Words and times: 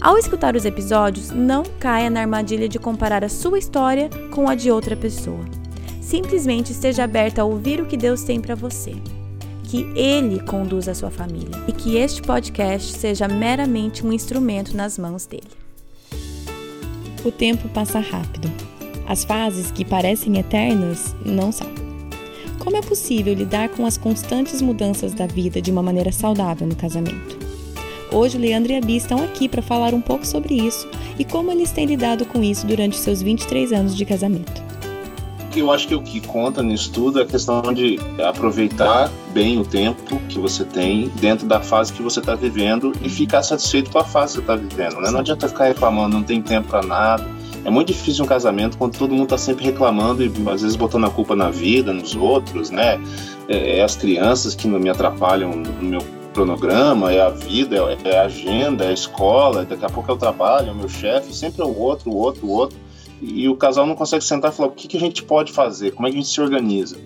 Ao 0.00 0.16
escutar 0.16 0.54
os 0.54 0.64
episódios, 0.64 1.30
não 1.30 1.64
caia 1.80 2.08
na 2.08 2.20
armadilha 2.20 2.68
de 2.68 2.78
comparar 2.78 3.24
a 3.24 3.28
sua 3.28 3.58
história 3.58 4.08
com 4.30 4.48
a 4.48 4.54
de 4.54 4.70
outra 4.70 4.96
pessoa. 4.96 5.44
Simplesmente 6.00 6.70
esteja 6.70 7.02
aberta 7.02 7.42
a 7.42 7.44
ouvir 7.44 7.80
o 7.80 7.86
que 7.86 7.96
Deus 7.96 8.22
tem 8.22 8.40
para 8.40 8.54
você. 8.54 8.94
Que 9.64 9.82
Ele 9.96 10.40
conduza 10.40 10.92
a 10.92 10.94
sua 10.94 11.10
família 11.10 11.50
e 11.66 11.72
que 11.72 11.96
este 11.96 12.22
podcast 12.22 12.92
seja 12.92 13.26
meramente 13.26 14.06
um 14.06 14.12
instrumento 14.12 14.76
nas 14.76 14.96
mãos 14.96 15.26
dele. 15.26 15.50
O 17.24 17.32
tempo 17.32 17.68
passa 17.68 17.98
rápido. 17.98 18.48
As 19.04 19.24
fases 19.24 19.72
que 19.72 19.84
parecem 19.84 20.38
eternas 20.38 21.14
não 21.26 21.50
são. 21.50 21.68
Como 22.60 22.76
é 22.76 22.82
possível 22.82 23.34
lidar 23.34 23.68
com 23.70 23.84
as 23.84 23.98
constantes 23.98 24.62
mudanças 24.62 25.12
da 25.12 25.26
vida 25.26 25.60
de 25.60 25.72
uma 25.72 25.82
maneira 25.82 26.12
saudável 26.12 26.68
no 26.68 26.76
casamento? 26.76 27.47
Hoje, 28.10 28.38
o 28.38 28.40
Leandro 28.40 28.72
e 28.72 28.76
a 28.76 28.80
Bia 28.80 28.96
estão 28.96 29.22
aqui 29.22 29.48
para 29.48 29.60
falar 29.60 29.92
um 29.92 30.00
pouco 30.00 30.26
sobre 30.26 30.54
isso 30.54 30.88
e 31.18 31.24
como 31.24 31.50
eles 31.50 31.70
têm 31.70 31.84
lidado 31.84 32.24
com 32.24 32.42
isso 32.42 32.66
durante 32.66 32.96
seus 32.96 33.20
23 33.20 33.72
anos 33.72 33.94
de 33.94 34.04
casamento. 34.04 34.68
Eu 35.54 35.70
acho 35.70 35.88
que 35.88 35.94
o 35.94 36.00
que 36.00 36.20
conta 36.20 36.62
nisso 36.62 36.90
tudo 36.92 37.18
é 37.18 37.22
a 37.22 37.26
questão 37.26 37.60
de 37.74 37.98
aproveitar 38.22 39.10
bem 39.32 39.58
o 39.58 39.64
tempo 39.64 40.18
que 40.28 40.38
você 40.38 40.64
tem 40.64 41.08
dentro 41.20 41.46
da 41.46 41.60
fase 41.60 41.92
que 41.92 42.02
você 42.02 42.20
está 42.20 42.34
vivendo 42.34 42.92
e 43.02 43.08
ficar 43.08 43.42
satisfeito 43.42 43.90
com 43.90 43.98
a 43.98 44.04
fase 44.04 44.38
que 44.38 44.46
você 44.46 44.52
está 44.52 44.56
vivendo. 44.56 45.00
Né? 45.00 45.10
Não 45.10 45.20
adianta 45.20 45.48
ficar 45.48 45.64
reclamando, 45.64 46.16
não 46.16 46.22
tem 46.22 46.40
tempo 46.40 46.68
para 46.68 46.86
nada. 46.86 47.26
É 47.64 47.70
muito 47.70 47.88
difícil 47.88 48.24
um 48.24 48.28
casamento 48.28 48.78
quando 48.78 48.96
todo 48.96 49.10
mundo 49.10 49.24
está 49.24 49.38
sempre 49.38 49.64
reclamando 49.64 50.22
e 50.22 50.32
às 50.50 50.62
vezes 50.62 50.76
botando 50.76 51.06
a 51.06 51.10
culpa 51.10 51.34
na 51.34 51.50
vida, 51.50 51.92
nos 51.92 52.14
outros, 52.14 52.70
né? 52.70 53.00
É, 53.48 53.78
é 53.78 53.82
as 53.82 53.96
crianças 53.96 54.54
que 54.54 54.68
me 54.68 54.88
atrapalham 54.88 55.50
no 55.50 55.82
meu 55.82 56.17
cronograma, 56.38 57.12
é 57.12 57.20
a 57.20 57.30
vida, 57.30 57.76
é, 57.76 58.10
é 58.10 58.18
a 58.18 58.22
agenda, 58.22 58.84
é 58.84 58.88
a 58.88 58.92
escola, 58.92 59.64
daqui 59.64 59.84
a 59.84 59.88
pouco 59.88 60.08
é 60.08 60.14
o 60.14 60.16
trabalho, 60.16 60.68
é 60.68 60.70
o 60.70 60.74
meu 60.74 60.88
chefe, 60.88 61.34
sempre 61.34 61.62
é 61.62 61.64
o 61.64 61.76
outro, 61.76 62.10
o 62.10 62.16
outro, 62.16 62.46
o 62.46 62.50
outro. 62.50 62.78
E 63.20 63.48
o 63.48 63.56
casal 63.56 63.84
não 63.84 63.96
consegue 63.96 64.22
sentar 64.22 64.52
e 64.52 64.54
falar 64.54 64.68
o 64.68 64.72
que, 64.72 64.86
que 64.86 64.96
a 64.96 65.00
gente 65.00 65.24
pode 65.24 65.52
fazer, 65.52 65.90
como 65.90 66.06
é 66.06 66.10
que 66.10 66.16
a 66.16 66.20
gente 66.20 66.30
se 66.30 66.40
organiza. 66.40 66.96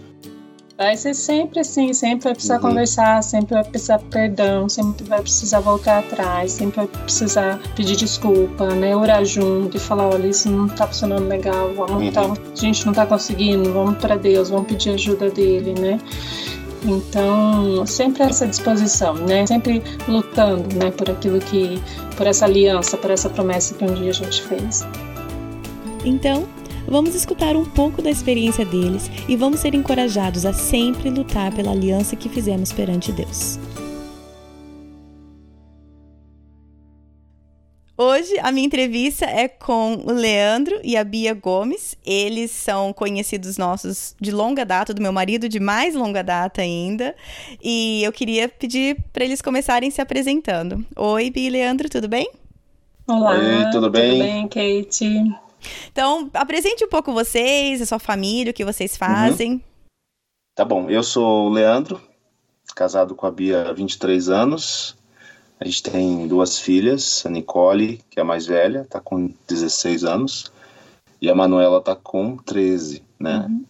Vai 0.77 0.97
ser 0.97 1.14
sempre 1.14 1.61
assim, 1.61 1.94
sempre 1.94 2.24
vai 2.24 2.34
precisar 2.34 2.56
uhum. 2.56 2.62
conversar, 2.62 3.22
sempre 3.22 3.55
vai 3.55 3.64
precisar 3.64 3.98
perdão, 4.11 4.69
sempre 4.69 5.05
vai 5.05 5.22
precisar 5.22 5.61
voltar 5.61 6.00
atrás, 6.00 6.52
sempre 6.52 6.77
vai 6.77 6.86
precisar 6.86 7.58
pedir 7.74 7.96
desculpa, 7.96 8.67
né? 8.74 8.94
Orar 8.94 9.24
junto 9.24 9.77
e 9.77 9.80
falar, 9.80 10.08
olha, 10.08 10.27
isso 10.27 10.50
não 10.50 10.69
tá 10.69 10.86
funcionando 10.86 11.27
legal, 11.27 11.72
vamos 11.74 12.02
uhum. 12.02 12.12
tá, 12.12 12.22
a 12.22 12.55
gente 12.55 12.84
não 12.84 12.92
tá 12.92 13.06
conseguindo, 13.06 13.72
vamos 13.72 13.96
para 13.96 14.17
Deus, 14.17 14.50
vamos 14.50 14.67
pedir 14.67 14.91
ajuda 14.91 15.30
dele, 15.30 15.72
né? 15.80 15.98
Então, 16.84 17.86
sempre 17.86 18.22
essa 18.25 18.47
disposição, 18.47 19.14
né? 19.14 19.47
Sempre 19.47 19.83
lutando, 20.08 20.75
né, 20.77 20.91
por 20.91 21.08
aquilo 21.11 21.39
que, 21.39 21.80
por 22.16 22.27
essa 22.27 22.44
aliança, 22.44 22.97
por 22.97 23.11
essa 23.11 23.30
promessa 23.30 23.74
que 23.74 23.84
um 23.84 23.94
dia 23.94 24.11
a 24.11 24.14
gente 24.14 24.42
fez. 24.42 24.84
Então, 26.05 26.48
vamos 26.89 27.14
escutar 27.14 27.56
um 27.56 27.64
pouco 27.64 28.02
da 28.02 28.11
experiência 28.11 28.64
deles 28.64 29.11
e 29.28 29.36
vamos 29.36 29.61
ser 29.61 29.74
encorajados 29.74 30.44
a 30.44 30.52
sempre 30.52 31.08
lutar 31.11 31.55
pela 31.55 31.70
aliança 31.70 32.17
que 32.17 32.29
fizemos 32.29 32.73
perante 32.73 33.12
Deus. 33.12 33.58
Hoje 38.05 38.36
a 38.40 38.51
minha 38.51 38.67
entrevista 38.67 39.24
é 39.27 39.46
com 39.46 39.95
o 40.05 40.11
Leandro 40.11 40.80
e 40.83 40.96
a 40.96 41.05
Bia 41.05 41.33
Gomes. 41.35 41.96
Eles 42.05 42.51
são 42.51 42.92
conhecidos 42.92 43.57
nossos 43.57 44.17
de 44.20 44.33
longa 44.33 44.64
data, 44.64 44.92
do 44.92 45.01
meu 45.01 45.13
marido 45.13 45.48
de 45.48 45.61
mais 45.61 45.95
longa 45.95 46.20
data 46.20 46.62
ainda. 46.62 47.14
E 47.62 48.02
eu 48.02 48.11
queria 48.11 48.48
pedir 48.48 48.96
para 49.12 49.24
eles 49.24 49.41
começarem 49.41 49.89
se 49.89 50.01
apresentando. 50.01 50.85
Oi, 50.96 51.30
Bia 51.30 51.46
e 51.46 51.51
Leandro, 51.51 51.89
tudo 51.89 52.08
bem? 52.08 52.29
Olá, 53.07 53.39
Oi, 53.39 53.70
tudo 53.70 53.89
bem? 53.89 54.11
Tudo 54.11 54.24
bem, 54.24 54.48
Kate? 54.48 55.39
Então, 55.92 56.29
apresente 56.35 56.85
um 56.85 56.89
pouco 56.89 57.12
vocês, 57.12 57.80
a 57.80 57.86
sua 57.86 58.01
família, 58.01 58.51
o 58.51 58.55
que 58.55 58.64
vocês 58.64 58.96
fazem. 58.96 59.52
Uhum. 59.52 59.61
Tá 60.57 60.64
bom, 60.64 60.91
eu 60.91 61.05
sou 61.05 61.46
o 61.46 61.52
Leandro, 61.52 62.01
casado 62.74 63.14
com 63.14 63.29
a 63.29 63.30
Bia 63.30 63.68
há 63.68 63.73
23 63.73 64.29
anos. 64.29 65.01
A 65.62 65.64
gente 65.64 65.83
tem 65.84 66.27
duas 66.27 66.58
filhas, 66.58 67.24
a 67.24 67.30
Nicole, 67.30 68.00
que 68.11 68.18
é 68.18 68.23
a 68.23 68.24
mais 68.24 68.46
velha, 68.46 68.80
está 68.80 68.98
com 68.98 69.33
16 69.46 70.02
anos, 70.02 70.52
e 71.20 71.30
a 71.30 71.36
Manuela 71.36 71.78
está 71.78 71.95
com 71.95 72.36
13, 72.36 73.00
né? 73.17 73.46
Uhum. 73.48 73.64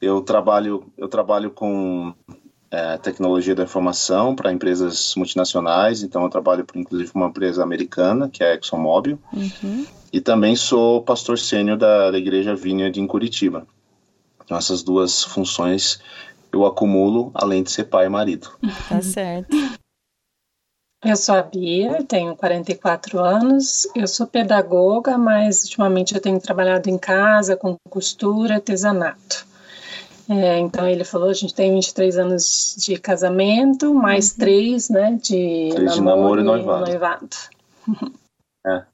Eu 0.00 0.22
trabalho, 0.22 0.90
eu 0.96 1.08
trabalho 1.08 1.50
com 1.50 2.14
é, 2.70 2.96
tecnologia 2.96 3.54
da 3.54 3.64
informação 3.64 4.34
para 4.34 4.50
empresas 4.50 5.14
multinacionais, 5.14 6.02
então 6.02 6.22
eu 6.22 6.30
trabalho 6.30 6.64
por 6.64 6.78
inclusive 6.78 7.10
uma 7.14 7.26
empresa 7.26 7.62
americana, 7.62 8.30
que 8.30 8.42
é 8.42 8.52
a 8.52 8.54
ExxonMobil, 8.54 9.18
uhum. 9.30 9.84
e 10.10 10.22
também 10.22 10.56
sou 10.56 11.02
pastor 11.02 11.38
sênior 11.38 11.76
da, 11.76 12.12
da 12.12 12.16
Igreja 12.16 12.54
Vineyard 12.54 12.98
em 12.98 13.06
Curitiba. 13.06 13.66
Então 14.42 14.56
essas 14.56 14.82
duas 14.82 15.22
funções 15.22 16.00
eu 16.50 16.64
acumulo, 16.64 17.30
além 17.34 17.62
de 17.62 17.70
ser 17.70 17.84
pai 17.84 18.06
e 18.06 18.08
marido. 18.08 18.48
Tá 18.88 19.02
certo. 19.02 19.54
Eu 21.04 21.14
sou 21.14 21.34
a 21.34 21.42
Bia, 21.42 22.02
tenho 22.04 22.34
44 22.34 23.18
anos, 23.20 23.86
eu 23.94 24.06
sou 24.06 24.26
pedagoga, 24.26 25.18
mas 25.18 25.64
ultimamente 25.64 26.14
eu 26.14 26.20
tenho 26.20 26.40
trabalhado 26.40 26.88
em 26.88 26.98
casa 26.98 27.56
com 27.56 27.76
costura, 27.88 28.54
artesanato. 28.54 29.46
É, 30.28 30.58
então 30.58 30.88
ele 30.88 31.04
falou, 31.04 31.28
a 31.28 31.34
gente 31.34 31.54
tem 31.54 31.72
23 31.74 32.18
anos 32.18 32.74
de 32.78 32.98
casamento, 32.98 33.94
mais 33.94 34.32
uhum. 34.32 34.38
três, 34.38 34.88
né, 34.88 35.18
de, 35.22 35.70
três 35.72 35.98
namoro, 35.98 35.98
de 35.98 36.00
namoro 36.00 36.40
e 36.40 36.44
noivado. 36.44 36.90
noivado. 36.90 37.36
É. 38.66 38.84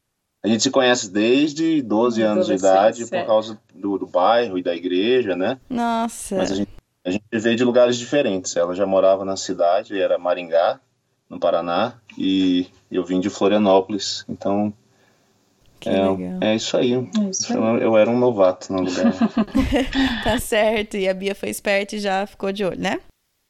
A 0.44 0.48
gente 0.48 0.64
se 0.64 0.70
conhece 0.70 1.08
desde 1.08 1.80
12 1.80 2.20
anos 2.20 2.46
de 2.46 2.54
idade, 2.54 3.06
por 3.06 3.24
causa 3.24 3.58
do, 3.72 3.96
do, 3.96 4.06
bairro 4.06 4.58
e 4.58 4.62
da 4.62 4.74
igreja, 4.74 5.36
né? 5.36 5.58
Nossa. 5.70 6.36
Mas 6.36 6.50
a 6.50 6.54
gente, 6.56 6.70
a 7.06 7.10
gente 7.10 7.24
veio 7.30 7.56
de 7.56 7.64
lugares 7.64 7.96
diferentes. 7.96 8.54
Ela 8.56 8.74
já 8.74 8.84
morava 8.84 9.24
na 9.24 9.36
cidade, 9.36 9.98
era 9.98 10.18
Maringá, 10.18 10.80
no 11.32 11.40
Paraná, 11.40 11.94
e 12.18 12.66
eu 12.90 13.02
vim 13.02 13.18
de 13.18 13.30
Florianópolis, 13.30 14.22
então 14.28 14.70
é, 15.86 16.52
é, 16.52 16.54
isso 16.54 16.76
aí. 16.76 16.92
É 16.92 17.30
isso 17.30 17.52
aí. 17.52 17.82
Eu 17.82 17.96
era 17.96 18.08
um 18.10 18.18
novato 18.18 18.70
no 18.70 18.82
lugar. 18.82 19.12
tá 20.22 20.38
certo, 20.38 20.98
e 20.98 21.08
a 21.08 21.14
Bia 21.14 21.34
foi 21.34 21.48
esperta 21.48 21.96
e 21.96 22.00
já 22.00 22.26
ficou 22.26 22.52
de 22.52 22.64
olho, 22.64 22.78
né? 22.78 23.00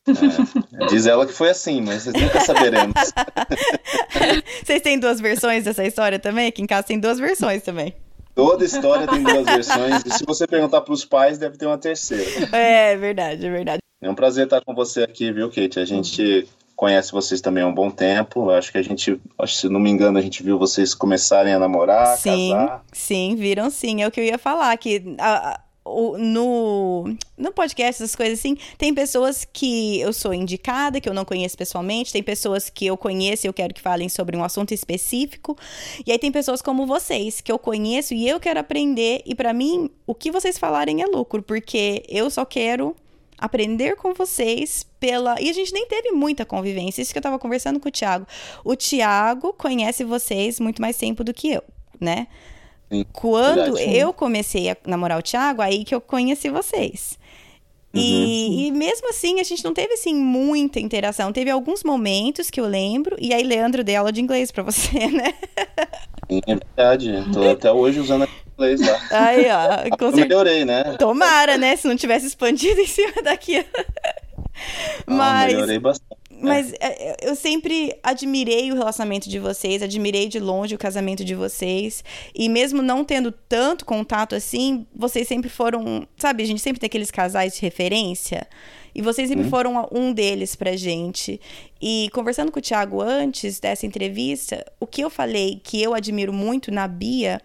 É, 0.07 0.87
diz 0.87 1.07
ela 1.07 1.27
que 1.27 1.33
foi 1.33 1.51
assim, 1.51 1.81
mas 1.81 2.05
vocês 2.05 2.23
nunca 2.23 2.41
saberemos. 2.41 2.95
vocês 4.65 4.81
têm 4.81 4.99
duas 4.99 5.21
versões 5.21 5.65
dessa 5.65 5.85
história 5.85 6.21
também? 6.21 6.49
Aqui 6.49 6.63
em 6.63 6.67
casa 6.67 6.87
tem 6.87 7.01
duas 7.01 7.19
versões 7.19 7.63
também. 7.63 7.95
Toda 8.35 8.65
história 8.65 9.07
tem 9.09 9.23
duas 9.23 9.45
versões, 9.45 10.03
e 10.07 10.11
se 10.11 10.25
você 10.25 10.47
perguntar 10.47 10.81
para 10.81 10.95
os 10.95 11.05
pais, 11.05 11.37
deve 11.37 11.59
ter 11.59 11.67
uma 11.67 11.79
terceira. 11.79 12.49
É, 12.57 12.97
verdade, 12.97 13.45
é 13.45 13.51
verdade. 13.51 13.79
É 14.01 14.09
um 14.09 14.15
prazer 14.15 14.45
estar 14.45 14.61
com 14.65 14.75
você 14.75 15.03
aqui, 15.03 15.31
viu, 15.31 15.51
Kate? 15.51 15.79
A 15.79 15.85
gente 15.85 16.49
conhece 16.77 17.13
vocês 17.13 17.41
também 17.41 17.63
há 17.63 17.67
um 17.67 17.75
bom 17.75 17.91
tempo. 17.91 18.51
Acho 18.51 18.73
que 18.73 18.79
a 18.79 18.83
gente, 18.83 19.21
se 19.47 19.69
não 19.69 19.81
me 19.81 19.91
engano, 19.91 20.19
a 20.19 20.23
gente 20.23 20.43
viu 20.43 20.59
vocês 20.59 20.95
começarem 20.95 21.53
a 21.53 21.59
namorar, 21.59 22.17
sim, 22.17 22.51
casar. 22.51 22.85
Sim, 22.93 23.37
viram 23.37 23.71
sim. 23.71 24.03
É 24.03 24.07
o 24.07 24.11
que 24.11 24.21
eu 24.21 24.25
ia 24.25 24.39
falar, 24.39 24.77
que 24.77 25.15
a, 25.19 25.61
o, 25.85 26.17
no, 26.17 27.05
no 27.37 27.53
podcast, 27.53 28.03
essas 28.03 28.15
coisas 28.15 28.39
assim, 28.39 28.57
tem 28.79 28.95
pessoas 28.95 29.47
que 29.51 30.01
eu 30.01 30.13
sou 30.13 30.33
indicada, 30.33 31.01
que 31.01 31.09
eu 31.09 31.15
não 31.15 31.25
conheço 31.25 31.57
pessoalmente, 31.57 32.13
tem 32.13 32.23
pessoas 32.23 32.71
que 32.71 32.87
eu 32.87 32.97
conheço 32.97 33.47
e 33.47 33.49
eu 33.49 33.53
quero 33.53 33.75
que 33.75 33.81
falem 33.81 34.09
sobre 34.09 34.37
um 34.37 34.45
assunto 34.45 34.73
específico, 34.73 35.57
e 36.07 36.13
aí 36.13 36.19
tem 36.19 36.31
pessoas 36.31 36.63
como 36.63 36.87
vocês, 36.87 37.41
que 37.41 37.51
eu 37.51 37.59
conheço 37.59 38.15
e 38.15 38.29
eu 38.29 38.39
quero 38.39 38.61
aprender, 38.61 39.23
e 39.27 39.35
para 39.35 39.53
mim, 39.53 39.91
o 40.07 40.15
que 40.15 40.31
vocês 40.31 40.59
falarem 40.59 41.03
é 41.03 41.07
lucro, 41.07 41.43
porque 41.43 42.05
eu 42.09 42.31
só 42.31 42.45
quero 42.45 42.95
aprender 43.43 43.97
com 43.97 44.15
vocês 44.15 44.87
pela. 45.01 45.35
E 45.41 45.51
a 45.51 45.53
gente 45.53 45.73
nem 45.73 45.87
teve 45.87 46.13
muita 46.13 46.47
convivência. 46.47 47.03
Isso 47.03 47.13
que 47.13 47.19
eu 47.19 47.23
tava 47.23 47.39
conversando 47.41 47.81
com 47.81 47.89
o 47.89 47.93
Thiago. 47.93 48.25
O 48.65 48.77
Thiago 48.77 49.53
conhece 49.53 50.05
vocês 50.05 50.61
muito 50.61 50.81
mais 50.81 50.97
tempo 50.97 51.25
do 51.25 51.35
que 51.35 51.51
eu, 51.51 51.65
né? 52.01 52.29
Sim, 52.91 53.05
Quando 53.13 53.75
verdade. 53.75 53.97
eu 53.97 54.13
comecei 54.13 54.71
a 54.71 54.77
namorar 54.87 55.19
o 55.19 55.23
Thiago, 55.23 55.61
aí 55.61 55.85
que 55.85 55.95
eu 55.95 56.01
conheci 56.01 56.49
vocês. 56.51 57.19
Uhum. 57.93 58.01
E, 58.01 58.69
e, 58.69 58.71
mesmo 58.71 59.09
assim, 59.11 59.41
a 59.41 59.43
gente 59.43 59.65
não 59.65 59.75
teve 59.75 59.95
assim 59.95 60.15
muita 60.15 60.79
interação. 60.79 61.33
Teve 61.33 61.51
alguns 61.51 61.83
momentos 61.83 62.49
que 62.49 62.61
eu 62.61 62.67
lembro, 62.67 63.17
e 63.19 63.35
aí 63.35 63.43
Leandro 63.43 63.83
deu 63.83 63.99
aula 63.99 64.13
de 64.13 64.21
inglês 64.21 64.53
para 64.53 64.63
você, 64.63 65.09
né? 65.11 65.35
Sim, 66.31 66.41
é 66.47 66.55
verdade. 66.55 67.33
Tô 67.33 67.51
até 67.51 67.73
hoje 67.73 67.99
usando 67.99 68.29
inglês 68.63 68.81
lá. 68.81 69.01
Aí, 69.11 69.47
ó. 69.51 69.97
Com 69.97 70.07
eu 70.07 70.13
melhorei, 70.13 70.65
né? 70.65 70.97
Tomara, 70.99 71.59
né? 71.59 71.77
Se 71.77 71.89
não 71.89 71.97
tivesse 71.97 72.27
expandido 72.27 72.79
em 72.81 72.87
cima 72.87 73.23
daqui. 73.23 73.65
Mas... 75.07 75.45
Ah, 75.45 75.47
melhorei 75.47 75.79
bastante. 75.79 76.23
Mas 76.43 76.73
é, 76.73 76.77
é, 76.81 77.17
eu 77.23 77.37
sempre 77.37 77.97
admirei 78.03 78.73
o 78.73 78.75
relacionamento 78.75 79.29
de 79.29 79.39
vocês, 79.39 79.81
admirei 79.81 80.27
de 80.27 80.41
longe 80.41 80.75
o 80.75 80.79
casamento 80.79 81.25
de 81.25 81.37
vocês. 81.37 82.03
E 82.35 82.49
mesmo 82.49 82.83
não 82.83 83.05
tendo 83.05 83.31
tanto 83.31 83.85
contato 83.85 84.35
assim, 84.35 84.85
vocês 84.95 85.29
sempre 85.29 85.49
foram. 85.49 86.07
Sabe, 86.17 86.43
a 86.43 86.47
gente 86.47 86.61
sempre 86.61 86.81
tem 86.81 86.89
aqueles 86.89 87.13
casais 87.13 87.55
de 87.55 87.61
referência. 87.61 88.49
E 88.93 89.01
vocês 89.01 89.29
sempre 89.29 89.47
hum. 89.47 89.51
foram 89.51 89.89
um 89.93 90.13
deles 90.13 90.57
pra 90.57 90.77
gente. 90.77 91.41
E 91.81 92.11
conversando 92.13 92.51
com 92.51 92.59
o 92.59 92.63
Thiago 92.63 93.01
antes 93.01 93.61
dessa 93.61 93.87
entrevista, 93.87 94.65
o 94.81 94.87
que 94.87 95.03
eu 95.03 95.09
falei 95.09 95.61
que 95.63 95.81
eu 95.81 95.95
admiro 95.95 96.33
muito 96.33 96.73
na 96.73 96.89
Bia 96.89 97.41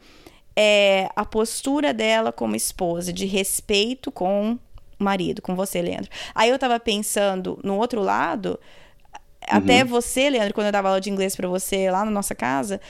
é 0.59 1.07
a 1.15 1.23
postura 1.23 1.93
dela 1.93 2.31
como 2.31 2.55
esposa, 2.55 3.13
de 3.13 3.27
respeito 3.27 4.11
com 4.11 4.57
o 4.99 5.03
marido, 5.03 5.39
com 5.39 5.55
você, 5.55 5.79
Leandro. 5.79 6.09
Aí 6.33 6.49
eu 6.49 6.57
tava 6.57 6.79
pensando 6.79 7.59
no 7.63 7.77
outro 7.77 8.01
lado 8.01 8.59
até 9.47 9.83
uhum. 9.83 9.87
você, 9.87 10.31
Leandro, 10.31 10.55
quando 10.55 10.65
eu 10.65 10.71
dava 10.71 10.87
aula 10.87 10.99
de 10.99 11.11
inglês 11.11 11.35
para 11.35 11.47
você 11.47 11.91
lá 11.91 12.03
na 12.03 12.09
nossa 12.09 12.33
casa, 12.33 12.81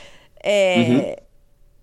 é, 0.41 1.21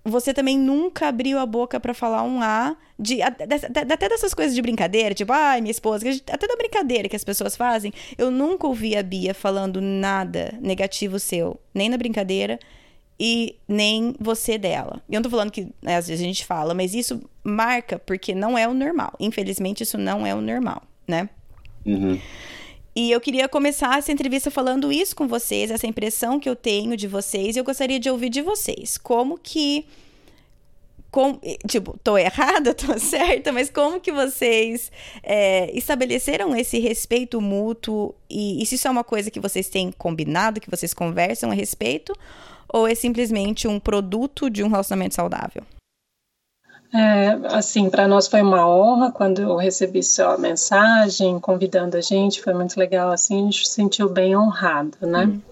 uhum. 0.04 0.10
você 0.10 0.32
também 0.32 0.58
nunca 0.58 1.08
abriu 1.08 1.38
a 1.38 1.44
boca 1.44 1.78
para 1.78 1.92
falar 1.92 2.22
um 2.22 2.40
A 2.40 2.74
de 2.98 3.20
até, 3.20 3.44
até 3.44 4.08
dessas 4.08 4.32
coisas 4.32 4.54
de 4.54 4.62
brincadeira, 4.62 5.14
tipo, 5.14 5.32
ai, 5.34 5.60
minha 5.60 5.70
esposa, 5.70 6.08
até 6.32 6.46
da 6.46 6.56
brincadeira 6.56 7.10
que 7.10 7.16
as 7.16 7.24
pessoas 7.24 7.56
fazem. 7.56 7.92
Eu 8.16 8.30
nunca 8.30 8.66
ouvi 8.66 8.96
a 8.96 9.02
Bia 9.02 9.34
falando 9.34 9.82
nada 9.82 10.54
negativo 10.62 11.18
seu, 11.18 11.60
nem 11.74 11.90
na 11.90 11.98
brincadeira 11.98 12.58
e 13.18 13.56
nem 13.68 14.14
você 14.18 14.58
dela. 14.58 15.02
Eu 15.08 15.16
não 15.16 15.22
tô 15.22 15.30
falando 15.30 15.50
que 15.50 15.68
né, 15.80 15.96
às 15.96 16.08
vezes 16.08 16.22
a 16.22 16.26
gente 16.26 16.44
fala, 16.44 16.74
mas 16.74 16.94
isso 16.94 17.22
marca 17.42 17.98
porque 17.98 18.34
não 18.34 18.58
é 18.58 18.66
o 18.66 18.74
normal. 18.74 19.14
Infelizmente, 19.20 19.82
isso 19.82 19.98
não 19.98 20.26
é 20.26 20.34
o 20.34 20.40
normal, 20.40 20.82
né? 21.06 21.28
Uhum. 21.86 22.18
E 22.96 23.10
eu 23.10 23.20
queria 23.20 23.48
começar 23.48 23.98
essa 23.98 24.12
entrevista 24.12 24.50
falando 24.50 24.92
isso 24.92 25.16
com 25.16 25.26
vocês, 25.26 25.70
essa 25.70 25.86
impressão 25.86 26.38
que 26.38 26.48
eu 26.48 26.54
tenho 26.54 26.96
de 26.96 27.08
vocês, 27.08 27.56
e 27.56 27.58
eu 27.58 27.64
gostaria 27.64 27.98
de 27.98 28.08
ouvir 28.08 28.28
de 28.28 28.40
vocês. 28.40 28.96
Como 28.96 29.38
que. 29.38 29.84
Com, 31.10 31.38
tipo, 31.68 31.96
tô 32.02 32.18
errada, 32.18 32.74
tô 32.74 32.98
certa, 32.98 33.52
mas 33.52 33.70
como 33.70 34.00
que 34.00 34.10
vocês 34.10 34.90
é, 35.22 35.70
estabeleceram 35.72 36.56
esse 36.56 36.80
respeito 36.80 37.40
mútuo? 37.40 38.14
E, 38.28 38.60
e 38.60 38.66
se 38.66 38.74
isso 38.74 38.88
é 38.88 38.90
uma 38.90 39.04
coisa 39.04 39.30
que 39.30 39.38
vocês 39.38 39.68
têm 39.68 39.92
combinado, 39.92 40.60
que 40.60 40.70
vocês 40.70 40.92
conversam 40.92 41.50
a 41.52 41.54
respeito? 41.54 42.12
Ou 42.74 42.88
é 42.88 42.94
simplesmente 42.96 43.68
um 43.68 43.78
produto 43.78 44.50
de 44.50 44.64
um 44.64 44.68
relacionamento 44.68 45.14
saudável? 45.14 45.62
É, 46.92 47.38
assim, 47.56 47.88
para 47.88 48.08
nós 48.08 48.26
foi 48.26 48.42
uma 48.42 48.68
honra 48.68 49.12
quando 49.12 49.42
eu 49.42 49.56
recebi 49.56 50.02
sua 50.02 50.36
mensagem 50.36 51.38
convidando 51.38 51.96
a 51.96 52.00
gente, 52.00 52.42
foi 52.42 52.52
muito 52.52 52.76
legal, 52.76 53.12
assim, 53.12 53.42
a 53.42 53.44
gente 53.44 53.66
se 53.66 53.74
sentiu 53.74 54.08
bem 54.08 54.36
honrado, 54.36 54.96
né? 55.02 55.24
Uhum. 55.24 55.42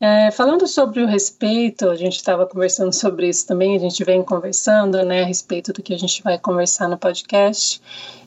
É, 0.00 0.30
falando 0.32 0.66
sobre 0.66 1.00
o 1.02 1.06
respeito, 1.06 1.88
a 1.88 1.96
gente 1.96 2.16
estava 2.16 2.44
conversando 2.44 2.92
sobre 2.92 3.28
isso 3.28 3.46
também, 3.46 3.76
a 3.76 3.80
gente 3.80 4.02
vem 4.04 4.22
conversando, 4.22 5.04
né, 5.04 5.22
a 5.22 5.26
respeito 5.26 5.72
do 5.72 5.82
que 5.82 5.94
a 5.94 5.98
gente 5.98 6.22
vai 6.24 6.38
conversar 6.38 6.88
no 6.88 6.98
podcast. 6.98 7.80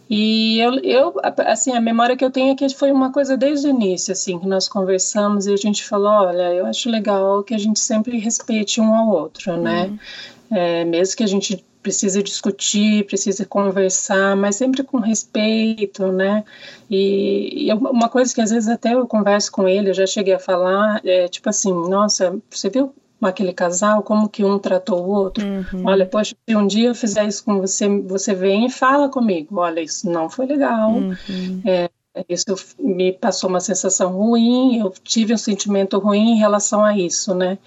E 0.10 0.60
eu, 0.60 0.74
eu, 0.80 1.14
assim, 1.46 1.72
a 1.72 1.80
memória 1.80 2.18
que 2.18 2.26
eu 2.26 2.32
tenho 2.32 2.52
é 2.52 2.56
que 2.56 2.68
foi 2.70 2.92
uma 2.92 3.12
coisa 3.12 3.38
desde 3.38 3.68
o 3.68 3.70
início, 3.70 4.12
assim, 4.12 4.38
que 4.38 4.48
nós 4.48 4.68
conversamos 4.68 5.48
e 5.48 5.54
a 5.54 5.58
gente 5.58 5.86
falou, 5.86 6.12
olha, 6.12 6.54
eu 6.54 6.66
acho 6.66 6.90
legal 6.90 7.44
que 7.44 7.54
a 7.54 7.58
gente 7.58 7.80
sempre 7.80 8.18
respeite 8.18 8.82
um 8.82 8.94
ao 8.94 9.10
outro, 9.10 9.56
né? 9.56 9.86
Uhum. 9.86 10.00
É, 10.58 10.84
mesmo 10.84 11.16
que 11.16 11.24
a 11.24 11.28
gente 11.28 11.64
precisa 11.82 12.22
discutir, 12.22 13.06
precisa 13.06 13.46
conversar, 13.46 14.36
mas 14.36 14.56
sempre 14.56 14.84
com 14.84 15.00
respeito, 15.00 16.12
né? 16.12 16.44
E, 16.90 17.68
e, 17.68 17.74
uma 17.74 18.10
coisa 18.10 18.34
que 18.34 18.42
às 18.42 18.52
vezes 18.52 18.70
até 18.70 18.94
eu 18.94 19.08
converso 19.08 19.52
com 19.52 19.68
ele, 19.68 19.90
eu 19.90 19.94
já 19.94 20.06
cheguei 20.06 20.34
a 20.34 20.40
falar, 20.40 21.02
é 21.04 21.28
tipo 21.28 21.50
assim, 21.50 21.74
nossa, 21.90 22.38
você 22.50 22.70
viu 22.70 22.94
aquele 23.26 23.54
casal, 23.54 24.02
como 24.04 24.30
que 24.30 24.44
um 24.44 24.58
tratou 24.58 25.04
o 25.04 25.10
outro? 25.10 25.46
Uhum. 25.46 25.86
Olha, 25.86 26.06
poxa, 26.06 26.36
se 26.48 26.56
um 26.56 26.66
dia 26.66 26.90
eu 26.90 26.96
fizer 26.96 27.26
isso 27.26 27.44
com 27.44 27.60
você, 27.60 27.88
você 27.88 28.34
vem 28.34 28.66
e 28.66 28.70
fala 28.70 29.10
comigo, 29.10 29.60
olha, 29.60 29.82
isso 29.82 30.10
não 30.10 30.30
foi 30.30 30.46
legal, 30.46 30.92
uhum. 30.92 31.62
é, 31.66 31.90
isso 32.28 32.56
me 32.80 33.14
passou 33.14 33.50
uma 33.50 33.60
sensação 33.60 34.12
ruim, 34.12 34.80
eu 34.80 34.94
tive 35.04 35.34
um 35.34 35.38
sentimento 35.38 35.98
ruim 36.00 36.32
em 36.32 36.38
relação 36.38 36.84
a 36.84 36.98
isso, 36.98 37.34
né? 37.34 37.58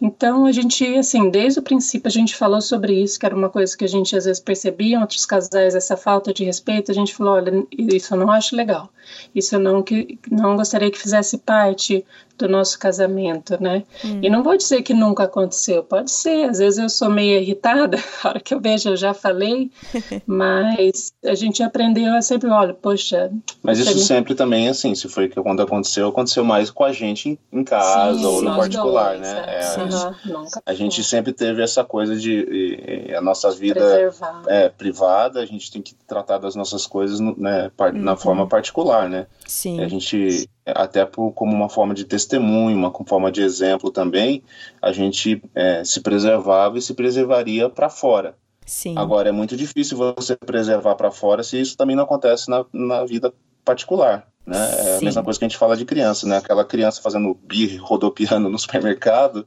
Então, 0.00 0.46
a 0.46 0.52
gente, 0.52 0.84
assim, 0.96 1.28
desde 1.28 1.58
o 1.58 1.62
princípio 1.62 2.06
a 2.06 2.10
gente 2.10 2.36
falou 2.36 2.60
sobre 2.60 3.02
isso, 3.02 3.18
que 3.18 3.26
era 3.26 3.34
uma 3.34 3.48
coisa 3.48 3.76
que 3.76 3.84
a 3.84 3.88
gente 3.88 4.16
às 4.16 4.26
vezes 4.26 4.40
percebia 4.40 4.96
em 4.96 5.00
outros 5.00 5.26
casais, 5.26 5.74
essa 5.74 5.96
falta 5.96 6.32
de 6.32 6.44
respeito, 6.44 6.92
a 6.92 6.94
gente 6.94 7.12
falou, 7.12 7.34
olha, 7.34 7.66
isso 7.76 8.14
eu 8.14 8.18
não 8.18 8.30
acho 8.30 8.54
legal, 8.54 8.88
isso 9.34 9.56
eu 9.56 9.58
não, 9.58 9.82
que, 9.82 10.18
não 10.30 10.56
gostaria 10.56 10.90
que 10.90 10.98
fizesse 10.98 11.38
parte 11.38 12.04
do 12.38 12.48
nosso 12.48 12.78
casamento, 12.78 13.60
né? 13.60 13.84
Hum. 14.04 14.20
E 14.22 14.30
não 14.30 14.42
vou 14.42 14.56
dizer 14.56 14.82
que 14.82 14.94
nunca 14.94 15.24
aconteceu, 15.24 15.82
pode 15.82 16.10
ser, 16.10 16.48
às 16.48 16.58
vezes 16.58 16.78
eu 16.78 16.88
sou 16.88 17.10
meio 17.10 17.40
irritada, 17.40 17.98
a 18.22 18.28
hora 18.28 18.40
que 18.40 18.54
eu 18.54 18.60
vejo 18.60 18.90
eu 18.90 18.96
já 18.96 19.12
falei, 19.12 19.70
mas 20.26 21.12
a 21.24 21.34
gente 21.34 21.62
aprendeu 21.62 22.14
a 22.14 22.22
sempre, 22.22 22.48
olha, 22.48 22.74
poxa... 22.74 23.30
Mas 23.62 23.78
isso 23.78 23.94
me... 23.94 24.00
sempre 24.00 24.34
também, 24.34 24.68
assim, 24.68 24.94
se 24.94 25.08
foi 25.08 25.28
que 25.28 25.40
quando 25.40 25.62
aconteceu, 25.62 26.08
aconteceu 26.08 26.44
mais 26.44 26.70
com 26.70 26.84
a 26.84 26.92
gente 26.92 27.30
em, 27.30 27.60
em 27.60 27.64
casa 27.64 28.18
sim, 28.18 28.24
ou 28.24 28.42
no 28.42 28.56
particular, 28.56 29.16
dois, 29.16 29.20
né? 29.20 29.44
É, 29.46 29.74
é 29.74 30.36
uhum, 30.36 30.46
a 30.64 30.74
gente 30.74 31.02
sempre 31.02 31.32
teve 31.32 31.62
essa 31.62 31.84
coisa 31.84 32.16
de, 32.16 33.12
a 33.16 33.20
nossa 33.20 33.50
vida 33.50 34.12
é, 34.46 34.68
privada, 34.68 35.40
a 35.40 35.46
gente 35.46 35.70
tem 35.70 35.82
que 35.82 35.94
tratar 36.06 36.38
das 36.38 36.54
nossas 36.54 36.86
coisas 36.86 37.20
né, 37.20 37.70
na 37.94 38.12
uhum. 38.12 38.16
forma 38.16 38.46
particular, 38.46 39.08
né? 39.08 39.26
Sim. 39.46 39.80
A 39.80 39.88
gente 39.88 40.48
até 40.74 41.04
por, 41.04 41.32
como 41.32 41.54
uma 41.54 41.68
forma 41.68 41.94
de 41.94 42.04
testemunho, 42.04 42.76
uma 42.76 42.92
forma 43.06 43.30
de 43.30 43.42
exemplo 43.42 43.90
também, 43.90 44.42
a 44.80 44.92
gente 44.92 45.42
é, 45.54 45.82
se 45.84 46.00
preservava 46.00 46.78
e 46.78 46.82
se 46.82 46.94
preservaria 46.94 47.68
para 47.68 47.88
fora. 47.88 48.36
Sim. 48.64 48.94
Agora, 48.98 49.30
é 49.30 49.32
muito 49.32 49.56
difícil 49.56 49.96
você 49.96 50.36
preservar 50.36 50.94
para 50.94 51.10
fora 51.10 51.42
se 51.42 51.58
isso 51.58 51.76
também 51.76 51.96
não 51.96 52.04
acontece 52.04 52.50
na, 52.50 52.66
na 52.72 53.04
vida 53.04 53.32
particular. 53.64 54.26
Né? 54.48 54.56
É 54.56 54.96
a 54.96 55.00
mesma 55.00 55.22
coisa 55.22 55.38
que 55.38 55.44
a 55.44 55.48
gente 55.48 55.58
fala 55.58 55.76
de 55.76 55.84
criança, 55.84 56.26
né? 56.26 56.38
Aquela 56.38 56.64
criança 56.64 57.02
fazendo 57.02 57.34
birre, 57.34 57.76
rodopiando 57.76 58.48
no 58.48 58.56
supermercado, 58.58 59.46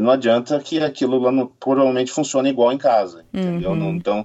não 0.00 0.10
adianta 0.10 0.58
que 0.60 0.78
aquilo 0.78 1.18
lá 1.18 1.30
no, 1.30 1.48
provavelmente 1.48 2.10
funcione 2.10 2.48
igual 2.48 2.72
em 2.72 2.78
casa, 2.78 3.24
entendeu? 3.32 3.72
Uhum. 3.72 3.90
então, 3.90 4.24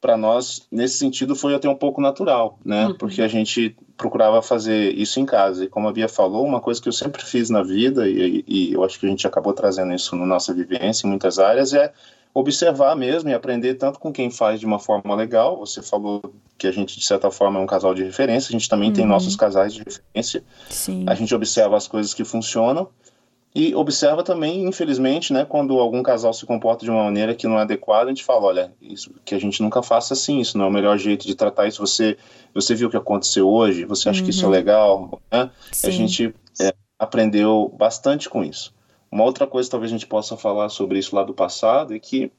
para 0.00 0.16
nós, 0.16 0.66
nesse 0.70 0.98
sentido, 0.98 1.34
foi 1.36 1.54
até 1.54 1.68
um 1.68 1.76
pouco 1.76 2.00
natural, 2.00 2.58
né? 2.64 2.88
Uhum. 2.88 2.94
Porque 2.94 3.22
a 3.22 3.28
gente 3.28 3.76
procurava 3.96 4.42
fazer 4.42 4.92
isso 4.94 5.20
em 5.20 5.26
casa. 5.26 5.64
E 5.64 5.68
como 5.68 5.88
a 5.88 5.92
Bia 5.92 6.08
falou, 6.08 6.44
uma 6.44 6.60
coisa 6.60 6.80
que 6.80 6.88
eu 6.88 6.92
sempre 6.92 7.24
fiz 7.24 7.50
na 7.50 7.62
vida, 7.62 8.08
e, 8.08 8.44
e 8.46 8.72
eu 8.72 8.84
acho 8.84 8.98
que 8.98 9.06
a 9.06 9.08
gente 9.08 9.26
acabou 9.26 9.52
trazendo 9.52 9.94
isso 9.94 10.16
na 10.16 10.26
nossa 10.26 10.52
vivência 10.52 11.06
em 11.06 11.10
muitas 11.10 11.38
áreas, 11.38 11.72
é 11.72 11.92
observar 12.32 12.96
mesmo 12.96 13.30
e 13.30 13.34
aprender 13.34 13.74
tanto 13.74 14.00
com 14.00 14.12
quem 14.12 14.30
faz 14.30 14.58
de 14.58 14.66
uma 14.66 14.80
forma 14.80 15.14
legal. 15.14 15.58
Você 15.58 15.80
falou 15.80 16.20
que 16.58 16.66
a 16.66 16.72
gente, 16.72 16.98
de 16.98 17.06
certa 17.06 17.30
forma, 17.30 17.60
é 17.60 17.62
um 17.62 17.66
casal 17.66 17.94
de 17.94 18.02
referência, 18.02 18.48
a 18.48 18.52
gente 18.52 18.68
também 18.68 18.88
uhum. 18.88 18.94
tem 18.94 19.06
nossos 19.06 19.36
casais 19.36 19.72
de 19.72 19.82
referência. 19.84 20.42
Sim. 20.68 21.04
A 21.06 21.14
gente 21.14 21.32
observa 21.34 21.76
as 21.76 21.86
coisas 21.86 22.12
que 22.12 22.24
funcionam 22.24 22.88
e 23.54 23.72
observa 23.72 24.24
também, 24.24 24.66
infelizmente, 24.66 25.32
né, 25.32 25.44
quando 25.44 25.78
algum 25.78 26.02
casal 26.02 26.32
se 26.32 26.44
comporta 26.44 26.84
de 26.84 26.90
uma 26.90 27.04
maneira 27.04 27.36
que 27.36 27.46
não 27.46 27.56
é 27.56 27.62
adequada, 27.62 28.06
a 28.06 28.08
gente 28.08 28.24
fala, 28.24 28.46
olha, 28.46 28.72
isso 28.82 29.14
que 29.24 29.32
a 29.32 29.38
gente 29.38 29.62
nunca 29.62 29.80
faça 29.80 30.12
assim, 30.12 30.40
isso 30.40 30.58
não 30.58 30.64
é 30.64 30.68
o 30.68 30.72
melhor 30.72 30.98
jeito 30.98 31.24
de 31.24 31.36
tratar 31.36 31.68
isso. 31.68 31.80
Você, 31.80 32.16
você 32.52 32.74
viu 32.74 32.88
o 32.88 32.90
que 32.90 32.96
aconteceu 32.96 33.48
hoje? 33.48 33.84
Você 33.84 34.08
acha 34.08 34.18
uhum. 34.18 34.24
que 34.24 34.30
isso 34.30 34.42
é 34.42 34.46
uhum. 34.46 34.52
legal? 34.52 35.20
Né? 35.30 35.50
A 35.84 35.90
gente 35.90 36.34
é, 36.60 36.74
aprendeu 36.98 37.72
bastante 37.78 38.28
com 38.28 38.42
isso. 38.42 38.74
Uma 39.08 39.22
outra 39.22 39.46
coisa, 39.46 39.70
talvez 39.70 39.92
a 39.92 39.94
gente 39.94 40.08
possa 40.08 40.36
falar 40.36 40.68
sobre 40.68 40.98
isso 40.98 41.14
lá 41.14 41.22
do 41.22 41.32
passado, 41.32 41.94
é 41.94 41.98
que 42.00 42.32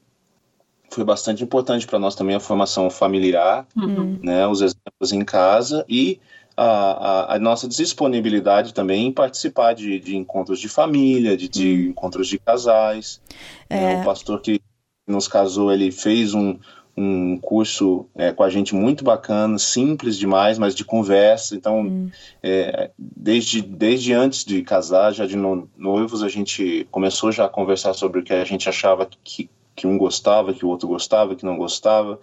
foi 0.90 1.06
bastante 1.06 1.42
importante 1.42 1.88
para 1.88 1.98
nós 1.98 2.16
também 2.16 2.36
a 2.36 2.42
formação 2.42 2.90
familiar, 2.90 3.66
uhum. 3.74 4.20
né, 4.22 4.46
os 4.46 4.60
exemplos 4.60 5.14
em 5.14 5.24
casa 5.24 5.86
e 5.88 6.20
a, 6.58 6.64
a, 6.66 7.36
a, 7.36 7.40
nossa 7.40 7.68
disponibilidade 7.68 8.74
também 8.74 9.08
em 9.08 9.12
participar 9.12 9.74
de, 9.74 10.00
de 10.00 10.16
encontros 10.16 10.60
de 10.60 10.70
família, 10.70 11.36
de, 11.36 11.50
de 11.50 11.68
hum. 11.68 11.90
encontros 11.90 12.28
de 12.28 12.40
casais. 12.40 13.22
É. 13.70 13.94
É, 13.94 14.02
o 14.02 14.06
pastor 14.06 14.40
que 14.42 14.62
nos 15.08 15.28
casou, 15.28 15.72
ele 15.72 15.92
fez 15.92 16.34
um, 16.34 16.58
um 16.98 17.38
curso 17.38 18.08
é, 18.16 18.32
com 18.32 18.44
a 18.44 18.50
gente 18.50 18.74
muito 18.74 19.04
bacana, 19.04 19.60
simples 19.60 20.18
demais, 20.18 20.58
mas 20.58 20.74
de 20.74 20.86
conversa. 20.86 21.56
Então, 21.56 21.82
hum. 21.82 22.10
é, 22.42 22.90
desde, 22.98 23.62
desde 23.62 24.14
antes 24.14 24.46
de 24.46 24.62
casar, 24.64 25.12
já 25.14 25.26
de 25.26 25.36
no, 25.36 25.70
noivos, 25.78 26.24
a 26.24 26.30
gente 26.30 26.88
começou 26.90 27.32
já 27.32 27.46
a 27.46 27.50
conversar 27.50 27.94
sobre 27.94 28.22
o 28.22 28.24
que 28.24 28.34
a 28.34 28.46
gente 28.46 28.70
achava 28.70 29.08
que, 29.24 29.50
que 29.76 29.86
um 29.86 29.98
gostava, 29.98 30.54
que 30.54 30.66
o 30.66 30.70
outro 30.70 30.88
gostava, 30.88 31.36
que 31.36 31.46
não 31.46 31.58
gostava. 31.58 32.20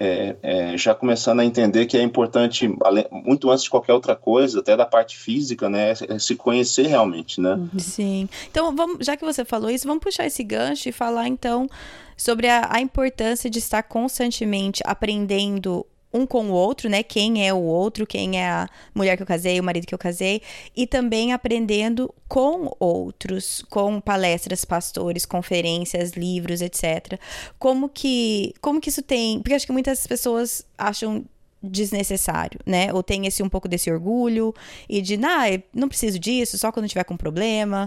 É, 0.00 0.36
é, 0.42 0.78
já 0.78 0.94
começando 0.94 1.40
a 1.40 1.44
entender 1.44 1.86
que 1.86 1.96
é 1.96 2.02
importante, 2.02 2.68
muito 3.10 3.50
antes 3.50 3.64
de 3.64 3.70
qualquer 3.70 3.92
outra 3.92 4.14
coisa, 4.14 4.60
até 4.60 4.76
da 4.76 4.86
parte 4.86 5.16
física, 5.16 5.68
né, 5.68 5.92
é 6.08 6.18
se 6.18 6.36
conhecer 6.36 6.86
realmente, 6.86 7.40
né? 7.40 7.54
Uhum. 7.54 7.78
Sim. 7.78 8.28
Então, 8.50 8.74
vamos, 8.74 9.04
já 9.04 9.16
que 9.16 9.24
você 9.24 9.44
falou 9.44 9.70
isso, 9.70 9.86
vamos 9.86 10.02
puxar 10.02 10.26
esse 10.26 10.44
gancho 10.44 10.88
e 10.88 10.92
falar 10.92 11.28
então 11.28 11.68
sobre 12.16 12.48
a, 12.48 12.68
a 12.70 12.80
importância 12.80 13.50
de 13.50 13.58
estar 13.58 13.82
constantemente 13.82 14.82
aprendendo 14.84 15.84
um 16.12 16.26
com 16.26 16.46
o 16.46 16.52
outro, 16.52 16.88
né? 16.88 17.02
Quem 17.02 17.46
é 17.46 17.52
o 17.52 17.62
outro, 17.62 18.06
quem 18.06 18.40
é 18.40 18.48
a 18.48 18.68
mulher 18.94 19.16
que 19.16 19.22
eu 19.22 19.26
casei, 19.26 19.60
o 19.60 19.64
marido 19.64 19.86
que 19.86 19.94
eu 19.94 19.98
casei, 19.98 20.42
e 20.74 20.86
também 20.86 21.32
aprendendo 21.32 22.12
com 22.26 22.74
outros, 22.78 23.64
com 23.68 24.00
palestras, 24.00 24.64
pastores, 24.64 25.26
conferências, 25.26 26.12
livros, 26.12 26.62
etc. 26.62 27.20
Como 27.58 27.88
que, 27.88 28.54
como 28.60 28.80
que 28.80 28.88
isso 28.88 29.02
tem? 29.02 29.40
Porque 29.40 29.54
acho 29.54 29.66
que 29.66 29.72
muitas 29.72 30.06
pessoas 30.06 30.64
acham 30.76 31.24
desnecessário, 31.62 32.60
né? 32.64 32.92
Ou 32.92 33.02
tem 33.02 33.26
esse 33.26 33.42
um 33.42 33.48
pouco 33.48 33.68
desse 33.68 33.90
orgulho 33.90 34.54
e 34.88 35.02
de, 35.02 35.16
nah, 35.16 35.44
não 35.74 35.88
preciso 35.88 36.18
disso, 36.18 36.56
só 36.56 36.70
quando 36.72 36.88
tiver 36.88 37.04
com 37.04 37.16
problema. 37.16 37.86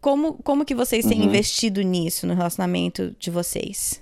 Como, 0.00 0.34
como 0.42 0.64
que 0.64 0.74
vocês 0.74 1.04
têm 1.04 1.20
uhum. 1.20 1.26
investido 1.26 1.82
nisso 1.82 2.26
no 2.26 2.34
relacionamento 2.34 3.14
de 3.18 3.30
vocês? 3.30 4.00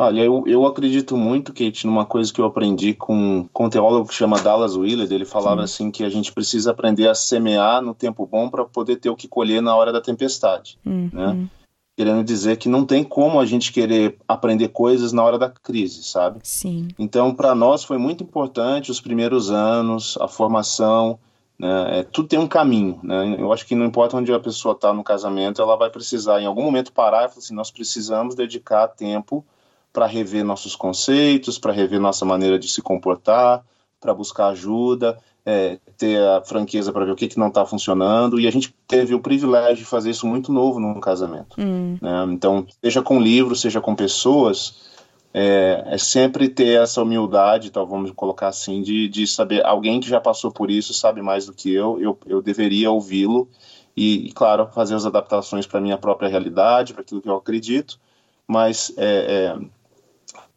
Olha, 0.00 0.20
eu, 0.20 0.44
eu 0.46 0.64
acredito 0.64 1.16
muito, 1.16 1.52
Kate, 1.52 1.84
numa 1.84 2.06
coisa 2.06 2.32
que 2.32 2.40
eu 2.40 2.44
aprendi 2.44 2.94
com, 2.94 3.48
com 3.52 3.64
um 3.64 3.68
teólogo 3.68 4.06
que 4.06 4.14
chama 4.14 4.40
Dallas 4.40 4.76
Willard. 4.76 5.12
Ele 5.12 5.24
falava 5.24 5.66
Sim. 5.66 5.84
assim 5.86 5.90
que 5.90 6.04
a 6.04 6.08
gente 6.08 6.32
precisa 6.32 6.70
aprender 6.70 7.08
a 7.08 7.16
semear 7.16 7.82
no 7.82 7.92
tempo 7.92 8.24
bom 8.24 8.48
para 8.48 8.64
poder 8.64 8.96
ter 8.96 9.10
o 9.10 9.16
que 9.16 9.26
colher 9.26 9.60
na 9.60 9.74
hora 9.74 9.92
da 9.92 10.00
tempestade, 10.00 10.78
uhum. 10.86 11.10
né? 11.12 11.48
Querendo 11.96 12.22
dizer 12.22 12.58
que 12.58 12.68
não 12.68 12.86
tem 12.86 13.02
como 13.02 13.40
a 13.40 13.44
gente 13.44 13.72
querer 13.72 14.16
aprender 14.28 14.68
coisas 14.68 15.12
na 15.12 15.24
hora 15.24 15.36
da 15.36 15.50
crise, 15.50 16.04
sabe? 16.04 16.38
Sim. 16.44 16.86
Então, 16.96 17.34
para 17.34 17.52
nós 17.52 17.82
foi 17.82 17.98
muito 17.98 18.22
importante 18.22 18.92
os 18.92 19.00
primeiros 19.00 19.50
anos, 19.50 20.16
a 20.20 20.28
formação, 20.28 21.18
né? 21.58 21.98
É, 21.98 22.02
tudo 22.04 22.28
tem 22.28 22.38
um 22.38 22.46
caminho, 22.46 23.00
né? 23.02 23.34
Eu 23.36 23.52
acho 23.52 23.66
que 23.66 23.74
não 23.74 23.86
importa 23.86 24.16
onde 24.16 24.32
a 24.32 24.38
pessoa 24.38 24.74
está 24.74 24.92
no 24.92 25.02
casamento, 25.02 25.60
ela 25.60 25.74
vai 25.74 25.90
precisar 25.90 26.40
em 26.40 26.46
algum 26.46 26.62
momento 26.62 26.92
parar 26.92 27.24
e 27.24 27.28
falar 27.28 27.38
assim, 27.38 27.52
nós 27.54 27.72
precisamos 27.72 28.36
dedicar 28.36 28.86
tempo 28.86 29.44
para 29.92 30.06
rever 30.06 30.44
nossos 30.44 30.76
conceitos, 30.76 31.58
para 31.58 31.72
rever 31.72 32.00
nossa 32.00 32.24
maneira 32.24 32.58
de 32.58 32.68
se 32.68 32.82
comportar, 32.82 33.64
para 34.00 34.14
buscar 34.14 34.48
ajuda, 34.48 35.18
é, 35.44 35.78
ter 35.96 36.22
a 36.22 36.42
franqueza 36.42 36.92
para 36.92 37.04
ver 37.04 37.12
o 37.12 37.16
que, 37.16 37.26
que 37.26 37.38
não 37.38 37.48
está 37.48 37.64
funcionando. 37.64 38.38
E 38.38 38.46
a 38.46 38.50
gente 38.50 38.74
teve 38.86 39.14
o 39.14 39.20
privilégio 39.20 39.78
de 39.78 39.84
fazer 39.84 40.10
isso 40.10 40.26
muito 40.26 40.52
novo 40.52 40.78
no 40.78 41.00
casamento. 41.00 41.56
Hum. 41.58 41.96
Né? 42.00 42.26
Então, 42.30 42.66
seja 42.82 43.02
com 43.02 43.20
livros, 43.20 43.60
seja 43.60 43.80
com 43.80 43.94
pessoas, 43.94 44.88
é, 45.32 45.84
é, 45.86 45.98
sempre 45.98 46.48
ter 46.48 46.80
essa 46.80 47.02
humildade, 47.02 47.68
então 47.68 47.86
vamos 47.86 48.10
colocar 48.12 48.48
assim, 48.48 48.82
de, 48.82 49.08
de 49.08 49.26
saber, 49.26 49.64
alguém 49.64 50.00
que 50.00 50.08
já 50.08 50.20
passou 50.20 50.50
por 50.50 50.70
isso 50.70 50.92
sabe 50.94 51.22
mais 51.22 51.46
do 51.46 51.52
que 51.52 51.72
eu, 51.72 52.00
eu, 52.00 52.18
eu 52.26 52.42
deveria 52.42 52.90
ouvi-lo 52.90 53.48
e, 53.96 54.28
e, 54.28 54.32
claro, 54.32 54.68
fazer 54.72 54.94
as 54.94 55.04
adaptações 55.04 55.66
para 55.66 55.78
a 55.78 55.82
minha 55.82 55.98
própria 55.98 56.28
realidade, 56.28 56.92
para 56.92 57.02
aquilo 57.02 57.20
que 57.20 57.28
eu 57.28 57.36
acredito, 57.36 57.98
mas 58.46 58.92
é, 58.96 59.56
é 59.56 59.58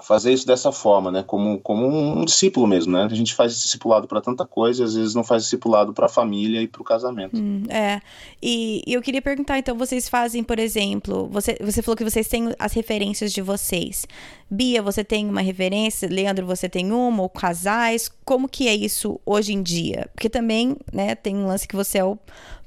fazer 0.02 0.34
isso 0.34 0.46
dessa 0.46 0.72
forma, 0.72 1.12
né? 1.12 1.24
Como, 1.24 1.60
como 1.60 1.88
um 1.88 2.26
discípulo 2.26 2.68
mesmo, 2.68 2.94
né? 2.94 3.04
A 3.04 3.16
gente 3.16 3.34
faz 3.34 3.54
discipulado 3.54 4.08
para 4.08 4.22
tanta 4.22 4.46
coisa, 4.46 4.84
às 4.84 4.96
vezes 4.96 5.16
não 5.16 5.24
faz 5.24 5.44
discipulado 5.44 5.94
para 5.94 6.08
a 6.08 6.10
família 6.10 6.62
e 6.62 6.68
para 6.68 6.82
o 6.82 6.86
casamento. 6.86 7.38
Hum, 7.38 7.64
é. 7.70 8.02
E, 8.42 8.82
e, 8.86 8.94
eu 8.94 9.02
queria 9.02 9.22
perguntar, 9.22 9.58
então, 9.58 9.78
vocês 9.78 10.10
fazem, 10.10 10.44
por 10.44 10.60
exemplo, 10.60 11.28
você, 11.32 11.58
você 11.62 11.82
falou 11.82 11.96
que 11.96 12.04
vocês 12.04 12.28
têm 12.28 12.54
as 12.60 12.74
referências 12.74 13.32
de 13.32 13.42
vocês. 13.42 14.06
Bia, 14.50 14.82
você 14.82 15.04
tem 15.04 15.28
uma 15.28 15.42
referência? 15.42 16.10
Leandro, 16.10 16.46
você 16.46 16.68
tem 16.68 16.92
uma? 16.92 17.24
Ou 17.24 17.30
casais? 17.30 18.12
Como 18.26 18.50
que 18.50 18.68
é 18.68 18.76
isso 18.76 19.20
hoje 19.26 19.54
em 19.54 19.62
dia? 19.62 20.10
Porque 20.14 20.30
também, 20.30 20.76
né, 20.92 21.16
tem 21.16 21.36
um 21.36 21.48
lance 21.48 21.68
que 21.68 21.76
você 21.76 22.00
é 22.00 22.04
o 22.04 22.18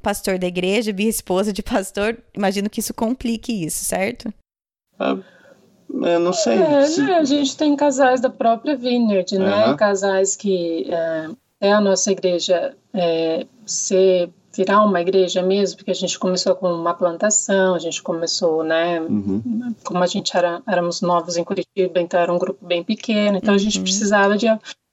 pastor 0.02 0.38
da 0.38 0.46
igreja, 0.46 0.92
Bia, 0.92 1.08
esposa 1.08 1.52
de 1.52 1.62
pastor. 1.62 2.16
Imagino 2.34 2.70
que 2.70 2.80
isso 2.80 2.94
complique 2.94 3.64
isso, 3.64 3.84
certo? 3.84 4.32
Ah 4.98 5.18
eu 6.02 6.20
não 6.20 6.32
sei. 6.32 6.58
É, 6.58 6.86
se... 6.86 7.02
né, 7.02 7.14
a 7.14 7.24
gente 7.24 7.56
tem 7.56 7.76
casais 7.76 8.20
da 8.20 8.30
própria 8.30 8.76
Vineyard, 8.76 9.36
uhum. 9.36 9.44
né? 9.44 9.74
Casais 9.76 10.36
que 10.36 10.86
é, 10.90 11.28
é 11.60 11.72
a 11.72 11.80
nossa 11.80 12.10
igreja 12.10 12.76
é, 12.92 13.46
ser 13.66 14.30
virar 14.56 14.84
uma 14.84 15.00
igreja 15.00 15.42
mesmo, 15.42 15.78
porque 15.78 15.90
a 15.90 15.94
gente 15.94 16.18
começou 16.18 16.54
com 16.54 16.72
uma 16.72 16.94
plantação, 16.94 17.74
a 17.74 17.78
gente 17.78 18.02
começou, 18.02 18.62
né, 18.62 19.00
uhum. 19.00 19.74
como 19.84 20.02
a 20.02 20.06
gente 20.06 20.36
era, 20.36 20.62
éramos 20.68 21.00
novos 21.00 21.36
em 21.36 21.42
Curitiba, 21.42 22.00
então 22.00 22.20
era 22.20 22.32
um 22.32 22.38
grupo 22.38 22.64
bem 22.64 22.84
pequeno, 22.84 23.38
então 23.38 23.52
a 23.52 23.58
gente 23.58 23.78
uhum. 23.78 23.82
precisava 23.82 24.36
de 24.36 24.46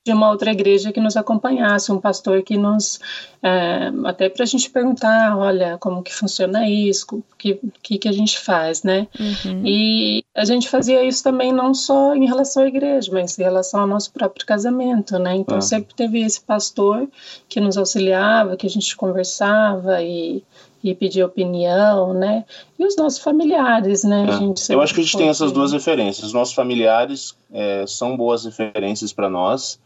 de 0.03 0.11
uma 0.11 0.31
outra 0.31 0.51
igreja 0.51 0.91
que 0.91 0.99
nos 0.99 1.15
acompanhasse, 1.15 1.91
um 1.91 1.99
pastor 1.99 2.41
que 2.41 2.57
nos 2.57 2.99
é, 3.43 3.91
até 4.05 4.29
para 4.29 4.43
a 4.43 4.47
gente 4.47 4.69
perguntar, 4.69 5.37
olha, 5.37 5.77
como 5.77 6.01
que 6.01 6.13
funciona 6.13 6.67
isso, 6.67 7.05
o 7.11 7.23
que, 7.37 7.59
que, 7.83 7.97
que 7.99 8.09
a 8.09 8.11
gente 8.11 8.39
faz, 8.39 8.81
né? 8.81 9.07
Uhum. 9.19 9.61
E 9.63 10.23
a 10.33 10.43
gente 10.43 10.67
fazia 10.67 11.03
isso 11.03 11.23
também 11.23 11.53
não 11.53 11.73
só 11.73 12.15
em 12.15 12.25
relação 12.25 12.63
à 12.63 12.67
igreja, 12.67 13.11
mas 13.13 13.37
em 13.37 13.43
relação 13.43 13.81
ao 13.81 13.87
nosso 13.87 14.11
próprio 14.11 14.43
casamento, 14.43 15.19
né? 15.19 15.35
Então 15.35 15.57
ah. 15.57 15.61
sempre 15.61 15.93
teve 15.93 16.21
esse 16.21 16.41
pastor 16.41 17.07
que 17.47 17.59
nos 17.59 17.77
auxiliava, 17.77 18.57
que 18.57 18.65
a 18.65 18.69
gente 18.69 18.95
conversava 18.95 20.01
e 20.01 20.43
e 20.83 20.95
pedir 20.95 21.23
opinião, 21.23 22.11
né? 22.13 22.43
E 22.77 22.83
os 22.83 22.95
nossos 22.95 23.19
familiares, 23.19 24.03
né? 24.03 24.25
É. 24.69 24.73
Eu 24.73 24.81
acho 24.81 24.93
que 24.93 25.01
a 25.01 25.03
gente 25.03 25.15
tem 25.15 25.29
essas 25.29 25.51
duas 25.51 25.71
referências. 25.71 26.25
Os 26.25 26.33
nossos 26.33 26.55
familiares 26.55 27.35
é, 27.53 27.85
são 27.85 28.17
boas 28.17 28.45
referências 28.45 29.13
para 29.13 29.29
nós. 29.29 29.79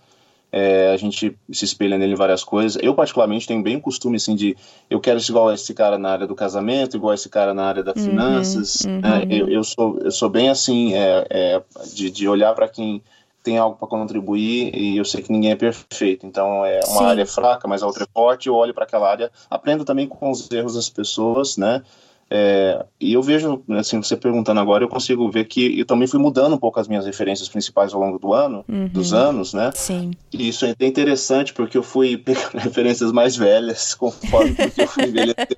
É, 0.52 0.92
a 0.94 0.98
gente 0.98 1.38
se 1.52 1.66
espelha 1.66 1.98
nele 1.98 2.14
em 2.14 2.16
várias 2.16 2.44
coisas. 2.44 2.82
Eu, 2.82 2.94
particularmente, 2.96 3.48
tenho 3.48 3.62
bem 3.62 3.76
o 3.76 3.82
costume, 3.82 4.16
assim, 4.16 4.36
de 4.36 4.56
eu 4.90 5.00
quero 5.00 5.20
ser 5.20 5.32
igual 5.32 5.50
a 5.50 5.54
esse 5.54 5.74
cara 5.74 5.98
na 5.98 6.10
área 6.12 6.28
do 6.28 6.36
casamento, 6.36 6.96
igual 6.96 7.12
a 7.12 7.16
esse 7.16 7.30
cara 7.30 7.54
na 7.54 7.66
área 7.66 7.84
das 7.84 7.98
uhum, 7.98 8.06
finanças. 8.06 8.82
Uhum. 8.86 9.02
Né? 9.02 9.26
Eu, 9.30 9.50
eu, 9.50 9.64
sou, 9.64 10.00
eu 10.00 10.12
sou 10.12 10.30
bem 10.30 10.50
assim, 10.50 10.94
é, 10.94 11.28
é, 11.30 11.62
de, 11.94 12.10
de 12.10 12.28
olhar 12.28 12.54
para 12.54 12.70
quem 12.70 13.02
tem 13.44 13.60
algo 13.60 13.78
para 13.78 13.88
contribuir 13.88 14.76
e 14.76 14.98
eu 14.98 15.06
sei 15.06 15.22
que 15.22 15.32
ninguém 15.32 15.52
é 15.52 15.56
perfeito. 15.56 16.26
Então, 16.26 16.66
é 16.66 16.80
uma 16.88 17.00
Sim. 17.00 17.06
área 17.06 17.26
fraca, 17.28 17.68
mas 17.68 17.84
a 17.84 17.86
outra 17.88 18.04
é 18.04 18.08
forte. 18.12 18.48
Eu 18.48 18.56
olho 18.56 18.74
para 18.74 18.86
aquela 18.86 19.10
área, 19.10 19.32
aprendo 19.50 19.86
também 19.86 20.08
com 20.08 20.32
os 20.32 20.50
erros 20.50 20.74
das 20.74 20.90
pessoas, 20.90 21.56
né? 21.56 21.84
É, 22.30 22.84
e 23.00 23.14
eu 23.14 23.22
vejo, 23.22 23.64
assim, 23.78 24.02
você 24.02 24.18
perguntando 24.18 24.60
agora, 24.60 24.84
eu 24.84 24.90
consigo 24.90 25.30
ver 25.30 25.46
que 25.46 25.80
eu 25.80 25.86
também 25.86 26.08
fui 26.08 26.20
mudando 26.20 26.54
um 26.54 26.58
pouco 26.58 26.80
as 26.80 26.88
minhas 26.88 27.06
referências 27.06 27.48
principais 27.48 27.94
ao 27.94 28.00
longo 28.00 28.18
do 28.18 28.34
ano, 28.34 28.66
uhum. 28.68 28.88
dos 28.88 29.14
anos, 29.14 29.54
né? 29.54 29.72
Sim. 29.74 30.12
E 30.34 30.48
isso 30.48 30.66
é 30.66 30.76
interessante 30.82 31.54
porque 31.54 31.78
eu 31.78 31.84
fui 31.84 32.18
pegando 32.18 32.58
referências 32.58 33.12
mais 33.12 33.36
velhas 33.36 33.94
conforme 33.96 34.56
eu 34.78 34.88
fui 34.88 35.04
envelhecendo. 35.04 35.56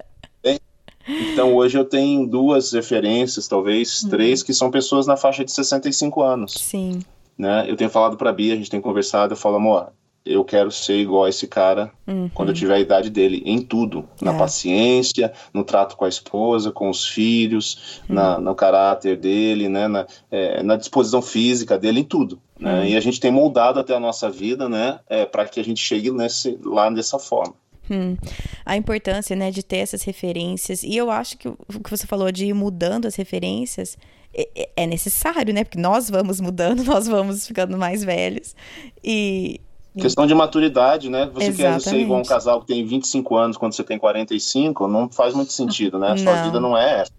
Então 1.07 1.55
hoje 1.55 1.77
eu 1.77 1.85
tenho 1.85 2.27
duas 2.27 2.73
referências, 2.73 3.47
talvez 3.47 4.03
uhum. 4.03 4.09
três, 4.09 4.43
que 4.43 4.53
são 4.53 4.69
pessoas 4.69 5.07
na 5.07 5.15
faixa 5.15 5.45
de 5.45 5.51
65 5.51 6.21
anos. 6.21 6.53
Sim. 6.53 6.99
Né? 7.37 7.65
Eu 7.69 7.77
tenho 7.77 7.89
falado 7.89 8.17
para 8.17 8.29
a 8.29 8.33
Bia, 8.33 8.53
a 8.53 8.57
gente 8.57 8.69
tem 8.69 8.81
conversado, 8.81 9.33
eu 9.33 9.37
falo, 9.37 9.55
amor, 9.55 9.93
eu 10.27 10.43
quero 10.43 10.71
ser 10.71 10.97
igual 10.97 11.25
a 11.25 11.29
esse 11.29 11.47
cara 11.47 11.91
uhum. 12.05 12.29
quando 12.33 12.49
eu 12.49 12.55
tiver 12.55 12.75
a 12.75 12.79
idade 12.79 13.09
dele, 13.09 13.41
em 13.45 13.61
tudo. 13.61 14.07
Na 14.21 14.33
é. 14.33 14.37
paciência, 14.37 15.31
no 15.53 15.63
trato 15.63 15.95
com 15.95 16.05
a 16.05 16.09
esposa, 16.09 16.71
com 16.71 16.89
os 16.89 17.05
filhos, 17.05 18.01
uhum. 18.09 18.15
na, 18.15 18.39
no 18.39 18.55
caráter 18.55 19.17
dele, 19.17 19.69
né, 19.69 19.87
na, 19.87 20.05
é, 20.29 20.61
na 20.63 20.75
disposição 20.75 21.21
física 21.21 21.77
dele, 21.77 22.01
em 22.01 22.03
tudo. 22.03 22.39
Né? 22.59 22.79
Uhum. 22.79 22.85
E 22.85 22.97
a 22.97 22.99
gente 22.99 23.19
tem 23.19 23.31
moldado 23.31 23.79
até 23.79 23.95
a 23.95 23.99
nossa 23.99 24.29
vida 24.29 24.67
né, 24.67 24.99
é, 25.09 25.25
para 25.25 25.45
que 25.45 25.59
a 25.59 25.63
gente 25.63 25.81
chegue 25.81 26.11
nesse, 26.11 26.57
lá 26.63 26.89
dessa 26.89 27.17
forma. 27.19 27.53
Hum, 27.89 28.17
a 28.65 28.75
importância 28.75 29.35
né, 29.35 29.49
de 29.49 29.63
ter 29.63 29.77
essas 29.77 30.03
referências. 30.03 30.83
E 30.83 30.95
eu 30.95 31.09
acho 31.09 31.37
que 31.37 31.47
o 31.47 31.79
que 31.83 31.89
você 31.89 32.05
falou 32.05 32.31
de 32.31 32.47
ir 32.47 32.53
mudando 32.53 33.05
as 33.05 33.15
referências 33.15 33.97
é, 34.33 34.69
é 34.75 34.85
necessário, 34.85 35.53
né? 35.53 35.63
Porque 35.63 35.79
nós 35.79 36.09
vamos 36.09 36.39
mudando, 36.39 36.83
nós 36.85 37.07
vamos 37.07 37.47
ficando 37.47 37.77
mais 37.77 38.03
velhos. 38.03 38.55
E, 39.03 39.61
Questão 40.01 40.25
de 40.27 40.33
maturidade, 40.33 41.09
né? 41.09 41.29
Você 41.33 41.47
Exatamente. 41.47 41.83
quer 41.83 41.89
ser 41.89 41.99
igual 41.99 42.19
um 42.19 42.23
casal 42.23 42.61
que 42.61 42.67
tem 42.67 42.85
25 42.85 43.35
anos 43.35 43.57
quando 43.57 43.73
você 43.73 43.83
tem 43.83 43.97
45, 43.97 44.87
não 44.87 45.09
faz 45.09 45.33
muito 45.33 45.53
sentido, 45.53 45.97
né? 45.99 46.11
A 46.11 46.17
sua 46.17 46.43
vida 46.43 46.59
não 46.59 46.77
é 46.77 47.01
essa. 47.01 47.11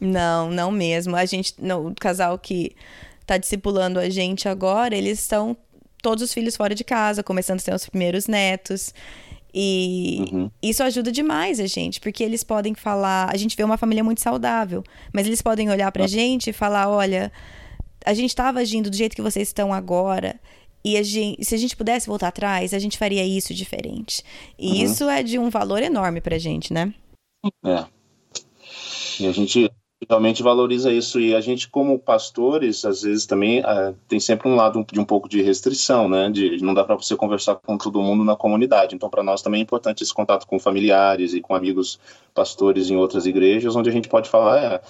Não, 0.00 0.50
não 0.50 0.70
mesmo. 0.70 1.16
A 1.16 1.24
gente, 1.24 1.54
no, 1.58 1.88
o 1.88 1.94
casal 1.94 2.38
que 2.38 2.74
tá 3.26 3.36
discipulando 3.36 3.98
a 3.98 4.08
gente 4.08 4.48
agora, 4.48 4.96
eles 4.96 5.18
estão 5.18 5.56
todos 6.02 6.22
os 6.22 6.32
filhos 6.32 6.56
fora 6.56 6.74
de 6.74 6.84
casa, 6.84 7.22
começando 7.22 7.60
a 7.60 7.62
ter 7.62 7.74
os 7.74 7.86
primeiros 7.86 8.26
netos. 8.26 8.94
E 9.52 10.24
uhum. 10.30 10.50
isso 10.62 10.82
ajuda 10.82 11.10
demais 11.10 11.58
a 11.58 11.66
gente, 11.66 12.00
porque 12.00 12.22
eles 12.22 12.44
podem 12.44 12.74
falar. 12.74 13.28
A 13.32 13.36
gente 13.36 13.56
vê 13.56 13.64
uma 13.64 13.76
família 13.76 14.04
muito 14.04 14.20
saudável, 14.20 14.84
mas 15.12 15.26
eles 15.26 15.42
podem 15.42 15.70
olhar 15.70 15.90
pra 15.90 16.02
uhum. 16.02 16.08
gente 16.08 16.50
e 16.50 16.52
falar: 16.52 16.88
olha, 16.88 17.32
a 18.04 18.14
gente 18.14 18.30
estava 18.30 18.60
agindo 18.60 18.90
do 18.90 18.96
jeito 18.96 19.16
que 19.16 19.22
vocês 19.22 19.48
estão 19.48 19.72
agora. 19.72 20.38
E 20.84 20.96
a 20.96 21.02
gente, 21.02 21.44
se 21.44 21.54
a 21.54 21.58
gente 21.58 21.76
pudesse 21.76 22.06
voltar 22.06 22.28
atrás, 22.28 22.72
a 22.72 22.78
gente 22.78 22.96
faria 22.96 23.24
isso 23.24 23.52
diferente. 23.52 24.22
E 24.58 24.68
uhum. 24.68 24.84
isso 24.84 25.08
é 25.08 25.22
de 25.22 25.38
um 25.38 25.50
valor 25.50 25.82
enorme 25.82 26.20
pra 26.20 26.38
gente, 26.38 26.72
né? 26.72 26.94
É. 27.64 27.84
E 29.20 29.26
a 29.26 29.32
gente, 29.32 29.70
realmente 30.06 30.42
valoriza 30.42 30.92
isso 30.92 31.18
e 31.18 31.34
a 31.34 31.40
gente 31.40 31.68
como 31.68 31.98
pastores 31.98 32.84
às 32.84 33.02
vezes 33.02 33.26
também 33.26 33.60
uh, 33.60 33.94
tem 34.06 34.20
sempre 34.20 34.48
um 34.48 34.54
lado 34.54 34.84
de 34.92 35.00
um 35.00 35.04
pouco 35.04 35.28
de 35.28 35.42
restrição 35.42 36.08
né 36.08 36.30
de 36.30 36.62
não 36.62 36.72
dá 36.72 36.84
para 36.84 36.94
você 36.94 37.16
conversar 37.16 37.56
com 37.56 37.76
todo 37.76 38.00
mundo 38.00 38.22
na 38.22 38.36
comunidade 38.36 38.94
então 38.94 39.10
para 39.10 39.24
nós 39.24 39.42
também 39.42 39.60
é 39.60 39.62
importante 39.62 40.04
esse 40.04 40.14
contato 40.14 40.46
com 40.46 40.58
familiares 40.58 41.34
e 41.34 41.40
com 41.40 41.54
amigos 41.54 41.98
pastores 42.32 42.90
em 42.90 42.96
outras 42.96 43.26
igrejas 43.26 43.74
onde 43.74 43.88
a 43.88 43.92
gente 43.92 44.08
pode 44.08 44.28
falar 44.28 44.62
é, 44.62 44.80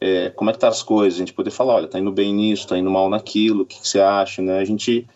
é, 0.00 0.30
como 0.30 0.50
é 0.50 0.52
que 0.52 0.58
tá 0.58 0.68
as 0.68 0.82
coisas 0.82 1.18
a 1.18 1.20
gente 1.20 1.32
poder 1.32 1.50
falar 1.50 1.76
olha 1.76 1.88
tá 1.88 1.98
indo 1.98 2.12
bem 2.12 2.34
nisso 2.34 2.68
tá 2.68 2.76
indo 2.76 2.90
mal 2.90 3.08
naquilo 3.08 3.62
o 3.62 3.66
que, 3.66 3.80
que 3.80 3.88
você 3.88 4.00
acha 4.00 4.42
né 4.42 4.58
a 4.58 4.64
gente 4.64 5.08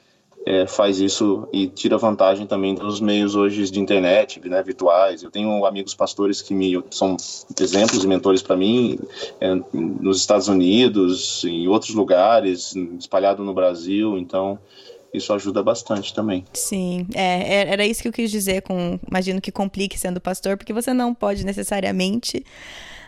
é, 0.47 0.67
faz 0.67 1.01
isso 1.01 1.49
e 1.53 1.67
tira 1.67 1.97
vantagem 1.97 2.47
também 2.47 2.75
dos 2.75 3.01
meios 3.01 3.35
hoje 3.35 3.71
de 3.71 3.81
internet, 3.81 4.41
né, 4.47 4.63
virtuais. 4.63 5.23
Eu 5.23 5.31
tenho 5.31 5.65
amigos 5.65 5.95
pastores 5.95 6.43
que 6.43 6.53
me 6.53 6.83
são 6.91 7.17
exemplos 7.59 8.05
e 8.05 8.07
mentores 8.07 8.43
para 8.43 8.57
mim 8.57 8.99
é, 9.41 9.55
nos 9.73 10.19
Estados 10.19 10.49
Unidos, 10.49 11.43
em 11.45 11.67
outros 11.67 11.95
lugares, 11.95 12.75
espalhado 12.99 13.43
no 13.43 13.55
Brasil. 13.55 14.19
Então 14.19 14.59
isso 15.15 15.33
ajuda 15.33 15.63
bastante 15.63 16.13
também. 16.13 16.45
Sim, 16.53 17.07
é, 17.15 17.55
é, 17.55 17.73
era 17.73 17.87
isso 17.87 18.03
que 18.03 18.09
eu 18.09 18.13
quis 18.13 18.31
dizer 18.31 18.63
com, 18.63 18.99
imagino 19.09 19.41
que 19.41 19.53
complique 19.53 19.99
sendo 19.99 20.21
pastor, 20.21 20.57
porque 20.57 20.73
você 20.73 20.93
não 20.93 21.15
pode 21.15 21.47
necessariamente, 21.47 22.45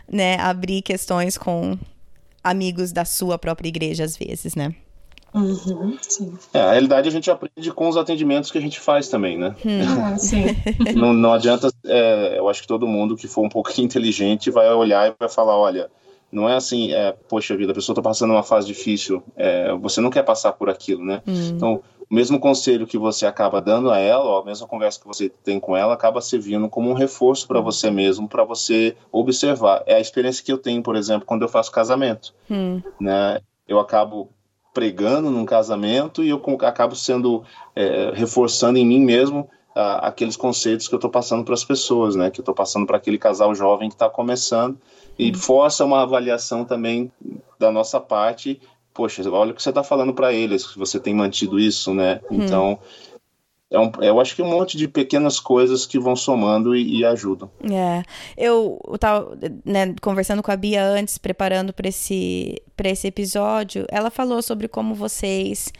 né, 0.09 0.37
abrir 0.39 0.81
questões 0.81 1.37
com 1.37 1.77
amigos 2.41 2.93
da 2.93 3.03
sua 3.03 3.37
própria 3.37 3.67
igreja 3.67 4.05
às 4.05 4.15
vezes, 4.15 4.55
né? 4.55 4.73
Uhum, 5.37 5.97
é, 6.53 6.59
a 6.59 6.71
realidade 6.71 7.07
a 7.07 7.11
gente 7.11 7.29
aprende 7.29 7.71
com 7.71 7.87
os 7.87 7.97
atendimentos 7.97 8.51
que 8.51 8.57
a 8.57 8.61
gente 8.61 8.79
faz 8.79 9.07
também, 9.07 9.37
né? 9.37 9.55
Hum. 9.65 9.77
Ah, 10.07 10.17
sim. 10.17 10.45
não, 10.95 11.13
não 11.13 11.33
adianta, 11.33 11.69
é, 11.85 12.37
eu 12.37 12.47
acho 12.49 12.61
que 12.61 12.67
todo 12.67 12.87
mundo 12.87 13.15
que 13.15 13.27
for 13.27 13.43
um 13.43 13.49
pouquinho 13.49 13.85
inteligente 13.87 14.51
vai 14.51 14.71
olhar 14.73 15.09
e 15.09 15.15
vai 15.19 15.29
falar, 15.29 15.57
olha, 15.57 15.89
não 16.31 16.47
é 16.47 16.55
assim, 16.55 16.91
é, 16.93 17.15
poxa 17.29 17.55
vida, 17.55 17.71
a 17.71 17.75
pessoa 17.75 17.93
está 17.93 18.01
passando 18.01 18.31
uma 18.31 18.43
fase 18.43 18.67
difícil, 18.67 19.23
é, 19.35 19.73
você 19.75 20.01
não 20.01 20.09
quer 20.09 20.23
passar 20.23 20.53
por 20.53 20.69
aquilo, 20.69 21.03
né? 21.03 21.21
Hum. 21.25 21.49
Então, 21.55 21.83
o 22.09 22.15
mesmo 22.15 22.39
conselho 22.39 22.87
que 22.87 22.97
você 22.97 23.25
acaba 23.25 23.61
dando 23.61 23.91
a 23.91 23.97
ela, 23.97 24.23
ó, 24.23 24.41
a 24.41 24.45
mesma 24.45 24.67
conversa 24.67 24.99
que 24.99 25.07
você 25.07 25.29
tem 25.29 25.59
com 25.59 25.75
ela, 25.75 25.93
acaba 25.93 26.21
servindo 26.21 26.69
como 26.69 26.89
um 26.89 26.93
reforço 26.93 27.47
para 27.47 27.59
hum. 27.59 27.63
você 27.63 27.91
mesmo, 27.91 28.27
para 28.27 28.43
você 28.43 28.95
observar. 29.11 29.83
É 29.85 29.95
a 29.95 29.99
experiência 29.99 30.43
que 30.43 30.51
eu 30.51 30.57
tenho, 30.57 30.81
por 30.81 30.95
exemplo, 30.95 31.25
quando 31.25 31.41
eu 31.41 31.49
faço 31.49 31.71
casamento, 31.71 32.33
hum. 32.49 32.81
né? 32.99 33.39
Eu 33.67 33.79
acabo 33.79 34.29
pregando 34.77 35.31
num 35.31 35.43
casamento 35.43 36.23
e 36.23 36.29
eu 36.29 36.39
acabo 36.61 36.95
sendo 36.95 37.43
é, 37.75 38.11
reforçando 38.13 38.77
em 38.77 38.85
mim 38.85 38.99
mesmo 38.99 39.49
a, 39.73 40.09
aqueles 40.09 40.37
conceitos 40.37 40.87
que 40.87 40.93
eu 40.93 40.97
estou 40.97 41.09
passando 41.09 41.43
para 41.43 41.55
as 41.55 41.63
pessoas, 41.63 42.15
né? 42.15 42.29
Que 42.29 42.39
eu 42.39 42.43
estou 42.43 42.53
passando 42.53 42.85
para 42.85 42.95
aquele 42.95 43.17
casal 43.17 43.55
jovem 43.55 43.89
que 43.89 43.95
está 43.95 44.07
começando 44.07 44.77
e 45.17 45.29
uhum. 45.29 45.33
força 45.33 45.83
uma 45.83 46.03
avaliação 46.03 46.63
também 46.63 47.11
da 47.57 47.71
nossa 47.71 47.99
parte. 47.99 48.61
Poxa, 48.93 49.27
olha 49.31 49.51
o 49.51 49.55
que 49.55 49.63
você 49.63 49.69
está 49.69 49.81
falando 49.81 50.13
para 50.13 50.31
eles, 50.31 50.67
que 50.67 50.77
você 50.77 50.99
tem 50.99 51.15
mantido 51.15 51.59
isso, 51.59 51.91
né? 51.91 52.21
Uhum. 52.29 52.43
Então 52.43 52.79
é 53.69 53.77
um, 53.77 53.91
eu 54.01 54.19
acho 54.19 54.35
que 54.35 54.41
um 54.41 54.49
monte 54.49 54.77
de 54.77 54.87
pequenas 54.87 55.39
coisas 55.39 55.85
que 55.85 55.99
vão 55.99 56.15
somando 56.15 56.75
e, 56.75 56.99
e 56.99 57.05
ajudam. 57.05 57.49
É, 57.63 58.03
eu 58.37 58.79
estava 58.93 59.37
né, 59.65 59.93
conversando 60.01 60.41
com 60.41 60.51
a 60.51 60.55
Bia 60.55 60.85
antes, 60.85 61.17
preparando 61.17 61.73
para 61.73 61.89
esse, 61.89 62.61
esse 62.83 63.07
episódio, 63.07 63.85
ela 63.89 64.09
falou 64.09 64.41
sobre 64.41 64.67
como 64.67 64.95
vocês 64.95 65.71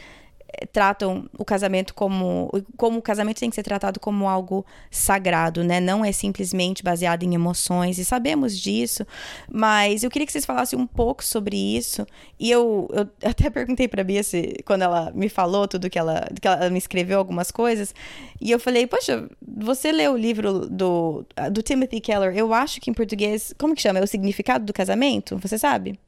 tratam 0.72 1.30
o 1.38 1.44
casamento 1.44 1.94
como 1.94 2.50
como 2.76 3.00
o 3.00 3.02
casamento 3.02 3.40
tem 3.40 3.50
que 3.50 3.56
ser 3.56 3.64
tratado 3.64 4.00
como 4.00 4.28
algo 4.28 4.66
sagrado, 4.90 5.64
né? 5.64 5.80
Não 5.80 6.04
é 6.04 6.12
simplesmente 6.12 6.84
baseado 6.84 7.24
em 7.24 7.34
emoções 7.34 7.98
e 7.98 8.06
sabemos 8.06 8.58
disso, 8.58 9.06
mas 9.52 10.04
eu 10.04 10.10
queria 10.10 10.26
que 10.26 10.32
vocês 10.32 10.46
falassem 10.46 10.80
um 10.80 10.88
pouco 10.88 11.24
sobre 11.24 11.56
isso. 11.58 12.06
E 12.40 12.50
eu, 12.50 12.88
eu 12.92 13.10
até 13.30 13.50
perguntei 13.50 13.88
para 13.88 14.04
Bia 14.04 14.24
se, 14.24 14.56
quando 14.66 14.84
ela 14.84 15.12
me 15.14 15.30
falou 15.30 15.68
tudo 15.68 15.90
que 15.90 16.00
ela 16.00 16.28
que 16.40 16.48
ela 16.48 16.70
me 16.70 16.78
escreveu 16.78 17.20
algumas 17.20 17.52
coisas, 17.52 17.94
e 18.40 18.52
eu 18.52 18.60
falei: 18.60 18.88
"Poxa, 18.88 19.30
você 19.46 19.92
leu 19.92 20.14
o 20.14 20.18
livro 20.18 20.68
do 20.68 21.26
do 21.52 21.62
Timothy 21.62 22.00
Keller? 22.00 22.36
Eu 22.36 22.54
acho 22.54 22.80
que 22.80 22.90
em 22.90 22.94
português, 22.94 23.54
como 23.58 23.76
que 23.76 23.82
chama? 23.82 24.00
É 24.00 24.04
o 24.04 24.08
significado 24.08 24.66
do 24.66 24.74
casamento? 24.74 25.38
Você 25.38 25.58
sabe?" 25.58 26.00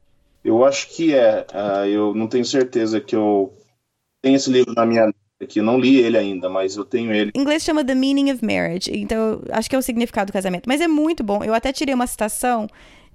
Eu 0.42 0.64
acho 0.64 0.88
que 0.88 1.14
é. 1.14 1.46
Uh, 1.52 1.86
eu 1.86 2.14
não 2.14 2.26
tenho 2.26 2.44
certeza 2.46 2.98
que 2.98 3.14
eu 3.14 3.52
tenho 4.22 4.36
esse 4.36 4.50
livro 4.50 4.74
na 4.74 4.84
minha 4.86 5.12
aqui, 5.42 5.60
não 5.60 5.78
li 5.78 5.96
ele 5.96 6.18
ainda, 6.18 6.48
mas 6.48 6.76
eu 6.76 6.84
tenho 6.84 7.12
ele. 7.12 7.30
Em 7.34 7.40
inglês 7.40 7.62
chama 7.62 7.84
The 7.84 7.94
Meaning 7.94 8.32
of 8.32 8.44
Marriage, 8.44 8.90
então 8.92 9.42
acho 9.50 9.68
que 9.68 9.76
é 9.76 9.78
o 9.78 9.82
significado 9.82 10.30
do 10.30 10.32
casamento. 10.32 10.68
Mas 10.68 10.80
é 10.80 10.88
muito 10.88 11.24
bom. 11.24 11.42
Eu 11.42 11.54
até 11.54 11.72
tirei 11.72 11.94
uma 11.94 12.06
citação, 12.06 12.68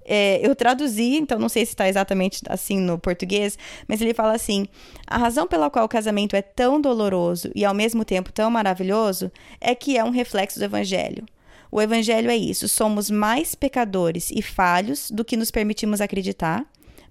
é, 0.03 0.39
eu 0.45 0.55
traduzi, 0.55 1.17
então 1.17 1.39
não 1.39 1.49
sei 1.49 1.65
se 1.65 1.73
está 1.73 1.87
exatamente 1.87 2.41
assim 2.47 2.79
no 2.79 2.97
português, 2.97 3.57
mas 3.87 4.01
ele 4.01 4.13
fala 4.13 4.33
assim: 4.33 4.67
a 5.07 5.17
razão 5.17 5.47
pela 5.47 5.69
qual 5.69 5.85
o 5.85 5.89
casamento 5.89 6.35
é 6.35 6.41
tão 6.41 6.81
doloroso 6.81 7.51
e 7.55 7.63
ao 7.63 7.73
mesmo 7.73 8.03
tempo 8.03 8.31
tão 8.31 8.49
maravilhoso 8.49 9.31
é 9.61 9.75
que 9.75 9.97
é 9.97 10.03
um 10.03 10.11
reflexo 10.11 10.59
do 10.59 10.65
evangelho. 10.65 11.25
O 11.71 11.81
evangelho 11.81 12.29
é 12.29 12.37
isso: 12.37 12.67
somos 12.67 13.09
mais 13.09 13.55
pecadores 13.55 14.31
e 14.31 14.41
falhos 14.41 15.11
do 15.11 15.25
que 15.25 15.37
nos 15.37 15.51
permitimos 15.51 16.01
acreditar 16.01 16.65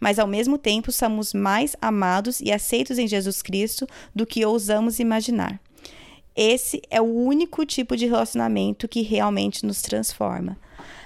mas 0.04 0.18
ao 0.18 0.26
mesmo 0.26 0.58
tempo 0.58 0.92
somos 0.92 1.32
mais 1.32 1.74
amados 1.80 2.38
e 2.38 2.52
aceitos 2.52 2.98
em 2.98 3.08
Jesus 3.08 3.40
Cristo 3.40 3.86
do 4.14 4.26
que 4.26 4.44
ousamos 4.44 4.98
imaginar. 4.98 5.58
Esse 6.36 6.82
é 6.90 7.00
o 7.00 7.06
único 7.06 7.64
tipo 7.64 7.96
de 7.96 8.04
relacionamento 8.04 8.86
que 8.86 9.00
realmente 9.00 9.64
nos 9.64 9.80
transforma. 9.80 10.58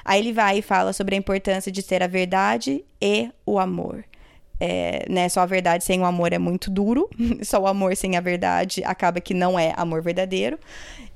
Aí 0.05 0.21
ele 0.21 0.33
vai 0.33 0.59
e 0.59 0.63
fala 0.63 0.93
sobre 0.93 1.15
a 1.15 1.19
importância 1.19 1.71
de 1.71 1.81
ter 1.81 2.03
a 2.03 2.09
verdade 2.09 2.85
e 3.01 3.31
o 3.47 3.61
amor. 3.61 4.05
É, 4.59 5.07
né, 5.09 5.29
só 5.29 5.43
a 5.43 5.47
verdade 5.47 5.85
sem 5.85 6.01
o 6.01 6.05
amor 6.05 6.33
é 6.33 6.39
muito 6.39 6.69
duro, 6.69 7.09
só 7.45 7.61
o 7.61 7.69
amor 7.69 7.95
sem 7.95 8.17
a 8.17 8.21
verdade 8.21 8.83
acaba 8.83 9.21
que 9.21 9.33
não 9.33 9.57
é 9.57 9.75
amor 9.77 10.03
verdadeiro. 10.03 10.59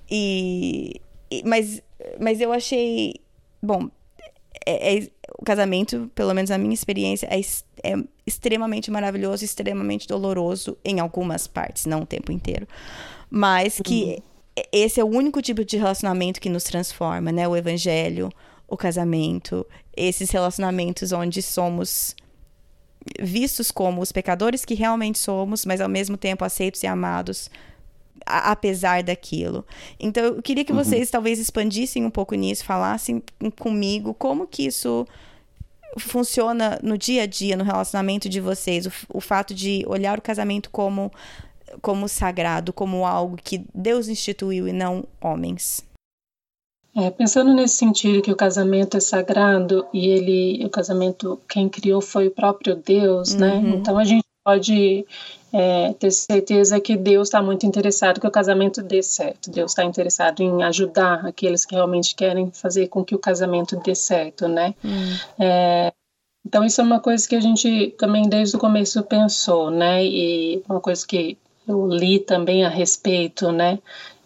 E, 0.08 1.00
e 1.28 1.42
mas, 1.44 1.82
mas 2.20 2.40
eu 2.40 2.52
achei. 2.52 3.16
Bom, 3.60 3.90
é, 4.64 4.98
é, 4.98 5.08
o 5.42 5.44
casamento, 5.44 6.08
pelo 6.14 6.32
menos 6.32 6.50
na 6.50 6.56
minha 6.56 6.72
experiência, 6.72 7.26
é, 7.26 7.40
é 7.82 7.96
extremamente 8.24 8.92
maravilhoso, 8.92 9.44
extremamente 9.44 10.06
doloroso 10.06 10.78
em 10.84 11.00
algumas 11.00 11.48
partes, 11.48 11.84
não 11.84 12.02
o 12.02 12.06
tempo 12.06 12.30
inteiro. 12.30 12.64
Mas 13.28 13.80
que 13.84 14.04
uhum. 14.56 14.62
esse 14.72 15.00
é 15.00 15.04
o 15.04 15.08
único 15.08 15.42
tipo 15.42 15.64
de 15.64 15.76
relacionamento 15.76 16.40
que 16.40 16.48
nos 16.48 16.62
transforma, 16.62 17.32
né? 17.32 17.48
O 17.48 17.56
evangelho, 17.56 18.30
o 18.68 18.76
casamento, 18.76 19.66
esses 19.96 20.30
relacionamentos 20.30 21.10
onde 21.10 21.42
somos 21.42 22.14
vistos 23.20 23.72
como 23.72 24.00
os 24.00 24.12
pecadores 24.12 24.64
que 24.64 24.74
realmente 24.74 25.18
somos, 25.18 25.66
mas 25.66 25.80
ao 25.80 25.88
mesmo 25.88 26.16
tempo 26.16 26.44
aceitos 26.44 26.84
e 26.84 26.86
amados 26.86 27.50
apesar 28.24 29.02
daquilo. 29.02 29.66
Então, 29.98 30.22
eu 30.22 30.40
queria 30.40 30.64
que 30.64 30.70
uhum. 30.70 30.78
vocês 30.78 31.10
talvez 31.10 31.40
expandissem 31.40 32.04
um 32.04 32.10
pouco 32.10 32.36
nisso, 32.36 32.64
falassem 32.64 33.20
comigo 33.58 34.14
como 34.14 34.46
que 34.46 34.66
isso 34.66 35.04
funciona 35.98 36.78
no 36.82 36.96
dia 36.96 37.22
a 37.22 37.26
dia, 37.26 37.56
no 37.56 37.64
relacionamento 37.64 38.28
de 38.28 38.40
vocês, 38.40 38.86
o, 38.86 38.92
o 39.14 39.20
fato 39.20 39.54
de 39.54 39.84
olhar 39.86 40.18
o 40.18 40.22
casamento 40.22 40.70
como 40.70 41.10
como 41.80 42.06
sagrado, 42.06 42.70
como 42.70 43.06
algo 43.06 43.36
que 43.42 43.64
Deus 43.74 44.06
instituiu 44.06 44.68
e 44.68 44.72
não 44.74 45.04
homens. 45.20 45.82
É, 46.94 47.10
pensando 47.10 47.54
nesse 47.54 47.76
sentido 47.76 48.20
que 48.20 48.30
o 48.30 48.36
casamento 48.36 48.98
é 48.98 49.00
sagrado 49.00 49.86
e 49.94 50.08
ele, 50.08 50.66
o 50.66 50.68
casamento 50.68 51.40
quem 51.48 51.66
criou 51.70 52.02
foi 52.02 52.28
o 52.28 52.30
próprio 52.30 52.76
Deus, 52.76 53.34
né? 53.34 53.54
uhum. 53.54 53.62
né? 53.62 53.76
Então 53.76 53.98
a 53.98 54.04
gente 54.04 54.24
pode 54.44 55.06
é, 55.52 55.92
ter 55.92 56.10
certeza 56.10 56.80
que 56.80 56.96
Deus 56.96 57.28
está 57.28 57.42
muito 57.42 57.66
interessado 57.66 58.20
que 58.20 58.26
o 58.26 58.30
casamento 58.30 58.82
dê 58.82 59.02
certo. 59.02 59.50
Deus 59.50 59.72
está 59.72 59.84
interessado 59.84 60.40
em 60.40 60.62
ajudar 60.62 61.26
aqueles 61.26 61.64
que 61.64 61.74
realmente 61.74 62.14
querem 62.14 62.50
fazer 62.50 62.88
com 62.88 63.04
que 63.04 63.14
o 63.14 63.18
casamento 63.18 63.76
dê 63.76 63.94
certo, 63.94 64.48
né? 64.48 64.74
Hum. 64.82 65.16
É, 65.38 65.92
então 66.46 66.64
isso 66.64 66.80
é 66.80 66.84
uma 66.84 67.00
coisa 67.00 67.28
que 67.28 67.36
a 67.36 67.40
gente 67.40 67.94
também 67.98 68.28
desde 68.28 68.56
o 68.56 68.58
começo 68.58 69.02
pensou, 69.02 69.70
né? 69.70 70.04
E 70.04 70.62
uma 70.68 70.80
coisa 70.80 71.06
que 71.06 71.36
eu 71.68 71.86
li 71.86 72.18
também 72.18 72.64
a 72.64 72.68
respeito, 72.68 73.52
né? 73.52 73.78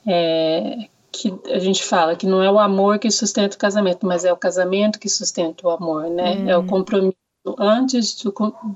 É, 0.07 0.89
que 1.11 1.35
a 1.51 1.59
gente 1.59 1.83
fala 1.83 2.15
que 2.15 2.27
não 2.27 2.43
é 2.43 2.51
o 2.51 2.59
amor 2.59 2.99
que 2.99 3.11
sustenta 3.11 3.57
o 3.57 3.59
casamento, 3.59 4.07
mas 4.07 4.25
é 4.25 4.33
o 4.33 4.37
casamento 4.37 5.01
que 5.01 5.09
sustenta 5.09 5.67
o 5.67 5.71
amor, 5.71 6.09
né? 6.09 6.37
Hum. 6.37 6.51
É 6.51 6.57
o 6.57 6.65
compromisso 6.65 7.17
antes 7.59 8.23
do, 8.23 8.33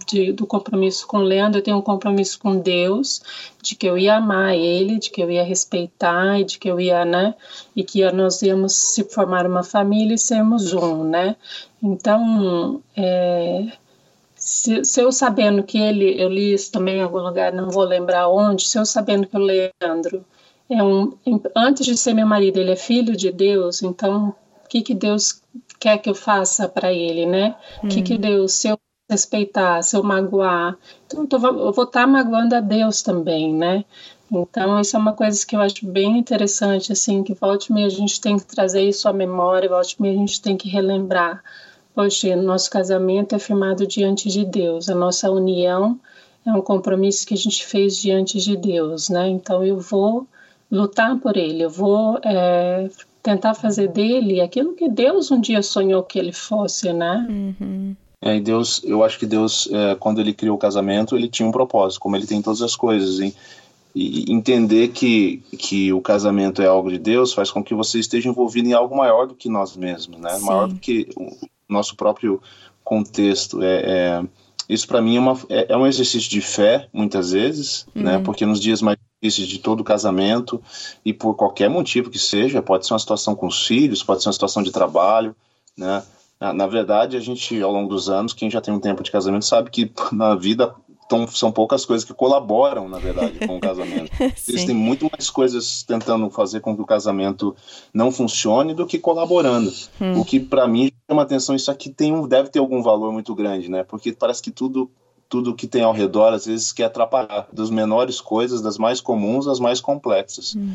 de, 0.07 0.33
do 0.33 0.47
compromisso 0.47 1.07
com 1.07 1.19
o 1.19 1.23
Leandro, 1.23 1.59
eu 1.59 1.63
tenho 1.63 1.79
um 1.79 1.83
compromisso 1.83 2.39
com 2.39 2.59
Deus, 2.59 3.23
de 3.63 3.75
que 3.75 3.87
eu 3.87 3.99
ia 3.99 4.17
amar 4.17 4.55
ele, 4.55 4.99
de 4.99 5.11
que 5.11 5.23
eu 5.23 5.31
ia 5.31 5.43
respeitar, 5.43 6.39
e 6.39 6.45
de 6.45 6.59
que 6.59 6.71
eu 6.71 6.81
ia, 6.81 7.05
né, 7.05 7.35
e 7.75 7.83
que 7.83 8.09
nós 8.13 8.43
íamos 8.43 8.75
se 8.75 9.05
formar 9.05 9.47
uma 9.47 9.63
família 9.63 10.15
e 10.15 10.19
sermos 10.19 10.73
um, 10.73 11.05
né. 11.05 11.37
Então, 11.83 12.83
é, 12.97 13.73
se, 14.37 14.85
se, 14.85 15.01
eu 15.01 15.11
sabendo 15.11 15.63
que 15.63 15.79
ele, 15.79 16.21
eu 16.21 16.29
li 16.29 16.53
isso 16.53 16.71
também 16.71 16.99
em 16.99 17.03
algum 17.03 17.19
lugar, 17.19 17.53
não 17.53 17.71
vou 17.71 17.85
lembrar 17.85 18.29
onde, 18.29 18.69
se 18.69 18.79
eu 18.79 18.87
sabendo 18.87 19.27
que 19.27 19.37
o 19.37 19.41
Leandro 19.41 20.25
é 20.69 20.83
um, 20.83 21.13
antes 21.57 21.85
de 21.85 21.97
ser 21.97 22.15
meu 22.15 22.27
marido, 22.27 22.59
ele 22.59 22.71
é 22.71 22.77
filho 22.77 23.17
de 23.17 23.33
Deus, 23.33 23.83
então 23.83 24.35
o 24.65 24.69
que 24.69 24.83
que 24.83 24.95
Deus 24.95 25.43
quer 25.81 25.99
que 25.99 26.11
eu 26.11 26.15
faça 26.15 26.69
para 26.69 26.93
ele, 26.93 27.27
né? 27.27 27.57
O 27.83 27.87
hum. 27.87 27.89
que, 27.89 28.03
que 28.03 28.15
hum. 28.15 28.21
Deus, 28.21 28.53
se 28.53 28.69
eu 28.69 28.79
respeitar, 29.09 29.83
se 29.83 29.97
eu 29.97 30.05
magoar, 30.05 30.79
então 31.05 31.23
eu, 31.23 31.27
tô, 31.27 31.37
eu 31.37 31.73
vou 31.73 31.85
estar 31.85 32.03
tá 32.03 32.07
magoando 32.07 32.55
a 32.55 32.61
Deus 32.61 33.03
também, 33.03 33.53
né? 33.53 33.85
Então, 34.31 34.81
isso 34.81 34.95
é 34.95 34.99
uma 34.99 35.13
coisa 35.13 35.45
que 35.45 35.57
eu 35.57 35.61
acho 35.61 35.85
bem 35.85 36.17
interessante, 36.17 36.93
assim, 36.93 37.25
que 37.25 37.35
volte 37.35 37.67
e 37.67 37.73
meia 37.73 37.89
a 37.89 37.91
gente 37.91 38.21
tem 38.21 38.39
que 38.39 38.47
trazer 38.47 38.83
isso 38.83 39.09
à 39.09 39.13
memória, 39.13 39.69
volte 39.69 39.97
e 39.99 40.03
meia 40.03 40.15
a 40.15 40.19
gente 40.19 40.41
tem 40.41 40.57
que 40.57 40.69
relembrar. 40.69 41.43
Poxa, 41.93 42.37
nosso 42.37 42.71
casamento 42.71 43.35
é 43.35 43.41
firmado 43.41 43.85
diante 43.85 44.29
de 44.29 44.45
Deus, 44.45 44.89
a 44.89 44.95
nossa 44.95 45.29
união 45.29 45.99
é 46.47 46.53
um 46.53 46.63
compromisso 46.63 47.27
que 47.27 47.35
a 47.35 47.37
gente 47.37 47.67
fez 47.67 47.97
diante 47.97 48.39
de 48.39 48.57
Deus, 48.57 49.09
né? 49.09 49.29
Então, 49.29 49.65
eu 49.65 49.79
vou 49.81 50.29
lutar 50.71 51.19
por 51.19 51.37
ele, 51.37 51.63
eu 51.65 51.71
vou 51.71 52.21
é, 52.25 52.89
tentar 53.23 53.55
fazer 53.55 53.89
dele 53.89 54.41
aquilo 54.41 54.75
que 54.75 54.89
Deus 54.89 55.31
um 55.31 55.41
dia 55.41 55.63
sonhou 55.63 56.03
que 56.03 56.19
ele 56.19 56.33
fosse, 56.33 56.93
né? 56.93 57.27
Uhum. 57.29 57.97
É, 58.23 58.37
e 58.37 58.41
Deus, 58.41 58.83
eu 58.85 59.03
acho 59.03 59.19
que 59.19 59.27
Deus, 59.27 59.69
é, 59.73 59.95
quando 59.95 60.21
ele 60.21 60.35
criou 60.35 60.57
o 60.57 60.59
casamento, 60.59 61.17
ele 61.17 61.29
tinha 61.29 61.49
um 61.49 61.53
propósito, 61.53 62.01
como 62.01 62.17
ele 62.17 62.27
tem 62.27 62.43
todas 62.43 62.61
as 62.61 62.77
coisas, 62.77 63.21
hein? 63.21 63.35
E 63.95 64.31
entender 64.33 64.89
que, 64.89 65.43
que 65.59 65.93
o 65.93 66.01
casamento 66.01 66.63
é 66.63 66.67
algo 66.67 66.91
de 66.91 66.99
Deus 66.99 67.33
faz 67.33 67.51
com 67.51 67.65
que 67.65 67.75
você 67.75 67.99
esteja 67.99 68.29
envolvido 68.29 68.69
em 68.69 68.73
algo 68.73 68.97
maior 68.97 69.27
do 69.27 69.35
que 69.35 69.49
nós 69.49 69.77
mesmos, 69.77 70.21
né? 70.21 70.31
Sim. 70.39 70.47
Maior 70.47 70.69
do 70.69 70.77
que 70.77 71.09
o 71.17 71.31
nosso 71.69 71.97
próprio 71.97 72.41
contexto. 72.85 73.63
É, 73.63 73.83
é 73.85 74.25
isso 74.69 74.87
para 74.87 75.03
mim 75.03 75.17
é, 75.17 75.21
uma, 75.21 75.37
é, 75.49 75.73
é, 75.73 75.77
um 75.77 75.85
exercício 75.85 76.31
de 76.31 76.41
fé, 76.41 76.89
muitas 76.93 77.33
vezes, 77.33 77.85
né? 77.93 78.13
uhum. 78.13 78.19
né? 78.19 78.25
Porque 78.25 78.47
nos 78.47 78.61
dias 78.61 78.81
mais 78.81 78.97
de 79.23 79.59
todo 79.59 79.85
casamento 79.85 80.63
e 81.05 81.13
por 81.13 81.35
qualquer 81.35 81.69
motivo 81.69 82.09
que 82.09 82.19
seja, 82.19 82.63
pode 82.63 82.87
ser 82.87 82.95
uma 82.95 82.99
situação 82.99 83.35
com 83.35 83.47
os 83.47 83.67
filhos, 83.67 84.03
pode 84.03 84.23
ser 84.23 84.29
uma 84.29 84.33
situação 84.33 84.63
de 84.63 84.71
trabalho, 84.71 85.37
né? 85.77 86.03
Na, 86.41 86.55
na 86.55 86.67
verdade, 86.67 87.19
a 87.19 87.21
gente, 87.21 87.61
ao 87.61 87.71
longo 87.71 87.91
dos 87.91 88.09
anos, 88.09 88.33
quem 88.33 88.51
já 88.51 88.63
tem 88.63 88.73
um 88.73 88.81
tempo 88.81 89.03
de 89.03 89.11
casamento 89.11 89.45
sabe 89.45 89.71
que 89.71 89.93
na 90.11 90.35
vida 90.35 90.75
tão, 91.07 91.27
são 91.27 91.53
poucas 91.53 91.85
coisas 91.85 92.07
que 92.07 92.15
colaboram, 92.15 92.89
na 92.89 92.99
verdade, 92.99 93.47
com 93.47 93.59
o 93.59 93.61
casamento. 93.61 94.11
Existem 94.49 94.75
muito 94.75 95.07
mais 95.11 95.29
coisas 95.29 95.83
tentando 95.83 96.31
fazer 96.31 96.61
com 96.61 96.75
que 96.75 96.81
o 96.81 96.87
casamento 96.87 97.55
não 97.93 98.11
funcione 98.11 98.73
do 98.73 98.87
que 98.87 98.99
colaborando. 98.99 99.71
Hum. 100.01 100.21
O 100.21 100.25
que, 100.25 100.41
para 100.41 100.67
mim, 100.67 100.91
chama 101.11 101.23
atenção, 101.23 101.55
isso 101.55 101.71
aqui 101.71 101.91
tem 101.91 102.15
um, 102.15 102.27
deve 102.27 102.49
ter 102.49 102.59
algum 102.59 102.83
valor 102.83 103.13
muito 103.13 103.35
grande, 103.35 103.69
né? 103.69 103.85
Porque 103.85 104.13
parece 104.13 104.41
que 104.41 104.51
tudo 104.51 104.91
tudo 105.31 105.55
que 105.55 105.69
tem 105.69 105.83
ao 105.83 105.93
redor 105.93 106.35
às 106.35 106.45
vezes 106.45 106.73
quer 106.73 106.87
atrapalhar, 106.87 107.47
das 107.53 107.71
menores 107.71 108.21
coisas, 108.21 108.61
das 108.61 108.77
mais 108.77 109.01
comuns 109.01 109.47
às 109.47 109.61
mais 109.61 109.81
complexas. 109.81 110.57
Hum. 110.57 110.75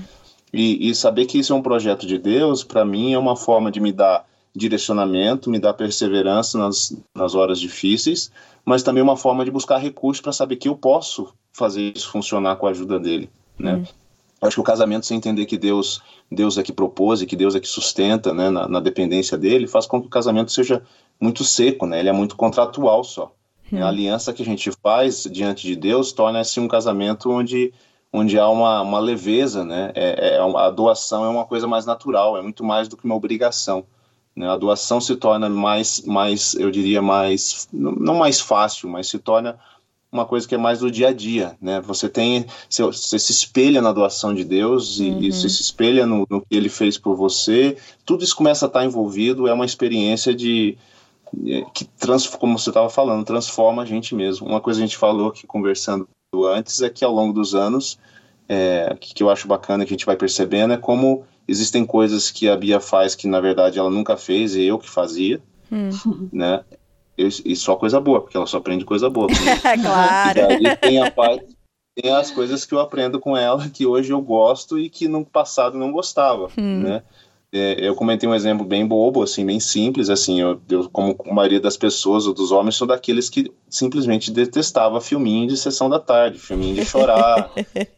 E, 0.52 0.90
e, 0.90 0.96
saber 0.96 1.26
que 1.26 1.38
isso 1.38 1.52
é 1.52 1.56
um 1.56 1.62
projeto 1.62 2.08
de 2.08 2.18
Deus, 2.18 2.64
para 2.64 2.86
mim, 2.86 3.14
é 3.14 3.20
uma 3.20 3.36
forma 3.36 3.70
de 3.70 3.82
me 3.82 3.92
dar 3.92 4.26
direcionamento, 4.56 5.50
me 5.50 5.60
dar 5.60 5.74
perseverança 5.74 6.58
nas, 6.58 6.96
nas 7.14 7.36
horas 7.36 7.60
difíceis, 7.60 8.32
mas 8.64 8.82
também 8.82 9.04
uma 9.04 9.18
forma 9.18 9.44
de 9.44 9.52
buscar 9.52 9.78
recursos 9.78 10.22
para 10.22 10.32
saber 10.32 10.56
que 10.56 10.70
eu 10.70 10.76
posso 10.78 11.34
fazer 11.52 11.92
isso 11.94 12.10
funcionar 12.10 12.56
com 12.56 12.66
a 12.66 12.70
ajuda 12.70 12.98
dele, 12.98 13.30
né? 13.60 13.76
Hum. 13.76 13.86
Acho 14.42 14.56
que 14.56 14.62
o 14.62 14.64
casamento, 14.64 15.06
sem 15.06 15.18
entender 15.18 15.46
que 15.46 15.58
Deus, 15.58 16.02
Deus 16.32 16.58
é 16.58 16.64
que 16.64 16.72
propôs 16.72 17.22
e 17.22 17.26
que 17.26 17.36
Deus 17.36 17.56
é 17.56 17.60
que 17.60 17.68
sustenta, 17.68 18.34
né, 18.34 18.50
na, 18.50 18.68
na 18.68 18.80
dependência 18.80 19.38
dele, 19.38 19.68
faz 19.68 19.86
com 19.86 20.00
que 20.00 20.08
o 20.08 20.10
casamento 20.10 20.52
seja 20.52 20.84
muito 21.20 21.44
seco, 21.44 21.86
né? 21.86 22.00
Ele 22.00 22.10
é 22.10 22.14
muito 22.14 22.36
contratual 22.38 23.04
só. 23.04 23.34
Hum. 23.72 23.84
A 23.84 23.88
aliança 23.88 24.34
que 24.34 24.42
a 24.42 24.46
gente 24.46 24.72
faz 24.72 25.24
diante 25.32 25.68
de 25.68 25.76
Deus 25.76 26.12
torna-se 26.12 26.60
um 26.60 26.68
casamento 26.68 27.30
onde 27.32 27.74
onde 28.16 28.40
há 28.40 28.48
uma, 28.48 28.82
uma 28.82 29.00
leveza, 29.00 29.66
né? 29.66 29.92
É, 29.94 30.36
é, 30.36 30.40
a 30.40 30.70
doação 30.70 31.26
é 31.26 31.28
uma 31.28 31.44
coisa 31.44 31.68
mais 31.68 31.86
natural, 31.86 32.38
é 32.38 32.42
muito 32.42 32.64
mais 32.64 32.88
do 32.88 32.96
que 32.96 33.04
uma 33.04 33.16
obrigação. 33.16 33.86
Né? 34.34 34.50
A 34.50 34.56
doação 34.56 35.02
se 35.02 35.16
torna 35.18 35.50
mais, 35.50 36.02
mais, 36.06 36.54
eu 36.54 36.72
diria, 36.72 37.02
mais, 37.02 37.68
não 37.74 38.16
mais 38.16 38.40
fácil, 38.40 38.88
mas 38.88 39.10
se 39.10 39.20
torna 39.20 39.60
uma 40.12 40.26
coisa 40.26 40.48
que 40.48 40.56
é 40.56 40.58
mais 40.58 40.80
do 40.80 40.90
dia 40.90 41.10
a 41.10 41.14
dia, 41.14 41.58
né? 41.62 41.82
Você 41.82 42.08
tem, 42.08 42.46
você, 42.70 43.20
se 43.20 43.32
espelha 43.34 43.82
na 43.82 43.92
doação 43.92 44.34
de 44.34 44.46
Deus 44.46 44.98
e, 45.00 45.10
uhum. 45.10 45.22
e 45.22 45.32
você 45.34 45.50
se 45.50 45.62
espelha 45.62 46.06
no, 46.06 46.26
no, 46.30 46.40
que 46.40 46.56
Ele 46.56 46.70
fez 46.70 46.98
por 46.98 47.18
você. 47.18 47.76
Tudo 48.06 48.24
isso 48.24 48.36
começa 48.36 48.66
a 48.66 48.68
estar 48.68 48.86
envolvido. 48.86 49.46
É 49.46 49.54
uma 49.54 49.66
experiência 49.66 50.34
de 50.34 50.78
que 51.74 51.86
trans, 51.86 52.28
como 52.28 52.58
você 52.58 52.70
estava 52.70 52.90
falando, 52.90 53.26
transforma 53.26 53.82
a 53.82 53.86
gente 53.86 54.16
mesmo. 54.16 54.48
Uma 54.48 54.62
coisa 54.62 54.80
que 54.80 54.84
a 54.84 54.88
gente 54.88 54.98
falou 54.98 55.30
aqui 55.30 55.46
conversando 55.46 56.08
antes 56.34 56.82
é 56.82 56.90
que 56.90 57.04
ao 57.06 57.14
longo 57.14 57.34
dos 57.34 57.56
anos, 57.56 57.98
é, 58.48 58.96
que, 59.00 59.14
que 59.14 59.24
eu 59.24 59.30
acho 59.30 59.48
bacana 59.48 59.86
que 59.86 59.94
a 59.94 59.96
gente 59.96 60.06
vai 60.06 60.16
percebendo 60.16 60.74
é 60.74 60.78
como 60.78 61.26
Existem 61.48 61.86
coisas 61.86 62.32
que 62.32 62.50
a 62.50 62.58
Bia 62.58 62.80
faz 62.80 63.14
que 63.14 63.28
na 63.28 63.40
verdade 63.40 63.78
ela 63.78 63.90
nunca 63.90 64.18
fez 64.18 64.56
e 64.56 64.64
eu 64.64 64.80
que 64.80 64.90
fazia, 64.90 65.42
hum. 65.72 65.90
né? 66.34 66.64
Eu, 67.18 67.30
e 67.46 67.56
só 67.56 67.76
coisa 67.76 68.00
boa, 68.00 68.20
porque 68.20 68.36
ela 68.36 68.48
só 68.48 68.58
aprende 68.58 68.84
coisa 68.84 69.10
boa. 69.10 69.28
claro. 69.82 70.40
E 70.40 70.68
aí 70.68 70.76
tem 70.78 71.02
a 71.02 71.12
parte 71.12 71.56
tem 71.96 72.12
as 72.12 72.30
coisas 72.30 72.66
que 72.66 72.76
eu 72.76 72.82
aprendo 72.82 73.22
com 73.22 73.38
ela 73.38 73.70
que 73.70 73.86
hoje 73.86 74.12
eu 74.12 74.22
gosto 74.22 74.78
e 74.78 74.90
que 74.90 75.08
no 75.08 75.24
passado 75.24 75.78
não 75.78 75.94
gostava, 75.94 76.50
hum. 76.58 76.82
né? 76.82 77.04
É, 77.58 77.88
eu 77.88 77.96
comentei 77.96 78.28
um 78.28 78.36
exemplo 78.36 78.66
bem 78.66 78.86
bobo, 78.86 79.24
assim, 79.24 79.46
bem 79.46 79.62
simples, 79.62 80.10
assim, 80.10 80.42
eu, 80.42 80.60
eu, 80.70 80.90
como 80.90 81.16
a 81.26 81.34
maioria 81.34 81.62
das 81.62 81.78
pessoas 81.78 82.28
ou 82.28 82.34
dos 82.34 82.52
homens 82.52 82.76
são 82.76 82.86
daqueles 82.86 83.30
que 83.30 83.50
simplesmente 83.70 84.30
detestava 84.30 85.00
filminho 85.00 85.48
de 85.48 85.56
sessão 85.56 85.90
da 85.90 85.98
tarde, 85.98 86.38
filminho 86.38 86.76
de 86.76 86.84
chorar, 86.84 87.50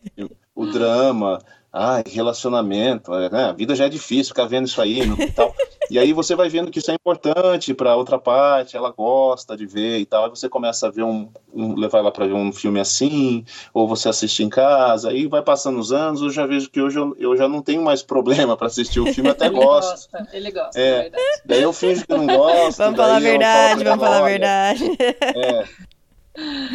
o 0.54 0.68
drama, 0.68 1.40
ah, 1.74 2.04
relacionamento, 2.06 3.12
é, 3.16 3.32
né? 3.32 3.46
a 3.46 3.52
vida 3.52 3.74
já 3.74 3.86
é 3.86 3.90
difícil 3.90 4.28
ficar 4.28 4.46
vendo 4.46 4.68
isso 4.68 4.80
aí 4.80 5.00
e 5.00 5.32
tal. 5.32 5.52
E 5.90 5.98
aí 5.98 6.14
você 6.14 6.36
vai 6.36 6.50
vendo 6.50 6.72
que 6.72 6.80
isso 6.80 6.92
é 6.92 6.94
importante 6.94 7.74
para 7.74 7.96
outra 7.96 8.18
parte, 8.18 8.76
ela 8.76 8.92
gosta 8.92 9.56
de 9.56 9.66
ver 9.66 10.00
e 10.00 10.06
tal. 10.06 10.26
Aí 10.26 10.30
você 10.30 10.50
começa 10.50 10.88
a 10.88 10.92
ver 10.92 11.04
um, 11.04 11.30
um 11.54 11.76
levar 11.76 12.00
ela 12.00 12.12
para 12.12 12.26
ver 12.26 12.34
um 12.34 12.52
filme 12.52 12.80
assim, 12.80 13.46
ou 13.74 13.88
você 13.88 14.10
assiste 14.10 14.44
em 14.44 14.50
casa. 14.50 15.10
Aí 15.10 15.28
vai 15.28 15.42
passando 15.42 15.80
os 15.80 15.92
anos, 15.92 16.22
eu 16.22 16.30
já 16.30 16.46
vejo 16.46 16.70
que 16.70 16.82
hoje 16.82 16.98
eu, 16.98 17.16
eu 17.20 17.38
já 17.38 17.48
não 17.48 17.62
tenho 17.62 17.82
mais 17.82 18.02
problema 18.02 18.58
para 18.58 18.68
assistir 18.68 19.00
o 19.00 19.14
filme, 19.14 19.30
até 19.30 19.48
ele 19.48 19.56
gosto. 19.56 20.12
Gosta, 20.12 20.28
ele 20.34 20.52
gosta, 20.52 20.80
é, 20.80 21.12
Daí 21.46 21.62
eu 21.62 21.74
finjo 21.74 22.06
que 22.06 22.14
não 22.14 22.28
gosto. 22.28 22.78
Vamos 22.78 22.98
falar 22.98 23.18
a 23.18 23.20
verdade, 23.20 23.84
vamos 23.84 24.04
falar 24.04 24.20
a 24.20 24.28
verdade. 24.28 24.84
É. 25.00 25.66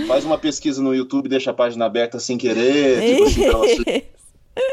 Faz 0.06 0.24
uma 0.24 0.38
pesquisa 0.38 0.82
no 0.82 0.94
YouTube, 0.94 1.28
deixa 1.28 1.52
a 1.52 1.54
página 1.54 1.86
aberta 1.86 2.18
sem 2.18 2.36
querer, 2.36 3.00
tipo 3.16 3.24
assim, 3.24 3.44
pra 3.44 3.58
você 3.58 4.12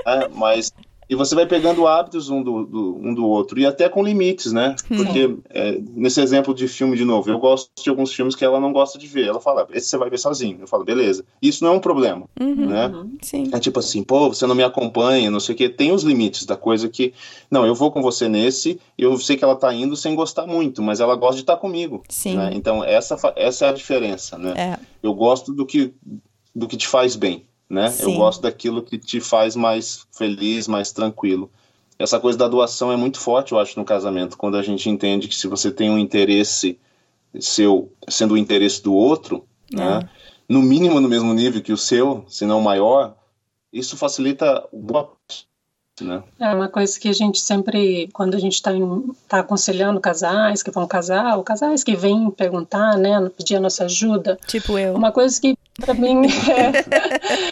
né? 0.05 0.27
Mas 0.33 0.73
e 1.09 1.15
você 1.15 1.33
vai 1.33 1.47
pegando 1.47 1.87
hábitos 1.87 2.29
um 2.29 2.43
do, 2.43 2.65
do, 2.65 2.97
um 3.01 3.15
do 3.15 3.25
outro, 3.25 3.59
e 3.59 3.65
até 3.65 3.89
com 3.89 4.03
limites, 4.03 4.53
né? 4.53 4.75
Porque, 4.87 5.35
é, 5.49 5.79
nesse 5.95 6.21
exemplo 6.21 6.53
de 6.53 6.67
filme, 6.67 6.95
de 6.95 7.03
novo, 7.03 7.31
eu 7.31 7.39
gosto 7.39 7.71
de 7.81 7.89
alguns 7.89 8.13
filmes 8.13 8.35
que 8.35 8.45
ela 8.45 8.59
não 8.59 8.71
gosta 8.71 8.99
de 8.99 9.07
ver. 9.07 9.25
Ela 9.25 9.39
fala, 9.39 9.67
esse 9.73 9.87
você 9.87 9.97
vai 9.97 10.07
ver 10.07 10.19
sozinho. 10.19 10.59
Eu 10.61 10.67
falo, 10.67 10.85
beleza. 10.85 11.25
Isso 11.41 11.63
não 11.63 11.73
é 11.73 11.75
um 11.75 11.79
problema, 11.79 12.25
uhum, 12.39 12.67
né? 12.67 12.91
Sim. 13.23 13.49
É 13.51 13.59
tipo 13.59 13.79
assim, 13.79 14.03
pô, 14.03 14.29
você 14.29 14.45
não 14.45 14.53
me 14.53 14.63
acompanha, 14.63 15.31
não 15.31 15.39
sei 15.39 15.55
o 15.55 15.57
quê. 15.57 15.67
Tem 15.67 15.91
os 15.91 16.03
limites 16.03 16.45
da 16.45 16.55
coisa 16.55 16.87
que, 16.87 17.11
não, 17.49 17.65
eu 17.65 17.73
vou 17.73 17.91
com 17.91 18.03
você 18.03 18.29
nesse, 18.29 18.79
eu 18.95 19.17
sei 19.17 19.35
que 19.35 19.43
ela 19.43 19.55
tá 19.55 19.73
indo 19.73 19.95
sem 19.95 20.13
gostar 20.13 20.45
muito, 20.45 20.83
mas 20.83 20.99
ela 20.99 21.15
gosta 21.15 21.37
de 21.37 21.41
estar 21.41 21.57
comigo. 21.57 22.03
Sim. 22.07 22.37
Né? 22.37 22.51
Então, 22.53 22.83
essa, 22.83 23.17
essa 23.35 23.65
é 23.65 23.69
a 23.69 23.73
diferença, 23.73 24.37
né? 24.37 24.53
É. 24.55 24.79
Eu 25.01 25.15
gosto 25.15 25.51
do 25.51 25.65
que, 25.65 25.91
do 26.53 26.67
que 26.67 26.77
te 26.77 26.87
faz 26.87 27.15
bem 27.15 27.48
né? 27.69 27.89
Sim. 27.89 28.11
Eu 28.11 28.17
gosto 28.17 28.41
daquilo 28.41 28.81
que 28.81 28.97
te 28.97 29.21
faz 29.21 29.55
mais 29.55 30.07
feliz, 30.11 30.67
mais 30.67 30.91
tranquilo. 30.91 31.49
Essa 31.97 32.19
coisa 32.19 32.37
da 32.37 32.47
doação 32.47 32.91
é 32.91 32.95
muito 32.95 33.19
forte, 33.19 33.51
eu 33.51 33.59
acho, 33.59 33.77
no 33.77 33.85
casamento, 33.85 34.37
quando 34.37 34.57
a 34.57 34.61
gente 34.61 34.89
entende 34.89 35.27
que 35.27 35.35
se 35.35 35.47
você 35.47 35.69
tem 35.69 35.89
um 35.89 35.97
interesse 35.97 36.79
seu 37.39 37.91
sendo 38.07 38.33
o 38.33 38.37
interesse 38.37 38.81
do 38.81 38.93
outro, 38.93 39.45
é. 39.71 39.75
né? 39.75 40.09
No 40.47 40.63
mínimo 40.63 40.99
no 40.99 41.07
mesmo 41.07 41.31
nível 41.33 41.61
que 41.61 41.71
o 41.71 41.77
seu, 41.77 42.25
se 42.27 42.43
não 42.43 42.59
maior, 42.59 43.15
isso 43.71 43.95
facilita 43.95 44.67
boa 44.73 45.15
né? 46.03 46.23
É 46.39 46.53
uma 46.53 46.69
coisa 46.69 46.97
que 46.99 47.09
a 47.09 47.13
gente 47.13 47.39
sempre, 47.39 48.09
quando 48.13 48.35
a 48.35 48.39
gente 48.39 48.53
está 48.53 48.71
tá 49.27 49.39
aconselhando 49.39 49.99
casais 49.99 50.63
que 50.63 50.71
vão 50.71 50.87
casar, 50.87 51.37
ou 51.37 51.43
casais 51.43 51.83
que 51.83 51.95
vêm 51.95 52.31
perguntar, 52.31 52.97
né, 52.97 53.29
pedir 53.35 53.55
a 53.55 53.59
nossa 53.59 53.85
ajuda. 53.85 54.37
Tipo 54.47 54.77
eu. 54.77 54.95
Uma 54.95 55.11
coisa 55.11 55.39
que 55.39 55.57
para 55.79 55.93
mim 55.93 56.21
é, 56.49 57.51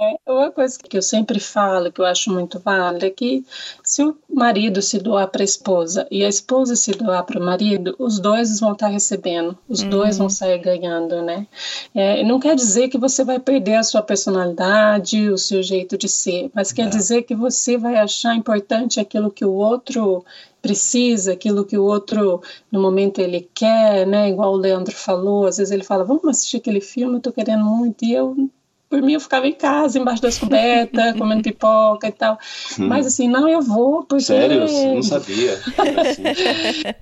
é, 0.00 0.16
uma 0.30 0.52
coisa 0.52 0.78
que 0.78 0.96
eu 0.96 1.02
sempre 1.02 1.40
falo, 1.40 1.90
que 1.90 2.00
eu 2.00 2.04
acho 2.04 2.32
muito 2.32 2.60
válida, 2.60 3.06
é 3.06 3.10
que 3.10 3.44
se 3.82 4.02
o 4.04 4.16
marido 4.28 4.80
se 4.80 4.98
doar 5.00 5.26
para 5.28 5.42
a 5.42 5.44
esposa 5.44 6.06
e 6.08 6.24
a 6.24 6.28
esposa 6.28 6.76
se 6.76 6.92
doar 6.92 7.24
para 7.24 7.40
o 7.40 7.44
marido, 7.44 7.96
os 7.98 8.20
dois 8.20 8.60
vão 8.60 8.72
estar 8.72 8.88
recebendo, 8.88 9.58
os 9.68 9.82
uhum. 9.82 9.90
dois 9.90 10.16
vão 10.16 10.30
sair 10.30 10.58
ganhando, 10.58 11.20
né? 11.20 11.48
É, 11.92 12.22
não 12.22 12.38
quer 12.38 12.54
dizer 12.54 12.88
que 12.88 12.96
você 12.96 13.24
vai 13.24 13.40
perder 13.40 13.74
a 13.74 13.82
sua 13.82 14.00
personalidade, 14.00 15.30
o 15.30 15.38
seu 15.38 15.64
jeito 15.64 15.98
de 15.98 16.08
ser, 16.08 16.48
mas 16.54 16.72
quer 16.72 16.88
dizer 16.88 17.22
que 17.22 17.34
você 17.34 17.76
vai 17.76 17.96
achar 17.96 18.36
importante 18.36 19.00
aquilo 19.00 19.32
que 19.32 19.44
o 19.44 19.52
outro 19.52 20.24
precisa, 20.62 21.32
aquilo 21.32 21.64
que 21.64 21.76
o 21.76 21.84
outro 21.84 22.40
no 22.70 22.80
momento 22.80 23.20
ele 23.20 23.48
quer, 23.52 24.06
né? 24.06 24.28
Igual 24.28 24.52
o 24.52 24.56
Leandro 24.56 24.94
falou, 24.94 25.46
às 25.46 25.56
vezes 25.56 25.72
ele 25.72 25.84
fala, 25.84 26.04
vamos 26.04 26.24
assistir 26.24 26.58
aquele 26.58 26.80
filme, 26.80 27.16
eu 27.16 27.20
tô 27.20 27.32
querendo 27.32 27.64
muito, 27.64 28.04
e 28.04 28.12
eu 28.12 28.48
por 28.88 29.02
mim 29.02 29.14
eu 29.14 29.20
ficava 29.20 29.46
em 29.46 29.52
casa, 29.52 29.98
embaixo 29.98 30.22
das 30.22 30.38
cobertas, 30.38 31.16
comendo 31.16 31.42
pipoca 31.42 32.08
e 32.08 32.12
tal. 32.12 32.38
Hum. 32.78 32.88
Mas 32.88 33.06
assim, 33.06 33.28
não, 33.28 33.48
eu 33.48 33.60
vou 33.60 34.02
porque... 34.04 34.24
Sério? 34.24 34.66
Eu 34.66 34.94
não 34.94 35.02
sabia. 35.02 35.58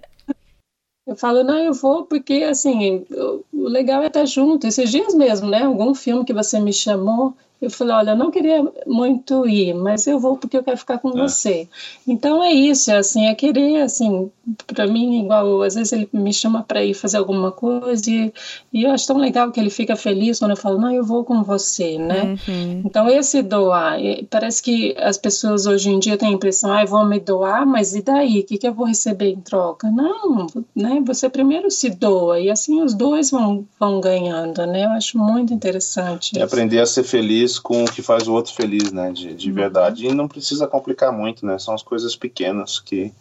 eu 1.06 1.14
falo, 1.16 1.44
não, 1.44 1.58
eu 1.58 1.72
vou 1.72 2.04
porque, 2.04 2.42
assim, 2.42 3.06
o 3.52 3.68
legal 3.68 4.02
é 4.02 4.08
estar 4.08 4.26
junto. 4.26 4.66
Esses 4.66 4.90
dias 4.90 5.14
mesmo, 5.14 5.48
né? 5.48 5.62
Algum 5.62 5.94
filme 5.94 6.24
que 6.24 6.32
você 6.32 6.58
me 6.58 6.72
chamou, 6.72 7.34
eu 7.60 7.70
falei, 7.70 7.94
olha, 7.94 8.10
eu 8.10 8.16
não 8.16 8.30
queria 8.30 8.62
muito 8.86 9.48
ir, 9.48 9.72
mas 9.74 10.06
eu 10.06 10.20
vou 10.20 10.36
porque 10.36 10.58
eu 10.58 10.62
quero 10.62 10.76
ficar 10.76 10.98
com 10.98 11.08
é. 11.10 11.22
você. 11.22 11.66
Então 12.06 12.42
é 12.42 12.52
isso, 12.52 12.90
é 12.90 12.98
assim, 12.98 13.26
é 13.26 13.34
querer, 13.34 13.80
assim, 13.80 14.30
para 14.66 14.86
mim, 14.86 15.22
igual, 15.22 15.62
às 15.62 15.74
vezes 15.74 15.92
ele 15.92 16.08
me 16.12 16.32
chama 16.32 16.62
para 16.62 16.84
ir 16.84 16.92
fazer 16.92 17.16
alguma 17.16 17.50
coisa 17.50 18.10
e, 18.10 18.32
e, 18.72 18.84
eu 18.84 18.90
acho 18.90 19.06
tão 19.06 19.16
legal 19.16 19.50
que 19.50 19.58
ele 19.58 19.70
fica 19.70 19.96
feliz 19.96 20.38
quando 20.38 20.50
eu 20.50 20.56
falo, 20.56 20.78
não, 20.78 20.92
eu 20.92 21.02
vou 21.02 21.24
com 21.24 21.42
você, 21.42 21.96
né? 21.96 22.36
Uhum. 22.46 22.82
Então 22.84 23.08
esse 23.08 23.42
doar, 23.42 23.98
parece 24.28 24.62
que 24.62 24.94
as 24.98 25.16
pessoas 25.16 25.66
hoje 25.66 25.88
em 25.88 25.98
dia 25.98 26.18
têm 26.18 26.28
a 26.28 26.32
impressão, 26.32 26.70
ah, 26.72 26.82
eu 26.82 26.88
vou 26.88 27.06
me 27.06 27.18
doar, 27.18 27.66
mas 27.66 27.94
e 27.94 28.02
daí? 28.02 28.40
O 28.40 28.44
que, 28.44 28.58
que 28.58 28.68
eu 28.68 28.74
vou 28.74 28.86
receber 28.86 29.30
em 29.30 29.40
troca? 29.40 29.90
Não, 29.90 30.46
né? 30.74 31.02
Você 31.06 31.28
primeiro 31.30 31.70
se 31.70 31.88
doa 31.88 32.38
e 32.38 32.50
assim 32.50 32.82
os 32.82 32.92
dois 32.92 33.30
vão, 33.30 33.66
vão 33.80 33.98
ganhando, 33.98 34.66
né? 34.66 34.84
Eu 34.84 34.90
acho 34.90 35.16
muito 35.18 35.54
interessante. 35.54 36.36
E 36.36 36.42
aprender 36.42 36.80
a 36.80 36.86
ser 36.86 37.02
feliz 37.02 37.45
feliz 37.46 37.58
com 37.58 37.84
o 37.84 37.90
que 37.90 38.02
faz 38.02 38.26
o 38.26 38.34
outro 38.34 38.52
feliz, 38.52 38.92
né? 38.92 39.12
De, 39.12 39.34
de 39.34 39.48
uhum. 39.48 39.54
verdade. 39.54 40.06
E 40.06 40.12
não 40.12 40.28
precisa 40.28 40.66
complicar 40.66 41.12
muito, 41.12 41.46
né? 41.46 41.58
São 41.58 41.74
as 41.74 41.82
coisas 41.82 42.16
pequenas 42.16 42.78
que, 42.80 43.12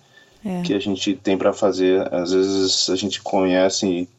é. 0.44 0.62
que 0.64 0.74
a 0.74 0.80
gente 0.80 1.16
tem 1.16 1.38
para 1.38 1.54
fazer. 1.54 2.12
Às 2.14 2.32
vezes 2.32 2.90
a 2.90 2.96
gente 2.96 3.22
conhece 3.22 3.88
e, 3.88 4.10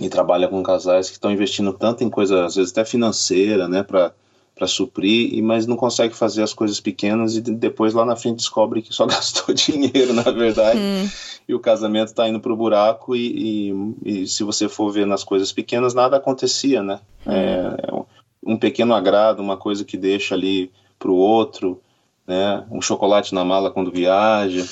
e 0.00 0.08
trabalha 0.08 0.48
com 0.48 0.62
casais 0.62 1.08
que 1.08 1.16
estão 1.16 1.30
investindo 1.30 1.72
tanto 1.72 2.02
em 2.02 2.10
coisa, 2.10 2.46
às 2.46 2.56
vezes 2.56 2.72
até 2.72 2.84
financeira, 2.84 3.68
né? 3.68 3.82
Para 3.82 4.12
para 4.54 4.66
suprir, 4.66 5.40
mas 5.40 5.68
não 5.68 5.76
consegue 5.76 6.12
fazer 6.12 6.42
as 6.42 6.52
coisas 6.52 6.80
pequenas 6.80 7.36
e 7.36 7.40
depois 7.40 7.94
lá 7.94 8.04
na 8.04 8.16
frente 8.16 8.38
descobre 8.38 8.82
que 8.82 8.92
só 8.92 9.06
gastou 9.06 9.54
dinheiro, 9.54 10.12
na 10.12 10.24
verdade, 10.24 10.80
hum. 10.80 11.08
e 11.48 11.54
o 11.54 11.60
casamento 11.60 12.08
está 12.08 12.28
indo 12.28 12.40
para 12.40 12.52
o 12.52 12.56
buraco 12.56 13.14
e, 13.14 13.70
e, 13.70 14.22
e, 14.22 14.26
se 14.26 14.42
você 14.42 14.68
for 14.68 14.90
ver 14.90 15.06
nas 15.06 15.22
coisas 15.22 15.52
pequenas, 15.52 15.94
nada 15.94 16.16
acontecia, 16.16 16.82
né? 16.82 16.98
Hum. 17.24 17.30
É, 17.30 17.76
é 17.84 18.07
um 18.48 18.56
pequeno 18.56 18.94
agrado, 18.94 19.40
uma 19.40 19.58
coisa 19.58 19.84
que 19.84 19.98
deixa 19.98 20.34
ali 20.34 20.72
para 20.98 21.10
o 21.10 21.16
outro, 21.16 21.82
né? 22.26 22.64
Um 22.70 22.80
chocolate 22.80 23.34
na 23.34 23.44
mala 23.44 23.70
quando 23.70 23.92
viaja, 23.92 24.64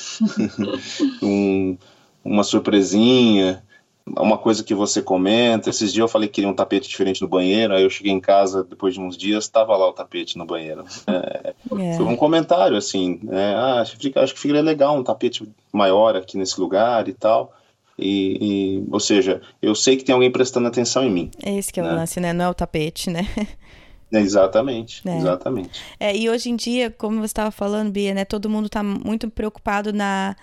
um, 1.23 1.77
uma 2.25 2.43
surpresinha, 2.43 3.63
uma 4.07 4.39
coisa 4.39 4.65
que 4.65 4.75
você 4.75 5.03
comenta. 5.03 5.69
Esses 5.69 5.93
dias 5.93 6.03
eu 6.05 6.09
falei 6.09 6.27
que 6.27 6.37
queria 6.37 6.49
um 6.49 6.55
tapete 6.55 6.89
diferente 6.89 7.21
no 7.21 7.29
banheiro, 7.29 7.75
aí 7.75 7.83
eu 7.83 7.91
cheguei 7.91 8.13
em 8.13 8.21
casa 8.21 8.65
depois 8.65 8.95
de 8.95 9.01
uns 9.01 9.15
dias, 9.15 9.45
estava 9.45 9.77
lá 9.77 9.87
o 9.87 9.93
tapete 9.93 10.39
no 10.39 10.47
banheiro. 10.47 10.85
É, 11.07 11.55
é. 11.79 11.97
Foi 11.99 12.07
um 12.07 12.17
comentário 12.17 12.79
assim, 12.79 13.21
né? 13.23 13.55
ah, 13.55 13.81
acho, 13.83 13.99
que, 13.99 14.19
acho 14.19 14.33
que 14.33 14.41
ficaria 14.41 14.63
legal 14.63 14.97
um 14.97 15.05
tapete 15.05 15.47
maior 15.71 16.17
aqui 16.17 16.39
nesse 16.39 16.59
lugar 16.59 17.09
e 17.09 17.13
tal. 17.13 17.53
E, 17.99 18.39
e, 18.41 18.93
ou 18.93 19.01
seja, 19.01 19.41
eu 19.61 19.75
sei 19.75 19.97
que 19.97 20.05
tem 20.05 20.15
alguém 20.15 20.31
prestando 20.31 20.69
atenção 20.69 21.03
em 21.03 21.11
mim. 21.11 21.31
É 21.43 21.57
esse 21.57 21.73
que 21.73 21.81
é 21.81 21.83
né? 21.83 21.93
o 21.93 21.95
lance, 21.95 22.21
né? 22.21 22.33
Não 22.33 22.45
é 22.45 22.49
o 22.49 22.55
tapete, 22.55 23.09
né? 23.11 23.27
Exatamente, 24.11 25.07
é. 25.07 25.17
exatamente. 25.17 25.83
É, 25.99 26.17
e 26.17 26.31
hoje 26.31 26.51
em 26.51 26.57
dia, 26.57 26.91
como 26.91 27.19
você 27.19 27.27
estava 27.27 27.51
falando, 27.51 27.91
Bia, 27.91 28.15
né? 28.15 28.25
Todo 28.25 28.49
mundo 28.49 28.67
está 28.67 28.83
muito 28.83 29.29
preocupado 29.31 29.93
na 29.93 30.37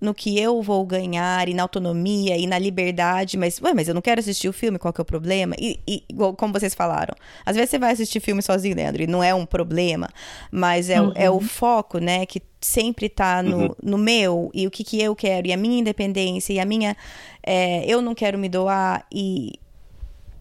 no 0.00 0.14
que 0.14 0.38
eu 0.40 0.62
vou 0.62 0.84
ganhar 0.86 1.46
e 1.48 1.52
na 1.52 1.62
autonomia 1.62 2.36
e 2.36 2.46
na 2.46 2.58
liberdade, 2.58 3.36
mas, 3.36 3.60
ué, 3.60 3.74
mas 3.74 3.86
eu 3.86 3.94
não 3.94 4.00
quero 4.00 4.18
assistir 4.18 4.48
o 4.48 4.52
filme, 4.52 4.78
qual 4.78 4.94
que 4.94 5.00
é 5.00 5.02
o 5.02 5.04
problema? 5.04 5.54
E, 5.58 5.78
e 5.86 6.02
igual, 6.08 6.34
como 6.34 6.52
vocês 6.52 6.74
falaram, 6.74 7.14
às 7.44 7.54
vezes 7.54 7.70
você 7.70 7.78
vai 7.78 7.92
assistir 7.92 8.18
filme 8.18 8.40
sozinho, 8.40 8.74
Leandro, 8.74 9.02
e 9.02 9.06
não 9.06 9.22
é 9.22 9.34
um 9.34 9.44
problema, 9.44 10.08
mas 10.50 10.88
é, 10.88 11.00
uhum. 11.02 11.12
é 11.14 11.30
o 11.30 11.38
foco, 11.40 11.98
né, 11.98 12.24
que 12.24 12.40
sempre 12.60 13.10
tá 13.10 13.42
no, 13.42 13.58
uhum. 13.58 13.74
no 13.82 13.98
meu, 13.98 14.50
e 14.54 14.66
o 14.66 14.70
que 14.70 14.82
que 14.82 15.00
eu 15.02 15.14
quero, 15.14 15.46
e 15.46 15.52
a 15.52 15.56
minha 15.56 15.78
independência, 15.78 16.54
e 16.54 16.58
a 16.58 16.64
minha, 16.64 16.96
é, 17.42 17.84
eu 17.86 18.00
não 18.00 18.14
quero 18.14 18.38
me 18.38 18.48
doar, 18.48 19.04
e, 19.12 19.52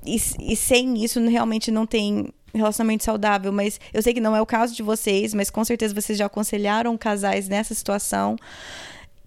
e, 0.05 0.15
e 0.39 0.55
sem 0.55 1.03
isso 1.03 1.19
realmente 1.27 1.69
não 1.69 1.85
tem 1.85 2.29
relacionamento 2.57 3.03
saudável, 3.03 3.51
mas 3.51 3.79
eu 3.93 4.01
sei 4.01 4.13
que 4.13 4.19
não 4.19 4.35
é 4.35 4.41
o 4.41 4.45
caso 4.45 4.75
de 4.75 4.81
vocês, 4.81 5.33
mas 5.33 5.49
com 5.49 5.63
certeza 5.63 5.93
vocês 5.93 6.17
já 6.17 6.25
aconselharam 6.25 6.97
casais 6.97 7.47
nessa 7.47 7.73
situação. 7.73 8.35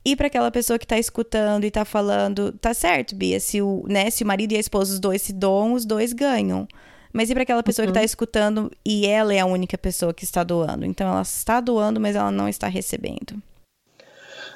E 0.05 0.17
para 0.17 0.27
aquela 0.27 0.51
pessoa 0.51 0.79
que 0.79 0.87
tá 0.87 0.99
escutando 0.99 1.65
e 1.65 1.71
tá 1.71 1.85
falando, 1.85 2.53
tá 2.53 2.75
certo, 2.75 3.15
Bia, 3.15 3.39
se 3.39 3.63
o, 3.63 3.85
né, 3.89 4.11
se 4.11 4.25
o 4.25 4.27
marido 4.27 4.53
e 4.53 4.57
a 4.57 4.61
esposa, 4.61 4.95
os 4.95 4.99
dois 4.99 5.23
se 5.23 5.33
doam, 5.33 5.75
os 5.75 5.85
dois 5.85 6.13
ganham. 6.13 6.67
Mas 7.13 7.31
e 7.31 7.35
para 7.35 7.43
aquela 7.43 7.63
pessoa 7.63 7.87
uhum. 7.87 7.93
que 7.93 7.99
tá 7.99 8.05
escutando 8.05 8.71
e 8.85 9.07
ela 9.07 9.33
é 9.33 9.39
a 9.39 9.47
única 9.47 9.77
pessoa 9.79 10.15
que 10.15 10.25
está 10.25 10.43
doando? 10.43 10.85
Então 10.85 11.09
ela 11.09 11.23
está 11.23 11.61
doando, 11.61 12.01
mas 12.01 12.17
ela 12.17 12.31
não 12.31 12.49
está 12.49 12.67
recebendo. 12.69 13.41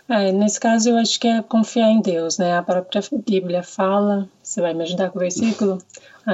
É, 0.09 0.31
nesse 0.31 0.61
caso, 0.61 0.91
eu 0.91 0.97
acho 0.97 1.19
que 1.19 1.27
é 1.27 1.43
confiar 1.43 1.91
em 1.91 2.01
Deus, 2.01 2.39
né? 2.39 2.57
A 2.57 2.63
própria 2.63 3.03
Bíblia 3.27 3.63
fala, 3.63 4.29
você 4.43 4.61
vai 4.61 4.73
me 4.73 4.85
ajudar 4.85 5.11
com 5.11 5.19
o 5.19 5.21
versículo? 5.21 5.79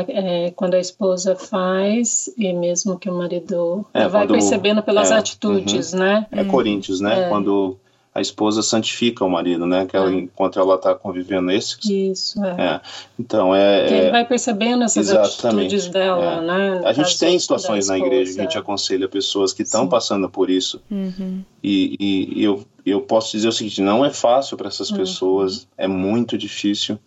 É, 0.08 0.50
quando 0.56 0.74
a 0.74 0.78
esposa 0.78 1.36
faz, 1.36 2.32
e 2.38 2.52
mesmo 2.52 2.98
que 2.98 3.10
o 3.10 3.14
marido 3.14 3.86
é, 3.92 4.08
vai 4.08 4.22
quando, 4.22 4.32
percebendo 4.32 4.82
pelas 4.82 5.10
é, 5.10 5.14
atitudes, 5.14 5.92
uhum. 5.92 5.98
né? 6.00 6.26
É 6.32 6.44
Coríntios, 6.44 7.00
né? 7.00 7.26
É. 7.26 7.28
Quando 7.28 7.78
a 8.14 8.20
esposa 8.20 8.62
santifica 8.62 9.24
o 9.24 9.30
marido, 9.30 9.66
né? 9.66 9.86
Que 9.86 9.96
ela, 9.96 10.10
é. 10.10 10.14
enquanto 10.14 10.58
ela 10.58 10.74
está 10.74 10.94
convivendo 10.94 11.50
esse. 11.50 11.76
Isso, 12.10 12.44
é. 12.44 12.50
é. 12.58 12.80
Então, 13.18 13.54
é... 13.54 13.86
Que 13.86 13.94
ele 13.94 14.10
vai 14.10 14.26
percebendo 14.26 14.84
essas 14.84 15.08
exatamente, 15.08 15.66
atitudes 15.66 15.88
dela, 15.88 16.34
é. 16.34 16.40
né? 16.42 16.82
A 16.84 16.92
gente 16.92 17.18
tem 17.18 17.38
situações 17.38 17.88
na 17.88 17.98
igreja 17.98 18.34
que 18.34 18.40
a 18.40 18.42
gente 18.42 18.58
aconselha 18.58 19.08
pessoas 19.08 19.52
que 19.54 19.62
estão 19.62 19.88
passando 19.88 20.28
por 20.28 20.50
isso. 20.50 20.82
Uhum. 20.90 21.42
E, 21.62 21.96
e, 21.98 22.40
e, 22.40 22.44
eu, 22.44 22.64
eu 22.84 23.00
posso 23.00 23.32
dizer 23.32 23.48
o 23.48 23.52
seguinte, 23.52 23.80
não 23.80 24.04
é 24.04 24.10
fácil 24.10 24.56
para 24.56 24.68
essas 24.68 24.90
uhum. 24.90 24.96
pessoas, 24.96 25.68
é 25.76 25.86
muito 25.86 26.36
difícil, 26.36 26.98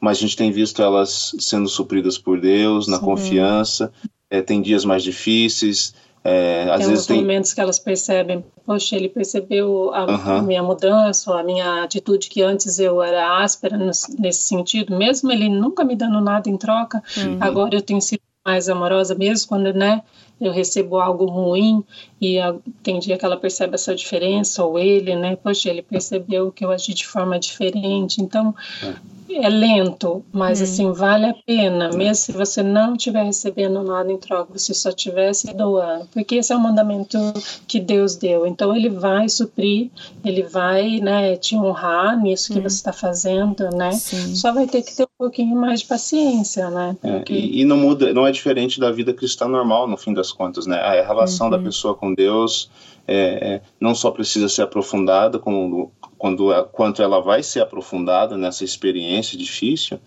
mas 0.00 0.18
a 0.18 0.20
gente 0.20 0.36
tem 0.36 0.50
visto 0.50 0.82
elas 0.82 1.32
sendo 1.38 1.68
supridas 1.68 2.16
por 2.16 2.40
Deus, 2.40 2.86
na 2.88 2.98
Sim. 2.98 3.04
confiança, 3.04 3.92
é, 4.30 4.40
tem 4.40 4.62
dias 4.62 4.84
mais 4.84 5.02
difíceis, 5.02 5.94
é, 6.22 6.68
às 6.70 6.80
tem 6.80 6.88
vezes 6.88 7.06
tem 7.06 7.20
momentos 7.20 7.54
que 7.54 7.60
elas 7.60 7.78
percebem, 7.78 8.44
poxa, 8.66 8.94
ele 8.94 9.08
percebeu 9.08 9.90
a, 9.94 10.04
uhum. 10.04 10.36
a, 10.36 10.42
minha 10.42 10.62
mudança, 10.62 11.34
a 11.34 11.42
minha 11.42 11.82
atitude 11.82 12.28
que 12.28 12.42
antes 12.42 12.78
eu 12.78 13.02
era 13.02 13.42
áspera 13.42 13.76
nesse 13.76 14.42
sentido, 14.42 14.96
mesmo 14.96 15.32
ele 15.32 15.48
nunca 15.48 15.82
me 15.82 15.96
dando 15.96 16.20
nada 16.20 16.48
em 16.48 16.58
troca, 16.58 17.02
uhum. 17.16 17.38
agora 17.40 17.74
eu 17.74 17.82
tenho 17.82 18.02
sido 18.02 18.20
mais 18.44 18.68
amorosa, 18.68 19.14
mesmo 19.14 19.48
quando, 19.48 19.72
né, 19.72 20.02
eu 20.40 20.52
recebo 20.52 20.98
algo 20.98 21.26
ruim 21.26 21.84
e 22.20 22.38
tem 22.82 22.98
dia 22.98 23.18
que 23.18 23.24
ela 23.24 23.36
percebe 23.36 23.74
essa 23.74 23.94
diferença, 23.94 24.64
ou 24.64 24.78
ele, 24.78 25.14
né, 25.16 25.36
poxa, 25.36 25.68
ele 25.68 25.82
percebeu 25.82 26.50
que 26.50 26.64
eu 26.64 26.70
agi 26.70 26.94
de 26.94 27.06
forma 27.06 27.38
diferente, 27.38 28.20
então 28.22 28.54
é 28.82 28.94
é 29.34 29.48
lento, 29.48 30.24
mas 30.32 30.60
hum. 30.60 30.64
assim, 30.64 30.92
vale 30.92 31.26
a 31.26 31.34
pena, 31.34 31.90
mesmo 31.90 32.14
se 32.14 32.32
você 32.32 32.62
não 32.62 32.94
estiver 32.94 33.24
recebendo 33.24 33.82
nada 33.82 34.10
em 34.10 34.16
troca, 34.16 34.58
você 34.58 34.74
só 34.74 34.90
estivesse 34.90 35.52
doando, 35.54 36.08
porque 36.12 36.36
esse 36.36 36.52
é 36.52 36.56
o 36.56 36.60
mandamento 36.60 37.18
que 37.66 37.78
Deus 37.78 38.16
deu. 38.16 38.46
Então 38.46 38.74
ele 38.74 38.88
vai 38.88 39.28
suprir, 39.28 39.90
ele 40.24 40.42
vai, 40.42 40.98
né, 41.00 41.36
te 41.36 41.54
honrar 41.56 42.20
nisso 42.20 42.52
que 42.52 42.58
hum. 42.58 42.62
você 42.62 42.76
está 42.76 42.92
fazendo, 42.92 43.70
né? 43.70 43.92
Sim. 43.92 44.34
Só 44.34 44.52
vai 44.52 44.66
ter 44.66 44.82
que 44.82 44.94
ter 44.94 45.04
um 45.04 45.18
pouquinho 45.18 45.56
mais 45.56 45.80
de 45.80 45.86
paciência, 45.86 46.70
né? 46.70 46.96
Porque... 47.00 47.32
É, 47.32 47.36
e, 47.36 47.60
e, 47.60 47.64
não 47.64 47.76
muda, 47.76 48.12
não 48.12 48.26
é 48.26 48.32
diferente 48.32 48.80
da 48.80 48.90
vida 48.90 49.12
cristã 49.12 49.46
normal, 49.46 49.86
no 49.86 49.96
fim 49.96 50.12
das 50.12 50.29
contas, 50.32 50.66
né? 50.66 50.78
A 50.80 51.06
relação 51.06 51.46
uhum. 51.46 51.50
da 51.52 51.58
pessoa 51.58 51.94
com 51.94 52.14
Deus 52.14 52.70
é, 53.06 53.14
é, 53.16 53.62
não 53.80 53.94
só 53.94 54.10
precisa 54.10 54.48
ser 54.48 54.62
aprofundada, 54.62 55.38
como 55.38 55.92
quando, 56.16 56.52
quanto 56.72 57.02
ela 57.02 57.20
vai 57.20 57.42
ser 57.42 57.60
aprofundada 57.60 58.36
nessa 58.36 58.62
experiência 58.64 59.38
difícil. 59.38 59.98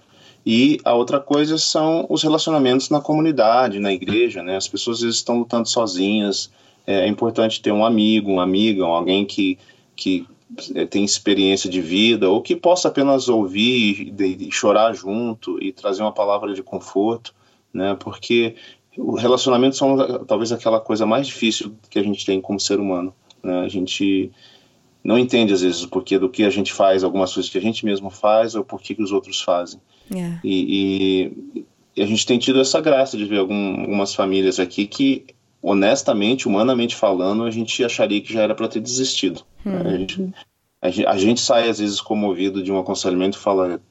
E 0.46 0.78
a 0.84 0.94
outra 0.94 1.20
coisa 1.20 1.58
são 1.58 2.06
os 2.10 2.22
relacionamentos 2.22 2.90
na 2.90 3.00
comunidade, 3.00 3.80
na 3.80 3.92
igreja, 3.92 4.44
né? 4.44 4.58
As 4.58 4.68
pessoas 4.68 4.98
às 4.98 5.04
vezes 5.04 5.18
estão 5.18 5.40
lutando 5.40 5.68
sozinhas. 5.68 6.52
É, 6.86 7.06
é 7.06 7.08
importante 7.08 7.62
ter 7.62 7.72
um 7.72 7.86
amigo, 7.86 8.32
uma 8.32 8.44
amiga, 8.44 8.84
alguém 8.86 9.26
que, 9.26 9.58
que 9.96 10.28
é, 10.76 10.86
tem 10.86 11.04
experiência 11.04 11.70
de 11.70 11.82
vida 11.82 12.30
ou 12.30 12.42
que 12.42 12.56
possa 12.56 12.90
apenas 12.90 13.28
ouvir 13.28 14.14
e, 14.20 14.52
chorar 14.52 14.94
junto 14.94 15.62
e 15.64 15.72
trazer 15.72 16.04
uma 16.04 16.12
palavra 16.12 16.54
de 16.54 16.62
conforto, 16.62 17.34
né? 17.74 17.96
Porque 18.00 18.56
o 18.98 19.16
relacionamento 19.16 19.76
são 19.76 20.26
talvez 20.26 20.52
aquela 20.52 20.80
coisa 20.80 21.06
mais 21.06 21.28
difícil 21.28 21.76
que 21.90 22.00
a 22.00 22.04
gente 22.04 22.26
tem 22.26 22.40
como 22.40 22.60
ser 22.60 22.80
humano. 22.80 23.14
Né? 23.42 23.62
A 23.62 23.68
gente 23.68 24.32
não 25.04 25.18
entende 25.18 25.54
às 25.54 25.62
vezes 25.62 25.84
o 25.84 25.90
porquê 25.90 26.18
do 26.18 26.30
que 26.30 26.44
a 26.44 26.50
gente 26.50 26.72
faz, 26.72 27.04
algumas 27.04 27.34
coisas 27.34 27.52
que 27.52 27.58
a 27.58 27.62
gente 27.62 27.86
mesmo 27.86 28.10
faz 28.10 28.56
ou 28.56 28.64
por 28.64 28.82
que 28.82 28.96
os 29.02 29.12
outros 29.12 29.42
fazem. 29.42 29.80
Yeah. 30.12 30.36
É. 30.36 30.40
E, 30.44 31.32
e, 31.56 31.66
e, 31.98 32.02
a 32.02 32.06
gente 32.06 32.26
tem 32.26 32.40
tido 32.40 32.60
essa 32.60 32.80
graça 32.80 33.18
de 33.18 33.26
ver 33.26 33.40
algum, 33.40 33.82
algumas 33.82 34.14
famílias 34.16 34.60
aqui 34.60 34.86
que, 34.88 35.26
honestamente, 35.62 36.48
humanamente 36.48 36.96
falando, 36.96 37.44
a 37.44 37.52
gente 37.52 37.84
acharia 37.84 38.22
que 38.22 38.34
já 38.34 38.42
era 38.42 38.56
para 38.56 38.68
ter 38.68 38.80
desistido. 38.80 39.42
Hum. 39.66 39.78
A, 39.78 39.98
gente, 39.98 40.34
a, 40.82 40.90
gente, 40.90 41.08
a, 41.08 41.18
gente, 41.18 41.42
sai 41.42 41.70
às 41.70 41.80
vezes 41.80 42.00
comovido 42.00 42.64
de 42.64 42.72
um 42.72 42.80
aconselhamento 42.80 43.38
e 43.38 43.42
fala, 43.42 43.82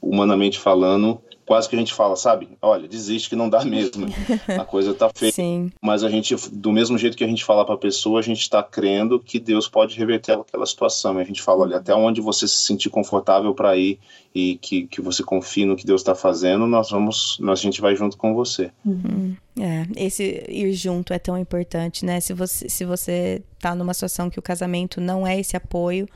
humanamente 0.00 0.58
falando, 0.58 1.20
quase 1.46 1.68
que 1.68 1.76
a 1.76 1.78
gente 1.78 1.94
fala, 1.94 2.16
sabe? 2.16 2.48
Olha, 2.60 2.88
desiste 2.88 3.30
que 3.30 3.36
não 3.36 3.48
dá 3.48 3.64
mesmo. 3.64 4.06
A 4.58 4.64
coisa 4.64 4.92
tá 4.92 5.08
feia. 5.14 5.32
Sim. 5.32 5.70
Mas 5.80 6.02
a 6.02 6.10
gente, 6.10 6.34
do 6.50 6.72
mesmo 6.72 6.98
jeito 6.98 7.16
que 7.16 7.22
a 7.22 7.28
gente 7.28 7.44
fala 7.44 7.64
para 7.64 7.76
a 7.76 7.78
pessoa, 7.78 8.18
a 8.18 8.22
gente 8.22 8.40
está 8.40 8.62
crendo 8.62 9.20
que 9.20 9.38
Deus 9.38 9.68
pode 9.68 9.96
reverter 9.96 10.32
aquela 10.32 10.66
situação. 10.66 11.18
E 11.18 11.22
a 11.22 11.24
gente 11.24 11.40
fala, 11.40 11.62
olha, 11.62 11.76
até 11.76 11.94
onde 11.94 12.20
você 12.20 12.48
se 12.48 12.56
sentir 12.56 12.90
confortável 12.90 13.54
para 13.54 13.76
ir 13.76 14.00
e 14.34 14.56
que, 14.56 14.86
que 14.88 15.00
você 15.00 15.22
confie 15.22 15.64
no 15.64 15.76
que 15.76 15.86
Deus 15.86 16.00
está 16.00 16.14
fazendo, 16.14 16.66
nós 16.66 16.90
vamos, 16.90 17.38
nós, 17.40 17.60
a 17.60 17.62
gente 17.62 17.80
vai 17.80 17.94
junto 17.94 18.16
com 18.16 18.34
você. 18.34 18.70
Uhum. 18.84 19.36
É, 19.58 19.86
esse 19.96 20.44
ir 20.48 20.72
junto 20.72 21.12
é 21.12 21.18
tão 21.18 21.38
importante, 21.38 22.04
né? 22.04 22.20
Se 22.20 22.34
você, 22.34 22.68
se 22.68 22.84
você 22.84 23.42
tá 23.60 23.74
numa 23.74 23.94
situação 23.94 24.28
que 24.28 24.38
o 24.38 24.42
casamento 24.42 25.00
não 25.00 25.26
é 25.26 25.38
esse 25.38 25.56
apoio, 25.56 26.08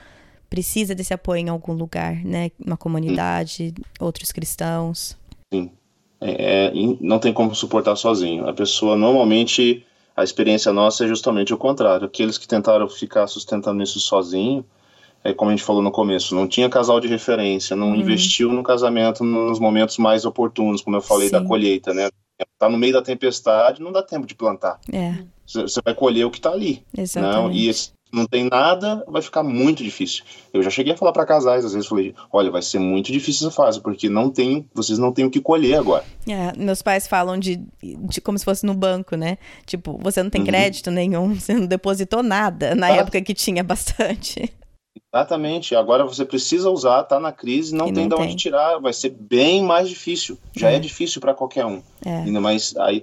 precisa 0.51 0.95
desse 0.95 1.14
apoio 1.14 1.40
em 1.40 1.49
algum 1.49 1.73
lugar, 1.73 2.16
né? 2.25 2.51
Uma 2.62 2.77
comunidade, 2.77 3.73
outros 4.01 4.33
cristãos. 4.33 5.16
Sim. 5.53 5.71
É, 6.21 6.67
é, 6.67 6.73
não 7.01 7.19
tem 7.19 7.33
como 7.33 7.55
suportar 7.55 7.97
sozinho. 7.97 8.49
A 8.49 8.53
pessoa 8.53 8.97
normalmente 8.97 9.85
a 10.17 10.23
experiência 10.23 10.73
nossa 10.73 11.05
é 11.05 11.09
justamente 11.09 11.55
o 11.55 11.59
contrário. 11.59 12.07
Aqueles 12.07 12.37
que 12.37 12.47
tentaram 12.47 12.89
ficar 12.89 13.27
sustentando 13.27 13.83
isso 13.83 13.99
sozinho, 14.01 14.65
é 15.25 15.33
como 15.33 15.51
a 15.51 15.55
gente 15.55 15.65
falou 15.65 15.83
no 15.83 15.91
começo, 15.91 16.35
não 16.35 16.47
tinha 16.47 16.69
casal 16.69 17.01
de 17.01 17.09
referência, 17.09 17.77
não 17.77 17.89
uhum. 17.89 17.97
investiu 17.97 18.53
no 18.53 18.63
casamento 18.63 19.25
nos 19.25 19.59
momentos 19.59 19.99
mais 19.99 20.25
oportunos, 20.25 20.83
como 20.83 20.97
eu 20.97 21.01
falei 21.01 21.29
Sim. 21.29 21.33
da 21.33 21.45
colheita, 21.45 21.95
né? 21.95 22.09
Tá 22.59 22.69
no 22.69 22.79
meio 22.79 22.93
da 22.93 23.03
tempestade, 23.03 23.83
não 23.83 23.93
dá 23.93 24.03
tempo 24.03 24.27
de 24.27 24.35
plantar. 24.35 24.79
É. 24.93 25.15
Você 25.47 25.81
vai 25.85 25.95
colher 25.95 26.25
o 26.25 26.31
que 26.31 26.39
está 26.39 26.51
ali. 26.51 26.85
Exatamente. 26.97 27.37
Não? 27.37 27.51
E 27.51 27.69
esse 27.69 27.93
não 28.12 28.27
tem 28.27 28.49
nada, 28.51 29.05
vai 29.07 29.23
ficar 29.23 29.42
muito 29.42 29.83
difícil. 29.83 30.25
Eu 30.53 30.62
já 30.62 30.70
cheguei 30.70 30.92
a 30.92 30.96
falar 30.96 31.12
para 31.12 31.27
casais, 31.27 31.64
às 31.64 31.73
vezes 31.73 31.88
falei, 31.88 32.14
olha, 32.33 32.51
vai 32.51 32.62
ser 32.62 32.79
muito 32.79 33.12
difícil 33.12 33.46
essa 33.46 33.57
fase, 33.57 33.81
porque 33.81 34.09
não 34.09 34.31
tem, 34.31 34.68
vocês 34.75 34.99
não 34.99 35.12
têm 35.12 35.25
o 35.25 35.31
que 35.31 35.40
colher 35.40 35.79
agora. 35.79 36.05
É, 36.29 36.57
meus 36.57 36.83
pais 36.83 37.07
falam 37.07 37.38
de, 37.38 37.61
de 37.83 38.20
como 38.20 38.38
se 38.38 38.44
fosse 38.44 38.66
no 38.66 38.75
banco, 38.75 39.16
né? 39.16 39.38
Tipo, 39.66 39.99
você 40.03 40.23
não 40.23 40.31
tem 40.31 40.40
uhum. 40.40 40.46
crédito 40.46 40.90
nenhum, 40.90 41.35
você 41.38 41.55
não 41.55 41.66
depositou 41.66 42.23
nada 42.23 42.75
na 42.75 42.88
ah. 42.88 42.96
época 42.96 43.20
que 43.23 43.35
tinha 43.35 43.62
bastante. 43.62 44.53
Exatamente. 45.12 45.75
Agora 45.75 46.05
você 46.05 46.25
precisa 46.25 46.70
usar, 46.70 47.03
tá 47.05 47.18
na 47.18 47.33
crise, 47.33 47.75
não 47.75 47.92
tem 47.92 48.09
de 48.09 48.14
onde 48.14 48.37
tirar, 48.37 48.79
vai 48.79 48.92
ser 48.92 49.11
bem 49.11 49.62
mais 49.62 49.88
difícil. 49.88 50.38
Já 50.55 50.70
é, 50.70 50.77
é 50.77 50.79
difícil 50.79 51.20
para 51.20 51.35
qualquer 51.35 51.66
um. 51.66 51.83
É. 52.05 52.18
Ainda 52.18 52.40
mais 52.40 52.77
aí 52.77 53.03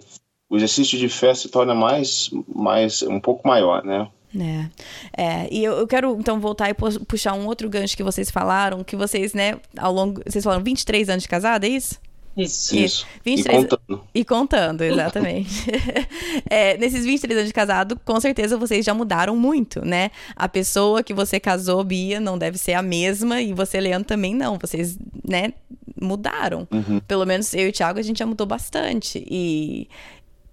o 0.49 0.55
exercício 0.55 0.97
de 0.97 1.09
fé 1.09 1.33
se 1.33 1.49
torna 1.49 1.75
mais, 1.75 2.29
mais 2.47 3.01
um 3.03 3.19
pouco 3.19 3.47
maior, 3.47 3.83
né? 3.83 4.09
É, 4.39 4.69
é, 5.17 5.47
e 5.51 5.63
eu, 5.63 5.73
eu, 5.73 5.87
quero 5.87 6.15
então 6.19 6.39
voltar 6.39 6.69
e 6.69 6.73
puxar 6.73 7.33
um 7.33 7.45
outro 7.45 7.69
gancho 7.69 7.95
que 7.95 8.03
vocês 8.03 8.29
falaram, 8.29 8.83
que 8.83 8.95
vocês, 8.95 9.33
né, 9.33 9.59
ao 9.77 9.91
longo. 9.91 10.21
Vocês 10.25 10.43
falaram 10.43 10.63
23 10.63 11.09
anos 11.09 11.23
de 11.23 11.29
casada, 11.29 11.65
é 11.65 11.69
isso? 11.69 11.99
Isso. 12.37 12.75
isso. 12.75 13.07
23... 13.25 13.63
E 13.63 13.67
contando. 13.67 14.03
E 14.13 14.25
contando, 14.25 14.81
exatamente. 14.83 15.65
é, 16.47 16.77
nesses 16.77 17.03
23 17.03 17.39
anos 17.39 17.49
de 17.49 17.53
casado, 17.53 17.99
com 18.05 18.19
certeza 18.19 18.55
vocês 18.57 18.85
já 18.85 18.93
mudaram 18.93 19.35
muito, 19.35 19.83
né? 19.83 20.11
A 20.35 20.47
pessoa 20.47 21.01
que 21.01 21.15
você 21.15 21.39
casou, 21.39 21.83
Bia, 21.83 22.19
não 22.19 22.37
deve 22.37 22.59
ser 22.59 22.73
a 22.73 22.81
mesma, 22.83 23.41
e 23.41 23.53
você, 23.53 23.79
Leandro, 23.79 24.07
também 24.07 24.35
não. 24.35 24.59
Vocês, 24.59 24.99
né, 25.27 25.53
mudaram. 25.99 26.67
Uhum. 26.71 26.99
Pelo 27.07 27.25
menos 27.25 27.51
eu 27.55 27.65
e 27.65 27.69
o 27.69 27.73
Thiago, 27.73 27.97
a 27.97 28.03
gente 28.03 28.19
já 28.19 28.25
mudou 28.25 28.45
bastante. 28.45 29.25
E 29.27 29.89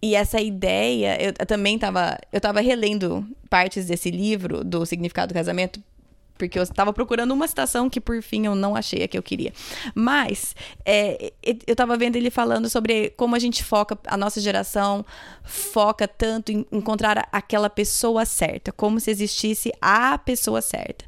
e 0.05 0.15
essa 0.15 0.39
ideia, 0.39 1.17
eu, 1.19 1.33
eu 1.39 1.47
também 1.47 1.77
estava 1.77 2.19
eu 2.31 2.39
tava 2.39 2.61
relendo 2.61 3.27
partes 3.49 3.87
desse 3.87 4.11
livro, 4.11 4.63
do 4.63 4.85
Significado 4.85 5.33
do 5.33 5.35
Casamento, 5.35 5.83
porque 6.37 6.59
eu 6.59 6.63
estava 6.63 6.93
procurando 6.93 7.33
uma 7.33 7.49
citação 7.49 7.89
que 7.89 8.03
por 8.03 8.21
fim 8.23 8.45
eu 8.45 8.55
não 8.55 8.77
achei 8.77 9.03
a 9.03 9.09
que 9.09 9.17
eu 9.17 9.23
queria. 9.23 9.51
Mas 9.95 10.55
é, 10.85 11.33
eu 11.43 11.73
estava 11.73 11.97
vendo 11.97 12.17
ele 12.17 12.29
falando 12.29 12.69
sobre 12.69 13.15
como 13.17 13.35
a 13.35 13.39
gente 13.39 13.65
foca, 13.65 13.99
a 14.07 14.15
nossa 14.19 14.43
geração 14.43 15.07
foca 15.43 16.07
tanto 16.07 16.53
em 16.53 16.67
encontrar 16.71 17.27
aquela 17.33 17.71
pessoa 17.71 18.27
certa, 18.27 18.73
como 18.73 19.01
se 19.01 19.11
existisse 19.11 19.73
a 19.81 20.19
pessoa 20.19 20.61
certa. 20.61 21.07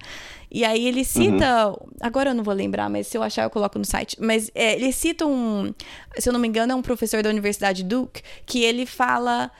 E 0.50 0.64
aí 0.64 0.86
ele 0.86 1.04
cita. 1.04 1.68
Uhum. 1.68 1.76
Agora 2.00 2.30
eu 2.30 2.34
não 2.34 2.44
vou 2.44 2.54
lembrar, 2.54 2.88
mas 2.88 3.06
se 3.06 3.16
eu 3.16 3.22
achar 3.22 3.42
eu 3.42 3.50
coloco 3.50 3.78
no 3.78 3.84
site. 3.84 4.16
Mas 4.20 4.50
é, 4.54 4.74
ele 4.74 4.92
cita 4.92 5.26
um. 5.26 5.72
Se 6.18 6.28
eu 6.28 6.32
não 6.32 6.40
me 6.40 6.48
engano, 6.48 6.72
é 6.72 6.74
um 6.74 6.82
professor 6.82 7.22
da 7.22 7.30
Universidade 7.30 7.82
Duke, 7.82 8.22
que 8.44 8.62
ele 8.62 8.86
fala 8.86 9.50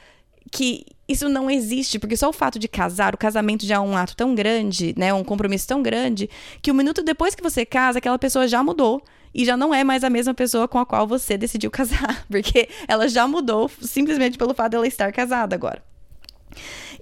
que 0.51 0.87
isso 1.09 1.29
não 1.29 1.51
existe, 1.51 1.99
porque 1.99 2.16
só 2.16 2.29
o 2.29 2.33
fato 2.33 2.59
de 2.59 2.68
casar, 2.68 3.14
o 3.14 3.18
casamento 3.18 3.64
já 3.64 3.77
é 3.77 3.81
um 3.81 3.96
ato 3.96 4.16
tão 4.16 4.35
grande, 4.35 4.94
né, 4.96 5.12
um 5.12 5.22
compromisso 5.22 5.66
tão 5.66 5.83
grande, 5.83 6.29
que 6.61 6.70
um 6.70 6.75
minuto 6.75 7.03
depois 7.03 7.35
que 7.35 7.42
você 7.42 7.64
casa, 7.64 7.99
aquela 7.99 8.18
pessoa 8.18 8.49
já 8.49 8.62
mudou 8.62 9.03
e 9.35 9.44
já 9.44 9.57
não 9.57 9.72
é 9.72 9.85
mais 9.85 10.03
a 10.03 10.11
mesma 10.11 10.35
pessoa 10.35 10.66
com 10.66 10.79
a 10.79 10.87
qual 10.87 11.07
você 11.07 11.37
decidiu 11.37 11.70
casar, 11.70 12.25
porque 12.31 12.68
ela 12.88 13.09
já 13.09 13.27
mudou 13.27 13.70
simplesmente 13.81 14.38
pelo 14.38 14.55
fato 14.55 14.72
dela 14.72 14.87
estar 14.87 15.12
casada 15.12 15.55
agora. 15.55 15.83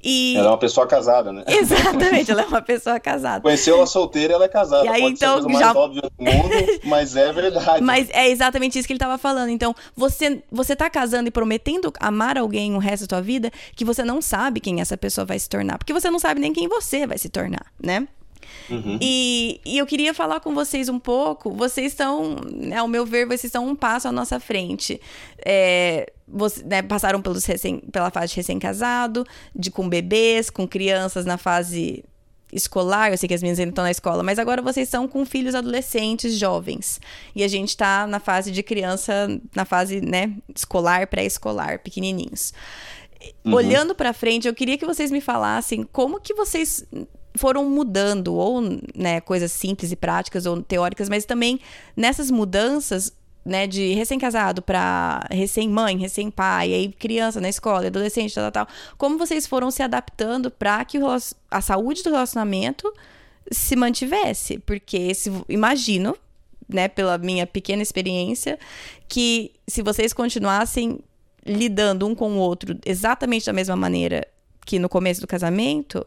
E... 0.04 0.36
Ela 0.36 0.48
é 0.48 0.50
uma 0.50 0.58
pessoa 0.58 0.86
casada, 0.86 1.32
né? 1.32 1.44
Exatamente, 1.48 2.30
ela 2.30 2.42
é 2.42 2.46
uma 2.46 2.60
pessoa 2.60 3.00
casada. 3.00 3.40
Conheceu 3.40 3.76
ela 3.76 3.86
solteira, 3.86 4.34
ela 4.34 4.44
é 4.44 4.48
casada. 4.48 4.84
E 4.84 4.88
aí, 4.88 5.00
Pode 5.00 5.14
então, 5.14 5.36
ser 5.36 5.40
a 5.40 5.42
coisa 5.44 5.58
já... 5.58 5.64
mais 5.64 5.76
óbvia 5.76 6.02
do 6.02 6.12
mundo, 6.18 6.80
mas 6.84 7.16
é 7.16 7.32
verdade. 7.32 7.82
Mas 7.82 8.08
é 8.10 8.28
exatamente 8.28 8.78
isso 8.78 8.86
que 8.86 8.92
ele 8.92 8.98
estava 8.98 9.16
falando. 9.16 9.48
Então, 9.48 9.74
você, 9.96 10.42
você 10.52 10.76
tá 10.76 10.90
casando 10.90 11.28
e 11.28 11.30
prometendo 11.30 11.90
amar 11.98 12.36
alguém 12.36 12.74
o 12.74 12.78
resto 12.78 13.06
da 13.06 13.16
sua 13.16 13.22
vida 13.22 13.50
que 13.74 13.84
você 13.84 14.04
não 14.04 14.20
sabe 14.20 14.60
quem 14.60 14.80
essa 14.80 14.96
pessoa 14.96 15.24
vai 15.24 15.38
se 15.38 15.48
tornar. 15.48 15.78
Porque 15.78 15.92
você 15.92 16.10
não 16.10 16.18
sabe 16.18 16.40
nem 16.40 16.52
quem 16.52 16.68
você 16.68 17.06
vai 17.06 17.16
se 17.16 17.30
tornar, 17.30 17.64
né? 17.82 18.06
Uhum. 18.70 18.98
E, 19.00 19.60
e, 19.64 19.78
eu 19.78 19.86
queria 19.86 20.14
falar 20.14 20.40
com 20.40 20.54
vocês 20.54 20.88
um 20.88 20.98
pouco. 20.98 21.52
Vocês 21.52 21.92
estão, 21.92 22.36
né, 22.50 22.78
ao 22.78 22.88
meu 22.88 23.04
ver, 23.04 23.26
vocês 23.26 23.44
estão 23.44 23.66
um 23.66 23.76
passo 23.76 24.08
à 24.08 24.12
nossa 24.12 24.40
frente. 24.40 25.00
É, 25.44 26.12
você, 26.26 26.62
né, 26.64 26.82
passaram 26.82 27.20
pelos 27.20 27.44
recém, 27.44 27.78
pela 27.78 28.10
fase 28.10 28.28
de 28.28 28.36
recém-casado, 28.36 29.26
de 29.54 29.70
com 29.70 29.88
bebês, 29.88 30.50
com 30.50 30.66
crianças 30.66 31.24
na 31.24 31.36
fase 31.36 32.04
escolar, 32.54 33.10
eu 33.10 33.18
sei 33.18 33.28
que 33.28 33.34
as 33.34 33.42
meninas 33.42 33.58
ainda 33.58 33.70
estão 33.70 33.84
na 33.84 33.90
escola, 33.90 34.22
mas 34.22 34.38
agora 34.38 34.62
vocês 34.62 34.86
estão 34.86 35.08
com 35.08 35.26
filhos 35.26 35.56
adolescentes, 35.56 36.38
jovens. 36.38 37.00
E 37.34 37.42
a 37.42 37.48
gente 37.48 37.70
está 37.70 38.06
na 38.06 38.20
fase 38.20 38.52
de 38.52 38.62
criança, 38.62 39.28
na 39.54 39.64
fase, 39.64 40.00
né, 40.00 40.32
escolar, 40.54 41.06
pré-escolar, 41.08 41.80
pequenininhos. 41.80 42.54
Uhum. 43.44 43.54
Olhando 43.54 43.94
para 43.94 44.12
frente, 44.12 44.46
eu 44.46 44.54
queria 44.54 44.78
que 44.78 44.86
vocês 44.86 45.10
me 45.10 45.20
falassem 45.20 45.82
como 45.82 46.20
que 46.20 46.34
vocês 46.34 46.86
foram 47.36 47.68
mudando, 47.68 48.34
ou 48.34 48.60
né, 48.94 49.20
coisas 49.20 49.50
simples 49.50 49.90
e 49.92 49.96
práticas 49.96 50.46
ou 50.46 50.62
teóricas, 50.62 51.08
mas 51.08 51.24
também 51.24 51.60
nessas 51.96 52.30
mudanças, 52.30 53.12
né, 53.44 53.66
de 53.66 53.92
recém-casado 53.94 54.62
para 54.62 55.26
recém-mãe, 55.30 55.98
recém-pai, 55.98 56.72
aí 56.72 56.88
criança 56.92 57.40
na 57.40 57.48
escola, 57.48 57.86
adolescente, 57.86 58.34
tal, 58.34 58.50
tal, 58.50 58.66
tal, 58.66 58.74
como 58.96 59.18
vocês 59.18 59.46
foram 59.46 59.70
se 59.70 59.82
adaptando 59.82 60.50
para 60.50 60.84
que 60.84 60.98
a 61.50 61.60
saúde 61.60 62.02
do 62.02 62.10
relacionamento 62.10 62.92
se 63.50 63.76
mantivesse? 63.76 64.58
Porque 64.58 65.12
se, 65.14 65.30
imagino, 65.48 66.16
né, 66.68 66.88
pela 66.88 67.18
minha 67.18 67.46
pequena 67.46 67.82
experiência, 67.82 68.58
que 69.08 69.52
se 69.66 69.82
vocês 69.82 70.12
continuassem 70.12 71.00
lidando 71.44 72.06
um 72.06 72.14
com 72.14 72.32
o 72.32 72.38
outro 72.38 72.78
exatamente 72.86 73.44
da 73.44 73.52
mesma 73.52 73.76
maneira 73.76 74.26
que 74.64 74.78
no 74.78 74.88
começo 74.88 75.20
do 75.20 75.26
casamento, 75.26 76.06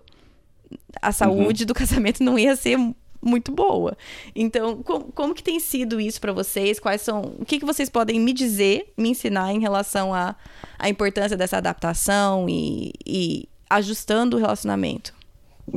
a 1.01 1.11
saúde 1.11 1.63
uhum. 1.63 1.67
do 1.67 1.73
casamento 1.75 2.23
não 2.23 2.37
ia 2.37 2.55
ser 2.55 2.77
muito 3.21 3.51
boa. 3.51 3.97
Então, 4.35 4.81
como, 4.83 5.05
como 5.11 5.35
que 5.35 5.43
tem 5.43 5.59
sido 5.59 5.99
isso 5.99 6.19
para 6.21 6.31
vocês? 6.31 6.79
Quais 6.79 7.01
são, 7.01 7.33
o 7.39 7.45
que, 7.45 7.59
que 7.59 7.65
vocês 7.65 7.89
podem 7.89 8.19
me 8.19 8.33
dizer, 8.33 8.93
me 8.97 9.09
ensinar 9.09 9.53
em 9.53 9.59
relação 9.59 10.13
à 10.13 10.29
a, 10.79 10.85
a, 10.85 10.89
importância 10.89 11.35
dessa 11.35 11.57
adaptação 11.57 12.47
e, 12.47 12.93
e 13.05 13.49
ajustando 13.69 14.37
o 14.37 14.39
relacionamento? 14.39 15.13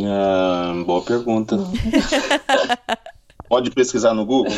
Ah, 0.02 0.72
boa 0.87 1.02
pergunta. 1.02 1.56
Pode 3.48 3.72
pesquisar 3.72 4.14
no 4.14 4.24
Google? 4.24 4.52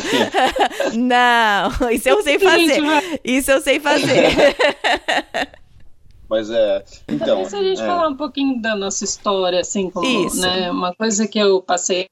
Não, 0.93 1.89
isso 1.89 2.09
eu 2.09 2.21
sei 2.21 2.37
fazer. 2.37 2.83
Isso 3.23 3.51
eu 3.51 3.59
sei 3.59 3.79
fazer. 3.79 4.55
Mas 6.33 6.49
é. 6.49 6.83
Então. 7.07 7.45
se 7.45 7.55
a 7.55 7.61
gente 7.61 7.79
é. 7.79 7.85
falar 7.85 8.07
um 8.07 8.15
pouquinho 8.15 8.59
da 8.59 8.75
nossa 8.75 9.03
história, 9.03 9.59
assim, 9.59 9.91
como, 9.91 10.27
Isso. 10.27 10.41
né? 10.41 10.71
Uma 10.71 10.91
coisa 10.95 11.27
que 11.27 11.37
eu 11.37 11.61
passei 11.61 12.07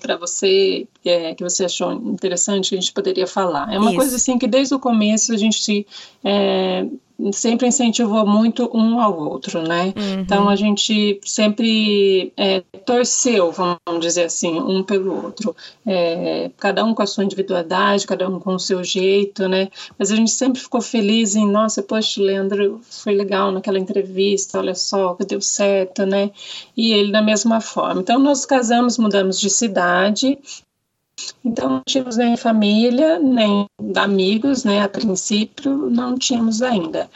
para 0.00 0.16
você 0.16 0.88
é, 1.04 1.34
que 1.34 1.42
você 1.42 1.66
achou 1.66 1.92
interessante 1.92 2.70
que 2.70 2.76
a 2.76 2.80
gente 2.80 2.92
poderia 2.94 3.26
falar. 3.26 3.70
É 3.70 3.78
uma 3.78 3.90
Isso. 3.90 3.96
coisa 3.96 4.16
assim 4.16 4.38
que 4.38 4.46
desde 4.46 4.74
o 4.74 4.78
começo 4.78 5.34
a 5.34 5.36
gente 5.36 5.86
é, 6.24 6.86
sempre 7.32 7.66
incentivou 7.66 8.26
muito 8.26 8.70
um 8.74 9.00
ao 9.00 9.18
outro, 9.18 9.62
né? 9.62 9.92
Uhum. 9.96 10.20
Então 10.20 10.48
a 10.48 10.56
gente 10.56 11.20
sempre 11.24 12.32
é, 12.36 12.62
torceu, 12.84 13.52
vamos 13.52 14.00
dizer 14.00 14.24
assim, 14.24 14.58
um 14.60 14.82
pelo 14.82 15.24
outro. 15.24 15.54
É, 15.86 16.50
cada 16.58 16.84
um 16.84 16.94
com 16.94 17.02
a 17.02 17.06
sua 17.06 17.24
individualidade, 17.24 18.06
cada 18.06 18.28
um 18.28 18.38
com 18.40 18.54
o 18.54 18.58
seu 18.58 18.82
jeito, 18.82 19.48
né? 19.48 19.68
Mas 19.98 20.10
a 20.10 20.16
gente 20.16 20.30
sempre 20.30 20.60
ficou 20.60 20.80
feliz 20.80 21.34
em, 21.36 21.46
nossa, 21.46 21.82
poxa, 21.82 22.22
Leandro 22.22 22.80
foi 22.82 23.14
legal 23.14 23.50
naquela 23.52 23.78
entrevista, 23.78 24.58
olha 24.58 24.74
só, 24.74 25.14
que 25.14 25.24
deu 25.24 25.40
certo, 25.40 26.06
né? 26.06 26.30
E 26.76 26.92
ele 26.92 27.12
da 27.12 27.22
mesma 27.22 27.60
forma. 27.60 28.00
Então 28.00 28.18
nós 28.18 28.44
casamos, 28.44 28.98
mudamos 28.98 29.40
de 29.40 29.50
cidade 29.50 30.38
Então, 31.44 31.68
não 31.68 31.82
tínhamos 31.86 32.16
nem 32.16 32.36
família, 32.36 33.18
nem 33.18 33.66
amigos, 33.96 34.64
né? 34.64 34.82
A 34.82 34.88
princípio, 34.88 35.90
não 35.90 36.16
tínhamos 36.16 36.62
ainda. 36.62 37.10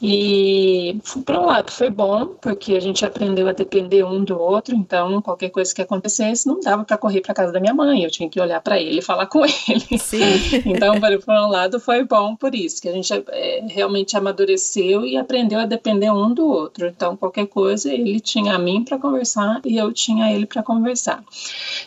E, 0.00 0.96
por 1.26 1.36
um 1.36 1.46
lado, 1.46 1.72
foi 1.72 1.90
bom, 1.90 2.26
porque 2.40 2.74
a 2.74 2.80
gente 2.80 3.04
aprendeu 3.04 3.48
a 3.48 3.52
depender 3.52 4.04
um 4.04 4.22
do 4.22 4.38
outro, 4.38 4.74
então, 4.76 5.20
qualquer 5.20 5.50
coisa 5.50 5.74
que 5.74 5.82
acontecesse, 5.82 6.46
não 6.46 6.60
dava 6.60 6.84
para 6.84 6.96
correr 6.96 7.20
para 7.20 7.34
casa 7.34 7.52
da 7.52 7.58
minha 7.58 7.74
mãe, 7.74 8.04
eu 8.04 8.10
tinha 8.10 8.28
que 8.28 8.40
olhar 8.40 8.60
para 8.60 8.80
ele 8.80 9.00
e 9.00 9.02
falar 9.02 9.26
com 9.26 9.44
ele. 9.44 9.98
Sim. 9.98 10.20
então, 10.66 10.94
por 11.00 11.34
um 11.34 11.48
lado, 11.48 11.80
foi 11.80 12.04
bom 12.04 12.36
por 12.36 12.54
isso, 12.54 12.80
que 12.80 12.88
a 12.88 12.92
gente 12.92 13.12
é, 13.12 13.64
realmente 13.68 14.16
amadureceu 14.16 15.04
e 15.04 15.16
aprendeu 15.16 15.58
a 15.58 15.66
depender 15.66 16.10
um 16.12 16.32
do 16.32 16.46
outro. 16.46 16.86
Então, 16.86 17.16
qualquer 17.16 17.46
coisa, 17.46 17.92
ele 17.92 18.20
tinha 18.20 18.54
a 18.54 18.58
mim 18.58 18.84
para 18.84 18.98
conversar 18.98 19.60
e 19.64 19.76
eu 19.76 19.92
tinha 19.92 20.32
ele 20.32 20.46
para 20.46 20.62
conversar. 20.62 21.24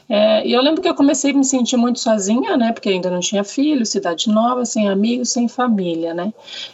É, 0.10 0.46
e 0.46 0.52
eu 0.52 0.62
lembro 0.62 0.82
que 0.82 0.90
eu 0.90 0.96
comecei 0.96 1.32
a 1.32 1.34
me 1.34 1.46
sentir 1.46 1.78
muito 1.78 2.00
sozinha, 2.00 2.58
né? 2.58 2.74
Porque 2.74 2.90
ainda 2.90 3.10
não 3.10 3.22
tinha 3.22 3.44
filho, 3.44 3.86
cidade 3.86 4.30
nova, 4.30 4.66
sem 4.66 4.90
amigos, 4.90 5.30
sem 5.30 5.48
família, 5.48 6.14
né? 6.14 6.34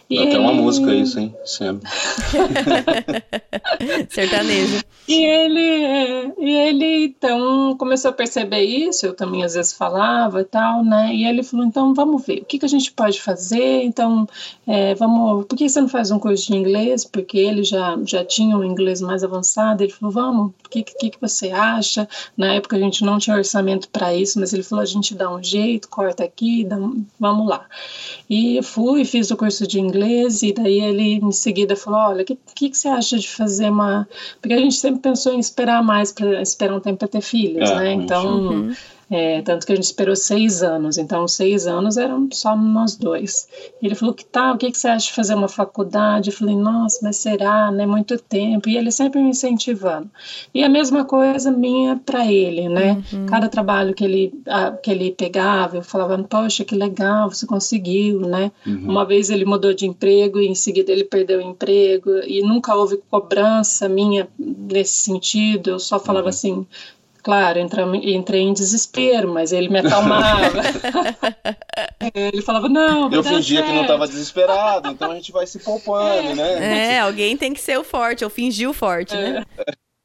E 0.09 0.19
Até 0.19 0.39
uma 0.39 0.53
música 0.53 0.91
isso, 0.93 1.19
hein? 1.19 1.26
Sempre. 1.45 1.89
Sertanejo. 4.09 4.83
E 5.07 5.23
ele, 5.23 6.33
e 6.37 6.49
ele, 6.49 7.05
então, 7.05 7.77
começou 7.77 8.11
a 8.11 8.13
perceber 8.13 8.61
isso, 8.61 9.05
eu 9.05 9.13
também 9.13 9.43
às 9.43 9.53
vezes 9.53 9.71
falava 9.71 10.41
e 10.41 10.43
tal, 10.43 10.83
né? 10.83 11.13
E 11.13 11.25
ele 11.25 11.43
falou, 11.43 11.65
então, 11.65 11.93
vamos 11.93 12.25
ver, 12.25 12.41
o 12.41 12.45
que, 12.45 12.59
que 12.59 12.65
a 12.65 12.69
gente 12.69 12.91
pode 12.91 13.21
fazer? 13.21 13.83
Então, 13.83 14.27
é, 14.65 14.95
vamos, 14.95 15.45
por 15.45 15.55
que 15.55 15.69
você 15.69 15.79
não 15.79 15.87
faz 15.87 16.11
um 16.11 16.19
curso 16.19 16.47
de 16.47 16.57
inglês? 16.57 17.05
Porque 17.05 17.37
ele 17.37 17.63
já, 17.63 17.97
já 18.05 18.25
tinha 18.25 18.57
um 18.57 18.63
inglês 18.63 18.99
mais 18.99 19.23
avançado, 19.23 19.81
ele 19.81 19.93
falou, 19.93 20.13
vamos, 20.13 20.51
o 20.65 20.69
que, 20.69 20.83
que, 20.83 21.11
que 21.11 21.21
você 21.21 21.51
acha? 21.51 22.07
Na 22.35 22.55
época 22.55 22.75
a 22.75 22.79
gente 22.79 23.05
não 23.05 23.17
tinha 23.17 23.37
orçamento 23.37 23.87
para 23.89 24.13
isso, 24.13 24.39
mas 24.39 24.51
ele 24.51 24.63
falou, 24.63 24.83
a 24.83 24.85
gente 24.85 25.15
dá 25.15 25.33
um 25.33 25.41
jeito, 25.41 25.87
corta 25.87 26.25
aqui, 26.25 26.65
dá, 26.65 26.77
vamos 27.17 27.47
lá. 27.47 27.65
E 28.29 28.57
eu 28.57 28.63
fui, 28.63 29.05
fiz 29.05 29.31
o 29.31 29.37
curso 29.37 29.65
de 29.65 29.79
inglês, 29.79 30.43
e 30.43 30.51
daí 30.51 30.81
ele 30.81 31.16
em 31.25 31.31
seguida 31.31 31.75
falou, 31.75 31.99
olha, 31.99 32.21
o 32.21 32.25
que, 32.25 32.37
que, 32.55 32.69
que, 32.69 32.77
você 32.77 32.87
acha 32.87 33.17
de 33.17 33.29
fazer 33.29 33.69
uma... 33.69 34.07
Porque 34.41 34.53
a 34.53 34.59
gente 34.59 34.75
sempre 34.75 35.01
pensou 35.01 35.33
em 35.33 35.39
esperar 35.39 35.83
mais, 35.83 36.11
para 36.11 36.41
esperar 36.41 36.75
um 36.75 36.79
tempo 36.79 36.99
para 36.99 37.07
ter 37.07 37.21
filhos, 37.21 37.69
é, 37.69 37.75
né? 37.75 37.93
Então... 37.93 38.25
Uhum. 38.25 38.75
É, 39.09 39.41
tanto 39.41 39.65
que 39.65 39.71
a 39.71 39.75
gente 39.75 39.85
esperou 39.85 40.15
seis 40.15 40.61
anos, 40.61 40.97
então 40.97 41.27
seis 41.27 41.65
anos 41.65 41.95
eram 41.95 42.27
só 42.31 42.57
nós 42.57 42.97
dois. 42.97 43.47
Ele 43.81 43.95
falou 43.95 44.13
que 44.13 44.25
tá, 44.25 44.51
o 44.51 44.57
que, 44.57 44.69
que 44.69 44.77
você 44.77 44.89
acha 44.89 45.07
de 45.07 45.13
fazer 45.13 45.33
uma 45.33 45.47
faculdade? 45.47 46.29
Eu 46.29 46.35
falei, 46.35 46.55
nossa, 46.55 46.99
mas 47.01 47.15
será, 47.15 47.71
né? 47.71 47.85
Muito 47.85 48.17
tempo. 48.17 48.67
E 48.67 48.75
ele 48.75 48.91
sempre 48.91 49.21
me 49.21 49.29
incentivando. 49.29 50.09
E 50.53 50.61
a 50.61 50.67
mesma 50.67 51.05
coisa 51.05 51.49
minha 51.51 51.95
para 52.05 52.29
ele, 52.29 52.67
né? 52.67 53.01
Uhum. 53.13 53.25
Cada 53.27 53.47
trabalho 53.47 53.93
que 53.93 54.03
ele, 54.03 54.33
que 54.83 54.91
ele 54.91 55.11
pegava, 55.11 55.77
eu 55.77 55.83
falava, 55.83 56.21
poxa, 56.23 56.65
que 56.65 56.75
legal, 56.75 57.29
você 57.29 57.45
conseguiu, 57.45 58.21
né? 58.21 58.51
Uhum. 58.65 58.89
Uma 58.89 59.05
vez 59.05 59.29
ele 59.29 59.45
mudou 59.45 59.73
de 59.73 59.85
emprego 59.85 60.39
e 60.39 60.47
em 60.47 60.55
seguida 60.55 60.91
ele 60.91 61.05
perdeu 61.05 61.39
o 61.39 61.41
emprego 61.41 62.09
e 62.25 62.41
nunca 62.41 62.75
houve 62.75 62.97
cobrança 63.09 63.87
minha 63.87 64.27
nesse 64.37 64.95
sentido. 64.95 65.69
Eu 65.69 65.79
só 65.79 65.97
falava 65.97 66.25
uhum. 66.25 66.29
assim, 66.29 66.67
Claro, 67.27 67.59
entrei 67.59 68.41
em 68.41 68.53
desespero, 68.53 69.33
mas 69.33 69.51
ele 69.51 69.67
me 69.67 69.79
acalmava. 69.79 70.61
ele 72.15 72.41
falava, 72.41 72.69
não. 72.69 73.11
Eu 73.11 73.21
fingia 73.21 73.57
certo. 73.57 73.69
que 73.69 73.75
não 73.75 73.81
estava 73.81 74.07
desesperado, 74.07 74.87
então 74.91 75.11
a 75.11 75.15
gente 75.15 75.33
vai 75.33 75.45
se 75.45 75.59
poupando, 75.59 76.29
é. 76.29 76.35
né? 76.35 76.93
É, 76.93 76.99
alguém 77.01 77.35
tem 77.35 77.53
que 77.53 77.59
ser 77.59 77.77
o 77.77 77.83
forte, 77.83 78.23
ou 78.23 78.29
fingir 78.29 78.69
o 78.69 78.73
forte, 78.73 79.13
é. 79.13 79.33
né? 79.33 79.45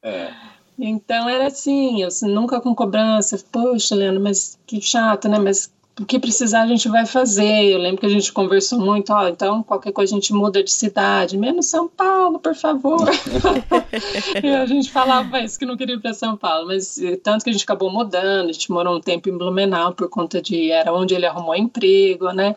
É. 0.03 0.31
Então 0.77 1.29
era 1.29 1.47
assim, 1.47 2.01
eu 2.01 2.09
assim, 2.09 2.29
nunca 2.29 2.59
com 2.59 2.75
cobrança. 2.75 3.41
Poxa, 3.49 3.95
Leandro, 3.95 4.21
mas 4.21 4.59
que 4.67 4.81
chato, 4.81 5.29
né? 5.29 5.39
Mas 5.39 5.71
o 5.99 6.05
que 6.05 6.19
precisar 6.19 6.63
a 6.63 6.67
gente 6.67 6.89
vai 6.89 7.05
fazer. 7.05 7.65
Eu 7.65 7.77
lembro 7.77 7.99
que 7.99 8.05
a 8.05 8.09
gente 8.09 8.33
conversou 8.33 8.79
muito, 8.79 9.13
ó, 9.13 9.27
então 9.27 9.61
qualquer 9.61 9.91
coisa 9.91 10.13
a 10.13 10.15
gente 10.15 10.33
muda 10.33 10.63
de 10.63 10.71
cidade, 10.71 11.37
menos 11.37 11.67
São 11.67 11.87
Paulo, 11.87 12.39
por 12.39 12.55
favor. 12.55 13.07
e 14.43 14.47
a 14.47 14.65
gente 14.65 14.91
falava 14.91 15.39
isso 15.39 15.59
que 15.59 15.65
não 15.65 15.77
queria 15.77 15.95
ir 15.95 16.01
para 16.01 16.13
São 16.13 16.35
Paulo, 16.35 16.67
mas 16.67 16.97
eh, 16.97 17.15
tanto 17.17 17.43
que 17.43 17.49
a 17.51 17.53
gente 17.53 17.63
acabou 17.63 17.91
mudando, 17.91 18.49
a 18.49 18.53
gente 18.53 18.71
morou 18.71 18.97
um 18.97 19.01
tempo 19.01 19.29
em 19.29 19.37
Blumenau 19.37 19.93
por 19.93 20.09
conta 20.09 20.41
de 20.41 20.71
era 20.71 20.91
onde 20.91 21.13
ele 21.13 21.27
arrumou 21.27 21.55
emprego, 21.55 22.31
né? 22.31 22.55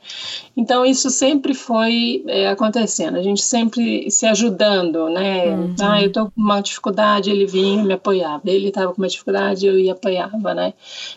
Então 0.56 0.86
isso 0.86 1.10
sempre 1.10 1.52
foi 1.52 2.24
é, 2.26 2.48
acontecendo, 2.48 3.18
a 3.18 3.22
gente 3.22 3.42
sempre 3.42 4.10
se 4.10 4.24
ajudando, 4.24 5.10
né? 5.10 5.50
Uhum. 5.50 5.74
Ah, 5.80 6.02
eu 6.02 6.10
tô 6.10 6.26
com 6.26 6.40
uma 6.40 6.60
dificuldade, 6.62 7.30
ele 7.30 7.44
vinha 7.44 7.84
me 7.84 7.92
apoiava. 7.92 8.42
Ele 8.46 8.68
estava 8.68 8.92
com 8.94 9.02
uma 9.02 9.08
dificuldade, 9.08 9.66
eu 9.66 9.78
ia 9.78 9.92
apoiava, 9.92 10.54
né? 10.54 10.72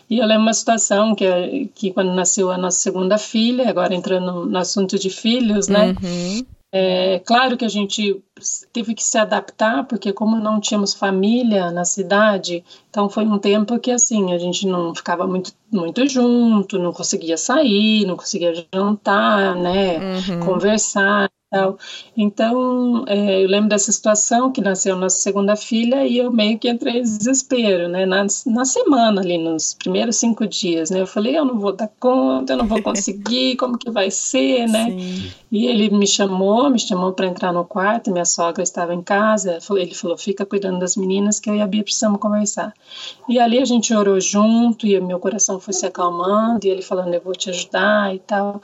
E 0.09 0.19
eu 0.19 0.25
lembro 0.25 0.43
uma 0.43 0.53
situação 0.53 1.15
que 1.15 1.69
que 1.73 1.91
quando 1.91 2.08
nasceu 2.13 2.51
a 2.51 2.57
nossa 2.57 2.79
segunda 2.79 3.17
filha, 3.17 3.69
agora 3.69 3.93
entrando 3.93 4.45
no 4.45 4.57
assunto 4.57 4.97
de 4.97 5.09
filhos, 5.09 5.67
né? 5.67 5.95
Uhum. 6.01 6.45
É 6.71 7.19
claro 7.25 7.57
que 7.57 7.65
a 7.65 7.69
gente 7.69 8.23
teve 8.71 8.93
que 8.93 9.03
se 9.03 9.17
adaptar, 9.17 9.85
porque 9.85 10.13
como 10.13 10.37
não 10.37 10.59
tínhamos 10.59 10.93
família 10.93 11.71
na 11.71 11.83
cidade, 11.83 12.63
então 12.89 13.09
foi 13.09 13.25
um 13.25 13.39
tempo 13.39 13.79
que 13.79 13.89
assim, 13.89 14.33
a 14.33 14.37
gente 14.37 14.67
não 14.67 14.93
ficava 14.93 15.25
muito, 15.25 15.51
muito 15.71 16.07
junto, 16.07 16.77
não 16.77 16.93
conseguia 16.93 17.37
sair, 17.37 18.05
não 18.05 18.15
conseguia 18.15 18.53
jantar, 18.73 19.55
né, 19.55 19.97
uhum. 19.97 20.39
conversar. 20.41 21.27
Tal. 21.51 21.79
Então, 22.15 23.05
é, 23.07 23.43
eu 23.43 23.47
lembro 23.47 23.69
dessa 23.69 23.91
situação 23.91 24.51
que 24.51 24.61
nasceu 24.61 24.95
nossa 24.95 25.17
segunda 25.17 25.55
filha 25.55 26.05
e 26.05 26.15
eu 26.19 26.31
meio 26.31 26.59
que 26.59 26.69
entrei 26.69 26.99
em 26.99 27.01
desespero, 27.01 27.87
né? 27.87 28.05
Na, 28.05 28.27
na 28.45 28.65
semana 28.65 29.19
ali, 29.19 29.35
nos 29.35 29.73
primeiros 29.73 30.17
cinco 30.17 30.45
dias, 30.45 30.91
né? 30.91 31.01
Eu 31.01 31.07
falei, 31.07 31.35
eu 31.35 31.43
não 31.43 31.59
vou 31.59 31.71
dar 31.71 31.89
conta, 31.99 32.53
eu 32.53 32.57
não 32.57 32.67
vou 32.67 32.83
conseguir, 32.83 33.55
como 33.57 33.79
que 33.79 33.89
vai 33.89 34.11
ser, 34.11 34.67
né? 34.67 34.91
Sim. 34.91 35.31
E 35.51 35.65
ele 35.65 35.89
me 35.89 36.05
chamou, 36.05 36.69
me 36.69 36.77
chamou 36.77 37.13
para 37.13 37.25
entrar 37.25 37.51
no 37.51 37.65
quarto, 37.65 38.11
minha 38.11 38.25
sogra 38.25 38.61
estava 38.61 38.93
em 38.93 39.01
casa, 39.01 39.57
ele 39.71 39.95
falou, 39.95 40.15
fica 40.19 40.45
cuidando 40.45 40.77
das 40.77 40.95
meninas 40.95 41.39
que 41.39 41.49
eu 41.49 41.55
e 41.55 41.61
a 41.61 41.65
Bia 41.65 41.81
precisamos 41.81 42.19
conversar. 42.19 42.71
E 43.27 43.39
ali 43.39 43.57
a 43.57 43.65
gente 43.65 43.91
orou 43.91 44.19
junto 44.19 44.85
e 44.85 44.99
meu 45.01 45.17
coração 45.17 45.59
foi 45.59 45.73
se 45.73 45.87
acalmando 45.87 46.67
e 46.67 46.69
ele 46.69 46.83
falando, 46.83 47.11
eu 47.11 47.21
vou 47.21 47.33
te 47.33 47.49
ajudar 47.49 48.13
e 48.13 48.19
tal. 48.19 48.61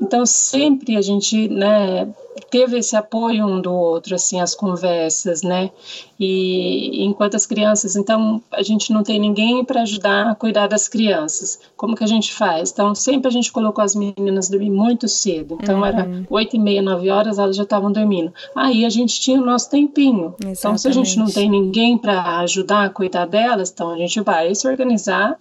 Então, 0.00 0.24
sempre 0.24 0.96
a 0.96 1.02
gente, 1.02 1.48
né 1.48 2.06
teve 2.40 2.78
esse 2.78 2.96
apoio 2.96 3.46
um 3.46 3.60
do 3.60 3.72
outro, 3.72 4.14
assim, 4.14 4.40
as 4.40 4.54
conversas, 4.54 5.42
né? 5.42 5.70
E 6.18 7.04
enquanto 7.04 7.36
as 7.36 7.46
crianças, 7.46 7.94
então 7.94 8.42
a 8.50 8.62
gente 8.62 8.92
não 8.92 9.02
tem 9.02 9.20
ninguém 9.20 9.64
para 9.64 9.82
ajudar 9.82 10.30
a 10.30 10.34
cuidar 10.34 10.66
das 10.66 10.88
crianças. 10.88 11.60
Como 11.76 11.94
que 11.94 12.02
a 12.02 12.08
gente 12.08 12.32
faz? 12.34 12.70
Então 12.70 12.94
sempre 12.94 13.28
a 13.28 13.30
gente 13.30 13.52
colocou 13.52 13.84
as 13.84 13.94
meninas 13.94 14.48
dormir 14.48 14.70
muito 14.70 15.06
cedo. 15.06 15.58
Então 15.62 15.78
uhum. 15.78 15.86
era 15.86 16.08
oito 16.28 16.56
e 16.56 16.58
meia, 16.58 16.82
nove 16.82 17.08
horas, 17.08 17.38
elas 17.38 17.56
já 17.56 17.62
estavam 17.62 17.92
dormindo. 17.92 18.32
Aí 18.54 18.84
a 18.84 18.90
gente 18.90 19.20
tinha 19.20 19.40
o 19.40 19.44
nosso 19.44 19.70
tempinho. 19.70 20.34
Exatamente. 20.38 20.58
Então 20.58 20.78
se 20.78 20.88
a 20.88 20.92
gente 20.92 21.18
não 21.18 21.26
tem 21.26 21.48
ninguém 21.48 21.96
para 21.96 22.40
ajudar 22.40 22.84
a 22.84 22.90
cuidar 22.90 23.26
delas, 23.26 23.70
então 23.70 23.90
a 23.90 23.96
gente 23.96 24.20
vai 24.20 24.54
se 24.54 24.66
organizar 24.66 25.38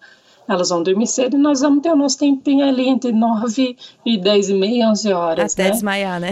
elas 0.48 0.70
vão 0.70 0.82
dormir 0.82 1.08
cedo 1.08 1.36
e 1.36 1.40
nós 1.40 1.62
vamos 1.62 1.82
ter 1.82 1.92
o 1.92 1.96
nosso 1.96 2.18
tempinho 2.18 2.66
ali 2.66 2.88
entre 2.88 3.12
9 3.12 3.78
e 4.06 4.18
10 4.18 4.50
e 4.50 4.54
meia, 4.54 4.90
11 4.90 5.14
horas. 5.14 5.54
Até 5.54 5.66
né? 5.66 5.72
desmaiar, 5.72 6.20
né? 6.20 6.32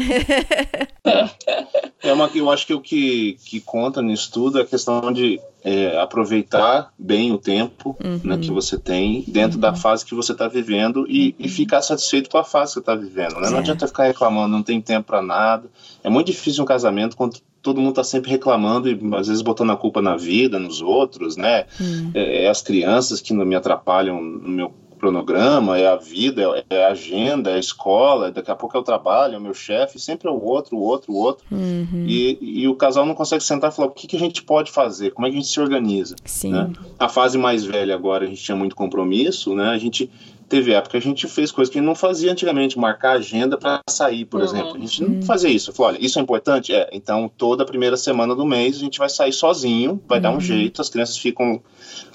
é. 1.03 2.09
é 2.09 2.13
uma, 2.13 2.29
eu 2.33 2.49
acho 2.49 2.65
que 2.65 2.73
o 2.73 2.81
que, 2.81 3.37
que 3.45 3.59
conta 3.59 4.01
nisso 4.01 4.31
tudo 4.31 4.59
é 4.59 4.61
a 4.61 4.65
questão 4.65 5.11
de 5.11 5.39
é, 5.63 5.99
aproveitar 5.99 6.93
bem 6.97 7.31
o 7.31 7.39
tempo 7.39 7.97
uhum. 8.03 8.21
né, 8.23 8.37
que 8.37 8.51
você 8.51 8.77
tem 8.77 9.23
dentro 9.27 9.55
uhum. 9.55 9.61
da 9.61 9.73
fase 9.73 10.05
que 10.05 10.13
você 10.13 10.31
está 10.31 10.47
vivendo 10.47 11.05
e, 11.09 11.35
e, 11.39 11.49
ficar 11.49 11.81
satisfeito 11.81 12.29
com 12.29 12.37
a 12.37 12.43
fase 12.43 12.71
que 12.71 12.73
você 12.75 12.79
está 12.81 12.95
vivendo. 12.95 13.39
Né? 13.39 13.49
Não 13.49 13.57
adianta 13.57 13.87
ficar 13.87 14.03
reclamando, 14.03 14.49
não 14.49 14.61
tem 14.61 14.79
tempo 14.79 15.07
para 15.07 15.23
nada. 15.23 15.67
É 16.03 16.09
muito 16.09 16.27
difícil 16.27 16.63
um 16.63 16.67
casamento 16.67 17.17
quando 17.17 17.39
todo 17.65 17.81
mundo 17.81 17.89
está 17.89 18.03
sempre 18.03 18.29
reclamando 18.29 18.87
e 18.87 18.99
às 19.15 19.27
vezes 19.27 19.41
botando 19.41 19.71
a 19.71 19.75
culpa 19.75 19.99
na 19.99 20.15
vida, 20.15 20.59
nos 20.59 20.83
outros, 20.83 21.35
né? 21.35 21.65
Hum. 21.81 22.11
É, 22.13 22.43
é, 22.45 22.47
as 22.47 22.61
crianças 22.61 23.19
que 23.19 23.33
não 23.33 23.43
me 23.43 23.55
atrapalham 23.55 24.21
no 24.21 24.49
meu 24.49 24.71
cronograma, 24.99 25.77
é 25.77 25.87
a 25.87 25.95
vida, 25.95 26.43
é, 26.69 26.75
é 26.75 26.85
a 26.85 26.89
agenda, 26.89 27.49
é 27.49 27.55
a 27.55 27.59
escola, 27.59 28.31
daqui 28.31 28.51
a 28.51 28.55
pouco 28.55 28.77
é 28.77 28.79
o 28.79 28.83
trabalho, 28.83 29.33
é 29.33 29.37
o 29.37 29.41
meu 29.41 29.53
chefe, 29.53 29.99
sempre 29.99 30.27
é 30.27 30.31
o 30.31 30.41
outro, 30.41 30.77
o 30.77 30.79
outro, 30.79 31.11
o 31.11 31.15
outro. 31.15 31.43
Uhum. 31.51 32.05
E, 32.07 32.37
e, 32.61 32.67
o 32.67 32.75
casal 32.75 33.03
não 33.03 33.15
consegue 33.15 33.43
sentar 33.43 33.71
e 33.71 33.75
falar 33.75 33.87
o 33.87 33.91
que, 33.91 34.05
que 34.05 34.15
a 34.15 34.19
gente 34.19 34.43
pode 34.43 34.71
fazer, 34.71 35.11
como 35.11 35.25
é 35.25 35.31
que 35.31 35.37
a 35.37 35.39
gente 35.39 35.51
se 35.51 35.59
organiza. 35.59 36.15
Sim. 36.23 36.51
Né? 36.51 36.71
A 36.99 37.09
fase 37.09 37.35
mais 37.35 37.65
velha 37.65 37.95
agora 37.95 38.25
a 38.25 38.27
gente 38.27 38.43
tinha 38.43 38.55
muito 38.55 38.75
compromisso, 38.75 39.55
né? 39.55 39.69
A 39.69 39.77
gente 39.77 40.09
teve 40.47 40.73
época 40.73 40.91
que 40.91 40.97
a 40.97 41.01
gente 41.01 41.27
fez 41.27 41.51
coisas 41.51 41.71
que 41.71 41.81
não 41.81 41.95
fazia 41.95 42.31
antigamente, 42.31 42.77
marcar 42.77 43.13
agenda 43.13 43.57
para 43.57 43.81
sair, 43.89 44.25
por 44.25 44.39
uhum. 44.39 44.45
exemplo. 44.45 44.75
A 44.75 44.79
gente 44.79 45.03
não 45.03 45.09
uhum. 45.15 45.21
fazia 45.21 45.49
isso. 45.49 45.73
Falou, 45.73 45.93
olha, 45.93 46.05
isso 46.05 46.19
é 46.19 46.21
importante? 46.21 46.73
É, 46.73 46.89
então 46.91 47.29
toda 47.37 47.65
primeira 47.65 47.97
semana 47.97 48.35
do 48.35 48.45
mês 48.45 48.75
a 48.75 48.79
gente 48.79 48.99
vai 48.99 49.09
sair 49.09 49.33
sozinho, 49.33 50.01
vai 50.07 50.17
uhum. 50.17 50.21
dar 50.21 50.31
um 50.31 50.33
uhum. 50.35 50.39
jeito, 50.39 50.81
as 50.81 50.89
crianças 50.89 51.17
ficam 51.17 51.61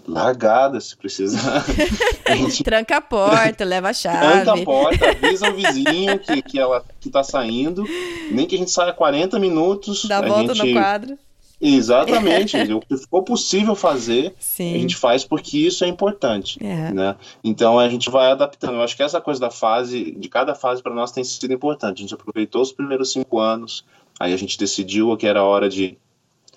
largadas 0.06 0.86
se 0.86 0.96
precisar. 0.96 1.64
a 2.26 2.36
gente... 2.36 2.62
Tranca 2.62 2.96
a 2.96 3.00
porta, 3.00 3.64
leva 3.64 3.90
a 3.90 3.92
chave. 3.92 4.18
Tranca 4.18 4.52
a 4.52 4.64
porta, 4.64 5.10
avisa 5.10 5.50
o 5.50 5.54
vizinho 5.54 6.18
que, 6.18 6.42
que 6.42 6.58
ela 6.58 6.84
que 6.98 7.10
tá 7.10 7.22
saindo. 7.22 7.84
Nem 8.30 8.46
que 8.46 8.54
a 8.54 8.58
gente 8.58 8.70
saia 8.70 8.92
40 8.92 9.38
minutos. 9.38 10.04
Dá 10.04 10.18
a 10.18 10.22
volta 10.22 10.54
gente... 10.54 10.74
no 10.74 10.80
quadro 10.80 11.18
Exatamente. 11.60 12.56
o 12.72 12.80
que 12.80 12.96
for 12.96 13.22
possível 13.22 13.74
fazer, 13.74 14.34
Sim. 14.38 14.74
a 14.74 14.78
gente 14.78 14.96
faz 14.96 15.24
porque 15.24 15.58
isso 15.58 15.84
é 15.84 15.88
importante. 15.88 16.58
É. 16.64 16.92
Né? 16.92 17.16
Então 17.44 17.78
a 17.78 17.88
gente 17.88 18.08
vai 18.08 18.30
adaptando. 18.30 18.74
Eu 18.74 18.82
acho 18.82 18.96
que 18.96 19.02
essa 19.02 19.20
coisa 19.20 19.40
da 19.40 19.50
fase, 19.50 20.12
de 20.12 20.28
cada 20.28 20.54
fase 20.54 20.82
para 20.82 20.94
nós 20.94 21.12
tem 21.12 21.22
sido 21.22 21.52
importante. 21.52 21.98
A 21.98 22.00
gente 22.02 22.14
aproveitou 22.14 22.62
os 22.62 22.72
primeiros 22.72 23.12
cinco 23.12 23.38
anos, 23.38 23.84
aí 24.18 24.32
a 24.32 24.36
gente 24.36 24.58
decidiu 24.58 25.16
que 25.16 25.26
era 25.26 25.44
hora 25.44 25.68
de 25.68 25.98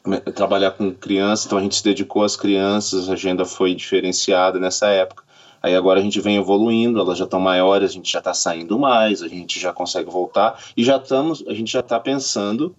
né, 0.06 0.20
trabalhar 0.20 0.72
com 0.72 0.93
crianças, 0.93 1.45
então 1.45 1.58
a 1.58 1.62
gente 1.62 1.76
se 1.76 1.84
dedicou 1.84 2.24
às 2.24 2.36
crianças, 2.36 3.10
a 3.10 3.14
agenda 3.14 3.45
foi 3.45 3.76
diferenciada 3.76 4.60
nessa 4.60 4.88
época. 4.88 5.24
Aí 5.62 5.74
agora 5.76 6.01
a 6.01 6.04
gente 6.04 6.20
vem 6.20 6.36
evoluindo, 6.36 6.99
elas 6.99 7.18
já 7.18 7.24
estão 7.24 7.39
maiores, 7.39 7.91
a 7.91 7.93
gente 7.93 8.12
já 8.12 8.20
está 8.20 8.34
saindo 8.34 8.78
mais, 8.78 9.24
a 9.24 9.30
gente 9.30 9.58
já 9.62 9.72
consegue 9.72 10.10
voltar 10.10 10.62
e 10.76 10.84
já 10.84 10.97
estamos, 10.97 11.41
a 11.47 11.54
gente 11.54 11.72
já 11.72 11.80
está 11.80 11.97
pensando 11.97 12.76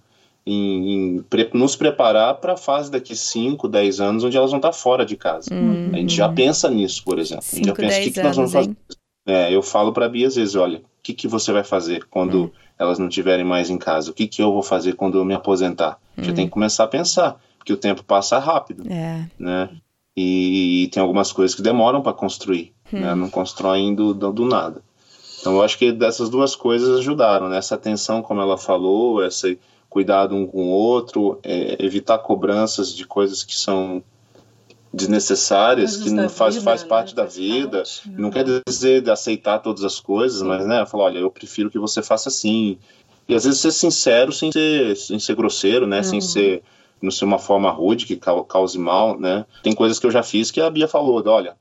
em, 0.46 1.16
em 1.16 1.24
nos 1.54 1.74
preparar 1.74 2.34
para 2.34 2.52
a 2.52 2.56
fase 2.56 2.90
daqui 2.90 3.16
5, 3.16 3.66
10 3.66 4.00
anos, 4.00 4.24
onde 4.24 4.36
elas 4.36 4.50
vão 4.50 4.58
estar 4.58 4.70
tá 4.70 4.74
fora 4.74 5.04
de 5.04 5.16
casa. 5.16 5.52
Uhum. 5.54 5.90
A 5.92 5.96
gente 5.96 6.14
já 6.14 6.28
pensa 6.28 6.68
nisso, 6.70 7.02
por 7.04 7.18
exemplo. 7.18 7.44
Cinco, 7.44 7.62
a 7.62 7.64
gente 7.64 7.68
já 7.68 7.74
pensa 7.74 7.98
o 7.98 8.02
que, 8.02 8.10
que 8.10 8.22
nós 8.22 8.36
vamos 8.36 8.52
fazer. 8.52 8.76
É, 9.26 9.54
eu 9.54 9.62
falo 9.62 9.92
para 9.92 10.04
a 10.04 10.08
Bia 10.08 10.26
às 10.26 10.36
vezes, 10.36 10.54
olha, 10.54 10.78
o 10.78 10.82
que, 11.02 11.14
que 11.14 11.26
você 11.26 11.50
vai 11.50 11.64
fazer 11.64 12.04
quando 12.10 12.34
uhum. 12.34 12.50
elas 12.78 12.98
não 12.98 13.08
estiverem 13.08 13.44
mais 13.44 13.70
em 13.70 13.78
casa? 13.78 14.10
O 14.10 14.14
que, 14.14 14.26
que 14.26 14.42
eu 14.42 14.52
vou 14.52 14.62
fazer 14.62 14.94
quando 14.94 15.16
eu 15.16 15.24
me 15.24 15.34
aposentar? 15.34 15.98
Uhum. 16.16 16.24
Já 16.24 16.32
tem 16.34 16.46
que 16.46 16.52
começar 16.52 16.84
a 16.84 16.88
pensar, 16.88 17.40
porque 17.56 17.72
o 17.72 17.76
tempo 17.78 18.04
passa 18.04 18.38
rápido, 18.38 18.84
é. 18.90 19.26
né? 19.38 19.70
E, 20.16 20.84
e, 20.84 20.88
tem 20.88 21.02
algumas 21.02 21.32
coisas 21.32 21.56
que 21.56 21.62
demoram 21.62 22.00
para 22.00 22.12
construir, 22.12 22.72
né? 22.92 23.16
Não 23.16 23.28
constroem 23.28 23.94
do, 23.94 24.14
do, 24.14 24.32
do, 24.32 24.44
nada. 24.44 24.80
Então 25.40 25.54
eu 25.54 25.62
acho 25.62 25.76
que 25.76 25.90
dessas 25.90 26.28
duas 26.28 26.54
coisas 26.54 26.98
ajudaram, 27.00 27.48
né? 27.48 27.58
Essa 27.58 27.74
atenção, 27.74 28.22
como 28.22 28.40
ela 28.40 28.56
falou, 28.56 29.24
essa 29.24 29.48
cuidado 29.94 30.34
um 30.34 30.44
com 30.44 30.64
o 30.64 30.70
outro, 30.70 31.38
é, 31.44 31.76
evitar 31.78 32.18
cobranças 32.18 32.92
de 32.92 33.06
coisas 33.06 33.44
que 33.44 33.54
são 33.54 34.02
desnecessárias, 34.92 35.96
que 35.96 36.10
não 36.10 36.28
faz, 36.28 36.56
vida, 36.56 36.64
faz 36.64 36.82
né? 36.82 36.88
parte 36.88 37.14
né? 37.14 37.22
da 37.22 37.28
vida. 37.28 37.78
Parte, 37.78 38.10
não 38.10 38.28
quer 38.28 38.44
dizer 38.66 39.02
de 39.02 39.10
aceitar 39.12 39.60
todas 39.60 39.84
as 39.84 40.00
coisas, 40.00 40.42
mas 40.42 40.66
né, 40.66 40.84
falar, 40.84 41.04
olha, 41.04 41.20
eu 41.20 41.30
prefiro 41.30 41.70
que 41.70 41.78
você 41.78 42.02
faça 42.02 42.28
assim. 42.28 42.76
E 43.28 43.36
às 43.36 43.44
vezes 43.44 43.60
ser 43.60 43.70
sincero 43.70 44.32
sem 44.32 44.50
ser, 44.50 44.96
sem 44.96 45.20
ser 45.20 45.36
grosseiro, 45.36 45.86
né? 45.86 45.98
Uhum. 45.98 46.04
Sem 46.04 46.20
ser 46.20 46.62
não 47.00 47.12
ser 47.12 47.24
uma 47.24 47.38
forma 47.38 47.70
rude 47.70 48.04
que 48.04 48.16
cause 48.16 48.78
mal, 48.78 49.18
né? 49.18 49.46
Tem 49.62 49.74
coisas 49.76 50.00
que 50.00 50.06
eu 50.06 50.10
já 50.10 50.24
fiz 50.24 50.50
que 50.50 50.60
a 50.60 50.68
Bia 50.70 50.88
falou, 50.88 51.22
olha, 51.24 51.54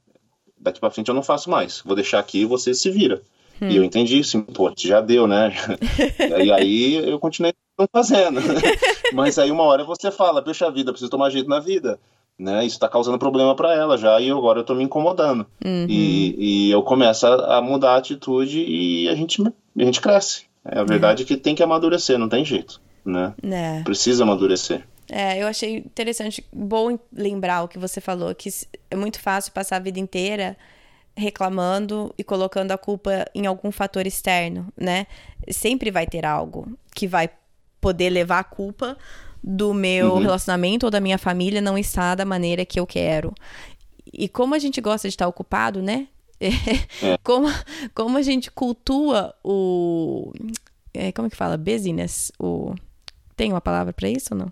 daqui 0.59 0.79
para 0.79 0.89
frente 0.89 1.09
eu 1.09 1.15
não 1.15 1.21
faço 1.21 1.51
mais. 1.51 1.84
Vou 1.86 1.95
deixar 1.95 2.17
aqui 2.17 2.39
e 2.39 2.45
você 2.45 2.73
se 2.73 2.89
vira. 2.89 3.21
Hum. 3.64 3.70
E 3.70 3.78
eu 3.78 3.84
entendi 3.84 4.20
isso, 4.20 4.41
pô, 4.43 4.72
já 4.78 4.99
deu, 4.99 5.28
né? 5.28 5.53
e 6.43 6.51
aí 6.51 6.95
eu 7.09 7.18
continuei 7.20 7.53
fazendo. 7.91 8.41
Mas 9.14 9.39
aí 9.39 9.51
uma 9.51 9.64
hora 9.64 9.84
você 9.84 10.11
fala, 10.11 10.41
puxa 10.41 10.70
vida, 10.70 10.91
preciso 10.91 11.11
tomar 11.11 11.30
jeito 11.30 11.49
na 11.49 11.59
vida. 11.59 11.99
Né? 12.38 12.66
Isso 12.66 12.76
está 12.76 12.89
causando 12.89 13.20
problema 13.20 13.55
para 13.55 13.76
ela 13.76 13.95
já 13.95 14.20
e 14.20 14.30
agora 14.30 14.59
eu 14.59 14.61
estou 14.61 14.76
me 14.76 14.84
incomodando. 14.84 15.45
Uhum. 15.64 15.86
E, 15.88 16.68
e, 16.68 16.72
eu 16.72 16.82
começo 16.82 17.28
a, 17.28 17.57
a, 17.57 17.61
mudar 17.61 17.91
a 17.91 17.97
atitude 17.97 18.59
e 18.59 19.07
a 19.07 19.16
gente, 19.16 19.41
a 19.41 19.84
gente 19.84 20.01
cresce. 20.01 20.45
É, 20.66 20.80
a 20.80 20.84
verdade 20.84 21.22
é. 21.22 21.26
é 21.26 21.28
que 21.28 21.38
tem 21.38 21.53
que 21.53 21.61
amadurecer, 21.61 22.18
não 22.18 22.28
tem 22.28 22.43
jeito. 22.43 22.82
Né? 23.05 23.34
É. 23.43 23.84
Precisa 23.84 24.24
amadurecer. 24.24 24.84
É, 25.09 25.41
eu 25.41 25.47
achei 25.47 25.78
interessante, 25.78 26.43
bom 26.51 26.97
lembrar 27.16 27.64
o 27.64 27.68
que 27.68 27.78
você 27.78 28.01
falou, 28.01 28.34
que 28.34 28.49
é 28.89 28.95
muito 28.95 29.20
fácil 29.20 29.51
passar 29.51 29.76
a 29.76 29.80
vida 29.80 29.99
inteira 29.99 30.57
reclamando 31.16 32.14
e 32.18 32.24
colocando 32.24 32.72
a 32.72 32.78
culpa 32.78 33.26
em 33.34 33.45
algum 33.45 33.72
fator 33.72 34.07
externo, 34.07 34.68
né? 34.76 35.07
Sempre 35.49 35.91
vai 35.91 36.07
ter 36.07 36.26
algo 36.26 36.78
que 36.93 37.07
vai 37.07 37.30
poder 37.80 38.09
levar 38.09 38.39
a 38.39 38.43
culpa 38.43 38.97
do 39.43 39.74
meu 39.74 40.14
uhum. 40.14 40.20
relacionamento 40.20 40.86
ou 40.86 40.91
da 40.91 41.01
minha 41.01 41.18
família 41.18 41.61
não 41.61 41.78
estar 41.78 42.16
da 42.16 42.26
maneira 42.26 42.66
que 42.66 42.80
eu 42.80 42.88
quero. 42.88 43.34
E 44.11 44.30
como 44.30 44.55
a 44.55 44.59
gente 44.59 44.80
gosta 44.80 45.07
de 45.07 45.14
estar 45.14 45.28
ocupado, 45.28 45.82
né? 45.82 46.07
É. 47.01 47.18
como, 47.24 47.47
como 47.95 48.18
a 48.18 48.22
gente 48.22 48.51
cultua 48.51 49.34
o. 49.43 50.32
É, 50.93 51.11
como 51.11 51.30
que 51.30 51.38
fala? 51.38 51.57
Busyness. 51.57 52.32
O, 52.38 52.76
tem 53.36 53.51
uma 53.51 53.61
palavra 53.61 53.93
para 53.93 54.09
isso 54.09 54.30
ou 54.34 54.38
não? 54.38 54.51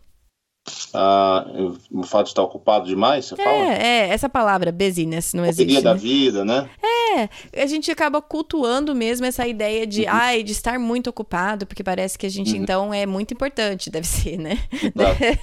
Ah, 0.94 1.46
o 1.90 2.04
fato 2.04 2.26
de 2.26 2.32
estar 2.32 2.44
ocupado 2.44 2.86
demais, 2.86 3.26
você 3.26 3.34
é, 3.34 3.44
fala? 3.44 3.74
É, 3.74 4.10
essa 4.10 4.30
palavra, 4.30 4.72
busyness, 4.72 5.34
não 5.34 5.44
existe. 5.46 5.66
Correria 5.66 5.82
da 5.82 5.94
né? 5.94 6.00
vida, 6.00 6.46
né? 6.46 6.70
É, 6.84 7.64
a 7.64 7.66
gente 7.66 7.90
acaba 7.90 8.22
cultuando 8.22 8.94
mesmo 8.94 9.26
essa 9.26 9.48
ideia 9.48 9.88
de, 9.88 10.02
uhum. 10.02 10.10
ai, 10.10 10.44
de 10.44 10.52
estar 10.52 10.78
muito 10.78 11.10
ocupado, 11.10 11.66
porque 11.66 11.84
parece 11.84 12.18
que 12.18 12.28
a 12.28 12.30
gente, 12.30 12.54
uhum. 12.54 12.62
então, 12.62 12.94
é 12.94 13.06
muito 13.06 13.34
importante, 13.34 13.90
deve 13.90 14.06
ser, 14.06 14.38
né? 14.38 14.60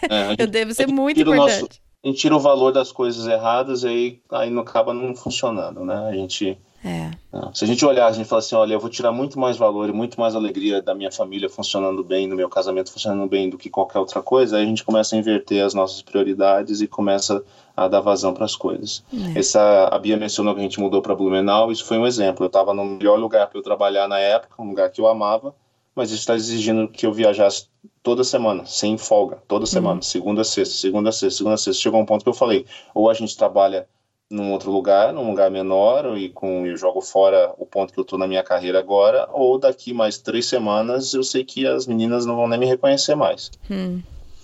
É, 0.09 0.29
gente, 0.31 0.41
Eu 0.41 0.47
devo 0.47 0.73
ser 0.73 0.87
muito 0.87 1.21
importante. 1.21 1.61
Nosso, 1.63 1.81
a 2.05 2.09
gente 2.09 2.21
tira 2.21 2.37
o 2.37 2.41
valor 2.41 2.73
das 2.73 2.93
coisas 2.93 3.27
erradas 3.27 3.83
e 3.83 3.89
aí, 3.89 4.21
aí 4.31 4.51
não 4.51 4.63
acaba 4.63 4.95
não 4.95 5.15
funcionando, 5.15 5.85
né? 5.85 6.09
A 6.09 6.13
gente 6.13 6.57
é. 6.89 7.11
Se 7.53 7.65
a 7.65 7.67
gente 7.67 7.85
olhar, 7.85 8.07
a 8.07 8.13
gente 8.13 8.27
fala 8.27 8.41
assim, 8.41 8.55
olha, 8.55 8.75
eu 8.75 8.81
vou 8.81 8.89
tirar 8.89 9.13
muito 9.13 9.39
mais 9.39 9.57
valor 9.57 9.89
e 9.89 9.93
muito 9.93 10.19
mais 10.19 10.35
alegria 10.35 10.81
da 10.81 10.95
minha 10.95 11.13
família 11.13 11.49
funcionando 11.49 12.03
bem, 12.03 12.29
do 12.29 12.35
meu 12.35 12.49
casamento 12.49 12.91
funcionando 12.91 13.29
bem 13.29 13.51
do 13.51 13.59
que 13.59 13.69
qualquer 13.69 13.99
outra 13.99 14.23
coisa, 14.23 14.57
aí 14.57 14.63
a 14.63 14.67
gente 14.67 14.85
começa 14.85 15.15
a 15.15 15.19
inverter 15.19 15.65
as 15.65 15.75
nossas 15.75 16.01
prioridades 16.03 16.81
e 16.81 16.87
começa 16.89 17.43
a 17.77 17.87
dar 17.87 18.01
vazão 18.01 18.33
para 18.33 18.45
as 18.45 18.57
coisas. 18.57 19.05
É. 19.13 19.39
Essa, 19.39 19.89
a 19.93 19.99
Bia 19.99 20.17
mencionou 20.17 20.55
que 20.55 20.61
a 20.61 20.63
gente 20.63 20.81
mudou 20.81 21.03
para 21.03 21.15
Blumenau, 21.15 21.71
isso 21.71 21.85
foi 21.85 21.99
um 21.99 22.07
exemplo. 22.07 22.45
Eu 22.45 22.49
estava 22.49 22.73
no 22.73 22.85
melhor 22.85 23.19
lugar 23.19 23.47
para 23.47 23.59
eu 23.59 23.63
trabalhar 23.63 24.09
na 24.09 24.19
época, 24.19 24.61
um 24.61 24.69
lugar 24.69 24.91
que 24.91 25.01
eu 25.01 25.07
amava, 25.07 25.55
mas 25.95 26.11
isso 26.11 26.21
está 26.21 26.35
exigindo 26.35 26.89
que 26.89 27.07
eu 27.07 27.13
viajasse 27.13 27.67
toda 28.03 28.25
semana, 28.25 28.65
sem 28.65 28.97
folga, 28.97 29.43
toda 29.47 29.67
semana, 29.67 29.97
uhum. 29.97 30.03
segunda 30.03 30.41
a 30.41 30.45
sexta, 30.45 30.75
segunda 30.75 31.11
a 31.11 31.13
sexta, 31.13 31.39
segunda 31.39 31.55
a 31.55 31.59
sexta. 31.59 31.83
Chegou 31.83 32.01
um 32.01 32.07
ponto 32.07 32.23
que 32.23 32.29
eu 32.29 32.35
falei, 32.35 32.65
ou 32.95 33.11
a 33.11 33.15
gente 33.15 33.37
trabalha 33.37 33.87
num 34.31 34.53
outro 34.53 34.71
lugar, 34.71 35.13
num 35.13 35.29
lugar 35.29 35.51
menor, 35.51 36.17
e 36.19 36.29
com 36.29 36.67
eu 36.67 36.77
jogo 36.77 37.01
fora 37.01 37.53
o 37.57 37.65
ponto 37.65 37.93
que 37.93 37.99
eu 37.99 38.03
estou 38.03 38.19
na 38.19 38.27
minha 38.27 38.43
carreira 38.43 38.79
agora, 38.79 39.29
ou 39.33 39.59
daqui 39.59 39.93
mais 39.93 40.19
três 40.19 40.47
semanas 40.47 41.15
eu 41.15 41.23
sei 41.23 41.45
que 41.45 41.67
as 41.67 41.87
meninas 41.87 42.27
não 42.27 42.37
vão 42.37 42.47
nem 42.47 42.59
me 42.59 42.67
reconhecer 42.67 43.15
mais. 43.15 43.51
Hum. 43.71 44.03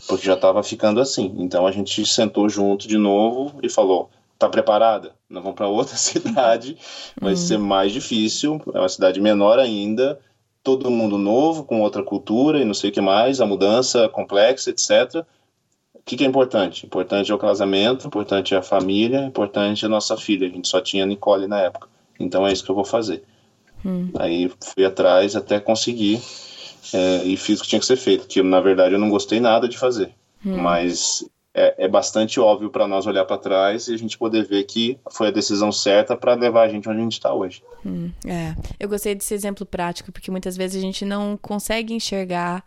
Porque 0.08 0.26
já 0.26 0.34
estava 0.34 0.62
ficando 0.62 1.00
assim. 1.00 1.34
Então 1.38 1.66
a 1.66 1.72
gente 1.72 2.04
sentou 2.06 2.48
junto 2.48 2.88
de 2.88 2.96
novo 2.96 3.58
e 3.62 3.68
falou: 3.68 4.10
tá 4.38 4.48
preparada? 4.48 5.12
Nós 5.28 5.42
vamos 5.42 5.56
para 5.56 5.68
outra 5.68 5.96
cidade, 5.96 6.78
vai 7.20 7.34
hum. 7.34 7.36
ser 7.36 7.58
mais 7.58 7.92
difícil, 7.92 8.60
é 8.74 8.78
uma 8.78 8.88
cidade 8.88 9.20
menor 9.20 9.58
ainda, 9.58 10.18
todo 10.62 10.90
mundo 10.90 11.18
novo, 11.18 11.64
com 11.64 11.82
outra 11.82 12.02
cultura 12.02 12.58
e 12.58 12.64
não 12.64 12.74
sei 12.74 12.88
o 12.88 12.92
que 12.92 13.02
mais, 13.02 13.40
a 13.40 13.46
mudança 13.46 14.08
complexa, 14.08 14.70
etc 14.70 15.26
que, 16.04 16.16
que, 16.16 16.24
é 16.24 16.26
importante? 16.26 16.86
Importante 16.86 17.32
é 17.32 17.34
o 17.34 17.38
casamento, 17.38 18.06
importante 18.06 18.54
é 18.54 18.58
a 18.58 18.62
família, 18.62 19.24
importante 19.24 19.84
é 19.84 19.86
a 19.86 19.90
nossa 19.90 20.16
filha. 20.16 20.46
A 20.46 20.50
gente 20.50 20.68
só 20.68 20.80
tinha 20.80 21.06
Nicole 21.06 21.46
na 21.46 21.60
época. 21.60 21.88
Então 22.18 22.46
é 22.46 22.52
isso 22.52 22.64
que 22.64 22.70
eu 22.70 22.74
vou 22.74 22.84
fazer. 22.84 23.22
Hum. 23.84 24.10
Aí 24.18 24.50
fui 24.60 24.84
atrás 24.84 25.34
até 25.34 25.58
conseguir 25.60 26.20
é, 26.92 27.24
e 27.24 27.36
fiz 27.36 27.58
o 27.58 27.62
que 27.62 27.68
tinha 27.68 27.80
que 27.80 27.86
ser 27.86 27.96
feito. 27.96 28.26
Que 28.26 28.42
na 28.42 28.60
verdade 28.60 28.94
eu 28.94 28.98
não 28.98 29.10
gostei 29.10 29.40
nada 29.40 29.68
de 29.68 29.78
fazer. 29.78 30.10
Hum. 30.44 30.58
Mas 30.58 31.24
é, 31.54 31.84
é, 31.84 31.88
bastante 31.88 32.40
óbvio 32.40 32.68
para 32.68 32.88
nós 32.88 33.06
olhar 33.06 33.24
para 33.24 33.38
trás 33.38 33.86
e 33.86 33.94
a 33.94 33.96
gente 33.96 34.18
poder 34.18 34.44
ver 34.44 34.64
que 34.64 34.98
foi 35.10 35.28
a 35.28 35.30
decisão 35.30 35.70
certa 35.70 36.16
para 36.16 36.34
levar 36.34 36.64
a 36.64 36.68
gente 36.68 36.88
onde 36.88 36.98
a 36.98 37.02
gente 37.02 37.12
está 37.12 37.32
hoje. 37.32 37.62
Hum, 37.86 38.10
é, 38.26 38.54
eu 38.78 38.88
gostei 38.88 39.14
desse 39.14 39.32
exemplo 39.32 39.64
prático 39.64 40.10
porque 40.10 40.32
muitas 40.32 40.56
vezes 40.56 40.76
a 40.76 40.84
gente 40.84 41.04
não 41.04 41.38
consegue 41.40 41.94
enxergar 41.94 42.64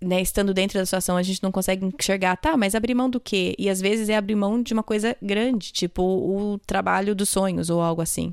né, 0.00 0.20
estando 0.20 0.54
dentro 0.54 0.78
da 0.78 0.84
situação, 0.84 1.16
a 1.16 1.22
gente 1.22 1.42
não 1.42 1.52
consegue 1.52 1.84
enxergar, 1.84 2.36
tá, 2.36 2.56
mas 2.56 2.74
abrir 2.74 2.94
mão 2.94 3.10
do 3.10 3.20
quê? 3.20 3.54
E 3.58 3.68
às 3.68 3.80
vezes 3.80 4.08
é 4.08 4.16
abrir 4.16 4.34
mão 4.34 4.62
de 4.62 4.72
uma 4.72 4.82
coisa 4.82 5.16
grande, 5.20 5.72
tipo 5.72 6.02
o 6.02 6.58
trabalho 6.66 7.14
dos 7.14 7.28
sonhos 7.28 7.70
ou 7.70 7.80
algo 7.80 8.00
assim. 8.00 8.32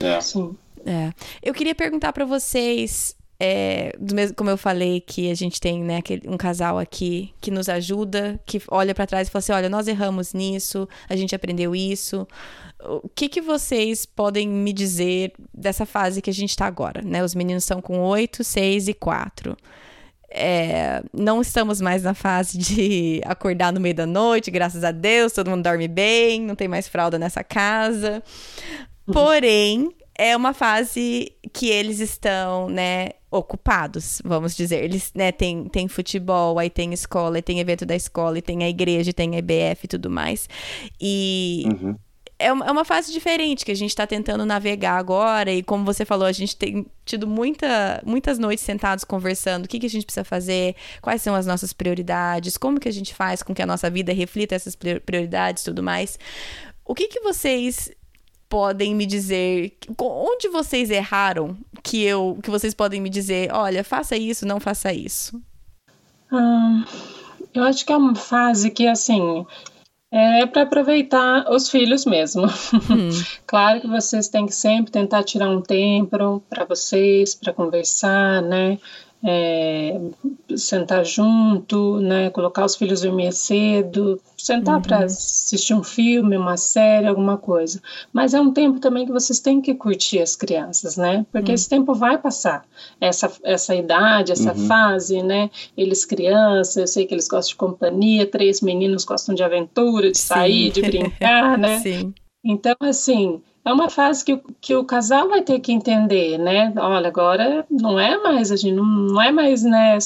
É. 0.00 0.20
Sim. 0.20 0.56
É. 0.84 1.12
Eu 1.42 1.52
queria 1.52 1.74
perguntar 1.74 2.12
para 2.12 2.24
vocês, 2.24 3.16
é, 3.40 3.92
do 3.98 4.14
mesmo, 4.14 4.36
como 4.36 4.50
eu 4.50 4.56
falei, 4.56 5.00
que 5.00 5.30
a 5.30 5.34
gente 5.34 5.60
tem 5.60 5.82
né, 5.82 6.00
um 6.26 6.36
casal 6.36 6.78
aqui 6.78 7.34
que 7.40 7.50
nos 7.50 7.68
ajuda, 7.68 8.40
que 8.46 8.62
olha 8.68 8.94
para 8.94 9.06
trás 9.06 9.26
e 9.26 9.30
fala 9.30 9.40
assim: 9.40 9.52
olha, 9.52 9.68
nós 9.68 9.88
erramos 9.88 10.32
nisso, 10.32 10.88
a 11.08 11.16
gente 11.16 11.34
aprendeu 11.34 11.74
isso. 11.74 12.26
O 12.84 13.08
que, 13.08 13.28
que 13.28 13.40
vocês 13.40 14.04
podem 14.06 14.46
me 14.46 14.72
dizer 14.72 15.32
dessa 15.52 15.86
fase 15.86 16.20
que 16.22 16.30
a 16.30 16.32
gente 16.32 16.50
está 16.50 16.66
agora? 16.66 17.02
Né? 17.02 17.24
Os 17.24 17.34
meninos 17.34 17.64
estão 17.64 17.80
com 17.80 18.00
8, 18.00 18.44
6 18.44 18.88
e 18.88 18.94
4. 18.94 19.56
É, 20.28 21.02
não 21.12 21.40
estamos 21.40 21.80
mais 21.80 22.02
na 22.02 22.14
fase 22.14 22.58
de 22.58 23.20
acordar 23.26 23.72
no 23.72 23.80
meio 23.80 23.94
da 23.94 24.06
noite, 24.06 24.50
graças 24.50 24.84
a 24.84 24.90
Deus, 24.90 25.32
todo 25.32 25.50
mundo 25.50 25.62
dorme 25.62 25.88
bem, 25.88 26.42
não 26.42 26.54
tem 26.54 26.68
mais 26.68 26.88
fralda 26.88 27.18
nessa 27.18 27.44
casa. 27.44 28.22
Porém, 29.12 29.94
é 30.18 30.36
uma 30.36 30.52
fase 30.52 31.32
que 31.52 31.68
eles 31.68 32.00
estão, 32.00 32.68
né, 32.68 33.10
ocupados, 33.30 34.20
vamos 34.24 34.56
dizer. 34.56 34.82
Eles, 34.82 35.12
né, 35.14 35.30
tem, 35.30 35.68
tem 35.68 35.86
futebol, 35.88 36.58
aí 36.58 36.70
tem 36.70 36.92
escola, 36.92 37.36
aí 37.36 37.42
tem 37.42 37.60
evento 37.60 37.84
da 37.84 37.94
escola, 37.94 38.38
e 38.38 38.42
tem 38.42 38.64
a 38.64 38.68
igreja, 38.68 39.12
tem 39.12 39.36
a 39.36 39.38
IBF 39.38 39.84
e 39.84 39.88
tudo 39.88 40.10
mais. 40.10 40.48
E 41.00 41.64
uhum. 41.66 41.96
É 42.38 42.52
uma 42.52 42.84
fase 42.84 43.12
diferente 43.12 43.64
que 43.64 43.72
a 43.72 43.76
gente 43.76 43.90
está 43.90 44.06
tentando 44.06 44.44
navegar 44.44 44.98
agora. 44.98 45.50
E 45.50 45.62
como 45.62 45.84
você 45.84 46.04
falou, 46.04 46.26
a 46.26 46.32
gente 46.32 46.54
tem 46.54 46.86
tido 47.04 47.26
muita, 47.26 48.02
muitas 48.04 48.38
noites 48.38 48.64
sentados 48.64 49.04
conversando. 49.04 49.64
O 49.64 49.68
que, 49.68 49.78
que 49.78 49.86
a 49.86 49.90
gente 49.90 50.04
precisa 50.04 50.24
fazer, 50.24 50.76
quais 51.00 51.22
são 51.22 51.34
as 51.34 51.46
nossas 51.46 51.72
prioridades, 51.72 52.58
como 52.58 52.78
que 52.78 52.88
a 52.88 52.92
gente 52.92 53.14
faz 53.14 53.42
com 53.42 53.54
que 53.54 53.62
a 53.62 53.66
nossa 53.66 53.88
vida 53.88 54.12
reflita 54.12 54.54
essas 54.54 54.76
prioridades 54.76 55.62
e 55.62 55.66
tudo 55.66 55.82
mais. 55.82 56.18
O 56.84 56.94
que, 56.94 57.08
que 57.08 57.20
vocês 57.20 57.90
podem 58.48 58.94
me 58.94 59.06
dizer? 59.06 59.76
Onde 59.98 60.48
vocês 60.48 60.90
erraram 60.90 61.56
que 61.82 62.02
eu 62.02 62.38
que 62.42 62.50
vocês 62.50 62.74
podem 62.74 63.00
me 63.00 63.08
dizer 63.08 63.52
olha 63.52 63.84
faça 63.84 64.16
isso 64.16 64.44
não 64.44 64.58
faça 64.58 64.92
isso 64.92 65.40
hum, 66.32 66.84
eu 67.54 67.62
acho 67.62 67.86
que 67.86 67.92
é 67.92 67.96
uma 67.96 68.14
fase 68.14 68.70
que 68.70 68.86
assim 68.86 69.46
é 70.10 70.46
para 70.46 70.62
aproveitar 70.62 71.50
os 71.50 71.68
filhos 71.68 72.04
mesmo. 72.04 72.46
Hum. 72.46 73.08
claro 73.46 73.80
que 73.80 73.86
vocês 73.86 74.28
têm 74.28 74.46
que 74.46 74.54
sempre 74.54 74.92
tentar 74.92 75.22
tirar 75.24 75.50
um 75.50 75.60
tempo 75.60 76.40
para 76.48 76.64
vocês, 76.64 77.34
para 77.34 77.52
conversar, 77.52 78.42
né? 78.42 78.78
É, 79.28 80.00
sentar 80.56 81.04
junto, 81.04 81.98
né, 81.98 82.30
colocar 82.30 82.64
os 82.64 82.76
filhos 82.76 83.00
dormir 83.00 83.32
cedo, 83.32 84.20
sentar 84.38 84.76
uhum. 84.76 84.82
para 84.82 84.98
assistir 85.04 85.74
um 85.74 85.82
filme, 85.82 86.36
uma 86.36 86.56
série, 86.56 87.08
alguma 87.08 87.36
coisa. 87.36 87.82
Mas 88.12 88.34
é 88.34 88.40
um 88.40 88.52
tempo 88.52 88.78
também 88.78 89.04
que 89.04 89.10
vocês 89.10 89.40
têm 89.40 89.60
que 89.60 89.74
curtir 89.74 90.20
as 90.20 90.36
crianças, 90.36 90.96
né? 90.96 91.26
Porque 91.32 91.50
uhum. 91.50 91.54
esse 91.56 91.68
tempo 91.68 91.92
vai 91.92 92.16
passar. 92.18 92.64
Essa, 93.00 93.32
essa 93.42 93.74
idade, 93.74 94.30
essa 94.30 94.52
uhum. 94.52 94.68
fase, 94.68 95.20
né? 95.20 95.50
Eles 95.76 96.04
crianças, 96.04 96.76
eu 96.76 96.86
sei 96.86 97.04
que 97.04 97.12
eles 97.12 97.26
gostam 97.26 97.50
de 97.50 97.56
companhia, 97.56 98.30
três 98.30 98.60
meninos 98.60 99.04
gostam 99.04 99.34
de 99.34 99.42
aventura, 99.42 100.12
de 100.12 100.18
Sim. 100.18 100.26
sair, 100.28 100.70
de 100.70 100.82
brincar, 100.82 101.58
né? 101.58 101.80
Sim. 101.80 102.14
Então, 102.44 102.76
assim, 102.78 103.42
é 103.66 103.72
uma 103.72 103.90
fase 103.90 104.24
que, 104.24 104.40
que 104.60 104.76
o 104.76 104.84
casal 104.84 105.28
vai 105.28 105.42
ter 105.42 105.58
que 105.58 105.72
entender, 105.72 106.38
né? 106.38 106.72
Olha, 106.76 107.08
agora 107.08 107.66
não 107.68 107.98
é 107.98 108.16
mais 108.16 108.52
a 108.52 108.56
gente, 108.56 108.76
não, 108.76 108.84
não 108.84 109.20
é 109.20 109.32
mais, 109.32 109.64
né? 109.64 109.98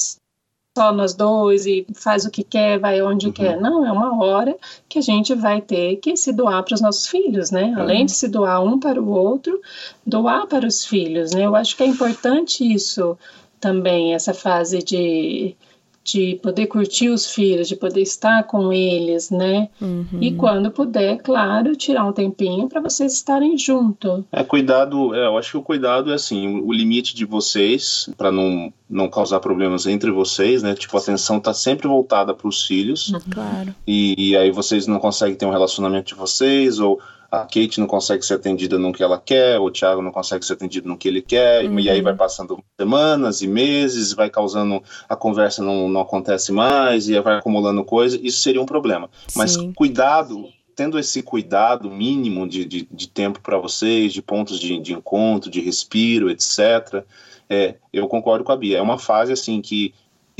Só 0.75 0.91
nós 0.91 1.13
dois 1.13 1.67
e 1.67 1.85
faz 1.93 2.25
o 2.25 2.31
que 2.31 2.43
quer, 2.43 2.79
vai 2.79 3.01
onde 3.03 3.27
uhum. 3.27 3.33
quer. 3.33 3.61
Não, 3.61 3.85
é 3.85 3.91
uma 3.91 4.17
hora 4.23 4.57
que 4.89 4.97
a 4.97 5.01
gente 5.01 5.35
vai 5.35 5.61
ter 5.61 5.97
que 5.97 6.17
se 6.17 6.33
doar 6.33 6.63
para 6.63 6.73
os 6.73 6.81
nossos 6.81 7.07
filhos, 7.07 7.51
né? 7.51 7.65
Uhum. 7.65 7.81
Além 7.81 8.05
de 8.05 8.13
se 8.13 8.27
doar 8.27 8.63
um 8.63 8.79
para 8.79 8.99
o 8.99 9.09
outro, 9.09 9.61
doar 10.07 10.47
para 10.47 10.65
os 10.65 10.83
filhos, 10.83 11.31
né? 11.31 11.45
Eu 11.45 11.55
acho 11.55 11.77
que 11.77 11.83
é 11.83 11.85
importante 11.87 12.63
isso 12.63 13.15
também, 13.59 14.15
essa 14.15 14.33
fase 14.33 14.81
de 14.81 15.55
de 16.03 16.39
poder 16.41 16.67
curtir 16.67 17.09
os 17.09 17.27
filhos, 17.31 17.67
de 17.67 17.75
poder 17.75 18.01
estar 18.01 18.43
com 18.43 18.73
eles, 18.73 19.29
né? 19.29 19.69
Uhum. 19.79 20.05
E 20.19 20.33
quando 20.33 20.71
puder, 20.71 21.17
claro, 21.17 21.75
tirar 21.75 22.05
um 22.05 22.11
tempinho 22.11 22.67
para 22.67 22.81
vocês 22.81 23.13
estarem 23.13 23.57
junto. 23.57 24.25
É 24.31 24.43
cuidado, 24.43 25.13
é, 25.13 25.27
eu 25.27 25.37
acho 25.37 25.51
que 25.51 25.57
o 25.57 25.61
cuidado 25.61 26.11
é 26.11 26.15
assim, 26.15 26.59
o 26.61 26.71
limite 26.71 27.15
de 27.15 27.25
vocês 27.25 28.09
para 28.17 28.31
não 28.31 28.73
não 28.89 29.09
causar 29.09 29.39
problemas 29.39 29.87
entre 29.87 30.11
vocês, 30.11 30.61
né? 30.61 30.75
Tipo, 30.75 30.97
a 30.97 30.99
atenção 30.99 31.39
tá 31.39 31.53
sempre 31.53 31.87
voltada 31.87 32.33
para 32.33 32.47
os 32.47 32.65
filhos. 32.65 33.07
Uhum. 33.09 33.19
Claro. 33.31 33.75
E, 33.87 34.31
e 34.31 34.35
aí 34.35 34.51
vocês 34.51 34.85
não 34.85 34.99
conseguem 34.99 35.35
ter 35.35 35.45
um 35.45 35.51
relacionamento 35.51 36.07
de 36.07 36.15
vocês 36.15 36.77
ou 36.77 36.99
a 37.31 37.39
Kate 37.39 37.79
não 37.79 37.87
consegue 37.87 38.25
ser 38.25 38.33
atendida 38.33 38.77
no 38.77 38.91
que 38.91 39.01
ela 39.01 39.17
quer, 39.17 39.57
o 39.57 39.71
Thiago 39.71 40.01
não 40.01 40.11
consegue 40.11 40.45
ser 40.45 40.53
atendido 40.53 40.89
no 40.89 40.97
que 40.97 41.07
ele 41.07 41.21
quer, 41.21 41.63
uhum. 41.63 41.79
e 41.79 41.89
aí 41.89 42.01
vai 42.01 42.13
passando 42.13 42.61
semanas 42.77 43.41
e 43.41 43.47
meses, 43.47 44.11
vai 44.11 44.29
causando 44.29 44.83
a 45.07 45.15
conversa 45.15 45.63
não, 45.63 45.87
não 45.87 46.01
acontece 46.01 46.51
mais, 46.51 47.07
e 47.07 47.17
vai 47.21 47.37
acumulando 47.37 47.85
coisa, 47.85 48.19
isso 48.21 48.41
seria 48.41 48.61
um 48.61 48.65
problema. 48.65 49.09
Sim. 49.27 49.39
Mas 49.39 49.55
cuidado, 49.73 50.49
tendo 50.75 50.99
esse 50.99 51.23
cuidado 51.23 51.89
mínimo 51.89 52.45
de, 52.45 52.65
de, 52.65 52.87
de 52.91 53.07
tempo 53.07 53.39
para 53.39 53.57
vocês, 53.57 54.11
de 54.11 54.21
pontos 54.21 54.59
de, 54.59 54.77
de 54.79 54.93
encontro, 54.93 55.49
de 55.49 55.61
respiro, 55.61 56.29
etc., 56.29 57.05
é, 57.49 57.75
eu 57.93 58.07
concordo 58.07 58.43
com 58.43 58.51
a 58.51 58.57
Bia. 58.57 58.77
É 58.77 58.81
uma 58.81 58.97
fase 58.97 59.31
assim 59.31 59.61
que 59.61 59.93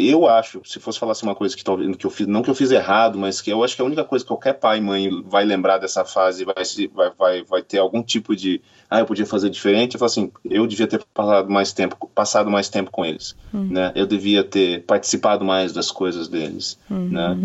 eu 0.09 0.27
acho, 0.27 0.61
se 0.65 0.79
fosse 0.79 0.99
falar 0.99 1.13
assim 1.13 1.25
uma 1.25 1.35
coisa 1.35 1.55
que, 1.55 1.63
talvez, 1.63 1.95
que 1.95 2.05
eu 2.05 2.09
fiz, 2.09 2.27
não 2.27 2.41
que 2.41 2.49
eu 2.49 2.55
fiz 2.55 2.71
errado, 2.71 3.17
mas 3.17 3.41
que 3.41 3.51
eu 3.51 3.63
acho 3.63 3.75
que 3.75 3.81
a 3.81 3.85
única 3.85 4.03
coisa 4.03 4.23
que 4.23 4.29
qualquer 4.29 4.53
pai 4.53 4.77
e 4.77 4.81
mãe 4.81 5.09
vai 5.25 5.43
lembrar 5.43 5.77
dessa 5.77 6.05
fase 6.05 6.45
vai, 6.45 6.55
vai, 6.93 7.11
vai, 7.17 7.43
vai 7.43 7.61
ter 7.61 7.79
algum 7.79 8.01
tipo 8.01 8.35
de, 8.35 8.61
ah, 8.89 8.99
eu 8.99 9.05
podia 9.05 9.25
fazer 9.25 9.49
diferente, 9.49 9.95
eu 9.95 9.99
falo 9.99 10.11
assim, 10.11 10.31
eu 10.45 10.65
devia 10.67 10.87
ter 10.87 11.03
passado 11.13 11.49
mais 11.49 11.73
tempo, 11.73 12.09
passado 12.13 12.49
mais 12.49 12.69
tempo 12.69 12.91
com 12.91 13.05
eles, 13.05 13.35
uhum. 13.53 13.69
né? 13.69 13.91
Eu 13.95 14.05
devia 14.05 14.43
ter 14.43 14.83
participado 14.83 15.43
mais 15.43 15.73
das 15.73 15.91
coisas 15.91 16.27
deles, 16.27 16.77
uhum. 16.89 17.09
né? 17.09 17.37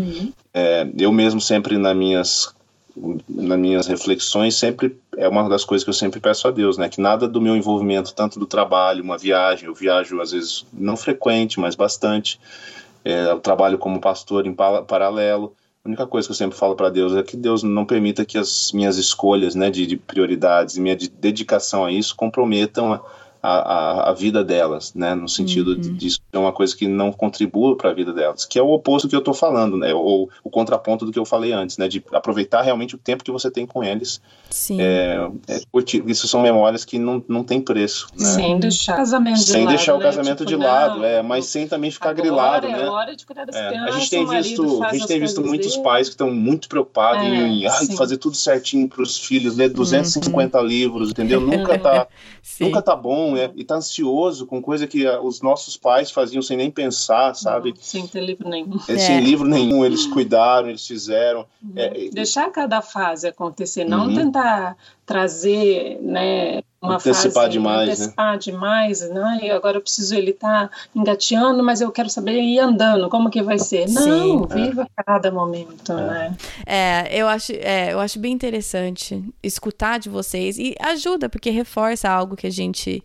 É, 0.53 0.87
eu 0.97 1.11
mesmo 1.11 1.39
sempre 1.39 1.77
nas 1.77 1.95
minhas 1.95 2.56
nas 3.27 3.59
minhas 3.59 3.87
reflexões 3.87 4.55
sempre 4.55 4.97
é 5.15 5.27
uma 5.27 5.47
das 5.47 5.63
coisas 5.63 5.83
que 5.83 5.89
eu 5.89 5.93
sempre 5.93 6.19
peço 6.19 6.47
a 6.47 6.51
Deus, 6.51 6.77
né? 6.77 6.89
Que 6.89 6.99
nada 6.99 7.27
do 7.27 7.41
meu 7.41 7.55
envolvimento, 7.55 8.13
tanto 8.13 8.39
do 8.39 8.45
trabalho, 8.45 9.03
uma 9.03 9.17
viagem, 9.17 9.67
eu 9.67 9.73
viajo 9.73 10.19
às 10.21 10.31
vezes 10.31 10.65
não 10.73 10.97
frequente, 10.97 11.59
mas 11.59 11.75
bastante. 11.75 12.39
É, 13.05 13.31
eu 13.31 13.39
trabalho 13.39 13.77
como 13.77 14.01
pastor 14.01 14.45
em 14.45 14.53
paralelo. 14.53 15.53
A 15.85 15.87
única 15.87 16.05
coisa 16.05 16.27
que 16.27 16.31
eu 16.31 16.35
sempre 16.35 16.57
falo 16.57 16.75
para 16.75 16.89
Deus 16.89 17.15
é 17.15 17.23
que 17.23 17.37
Deus 17.37 17.63
não 17.63 17.85
permita 17.85 18.25
que 18.25 18.37
as 18.37 18.71
minhas 18.73 18.97
escolhas, 18.97 19.55
né, 19.55 19.69
de, 19.69 19.85
de 19.85 19.95
prioridades 19.95 20.75
e 20.75 20.81
minha 20.81 20.95
de 20.95 21.07
dedicação 21.07 21.85
a 21.85 21.91
isso 21.91 22.15
comprometam 22.15 22.93
a, 22.93 23.01
a, 23.47 24.09
a, 24.09 24.13
vida 24.13 24.43
delas, 24.43 24.93
né? 24.93 25.15
No 25.15 25.29
sentido 25.29 25.71
uhum. 25.71 25.79
de 25.79 26.07
isso 26.07 26.19
é 26.31 26.37
uma 26.37 26.51
coisa 26.51 26.75
que 26.75 26.87
não 26.87 27.11
contribua 27.11 27.75
para 27.75 27.91
a 27.91 27.93
vida 27.93 28.11
delas, 28.11 28.45
que 28.45 28.59
é 28.59 28.61
o 28.61 28.69
oposto 28.69 29.07
que 29.07 29.15
eu 29.15 29.19
estou 29.19 29.33
falando, 29.33 29.77
né? 29.77 29.93
Ou 29.93 30.29
o 30.43 30.49
contraponto 30.49 31.05
do 31.05 31.11
que 31.11 31.19
eu 31.19 31.25
falei 31.25 31.53
antes, 31.53 31.77
né? 31.77 31.87
De 31.87 32.03
aproveitar 32.11 32.61
realmente 32.61 32.95
o 32.95 32.97
tempo 32.97 33.23
que 33.23 33.31
você 33.31 33.49
tem 33.49 33.65
com 33.65 33.83
eles. 33.83 34.21
Sim. 34.49 34.81
É, 34.81 35.29
é, 35.47 35.61
isso 36.05 36.27
são 36.27 36.41
memórias 36.41 36.83
que 36.83 36.97
não, 36.97 37.23
não 37.27 37.43
tem 37.43 37.61
preço. 37.61 38.07
Né? 38.17 38.25
Sem 38.25 38.59
deixar 38.59 38.93
o 38.93 38.97
casamento 38.97 39.39
sem 39.39 39.61
de 39.61 39.67
deixar 39.67 39.93
lado, 39.93 40.01
o 40.01 40.03
casamento 40.03 40.39
né? 40.39 40.45
de 40.45 40.53
tipo, 40.53 40.63
lado, 40.63 41.03
é, 41.03 41.21
mas 41.21 41.45
sem 41.45 41.67
também 41.67 41.91
ficar 41.91 42.13
grilado, 42.13 42.67
é 42.67 42.71
né? 42.71 42.89
Hora 42.89 43.15
de 43.15 43.25
cuidar 43.25 43.45
das 43.45 43.55
é, 43.55 43.69
crianças, 43.69 43.95
a 43.95 43.99
gente 43.99 44.09
tem 44.09 44.25
visto, 44.25 44.83
a 44.83 44.93
gente 44.93 45.07
tem 45.07 45.19
visto 45.19 45.41
muitos 45.41 45.71
dele. 45.71 45.83
pais 45.83 46.07
que 46.07 46.13
estão 46.13 46.31
muito 46.31 46.67
preocupados 46.67 47.23
é, 47.23 47.27
em 47.27 47.67
ai, 47.67 47.87
fazer 47.95 48.17
tudo 48.17 48.35
certinho 48.35 48.87
para 48.87 49.01
os 49.01 49.17
filhos, 49.17 49.55
ler 49.55 49.69
250 49.69 50.57
uhum. 50.57 50.65
livros, 50.65 51.09
entendeu? 51.11 51.39
Nunca 51.39 51.77
tá, 51.79 52.07
nunca 52.59 52.81
tá 52.81 52.95
bom, 52.95 53.36
é, 53.37 53.51
e 53.55 53.63
tá 53.63 53.75
ansioso 53.75 54.45
com 54.45 54.61
coisa 54.61 54.87
que 54.87 55.05
ah, 55.05 55.21
os 55.21 55.41
nossos 55.41 55.77
pais 55.77 56.11
faziam 56.11 56.41
sem 56.41 56.57
nem 56.57 56.71
pensar, 56.71 57.35
sabe? 57.35 57.69
Não, 57.69 57.77
sem 57.81 58.07
ter 58.07 58.21
livro 58.21 58.49
nenhum. 58.49 58.77
É, 58.87 58.97
sem 58.97 59.17
é. 59.17 59.21
livro 59.21 59.47
nenhum, 59.47 59.85
eles 59.85 60.05
cuidaram, 60.05 60.69
eles 60.69 60.85
fizeram. 60.85 61.45
Uhum. 61.61 61.73
É, 61.75 62.09
Deixar 62.11 62.49
cada 62.51 62.81
fase 62.81 63.27
acontecer, 63.27 63.85
não 63.85 64.07
uhum. 64.07 64.15
tentar 64.15 64.75
trazer, 65.05 65.99
né, 66.01 66.61
uma 66.81 66.95
antecipar 66.95 67.43
fase, 67.43 67.49
demais, 67.49 67.89
antecipar 67.89 68.33
né? 68.33 68.37
demais, 68.39 69.09
né? 69.09 69.39
E 69.43 69.49
agora 69.49 69.77
eu 69.77 69.81
preciso 69.81 70.13
ele 70.13 70.33
tá 70.33 70.69
engateando, 70.93 71.63
mas 71.63 71.81
eu 71.81 71.91
quero 71.91 72.09
saber 72.09 72.39
ir 72.41 72.59
andando, 72.59 73.09
como 73.09 73.29
que 73.29 73.41
vai 73.41 73.57
ser? 73.57 73.89
Não, 73.89 74.03
Sim, 74.03 74.45
viva 74.53 74.83
é. 74.83 75.03
cada 75.03 75.31
momento, 75.31 75.93
é. 75.93 75.95
né? 75.95 76.37
É, 76.65 77.21
eu 77.21 77.27
acho, 77.27 77.53
é, 77.53 77.93
eu 77.93 77.99
acho 77.99 78.19
bem 78.19 78.33
interessante 78.33 79.23
escutar 79.41 79.97
de 79.97 80.09
vocês 80.09 80.59
e 80.59 80.75
ajuda 80.79 81.29
porque 81.29 81.49
reforça 81.49 82.09
algo 82.09 82.35
que 82.35 82.47
a 82.47 82.51
gente 82.51 83.03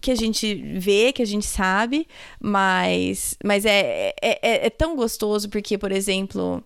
que 0.00 0.10
a 0.10 0.14
gente 0.14 0.54
vê, 0.78 1.12
que 1.12 1.22
a 1.22 1.26
gente 1.26 1.46
sabe, 1.46 2.06
mas, 2.40 3.36
mas 3.44 3.64
é, 3.64 4.14
é, 4.22 4.38
é, 4.42 4.66
é 4.66 4.70
tão 4.70 4.96
gostoso 4.96 5.48
porque, 5.48 5.76
por 5.76 5.92
exemplo, 5.92 6.62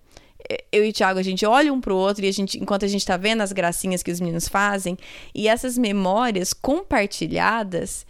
eu 0.70 0.84
e 0.84 0.90
o 0.90 0.92
Thiago, 0.92 1.18
a 1.18 1.22
gente 1.22 1.44
olha 1.46 1.72
um 1.72 1.80
pro 1.80 1.96
outro 1.96 2.24
e 2.24 2.28
a 2.28 2.32
gente, 2.32 2.58
enquanto 2.58 2.84
a 2.84 2.88
gente 2.88 3.04
tá 3.04 3.16
vendo 3.16 3.40
as 3.40 3.52
gracinhas 3.52 4.02
que 4.02 4.10
os 4.10 4.20
meninos 4.20 4.48
fazem, 4.48 4.98
e 5.34 5.48
essas 5.48 5.78
memórias 5.78 6.52
compartilhadas, 6.52 8.06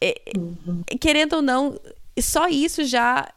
é, 0.00 0.20
uhum. 0.36 0.82
querendo 1.00 1.34
ou 1.34 1.42
não, 1.42 1.78
só 2.20 2.48
isso 2.48 2.84
já 2.84 3.28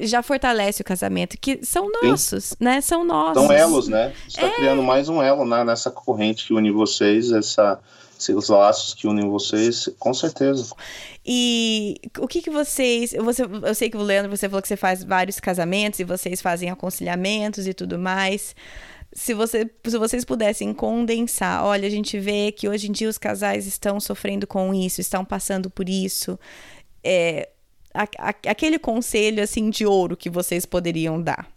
já 0.00 0.20
fortalece 0.20 0.82
o 0.82 0.84
casamento, 0.84 1.38
que 1.40 1.64
são 1.64 1.88
nossos, 2.02 2.46
Sim. 2.46 2.56
né? 2.58 2.80
São 2.80 3.04
nossos. 3.04 3.40
São 3.40 3.52
elos, 3.52 3.86
né? 3.86 4.12
Você 4.28 4.40
tá 4.40 4.48
é... 4.48 4.50
criando 4.50 4.82
mais 4.82 5.08
um 5.08 5.22
elo 5.22 5.44
né? 5.44 5.62
nessa 5.62 5.92
corrente 5.92 6.44
que 6.44 6.52
une 6.52 6.72
vocês, 6.72 7.30
essa 7.30 7.78
os 8.34 8.48
laços 8.48 8.94
que 8.94 9.06
unem 9.06 9.28
vocês, 9.28 9.88
com 9.98 10.12
certeza. 10.14 10.74
E 11.24 12.00
o 12.18 12.28
que 12.28 12.40
que 12.40 12.50
vocês, 12.50 13.12
você, 13.12 13.42
eu 13.42 13.74
sei 13.74 13.90
que 13.90 13.96
o 13.96 14.02
Leandro, 14.02 14.34
você 14.34 14.48
falou 14.48 14.62
que 14.62 14.68
você 14.68 14.76
faz 14.76 15.02
vários 15.02 15.40
casamentos 15.40 16.00
e 16.00 16.04
vocês 16.04 16.40
fazem 16.40 16.70
aconselhamentos 16.70 17.66
e 17.66 17.74
tudo 17.74 17.98
mais. 17.98 18.54
Se, 19.12 19.34
você, 19.34 19.70
se 19.84 19.98
vocês 19.98 20.24
pudessem 20.24 20.72
condensar, 20.72 21.64
olha, 21.64 21.86
a 21.86 21.90
gente 21.90 22.18
vê 22.18 22.52
que 22.52 22.68
hoje 22.68 22.88
em 22.88 22.92
dia 22.92 23.08
os 23.08 23.18
casais 23.18 23.66
estão 23.66 23.98
sofrendo 23.98 24.46
com 24.46 24.74
isso, 24.74 25.00
estão 25.00 25.24
passando 25.24 25.70
por 25.70 25.88
isso. 25.88 26.38
É, 27.02 27.48
a, 27.94 28.02
a, 28.18 28.28
aquele 28.28 28.78
conselho 28.78 29.42
assim 29.42 29.70
de 29.70 29.86
ouro 29.86 30.16
que 30.16 30.28
vocês 30.28 30.66
poderiam 30.66 31.20
dar. 31.20 31.48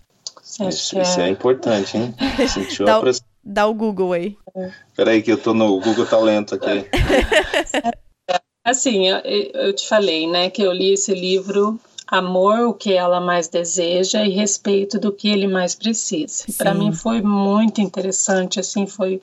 Isso, 0.68 0.99
isso 0.99 1.20
é 1.20 1.30
importante, 1.30 1.97
hein? 1.97 2.16
Sentiu 2.47 2.89
a 2.89 2.99
pressão 3.01 3.29
Dá 3.52 3.66
o 3.66 3.74
Google 3.74 4.14
aí. 4.14 4.38
Peraí 4.95 5.24
que 5.24 5.32
eu 5.32 5.38
tô 5.38 5.56
no 5.56 5.80
Google 5.80 6.06
Talento 6.06 6.54
aqui. 6.54 6.86
Assim, 8.64 9.10
eu, 9.10 9.18
eu 9.18 9.74
te 9.74 9.88
falei, 9.88 10.28
né, 10.28 10.52
que 10.52 10.62
eu 10.62 10.72
li 10.72 10.93
esse 10.93 11.16
livro 11.16 11.80
amor 12.08 12.68
o 12.68 12.74
que 12.74 12.93
ela 12.93 13.20
mais 13.20 13.47
deseja 13.47 14.24
e 14.24 14.30
respeito 14.30 15.00
do 15.00 15.12
que 15.12 15.30
ele 15.30 15.47
mais 15.47 15.74
precisa. 15.74 16.45
Para 16.58 16.76
mim 16.76 16.91
foi 16.91 17.24
muito 17.24 17.82
interessante, 17.82 18.60
assim, 18.60 18.86
foi 18.86 19.20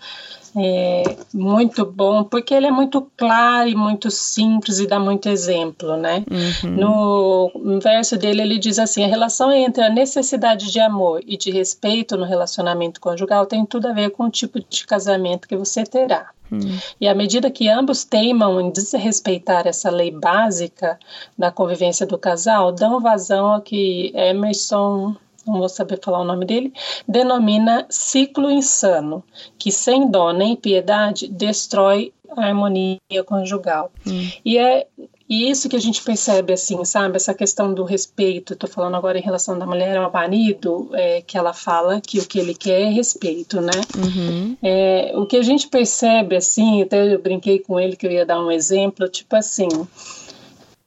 é 0.57 1.17
muito 1.35 1.85
bom, 1.85 2.25
porque 2.25 2.55
ele 2.55 2.67
é 2.67 2.71
muito 2.71 3.07
claro 3.17 3.69
e 3.69 3.75
muito 3.75 4.11
simples 4.11 4.79
e 4.79 4.87
dá 4.87 4.99
muito 4.99 5.29
exemplo, 5.29 5.97
né? 5.97 6.25
Uhum. 6.65 6.71
No 6.71 7.81
verso 7.81 8.17
dele, 8.17 8.41
ele 8.41 8.59
diz 8.59 8.79
assim: 8.79 9.05
a 9.05 9.09
relação 9.09 9.53
entre 9.53 9.83
a 9.83 9.91
necessidade 9.91 10.73
de 10.73 10.81
amor 10.81 11.23
e 11.27 11.37
de 11.37 11.51
respeito 11.51 12.17
no 12.17 12.25
relacionamento 12.25 13.01
conjugal 13.01 13.45
tem 13.45 13.67
tudo 13.67 13.89
a 13.89 13.93
ver 13.93 14.11
com 14.11 14.25
o 14.25 14.31
tipo 14.31 14.59
de 14.61 14.87
casamento 14.87 15.47
que 15.47 15.57
você 15.57 15.85
terá. 15.85 16.31
Hum. 16.51 16.79
E 17.01 17.09
à 17.09 17.15
medida 17.15 17.51
que 17.51 17.69
ambos 17.69 18.05
teimam 18.05 18.61
em 18.61 18.71
desrespeitar 18.71 19.67
essa 19.67 19.91
lei 19.91 20.11
básica 20.11 20.99
da 21.37 21.51
convivência 21.51 22.07
do 22.07 22.17
casal, 22.17 22.73
dão 22.73 23.01
vazão 23.01 23.47
ao 23.47 23.61
que 23.61 24.13
Emerson 24.15 25.17
não 25.47 25.59
vou 25.59 25.69
saber 25.69 26.01
falar 26.03 26.21
o 26.21 26.25
nome 26.25 26.45
dele, 26.45 26.73
denomina 27.07 27.87
ciclo 27.89 28.51
insano, 28.51 29.23
que 29.59 29.71
sem 29.71 30.11
dó 30.11 30.33
nem 30.33 30.57
piedade 30.57 31.29
destrói 31.29 32.13
a 32.37 32.47
harmonia 32.47 32.99
conjugal. 33.25 33.91
Hum. 34.07 34.29
E 34.45 34.59
é 34.59 34.87
e 35.29 35.51
isso 35.51 35.69
que 35.69 35.75
a 35.75 35.81
gente 35.81 36.03
percebe, 36.03 36.53
assim, 36.53 36.85
sabe? 36.85 37.17
Essa 37.17 37.35
questão 37.35 37.75
do 37.75 37.83
respeito. 37.83 38.53
Estou 38.53 38.71
falando 38.71 38.95
agora 38.95 39.19
em 39.19 39.23
relação 39.23 39.59
da 39.59 39.67
mulher 39.67 39.97
ao 39.97 40.13
marido, 40.13 40.89
é, 40.93 41.21
que 41.21 41.37
ela 41.37 41.53
fala 41.53 42.01
que 42.01 42.21
o 42.21 42.27
que 42.27 42.39
ele 42.39 42.55
quer 42.55 42.83
é 42.83 42.89
respeito, 42.89 43.61
né? 43.61 43.73
Uhum. 43.97 44.57
É, 44.63 45.13
o 45.17 45.27
que 45.27 45.37
a 45.37 45.43
gente 45.43 45.67
percebe, 45.67 46.37
assim, 46.37 46.83
até 46.83 47.13
eu 47.13 47.21
brinquei 47.21 47.59
com 47.59 47.79
ele 47.81 47.97
que 47.97 48.07
eu 48.07 48.13
ia 48.13 48.25
dar 48.25 48.41
um 48.41 48.53
exemplo, 48.53 49.09
tipo 49.09 49.35
assim. 49.35 49.69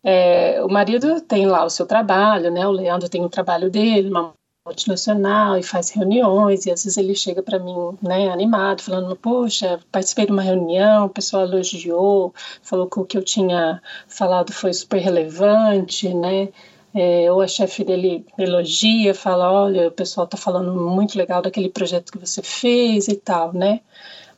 É, 0.02 0.64
o 0.64 0.70
marido 0.70 1.20
tem 1.20 1.46
lá 1.46 1.66
o 1.66 1.70
seu 1.70 1.86
trabalho, 1.86 2.50
né? 2.50 2.66
O 2.66 2.72
Leandro 2.72 3.10
tem 3.10 3.24
o 3.24 3.30
trabalho 3.30 3.70
dele, 3.70 4.10
uma 4.10 4.34
multinacional 4.66 5.58
e 5.58 5.64
faz 5.64 5.90
reuniões 5.90 6.66
e 6.66 6.72
às 6.72 6.84
vezes 6.84 6.98
ele 6.98 7.16
chega 7.16 7.42
para 7.42 7.60
mim, 7.60 7.98
né, 8.02 8.30
animado, 8.30 8.82
falando, 8.82 9.16
poxa, 9.16 9.80
participei 9.92 10.26
de 10.26 10.32
uma 10.32 10.42
reunião, 10.42 11.06
o 11.06 11.10
pessoal 11.10 11.44
elogiou, 11.44 12.34
falou 12.62 12.88
que 12.88 13.00
o 13.00 13.06
que 13.06 13.18
eu 13.18 13.24
tinha 13.24 13.82
falado 14.08 14.52
foi 14.52 14.74
super 14.74 15.00
relevante, 15.00 16.14
né, 16.14 16.50
é, 16.94 17.32
ou 17.32 17.42
a 17.42 17.48
chefe 17.48 17.84
dele 17.84 18.26
elogia, 18.38 19.14
fala, 19.14 19.52
olha, 19.52 19.88
o 19.88 19.92
pessoal 19.92 20.26
está 20.26 20.38
falando 20.38 20.74
muito 20.76 21.18
legal 21.18 21.42
daquele 21.42 21.70
projeto 21.70 22.12
que 22.12 22.18
você 22.18 22.42
fez 22.42 23.08
e 23.08 23.16
tal, 23.16 23.54
né, 23.54 23.82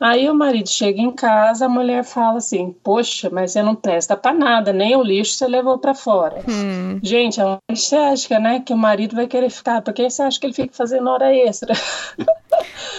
Aí 0.02 0.28
o 0.28 0.34
marido 0.34 0.68
chega 0.68 1.00
em 1.00 1.12
casa, 1.12 1.68
a 1.68 1.70
mulher 1.70 2.04
fala 2.04 2.40
assim: 2.40 2.76
Poxa, 2.84 3.30
mas 3.32 3.52
você 3.52 3.62
não 3.62 3.76
presta 3.76 4.18
para 4.18 4.34
nada, 4.34 4.74
nem 4.74 4.96
o 4.96 5.04
lixo 5.04 5.36
você 5.36 5.48
levou 5.48 5.78
para 5.78 5.94
fora. 5.94 6.44
Hum. 6.50 7.00
Gente, 7.04 7.40
onde 7.40 7.80
você 7.80 7.96
acha 7.96 8.40
né, 8.40 8.60
que 8.62 8.74
o 8.74 8.78
marido 8.78 9.16
vai 9.16 9.28
querer 9.28 9.52
ficar? 9.52 9.80
Por 9.84 9.94
que 9.94 10.10
você 10.10 10.24
acha 10.24 10.40
que 10.40 10.48
ele 10.48 10.54
fica 10.54 10.74
fazendo 10.74 11.08
hora 11.08 11.32
extra? 11.32 11.76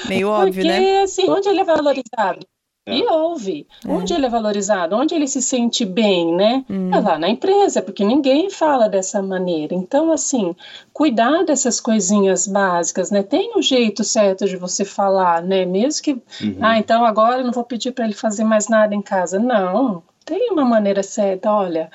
Meio 0.09 0.28
óbvio, 0.30 0.55
Porque, 0.55 0.68
né? 0.68 0.76
Porque, 0.76 1.03
assim, 1.03 1.28
onde 1.28 1.48
ele 1.48 1.61
é 1.61 1.64
valorizado? 1.64 2.46
É. 2.85 2.99
E 2.99 3.07
ouve. 3.07 3.66
É. 3.87 3.89
Onde 3.89 4.12
ele 4.12 4.26
é 4.26 4.28
valorizado? 4.28 4.97
Onde 4.97 5.14
ele 5.14 5.28
se 5.28 5.41
sente 5.41 5.85
bem, 5.85 6.35
né? 6.35 6.64
Hum. 6.68 6.91
É 6.93 6.99
lá 6.99 7.18
na 7.18 7.28
empresa, 7.28 7.80
porque 7.80 8.05
ninguém 8.05 8.51
fala 8.51 8.89
dessa 8.89 9.22
maneira. 9.22 9.74
Então, 9.74 10.11
assim, 10.11 10.55
cuidar 10.93 11.45
dessas 11.45 11.80
coisinhas 11.80 12.47
básicas, 12.47 13.11
né? 13.11 13.22
Tem 13.22 13.57
um 13.57 13.62
jeito 13.62 14.03
certo 14.03 14.47
de 14.47 14.57
você 14.57 14.85
falar, 14.85 15.43
né? 15.43 15.64
Mesmo 15.64 16.03
que, 16.03 16.12
uhum. 16.12 16.59
ah, 16.61 16.78
então 16.78 17.05
agora 17.05 17.41
eu 17.41 17.45
não 17.45 17.53
vou 17.53 17.64
pedir 17.64 17.93
para 17.93 18.05
ele 18.05 18.14
fazer 18.14 18.45
mais 18.45 18.68
nada 18.68 18.95
em 18.95 19.03
casa. 19.03 19.39
Não, 19.39 20.03
tem 20.24 20.51
uma 20.51 20.64
maneira 20.64 21.03
certa. 21.03 21.53
Olha, 21.53 21.89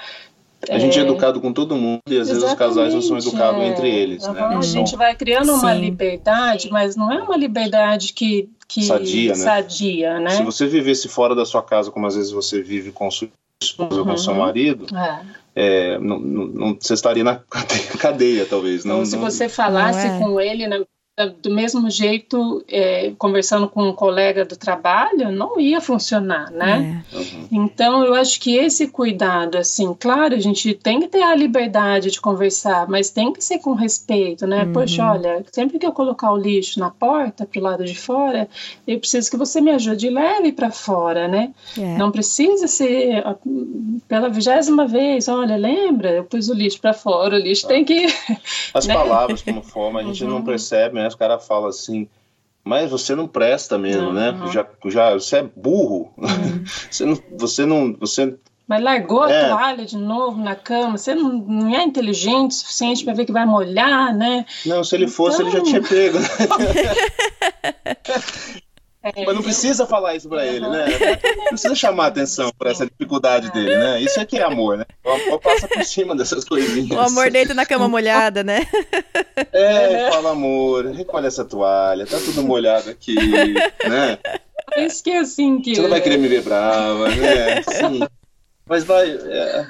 a 0.69 0.75
é... 0.75 0.79
gente 0.79 0.97
é 0.97 1.01
educado 1.01 1.39
com 1.39 1.53
todo 1.53 1.75
mundo 1.75 2.01
e 2.07 2.17
às 2.17 2.29
Exatamente, 2.29 2.39
vezes 2.39 2.51
os 2.51 2.57
casais 2.57 2.93
não 2.93 3.01
são 3.01 3.17
educados 3.17 3.61
é. 3.61 3.67
entre 3.67 3.89
eles. 3.89 4.23
Uhum, 4.25 4.33
né? 4.33 4.41
A 4.41 4.61
gente 4.61 4.95
vai 4.95 5.15
criando 5.15 5.53
uma 5.53 5.73
Sim. 5.73 5.81
liberdade, 5.81 6.69
mas 6.71 6.95
não 6.95 7.11
é 7.11 7.21
uma 7.21 7.37
liberdade 7.37 8.13
que 8.13 8.49
que 8.67 8.83
sadia, 8.83 9.29
né? 9.29 9.35
sadia, 9.35 10.19
né? 10.19 10.31
Se 10.31 10.43
você 10.43 10.67
vivesse 10.67 11.07
fora 11.07 11.33
da 11.33 11.45
sua 11.45 11.63
casa, 11.63 11.89
como 11.89 12.05
às 12.05 12.15
vezes 12.15 12.31
você 12.31 12.61
vive 12.61 12.91
com 12.91 13.09
sua 13.09 13.29
esposa 13.63 13.93
uhum. 13.93 13.99
ou 13.99 14.05
com 14.05 14.17
seu 14.17 14.35
marido, 14.35 14.85
é. 14.93 15.21
É, 15.59 15.97
não, 15.97 16.19
não, 16.19 16.77
você 16.79 16.93
estaria 16.93 17.23
na 17.23 17.41
cadeia, 17.97 18.45
talvez. 18.45 18.85
Não, 18.85 18.97
então, 18.97 19.05
se 19.05 19.17
você 19.17 19.49
falasse 19.49 20.05
é. 20.05 20.19
com 20.19 20.39
ele, 20.39 20.67
né, 20.67 20.83
do 21.25 21.49
mesmo 21.49 21.89
jeito, 21.89 22.63
é, 22.67 23.11
conversando 23.17 23.67
com 23.67 23.89
um 23.89 23.93
colega 23.93 24.45
do 24.45 24.55
trabalho, 24.55 25.31
não 25.31 25.59
ia 25.59 25.81
funcionar, 25.81 26.51
né? 26.51 27.03
É. 27.11 27.17
Uhum. 27.17 27.47
Então, 27.51 28.05
eu 28.05 28.13
acho 28.13 28.39
que 28.39 28.55
esse 28.55 28.87
cuidado, 28.87 29.57
assim, 29.57 29.95
claro, 29.99 30.35
a 30.35 30.39
gente 30.39 30.75
tem 30.75 30.99
que 30.99 31.07
ter 31.07 31.23
a 31.23 31.33
liberdade 31.33 32.11
de 32.11 32.21
conversar, 32.21 32.87
mas 32.87 33.09
tem 33.09 33.33
que 33.33 33.43
ser 33.43 33.57
com 33.57 33.73
respeito, 33.73 34.45
né? 34.45 34.63
Uhum. 34.63 34.73
Poxa, 34.73 35.11
olha, 35.11 35.43
sempre 35.51 35.79
que 35.79 35.87
eu 35.87 35.91
colocar 35.91 36.31
o 36.31 36.37
lixo 36.37 36.79
na 36.79 36.91
porta, 36.91 37.47
pro 37.47 37.61
lado 37.61 37.83
de 37.83 37.95
fora, 37.95 38.47
eu 38.87 38.99
preciso 38.99 39.31
que 39.31 39.37
você 39.37 39.59
me 39.59 39.71
ajude 39.71 40.07
e 40.07 40.11
leve 40.11 40.51
para 40.51 40.69
fora, 40.69 41.27
né? 41.27 41.51
É. 41.75 41.97
Não 41.97 42.11
precisa 42.11 42.67
ser 42.67 43.23
pela 44.07 44.29
vigésima 44.29 44.85
vez, 44.85 45.27
olha, 45.27 45.55
lembra? 45.57 46.11
Eu 46.11 46.25
pus 46.25 46.47
o 46.47 46.53
lixo 46.53 46.79
para 46.79 46.93
fora, 46.93 47.35
o 47.35 47.39
lixo 47.39 47.65
ah. 47.65 47.69
tem 47.69 47.83
que. 47.83 48.05
As 48.71 48.85
né? 48.87 48.93
palavras, 48.93 49.41
como 49.41 49.63
forma, 49.63 50.01
a 50.01 50.03
gente 50.03 50.23
uhum. 50.23 50.29
não 50.29 50.43
percebe, 50.43 50.93
né? 50.93 51.06
Os 51.07 51.15
caras 51.15 51.45
falam 51.45 51.69
assim, 51.69 52.07
mas 52.63 52.91
você 52.91 53.15
não 53.15 53.27
presta 53.27 53.77
mesmo, 53.77 54.11
né? 54.13 54.31
Uhum. 54.31 54.51
Já, 54.51 54.67
já, 54.85 55.13
você 55.13 55.37
é 55.37 55.49
burro. 55.55 56.13
Uhum. 56.17 56.63
você 56.91 57.05
não, 57.05 57.19
você 57.37 57.65
não, 57.65 57.93
você 57.99 58.37
mas 58.67 58.83
largou 58.83 59.25
é. 59.25 59.45
a 59.45 59.49
toalha 59.49 59.85
de 59.85 59.97
novo 59.97 60.41
na 60.41 60.53
cama. 60.53 60.97
Você 60.97 61.15
não, 61.15 61.31
não 61.31 61.73
é 61.73 61.83
inteligente 61.83 62.51
o 62.51 62.53
suficiente 62.53 63.05
para 63.05 63.13
ver 63.13 63.25
que 63.25 63.31
vai 63.31 63.45
molhar, 63.45 64.13
né? 64.13 64.45
Não, 64.65 64.83
se 64.83 64.93
ele 64.93 65.05
então... 65.05 65.15
fosse, 65.15 65.41
ele 65.41 65.51
já 65.51 65.63
tinha 65.63 65.81
pego. 65.81 66.17
É, 69.15 69.25
Mas 69.25 69.35
não 69.35 69.43
precisa 69.43 69.85
falar 69.85 70.15
isso 70.15 70.27
pra 70.27 70.45
ele, 70.45 70.67
né? 70.67 70.85
Não 71.37 71.47
precisa 71.49 71.75
chamar 71.75 72.07
atenção 72.07 72.51
pra 72.57 72.71
essa 72.71 72.85
dificuldade 72.85 73.51
dele, 73.51 73.75
né? 73.75 74.01
Isso 74.01 74.19
é 74.19 74.25
que 74.25 74.37
é 74.37 74.43
amor, 74.43 74.77
né? 74.77 74.85
O 75.03 75.09
amor 75.09 75.39
passa 75.39 75.67
por 75.67 75.83
cima 75.83 76.15
dessas 76.15 76.43
coisinhas. 76.43 76.91
O 76.91 76.99
amor 76.99 77.31
deita 77.31 77.53
na 77.53 77.65
cama 77.65 77.87
molhada, 77.87 78.43
né? 78.43 78.67
É, 79.51 80.09
fala 80.11 80.31
amor, 80.31 80.87
recolhe 80.87 81.27
essa 81.27 81.45
toalha, 81.45 82.05
tá 82.05 82.17
tudo 82.19 82.43
molhado 82.43 82.89
aqui, 82.89 83.15
né? 83.15 84.17
Isso 84.77 85.03
que 85.03 85.11
é 85.11 85.19
assim 85.19 85.61
que... 85.61 85.75
Você 85.75 85.81
não 85.81 85.89
vai 85.89 86.01
querer 86.01 86.17
me 86.17 86.27
ver 86.27 86.41
brava, 86.41 87.09
né? 87.09 87.61
Sim. 87.71 87.99
Mas 88.67 88.83
vai... 88.83 89.09
É... 89.09 89.65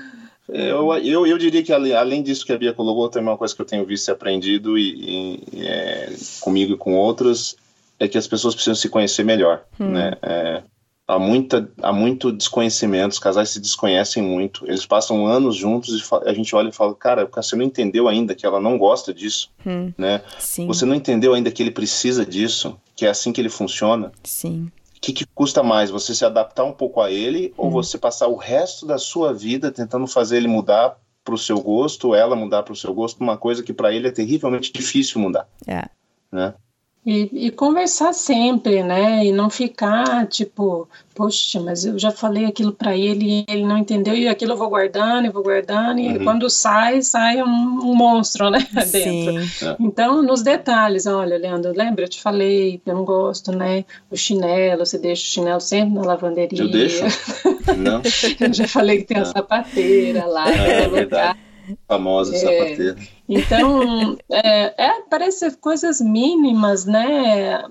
Eu, 0.49 0.93
eu, 0.95 1.27
eu 1.27 1.37
diria 1.37 1.61
que 1.61 1.73
além 1.73 2.23
disso 2.23 2.45
que 2.45 2.53
a 2.53 2.57
Bia 2.57 2.73
colocou, 2.73 3.09
tem 3.09 3.21
uma 3.21 3.37
coisa 3.37 3.53
que 3.53 3.61
eu 3.61 3.65
tenho 3.65 3.85
visto 3.85 4.07
e 4.07 4.11
aprendido 4.11 4.77
e, 4.77 5.43
e 5.51 5.67
é, 5.67 6.09
comigo 6.39 6.73
e 6.73 6.77
com 6.77 6.95
outros, 6.95 7.57
é 7.99 8.07
que 8.07 8.17
as 8.17 8.27
pessoas 8.27 8.53
precisam 8.53 8.75
se 8.75 8.89
conhecer 8.89 9.23
melhor, 9.23 9.63
hum. 9.79 9.89
né? 9.89 10.13
É, 10.21 10.63
há, 11.07 11.17
muita, 11.17 11.69
há 11.81 11.93
muito 11.93 12.31
desconhecimento, 12.31 13.13
os 13.13 13.19
casais 13.19 13.49
se 13.49 13.59
desconhecem 13.59 14.21
muito, 14.21 14.65
eles 14.67 14.85
passam 14.85 15.25
anos 15.25 15.55
juntos 15.55 15.99
e 15.99 16.29
a 16.29 16.33
gente 16.33 16.55
olha 16.55 16.69
e 16.69 16.73
fala, 16.73 16.93
cara, 16.93 17.29
você 17.33 17.55
não 17.55 17.63
entendeu 17.63 18.07
ainda 18.07 18.35
que 18.35 18.45
ela 18.45 18.59
não 18.59 18.77
gosta 18.77 19.13
disso, 19.13 19.49
hum. 19.65 19.91
né? 19.97 20.21
Sim. 20.39 20.67
Você 20.67 20.85
não 20.85 20.93
entendeu 20.93 21.33
ainda 21.33 21.51
que 21.51 21.63
ele 21.63 21.71
precisa 21.71 22.25
disso, 22.25 22.77
que 22.95 23.05
é 23.05 23.09
assim 23.09 23.31
que 23.31 23.39
ele 23.39 23.49
funciona. 23.49 24.11
Sim. 24.23 24.71
O 24.95 24.99
que, 24.99 25.13
que, 25.13 25.25
custa 25.27 25.61
mais, 25.63 25.91
você 25.91 26.13
se 26.13 26.25
adaptar 26.25 26.63
um 26.63 26.73
pouco 26.73 26.99
a 26.99 27.11
ele 27.11 27.53
hum. 27.57 27.65
ou 27.65 27.71
você 27.71 27.97
passar 27.97 28.27
o 28.27 28.35
resto 28.35 28.85
da 28.85 28.97
sua 28.97 29.33
vida 29.33 29.71
tentando 29.71 30.07
fazer 30.07 30.37
ele 30.37 30.47
mudar 30.47 30.97
para 31.23 31.35
o 31.35 31.37
seu 31.37 31.59
gosto, 31.59 32.15
ela 32.15 32.35
mudar 32.35 32.63
para 32.63 32.71
o 32.71 32.75
seu 32.75 32.93
gosto, 32.93 33.21
uma 33.21 33.37
coisa 33.37 33.61
que 33.61 33.73
para 33.73 33.93
ele 33.93 34.07
é 34.07 34.11
terrivelmente 34.11 34.71
difícil 34.71 35.19
mudar. 35.19 35.47
É. 35.67 35.83
Né? 36.31 36.53
E, 37.07 37.47
e, 37.47 37.51
conversar 37.51 38.11
sempre, 38.11 38.83
né? 38.83 39.23
E 39.25 39.31
não 39.31 39.49
ficar 39.49 40.27
tipo, 40.27 40.89
poxa, 41.15 41.57
mas 41.57 41.85
eu 41.85 41.97
já 41.97 42.11
falei 42.11 42.43
aquilo 42.43 42.73
para 42.73 42.97
ele 42.97 43.39
e 43.39 43.45
ele 43.47 43.65
não 43.65 43.77
entendeu, 43.77 44.13
e 44.13 44.27
aquilo 44.27 44.51
eu 44.51 44.57
vou 44.57 44.67
guardando 44.67 45.25
e 45.25 45.29
vou 45.29 45.41
guardando, 45.41 46.01
e 46.01 46.17
uhum. 46.17 46.23
quando 46.25 46.49
sai, 46.49 47.01
sai 47.01 47.41
um, 47.41 47.45
um 47.45 47.95
monstro, 47.95 48.49
né? 48.49 48.59
Dentro. 48.91 49.41
Sim. 49.41 49.65
É. 49.65 49.77
Então, 49.79 50.21
nos 50.21 50.41
detalhes, 50.41 51.05
olha, 51.05 51.37
Leandro, 51.37 51.71
lembra? 51.73 52.03
Eu 52.03 52.09
te 52.09 52.21
falei, 52.21 52.81
eu 52.85 52.93
não 52.93 53.05
gosto, 53.05 53.53
né? 53.53 53.85
O 54.11 54.17
chinelo, 54.17 54.85
você 54.85 54.97
deixa 54.97 55.23
o 55.23 55.27
chinelo 55.27 55.61
sempre 55.61 55.95
na 55.95 56.01
lavanderia. 56.01 56.61
Eu 56.61 56.69
deixo. 56.69 57.05
Não. 57.77 58.01
eu 58.39 58.53
já 58.53 58.67
falei 58.67 58.99
que 58.99 59.05
tem 59.05 59.17
a 59.17 59.25
sapateira 59.25 60.25
lá, 60.25 60.49
é, 60.49 60.87
lugar. 60.87 61.37
Famosa 61.87 62.35
é, 62.35 62.39
sapateira. 62.39 62.97
Então, 63.27 64.17
é, 64.31 64.85
é, 64.85 65.01
parece 65.09 65.51
coisas 65.57 65.99
mínimas, 65.99 66.85
né? 66.85 67.63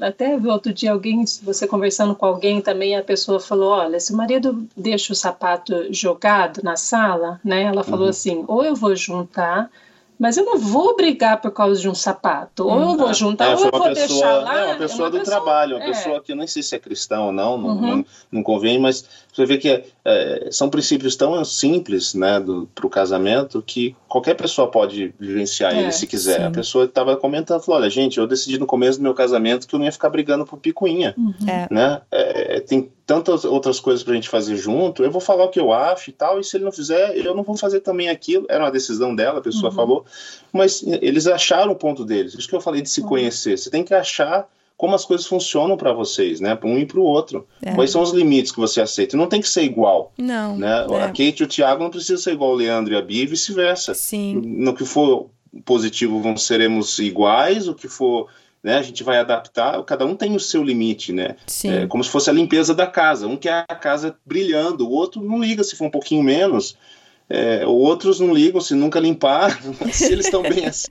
Até 0.00 0.36
outro 0.36 0.72
dia 0.72 0.92
alguém, 0.92 1.24
você 1.42 1.66
conversando 1.66 2.14
com 2.14 2.26
alguém 2.26 2.60
também, 2.60 2.96
a 2.96 3.02
pessoa 3.02 3.40
falou, 3.40 3.70
olha, 3.70 3.98
se 4.00 4.12
o 4.12 4.16
marido 4.16 4.66
deixa 4.76 5.12
o 5.12 5.16
sapato 5.16 5.92
jogado 5.92 6.60
na 6.62 6.76
sala, 6.76 7.40
né? 7.44 7.62
Ela 7.62 7.84
falou 7.84 8.04
uhum. 8.04 8.10
assim, 8.10 8.44
ou 8.46 8.64
eu 8.64 8.74
vou 8.74 8.94
juntar 8.94 9.70
Mas 10.18 10.36
eu 10.36 10.44
não 10.44 10.58
vou 10.58 10.96
brigar 10.96 11.40
por 11.40 11.52
causa 11.52 11.80
de 11.80 11.88
um 11.88 11.94
sapato. 11.94 12.66
Ou 12.66 12.80
eu 12.80 12.96
vou 12.96 13.14
juntar, 13.14 13.46
é, 13.46 13.54
ou 13.54 13.66
eu 13.66 13.70
vou 13.70 13.82
pessoa, 13.84 13.94
deixar 13.94 14.32
lá. 14.38 14.58
É 14.58 14.64
uma 14.64 14.74
pessoa 14.76 15.00
é 15.00 15.04
uma 15.04 15.10
do 15.10 15.18
pessoa, 15.18 15.36
trabalho, 15.36 15.76
uma 15.76 15.84
é. 15.84 15.88
pessoa 15.88 16.20
que 16.20 16.32
eu 16.32 16.36
nem 16.36 16.46
sei 16.46 16.62
se 16.62 16.74
é 16.74 16.78
cristão 16.78 17.26
ou 17.26 17.32
não, 17.32 17.56
não, 17.56 17.68
uhum. 17.68 17.80
não, 17.80 18.04
não, 18.32 18.42
convém, 18.42 18.78
mas 18.80 19.04
você 19.32 19.46
vê 19.46 19.58
que 19.58 19.84
é, 20.04 20.48
são 20.50 20.68
princípios 20.68 21.14
tão 21.14 21.44
simples 21.44 22.14
né, 22.14 22.42
para 22.74 22.86
o 22.86 22.90
casamento 22.90 23.62
que 23.62 23.94
qualquer 24.08 24.34
pessoa 24.34 24.68
pode 24.68 25.14
vivenciar 25.20 25.76
ele 25.76 25.92
se 25.92 26.06
quiser. 26.06 26.40
Sim. 26.40 26.46
A 26.46 26.50
pessoa 26.50 26.84
estava 26.86 27.16
comentando, 27.16 27.62
falou, 27.62 27.80
olha, 27.80 27.90
gente, 27.90 28.18
eu 28.18 28.26
decidi 28.26 28.58
no 28.58 28.66
começo 28.66 28.98
do 28.98 29.02
meu 29.02 29.14
casamento 29.14 29.68
que 29.68 29.74
eu 29.74 29.78
não 29.78 29.86
ia 29.86 29.92
ficar 29.92 30.10
brigando 30.10 30.44
por 30.44 30.58
picuinha. 30.58 31.14
Uhum. 31.16 31.34
Né? 31.70 32.00
Tem 32.60 32.90
tantas 33.06 33.44
outras 33.44 33.80
coisas 33.80 34.02
para 34.02 34.12
a 34.12 34.16
gente 34.16 34.28
fazer 34.28 34.56
junto, 34.56 35.02
eu 35.02 35.10
vou 35.10 35.20
falar 35.20 35.44
o 35.44 35.48
que 35.48 35.60
eu 35.60 35.72
acho 35.72 36.10
e 36.10 36.12
tal, 36.12 36.38
e 36.38 36.44
se 36.44 36.56
ele 36.56 36.64
não 36.64 36.72
fizer, 36.72 37.16
eu 37.16 37.34
não 37.34 37.42
vou 37.42 37.56
fazer 37.56 37.80
também 37.80 38.08
aquilo. 38.08 38.46
Era 38.48 38.64
uma 38.64 38.70
decisão 38.70 39.14
dela, 39.14 39.38
a 39.38 39.42
pessoa 39.42 39.70
uhum. 39.70 39.76
falou, 39.76 40.04
mas 40.52 40.82
eles 40.82 41.26
acharam 41.26 41.72
o 41.72 41.76
ponto 41.76 42.04
deles. 42.04 42.34
Isso 42.34 42.48
que 42.48 42.54
eu 42.54 42.60
falei 42.60 42.82
de 42.82 42.90
se 42.90 43.00
uhum. 43.00 43.08
conhecer. 43.08 43.56
Você 43.56 43.70
tem 43.70 43.82
que 43.82 43.94
achar 43.94 44.48
como 44.76 44.94
as 44.94 45.04
coisas 45.04 45.26
funcionam 45.26 45.76
para 45.76 45.92
vocês, 45.92 46.38
né? 46.40 46.54
Para 46.54 46.68
um 46.68 46.78
e 46.78 46.86
para 46.86 47.00
o 47.00 47.02
outro. 47.02 47.46
É. 47.60 47.74
Quais 47.74 47.90
são 47.90 48.00
os 48.00 48.12
limites 48.12 48.52
que 48.52 48.60
você 48.60 48.80
aceita? 48.80 49.16
Não 49.16 49.26
tem 49.26 49.40
que 49.40 49.48
ser 49.48 49.62
igual. 49.62 50.12
Não. 50.16 50.56
Né? 50.56 50.86
É. 50.88 51.02
A 51.02 51.08
Kate 51.08 51.38
e 51.40 51.42
o 51.42 51.48
Thiago 51.48 51.82
não 51.82 51.90
precisam 51.90 52.18
ser 52.18 52.32
igual 52.32 52.52
o 52.52 52.54
Leandro 52.54 52.94
e 52.94 52.96
a 52.96 53.02
Bia 53.02 53.24
e 53.24 53.26
vice-versa. 53.26 53.92
Sim. 53.92 54.40
No 54.44 54.72
que 54.72 54.84
for 54.84 55.30
positivo, 55.64 56.20
vão 56.22 56.36
seremos 56.36 56.96
iguais, 57.00 57.66
o 57.66 57.74
que 57.74 57.88
for 57.88 58.28
né? 58.62 58.76
A 58.76 58.82
gente 58.82 59.02
vai 59.02 59.18
adaptar, 59.18 59.82
cada 59.84 60.04
um 60.04 60.16
tem 60.16 60.34
o 60.34 60.40
seu 60.40 60.62
limite, 60.62 61.12
né? 61.12 61.36
Sim. 61.46 61.70
É, 61.70 61.86
como 61.86 62.02
se 62.02 62.10
fosse 62.10 62.30
a 62.30 62.32
limpeza 62.32 62.74
da 62.74 62.86
casa. 62.86 63.26
Um 63.26 63.36
quer 63.36 63.64
a 63.68 63.74
casa 63.74 64.16
brilhando, 64.24 64.86
o 64.86 64.90
outro 64.90 65.22
não 65.22 65.40
liga 65.40 65.62
se 65.64 65.76
for 65.76 65.86
um 65.86 65.90
pouquinho 65.90 66.22
menos. 66.22 66.76
É, 67.30 67.66
outros 67.66 68.20
não 68.20 68.32
ligam 68.32 68.60
se 68.60 68.74
nunca 68.74 68.98
limpar, 68.98 69.60
se 69.92 70.12
eles 70.12 70.24
estão 70.24 70.42
bem 70.42 70.64
assim, 70.68 70.88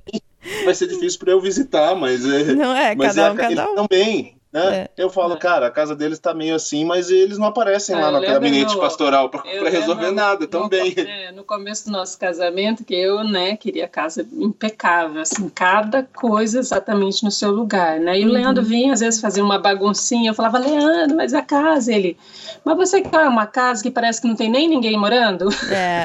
vai 0.64 0.74
ser 0.74 0.88
difícil 0.88 1.20
para 1.20 1.32
eu 1.32 1.42
visitar, 1.42 1.96
mas 1.96 2.24
é, 2.26 2.54
não 2.54 2.76
é, 2.76 2.96
mas 2.96 3.16
cada 3.16 3.28
é, 3.28 3.32
um, 3.32 3.36
cada 3.36 3.72
um. 3.72 3.76
também. 3.88 4.37
Né? 4.52 4.76
É. 4.76 4.90
Eu 4.98 5.10
falo, 5.10 5.38
cara, 5.38 5.68
a 5.68 5.72
casa 5.72 5.96
deles 5.96 6.20
tá 6.20 6.34
meio 6.34 6.56
assim, 6.56 6.86
mas 6.86 7.10
eles 7.10 7.38
não 7.38 7.48
aparecem 7.48 7.96
lá 7.96 8.10
no 8.10 8.22
gabinete 8.22 8.74
no, 8.74 8.80
pastoral 8.80 9.30
para 9.30 9.44
resolver 9.70 10.12
nada 10.12 10.48
também. 10.48 10.94
É, 10.98 11.32
no 11.32 11.44
começo 11.44 11.86
do 11.86 11.92
nosso 11.92 12.18
casamento, 12.18 12.84
que 12.84 12.96
eu, 12.96 13.24
né, 13.24 13.58
queria 13.58 13.88
casa 13.88 14.26
impecável, 14.34 15.22
assim, 15.22 15.50
cada 15.50 16.04
coisa 16.04 16.60
exatamente 16.60 17.24
no 17.24 17.32
seu 17.32 17.52
lugar, 17.52 18.00
né? 18.00 18.20
E 18.20 18.24
uhum. 18.24 18.30
o 18.30 18.34
Leandro 18.34 18.64
vinha, 18.64 18.94
às 18.94 19.02
vezes, 19.02 19.20
fazer 19.20 19.42
uma 19.42 19.60
baguncinha, 19.60 20.32
eu 20.32 20.34
falava, 20.34 20.58
Leandro, 20.58 21.18
mas 21.18 21.34
a 21.34 21.42
casa, 21.42 21.92
ele, 21.94 22.18
mas 22.64 22.78
você 22.78 23.02
quer 23.02 23.28
uma 23.28 23.46
casa 23.46 23.84
que 23.84 23.92
parece 23.92 24.22
que 24.22 24.28
não 24.28 24.36
tem 24.36 24.50
nem 24.50 24.68
ninguém 24.68 24.98
morando? 24.98 25.50
É. 25.70 26.04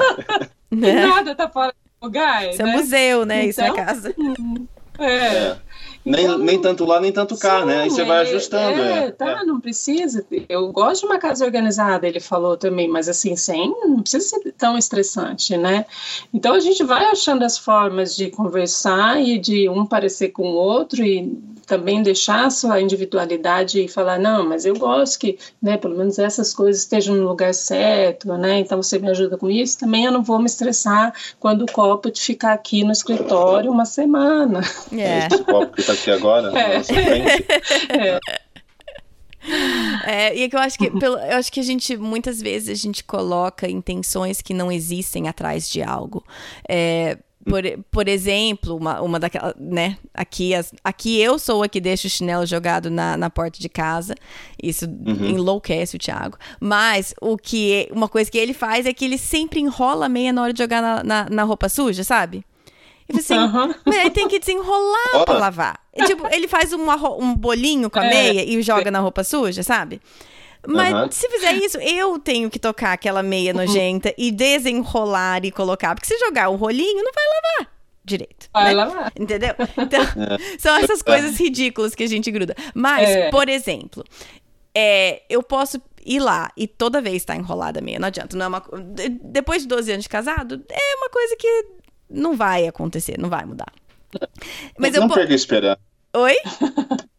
nada 0.69 1.35
tá 1.35 1.49
fora 1.49 1.71
do 1.71 2.05
lugar, 2.07 2.49
Isso 2.49 2.61
é 2.61 2.65
né? 2.65 2.71
é 2.71 2.75
museu, 2.75 3.25
né? 3.25 3.45
Então, 3.45 3.49
Isso 3.49 3.61
é 3.61 3.67
então, 3.67 3.85
casa. 3.85 4.15
É. 4.99 5.57
é. 6.05 6.09
Nem, 6.09 6.25
então, 6.25 6.37
nem 6.37 6.61
tanto 6.61 6.85
lá, 6.85 6.99
nem 6.99 7.11
tanto 7.11 7.37
cá, 7.37 7.61
sim, 7.61 7.65
né? 7.65 7.81
Aí 7.83 7.89
você 7.89 8.03
vai 8.03 8.21
ajustando. 8.21 8.81
É, 8.81 9.05
é, 9.05 9.11
tá, 9.11 9.41
é. 9.41 9.45
não 9.45 9.59
precisa. 9.59 10.25
Eu 10.49 10.71
gosto 10.71 11.01
de 11.01 11.07
uma 11.07 11.17
casa 11.17 11.45
organizada, 11.45 12.07
ele 12.07 12.19
falou 12.19 12.57
também, 12.57 12.87
mas 12.87 13.07
assim, 13.07 13.35
sem, 13.35 13.73
não 13.85 14.01
precisa 14.01 14.27
ser 14.27 14.51
tão 14.53 14.77
estressante, 14.77 15.57
né? 15.57 15.85
Então 16.33 16.53
a 16.53 16.59
gente 16.59 16.83
vai 16.83 17.05
achando 17.05 17.43
as 17.43 17.57
formas 17.57 18.15
de 18.15 18.29
conversar 18.29 19.21
e 19.21 19.39
de 19.39 19.69
um 19.69 19.85
parecer 19.85 20.29
com 20.29 20.43
o 20.43 20.55
outro 20.55 21.03
e 21.03 21.31
também 21.65 22.03
deixar 22.03 22.45
a 22.45 22.49
sua 22.49 22.81
individualidade 22.81 23.83
e 23.83 23.87
falar, 23.87 24.19
não, 24.19 24.47
mas 24.47 24.65
eu 24.65 24.75
gosto 24.75 25.19
que, 25.19 25.37
né, 25.61 25.77
pelo 25.77 25.97
menos 25.97 26.19
essas 26.19 26.53
coisas 26.53 26.83
estejam 26.83 27.15
no 27.15 27.27
lugar 27.27 27.53
certo, 27.53 28.27
né, 28.37 28.59
então 28.59 28.81
você 28.81 28.99
me 28.99 29.09
ajuda 29.09 29.37
com 29.37 29.49
isso, 29.49 29.79
também 29.79 30.05
eu 30.05 30.11
não 30.11 30.23
vou 30.23 30.39
me 30.39 30.45
estressar 30.45 31.13
quando 31.39 31.63
o 31.63 31.71
copo 31.71 32.11
de 32.11 32.21
ficar 32.21 32.53
aqui 32.53 32.83
no 32.83 32.91
escritório 32.91 33.71
uma 33.71 33.85
semana. 33.85 34.61
É. 34.91 35.27
Esse 35.27 35.43
copo 35.43 35.73
que 35.73 35.81
está 35.81 35.93
aqui 35.93 36.11
agora, 36.11 36.57
é. 36.57 36.77
nossa 36.77 36.93
frente. 36.93 37.45
É. 37.89 38.19
É, 40.05 40.35
e 40.35 40.43
é 40.43 40.49
que 40.49 40.55
eu 40.55 40.59
acho 40.59 40.77
que 40.77 40.89
pelo, 40.89 41.17
eu 41.17 41.37
acho 41.37 41.51
que 41.51 41.59
a 41.59 41.63
gente 41.63 41.97
muitas 41.97 42.41
vezes 42.41 42.69
a 42.69 42.81
gente 42.81 43.03
coloca 43.03 43.69
intenções 43.69 44.41
que 44.41 44.53
não 44.53 44.71
existem 44.71 45.27
atrás 45.27 45.69
de 45.69 45.81
algo. 45.81 46.23
É, 46.67 47.17
por, 47.45 47.63
por 47.91 48.07
exemplo, 48.07 48.75
uma, 48.75 49.01
uma 49.01 49.19
daquelas, 49.19 49.53
né? 49.59 49.97
Aqui, 50.13 50.53
as, 50.53 50.73
aqui 50.83 51.19
eu 51.19 51.37
sou 51.37 51.63
a 51.63 51.67
que 51.67 51.81
deixa 51.81 52.07
o 52.07 52.09
chinelo 52.09 52.45
jogado 52.45 52.89
na, 52.89 53.17
na 53.17 53.29
porta 53.29 53.59
de 53.59 53.69
casa. 53.69 54.15
Isso 54.61 54.85
uhum. 54.85 55.25
enlouquece 55.29 55.95
o 55.95 55.99
Thiago. 55.99 56.37
Mas 56.59 57.13
o 57.21 57.37
que 57.37 57.87
uma 57.91 58.07
coisa 58.07 58.31
que 58.31 58.37
ele 58.37 58.53
faz 58.53 58.85
é 58.85 58.93
que 58.93 59.05
ele 59.05 59.17
sempre 59.17 59.59
enrola 59.59 60.05
a 60.05 60.09
meia 60.09 60.31
na 60.31 60.41
hora 60.41 60.53
de 60.53 60.59
jogar 60.59 60.81
na, 60.81 61.03
na, 61.03 61.29
na 61.29 61.43
roupa 61.43 61.67
suja, 61.67 62.03
sabe? 62.03 62.45
E 63.11 63.19
assim, 63.19 63.37
uhum. 63.37 63.73
ele 63.85 64.09
tem 64.11 64.27
que 64.27 64.39
desenrolar 64.39 65.25
pra 65.25 65.37
lavar. 65.37 65.79
tipo, 66.05 66.25
ele 66.31 66.47
faz 66.47 66.71
uma, 66.71 66.95
um 67.17 67.35
bolinho 67.35 67.89
com 67.89 67.99
a 67.99 68.05
é. 68.05 68.09
meia 68.09 68.45
e 68.45 68.61
joga 68.61 68.89
na 68.89 68.99
roupa 68.99 69.23
suja, 69.23 69.61
sabe? 69.63 70.01
Mas 70.67 70.93
uhum. 70.93 71.11
se 71.11 71.29
fizer 71.29 71.53
isso, 71.55 71.77
eu 71.79 72.17
tenho 72.19 72.49
que 72.49 72.57
tocar 72.57 72.93
aquela 72.93 73.21
meia 73.21 73.53
nojenta 73.53 74.13
e 74.17 74.31
desenrolar 74.31 75.43
e 75.45 75.51
colocar. 75.51 75.93
Porque 75.93 76.07
se 76.07 76.17
jogar 76.19 76.49
o 76.49 76.55
rolinho, 76.55 77.03
não 77.03 77.11
vai 77.13 77.23
lavar 77.25 77.73
direito. 78.05 78.49
Vai 78.51 78.65
né? 78.65 78.73
lavar. 78.73 79.13
Entendeu? 79.17 79.53
Então, 79.77 80.01
é. 80.01 80.57
são 80.57 80.75
essas 80.77 81.01
coisas 81.01 81.37
ridículas 81.37 81.95
que 81.95 82.03
a 82.03 82.07
gente 82.07 82.31
gruda. 82.31 82.55
Mas, 82.73 83.09
é. 83.09 83.29
por 83.29 83.49
exemplo, 83.49 84.03
é, 84.75 85.23
eu 85.29 85.41
posso 85.41 85.81
ir 86.05 86.19
lá 86.19 86.51
e 86.55 86.67
toda 86.67 87.01
vez 87.01 87.17
estar 87.17 87.33
tá 87.33 87.39
enrolada 87.39 87.79
a 87.79 87.81
meia. 87.81 87.99
Não 87.99 88.07
adianta. 88.07 88.35
Não 88.35 88.45
é 88.45 88.47
uma, 88.47 88.63
depois 89.21 89.63
de 89.63 89.67
12 89.67 89.91
anos 89.91 90.03
de 90.03 90.09
casado, 90.09 90.63
é 90.69 90.95
uma 90.97 91.09
coisa 91.09 91.35
que 91.37 91.65
não 92.09 92.35
vai 92.35 92.67
acontecer, 92.67 93.17
não 93.17 93.29
vai 93.29 93.45
mudar. 93.45 93.71
Mas 94.77 94.93
não 94.93 95.03
eu 95.03 95.09
perca 95.09 95.33
esperança. 95.33 95.79
Oi? 96.15 96.35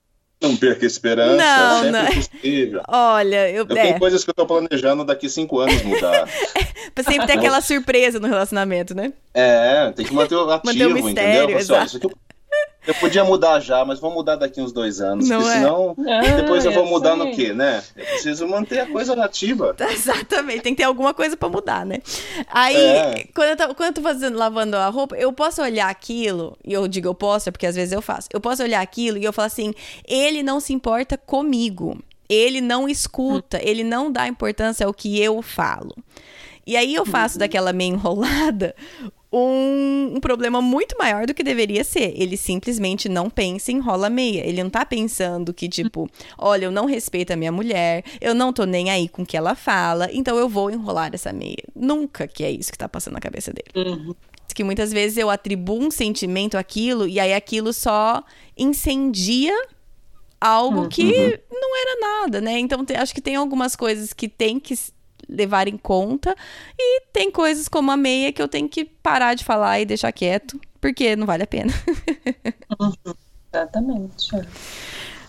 Não 0.44 0.56
perca 0.56 0.84
a 0.84 0.86
esperança, 0.86 1.36
não, 1.36 1.76
é 1.76 1.82
sempre 1.82 1.90
não. 1.90 2.22
possível. 2.22 2.82
Olha, 2.88 3.50
eu, 3.50 3.66
eu 3.68 3.76
é. 3.76 3.82
tenho 3.82 3.98
coisas 3.98 4.24
que 4.24 4.30
eu 4.30 4.34
tô 4.34 4.46
planejando 4.46 5.04
daqui 5.04 5.28
cinco 5.28 5.58
anos 5.58 5.82
mudar. 5.82 6.28
pra 6.94 7.04
sempre 7.04 7.26
ter 7.26 7.34
aquela 7.34 7.60
surpresa 7.60 8.20
no 8.20 8.28
relacionamento, 8.28 8.94
né? 8.94 9.12
É, 9.32 9.90
tem 9.92 10.04
que 10.04 10.12
manter 10.12 10.34
o 10.34 10.50
ativo, 10.50 10.66
manter 10.66 10.86
o 10.86 10.94
mistério, 10.94 11.44
entendeu? 11.44 11.58
Exato. 11.58 11.86
Isso 11.86 11.96
aqui 11.96 12.06
eu 12.06 12.12
eu 12.86 12.94
podia 12.94 13.24
mudar 13.24 13.60
já, 13.60 13.84
mas 13.84 13.98
vou 13.98 14.10
mudar 14.10 14.36
daqui 14.36 14.60
uns 14.60 14.72
dois 14.72 15.00
anos. 15.00 15.28
Não 15.28 15.38
porque 15.38 15.52
é? 15.52 15.56
senão, 15.56 15.96
ah, 15.98 16.36
depois 16.36 16.64
eu 16.64 16.72
vou 16.72 16.86
mudar 16.86 17.16
no 17.16 17.30
quê, 17.32 17.52
né? 17.52 17.82
Eu 17.96 18.04
preciso 18.04 18.46
manter 18.46 18.80
a 18.80 18.86
coisa 18.86 19.16
nativa. 19.16 19.74
Exatamente, 19.90 20.60
tem 20.60 20.74
que 20.74 20.82
ter 20.82 20.84
alguma 20.84 21.14
coisa 21.14 21.36
para 21.36 21.48
mudar, 21.48 21.86
né? 21.86 21.98
Aí, 22.48 22.76
é. 22.76 23.26
quando, 23.34 23.48
eu 23.48 23.56
tô, 23.56 23.74
quando 23.74 23.88
eu 23.88 23.94
tô 23.94 24.02
fazendo, 24.02 24.36
lavando 24.36 24.76
a 24.76 24.88
roupa, 24.88 25.16
eu 25.16 25.32
posso 25.32 25.62
olhar 25.62 25.88
aquilo, 25.88 26.56
e 26.64 26.72
eu 26.72 26.86
digo 26.86 27.08
eu 27.08 27.14
posso, 27.14 27.48
é 27.48 27.52
porque 27.52 27.66
às 27.66 27.74
vezes 27.74 27.92
eu 27.92 28.02
faço. 28.02 28.28
Eu 28.32 28.40
posso 28.40 28.62
olhar 28.62 28.80
aquilo 28.80 29.18
e 29.18 29.24
eu 29.24 29.32
falo 29.32 29.46
assim: 29.46 29.72
ele 30.06 30.42
não 30.42 30.60
se 30.60 30.72
importa 30.72 31.16
comigo. 31.16 31.98
Ele 32.26 32.62
não 32.62 32.88
escuta, 32.88 33.58
hum. 33.58 33.60
ele 33.62 33.84
não 33.84 34.10
dá 34.10 34.26
importância 34.26 34.86
ao 34.86 34.94
que 34.94 35.20
eu 35.20 35.42
falo. 35.42 35.94
E 36.66 36.76
aí 36.76 36.94
eu 36.94 37.04
faço 37.04 37.34
uhum. 37.34 37.40
daquela 37.40 37.72
meia 37.72 37.90
enrolada 37.90 38.74
um, 39.36 40.14
um, 40.16 40.20
problema 40.20 40.62
muito 40.62 40.96
maior 40.98 41.26
do 41.26 41.34
que 41.34 41.42
deveria 41.42 41.82
ser. 41.82 42.12
Ele 42.16 42.36
simplesmente 42.36 43.08
não 43.08 43.28
pensa 43.28 43.72
em 43.72 43.80
rola 43.80 44.08
meia. 44.08 44.46
Ele 44.46 44.62
não 44.62 44.70
tá 44.70 44.84
pensando 44.84 45.52
que, 45.52 45.68
tipo, 45.68 46.08
olha, 46.38 46.66
eu 46.66 46.70
não 46.70 46.86
respeito 46.86 47.32
a 47.32 47.36
minha 47.36 47.52
mulher, 47.52 48.04
eu 48.20 48.34
não 48.34 48.52
tô 48.52 48.64
nem 48.64 48.90
aí 48.90 49.08
com 49.08 49.22
o 49.22 49.26
que 49.26 49.36
ela 49.36 49.54
fala, 49.54 50.08
então 50.12 50.36
eu 50.36 50.48
vou 50.48 50.70
enrolar 50.70 51.10
essa 51.12 51.32
meia. 51.32 51.64
Nunca 51.74 52.28
que 52.28 52.44
é 52.44 52.50
isso 52.50 52.70
que 52.70 52.78
tá 52.78 52.88
passando 52.88 53.14
na 53.14 53.20
cabeça 53.20 53.52
dele. 53.52 53.88
Uhum. 53.88 54.14
Que 54.54 54.62
muitas 54.62 54.92
vezes 54.92 55.18
eu 55.18 55.30
atribuo 55.30 55.82
um 55.82 55.90
sentimento 55.90 56.56
àquilo 56.56 57.08
e 57.08 57.18
aí 57.18 57.34
aquilo 57.34 57.72
só 57.72 58.22
incendia 58.56 59.52
algo 60.40 60.82
uhum. 60.82 60.88
que 60.88 61.40
não 61.50 61.76
era 61.76 62.00
nada, 62.00 62.40
né? 62.40 62.58
Então 62.58 62.84
te, 62.84 62.94
acho 62.94 63.14
que 63.14 63.20
tem 63.20 63.34
algumas 63.34 63.74
coisas 63.74 64.12
que 64.12 64.28
tem 64.28 64.60
que 64.60 64.74
levar 65.28 65.68
em 65.68 65.76
conta. 65.76 66.34
E 66.78 67.02
tem 67.12 67.30
coisas 67.30 67.68
como 67.68 67.90
a 67.90 67.96
meia 67.96 68.32
que 68.32 68.42
eu 68.42 68.48
tenho 68.48 68.68
que 68.68 68.84
parar 68.84 69.34
de 69.34 69.44
falar 69.44 69.80
e 69.80 69.86
deixar 69.86 70.12
quieto, 70.12 70.60
porque 70.80 71.16
não 71.16 71.26
vale 71.26 71.42
a 71.42 71.46
pena. 71.46 71.72
Exatamente. 73.52 74.30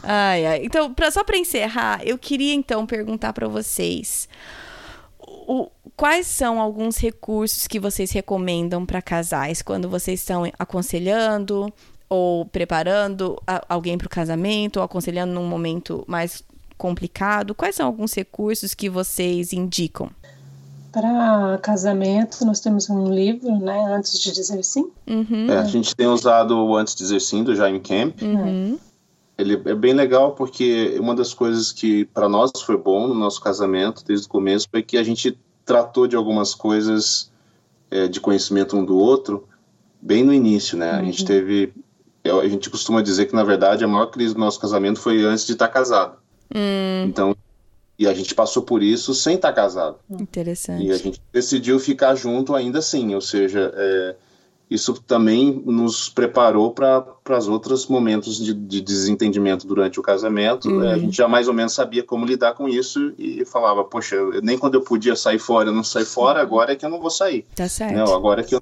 Ai, 0.04 0.46
ai. 0.46 0.62
Então, 0.64 0.94
pra, 0.94 1.10
só 1.12 1.24
para 1.24 1.38
encerrar, 1.38 2.02
eu 2.06 2.18
queria 2.18 2.54
então 2.54 2.86
perguntar 2.86 3.34
para 3.34 3.48
vocês 3.48 4.30
o, 5.20 5.70
quais 5.96 6.28
são 6.28 6.60
alguns 6.60 6.98
recursos 6.98 7.68
que 7.68 7.80
vocês 7.80 8.12
recomendam 8.12 8.86
para 8.86 9.02
casais 9.02 9.62
quando 9.62 9.90
vocês 9.90 10.20
estão 10.20 10.44
aconselhando 10.60 11.72
ou 12.08 12.46
preparando 12.46 13.42
a, 13.48 13.64
alguém 13.68 13.98
para 13.98 14.06
o 14.08 14.10
casamento, 14.10 14.78
ou 14.78 14.84
aconselhando 14.84 15.34
num 15.34 15.48
momento 15.48 16.04
mais 16.08 16.44
complicado, 16.78 17.56
quais 17.56 17.76
são 17.76 17.86
alguns 17.86 18.14
recursos 18.14 18.74
que 18.74 18.90
vocês 18.90 19.54
indicam? 19.54 20.10
Para 20.92 21.60
casamento, 21.62 22.46
nós 22.46 22.60
temos 22.60 22.90
um 22.90 23.14
livro, 23.14 23.58
né? 23.60 23.94
Antes 23.94 24.20
de 24.20 24.32
dizer 24.32 24.64
sim. 24.64 24.90
Uhum. 25.06 25.48
É, 25.50 25.58
a 25.58 25.66
gente 25.66 25.96
tem 25.96 26.08
usado 26.08 26.58
o 26.58 26.76
Antes 26.76 26.96
de 26.96 27.04
dizer 27.04 27.20
sim, 27.20 27.44
do 27.44 27.56
Jaime 27.56 27.82
Camp. 27.82 28.22
Uhum. 28.22 28.80
Ele 29.38 29.62
é 29.66 29.76
bem 29.76 29.94
legal 29.94 30.32
porque 30.32 30.96
uma 30.98 31.14
das 31.14 31.34
coisas 31.34 31.74
que 31.74 32.06
para 32.06 32.30
nós 32.30 32.52
foi 32.66 32.78
bom 32.78 33.08
no 33.08 33.14
nosso 33.14 33.42
casamento 33.42 34.06
desde 34.06 34.28
o 34.28 34.30
começo 34.30 34.68
foi 34.72 34.82
que 34.82 34.98
a 34.98 35.04
gente 35.04 35.38
tratou 35.66 36.08
de 36.08 36.16
algumas 36.16 36.56
coisas 36.56 37.30
é, 37.92 38.08
de 38.08 38.22
conhecimento 38.22 38.78
um 38.78 38.86
do 38.86 38.98
outro 38.98 39.48
bem 40.02 40.24
no 40.24 40.34
início, 40.34 40.78
né? 40.78 40.94
Uhum. 40.94 41.00
A 41.00 41.04
gente 41.04 41.22
uhum. 41.22 41.28
teve, 41.28 41.74
a 42.24 42.48
gente 42.48 42.70
costuma 42.70 43.02
dizer 43.02 43.26
que 43.26 43.36
na 43.36 43.44
verdade 43.44 43.84
a 43.84 43.88
maior 43.88 44.06
crise 44.08 44.34
do 44.34 44.40
nosso 44.40 44.60
casamento 44.60 45.00
foi 45.00 45.24
antes 45.26 45.46
de 45.46 45.54
estar 45.54 45.68
casado. 45.68 46.18
Hum. 46.54 47.06
Então, 47.08 47.36
e 47.98 48.08
a 48.08 48.14
gente 48.14 48.36
passou 48.36 48.64
por 48.64 48.84
isso 48.84 49.14
sem 49.14 49.36
estar 49.36 49.54
casado. 49.54 49.98
Interessante. 50.10 50.86
E 50.86 50.92
a 50.92 50.98
gente 50.98 51.22
decidiu 51.32 51.80
ficar 51.80 52.16
junto 52.16 52.54
ainda 52.54 52.80
assim, 52.80 53.16
ou 53.16 53.22
seja, 53.22 53.74
é, 53.74 54.16
isso 54.70 54.94
também 55.02 55.64
nos 55.66 56.10
preparou 56.10 56.72
para 56.72 57.06
os 57.38 57.48
outros 57.48 57.88
momentos 57.88 58.38
de, 58.38 58.54
de, 58.54 58.82
desentendimento 58.82 59.66
durante 59.66 60.00
o 60.00 60.04
casamento. 60.04 60.70
Uhum. 60.70 60.90
A 60.90 60.98
gente 60.98 61.16
já 61.16 61.28
mais 61.28 61.48
ou 61.48 61.54
menos 61.54 61.74
sabia 61.74 62.04
como 62.04 62.26
lidar 62.26 62.54
com 62.54 62.68
isso 62.68 63.14
e 63.18 63.46
falava, 63.46 63.84
poxa, 63.84 64.18
nem 64.42 64.58
quando 64.58 64.76
eu 64.76 64.82
podia 64.82 65.16
sair 65.16 65.40
fora, 65.40 65.70
eu 65.70 65.74
não 65.74 65.84
saí 65.84 66.06
fora, 66.06 66.42
agora 66.42 66.74
é 66.74 66.76
que 66.76 66.86
eu 66.86 66.90
não 66.90 67.00
vou 67.00 67.10
sair. 67.12 67.46
Tá 67.56 67.70
certo. 67.70 67.96
Não, 67.96 68.14
agora 68.14 68.42
é 68.42 68.44
que 68.44 68.56
eu... 68.56 68.62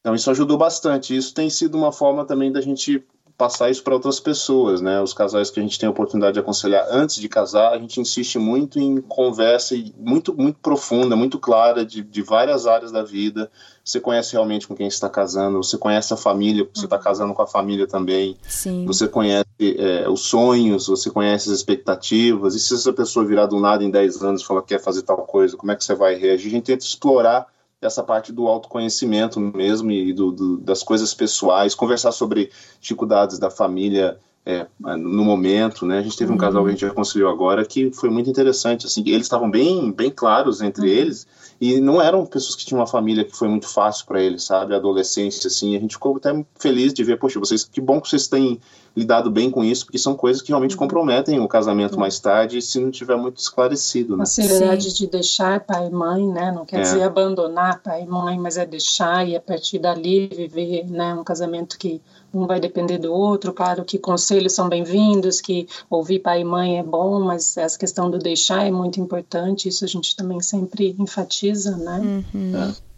Então 0.00 0.14
isso 0.14 0.30
ajudou 0.30 0.56
bastante. 0.56 1.14
Isso 1.14 1.34
tem 1.34 1.50
sido 1.50 1.76
uma 1.76 1.92
forma 1.92 2.24
também 2.24 2.50
da 2.50 2.60
gente 2.60 3.04
passar 3.40 3.70
isso 3.70 3.82
para 3.82 3.94
outras 3.94 4.20
pessoas, 4.20 4.82
né? 4.82 5.00
Os 5.00 5.14
casais 5.14 5.50
que 5.50 5.58
a 5.58 5.62
gente 5.62 5.78
tem 5.78 5.86
a 5.86 5.90
oportunidade 5.90 6.34
de 6.34 6.40
aconselhar 6.40 6.86
antes 6.90 7.16
de 7.16 7.26
casar, 7.26 7.72
a 7.72 7.78
gente 7.78 7.98
insiste 7.98 8.38
muito 8.38 8.78
em 8.78 9.00
conversa 9.00 9.74
muito 9.96 10.36
muito 10.36 10.58
profunda, 10.58 11.16
muito 11.16 11.38
clara 11.38 11.82
de, 11.82 12.02
de 12.02 12.20
várias 12.20 12.66
áreas 12.66 12.92
da 12.92 13.02
vida. 13.02 13.50
Você 13.82 13.98
conhece 13.98 14.34
realmente 14.34 14.68
com 14.68 14.76
quem 14.76 14.86
está 14.86 15.08
casando, 15.08 15.56
você 15.56 15.78
conhece 15.78 16.12
a 16.12 16.18
família, 16.18 16.68
você 16.74 16.84
está 16.84 16.98
casando 16.98 17.32
com 17.32 17.40
a 17.40 17.46
família 17.46 17.86
também. 17.86 18.36
Sim. 18.46 18.84
Você 18.84 19.08
conhece 19.08 19.46
é, 19.58 20.06
os 20.06 20.20
sonhos, 20.20 20.86
você 20.86 21.08
conhece 21.08 21.48
as 21.48 21.56
expectativas. 21.56 22.54
E 22.54 22.60
se 22.60 22.74
essa 22.74 22.92
pessoa 22.92 23.24
virar 23.24 23.46
do 23.46 23.58
nada 23.58 23.82
em 23.82 23.90
10 23.90 24.22
anos 24.22 24.42
e 24.42 24.44
falar 24.44 24.60
que 24.60 24.68
quer 24.68 24.82
fazer 24.82 25.00
tal 25.00 25.16
coisa, 25.24 25.56
como 25.56 25.72
é 25.72 25.76
que 25.76 25.82
você 25.82 25.94
vai 25.94 26.14
reagir? 26.14 26.48
A 26.48 26.50
gente 26.50 26.64
tenta 26.64 26.84
explorar 26.84 27.46
essa 27.80 28.02
parte 28.02 28.32
do 28.32 28.46
autoconhecimento 28.46 29.40
mesmo 29.40 29.90
e 29.90 30.12
do, 30.12 30.30
do, 30.30 30.56
das 30.58 30.82
coisas 30.82 31.14
pessoais, 31.14 31.74
conversar 31.74 32.12
sobre 32.12 32.50
dificuldades 32.80 33.38
da 33.38 33.50
família 33.50 34.18
é, 34.44 34.66
no 34.78 35.24
momento, 35.24 35.86
né? 35.86 35.98
A 35.98 36.02
gente 36.02 36.16
teve 36.16 36.32
um 36.32 36.36
casal 36.36 36.62
que 36.64 36.68
a 36.68 36.72
gente 36.72 36.84
aconselhou 36.86 37.30
agora 37.30 37.64
que 37.64 37.90
foi 37.92 38.10
muito 38.10 38.28
interessante, 38.28 38.86
assim, 38.86 39.02
eles 39.06 39.22
estavam 39.22 39.50
bem, 39.50 39.92
bem 39.92 40.10
claros 40.10 40.60
entre 40.60 40.82
uhum. 40.82 40.88
eles 40.88 41.26
e 41.60 41.78
não 41.78 42.00
eram 42.00 42.24
pessoas 42.24 42.56
que 42.56 42.64
tinham 42.64 42.80
uma 42.80 42.86
família 42.86 43.22
que 43.22 43.36
foi 43.36 43.46
muito 43.46 43.68
fácil 43.68 44.06
para 44.06 44.20
eles, 44.20 44.44
sabe? 44.44 44.72
A 44.72 44.78
adolescência, 44.78 45.46
assim, 45.46 45.76
a 45.76 45.80
gente 45.80 45.94
ficou 45.94 46.16
até 46.16 46.30
feliz 46.58 46.94
de 46.94 47.04
ver, 47.04 47.18
poxa, 47.18 47.38
vocês, 47.38 47.64
que 47.64 47.82
bom 47.82 48.00
que 48.00 48.08
vocês 48.08 48.26
têm 48.26 48.58
lidado 48.96 49.30
bem 49.30 49.50
com 49.50 49.62
isso, 49.62 49.84
porque 49.84 49.98
são 49.98 50.14
coisas 50.14 50.42
que 50.42 50.48
realmente 50.48 50.74
uhum. 50.74 50.78
comprometem 50.78 51.38
o 51.38 51.46
casamento 51.46 51.94
uhum. 51.94 52.00
mais 52.00 52.18
tarde 52.18 52.60
se 52.62 52.80
não 52.80 52.90
tiver 52.90 53.16
muito 53.16 53.38
esclarecido, 53.38 54.16
né? 54.16 54.22
A 54.22 54.26
seriedade 54.26 54.94
de 54.94 55.06
deixar 55.06 55.60
pai 55.60 55.86
e 55.86 55.90
mãe, 55.90 56.26
né? 56.26 56.50
Não 56.50 56.64
quer 56.64 56.78
é. 56.78 56.82
dizer 56.82 57.02
abandonar 57.02 57.82
pai 57.82 58.02
e 58.02 58.06
mãe, 58.06 58.38
mas 58.38 58.56
é 58.56 58.66
deixar 58.66 59.28
e 59.28 59.36
a 59.36 59.40
partir 59.40 59.78
dali 59.78 60.28
viver, 60.28 60.90
né? 60.90 61.14
Um 61.14 61.22
casamento 61.22 61.78
que 61.78 62.00
um 62.32 62.46
vai 62.46 62.60
depender 62.60 62.98
do 62.98 63.12
outro. 63.12 63.52
Claro 63.52 63.84
que 63.84 63.98
conselhos 63.98 64.52
são 64.52 64.68
bem-vindos, 64.68 65.40
que 65.40 65.68
ouvir 65.88 66.20
pai 66.20 66.40
e 66.40 66.44
mãe 66.44 66.78
é 66.78 66.82
bom, 66.82 67.20
mas 67.20 67.56
essa 67.56 67.78
questão 67.78 68.10
do 68.10 68.18
deixar 68.18 68.66
é 68.66 68.70
muito 68.70 69.00
importante. 69.00 69.68
Isso 69.68 69.84
a 69.84 69.88
gente 69.88 70.16
também 70.16 70.40
sempre 70.40 70.94
enfatiza, 70.98 71.49
né? 71.54 72.24
Uhum. 72.34 72.56
É. 72.56 72.90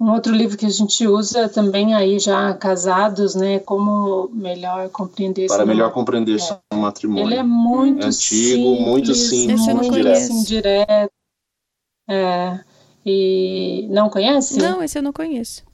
Um 0.00 0.12
outro 0.12 0.32
livro 0.32 0.56
que 0.56 0.66
a 0.66 0.70
gente 0.70 1.06
usa 1.08 1.48
também 1.48 1.92
aí 1.92 2.20
já 2.20 2.54
casados, 2.54 3.34
né? 3.34 3.58
Como 3.58 4.28
melhor 4.32 4.88
compreender 4.90 5.48
para 5.48 5.66
melhor 5.66 5.92
compreender 5.92 6.36
é. 6.36 6.38
seu 6.38 6.58
matrimônio. 6.72 7.26
Ele 7.26 7.34
é 7.34 7.42
muito 7.42 8.06
antigo, 8.06 8.76
simples, 8.76 8.86
muito 8.86 9.14
simples, 9.14 9.66
muito 9.66 9.90
direto. 9.90 10.16
Assim, 10.16 10.44
direto. 10.44 11.12
É. 12.08 12.60
E 13.04 13.88
não 13.90 14.08
conhece? 14.08 14.58
Não, 14.58 14.82
esse 14.82 14.98
eu 14.98 15.02
não 15.02 15.12
conheço. 15.12 15.66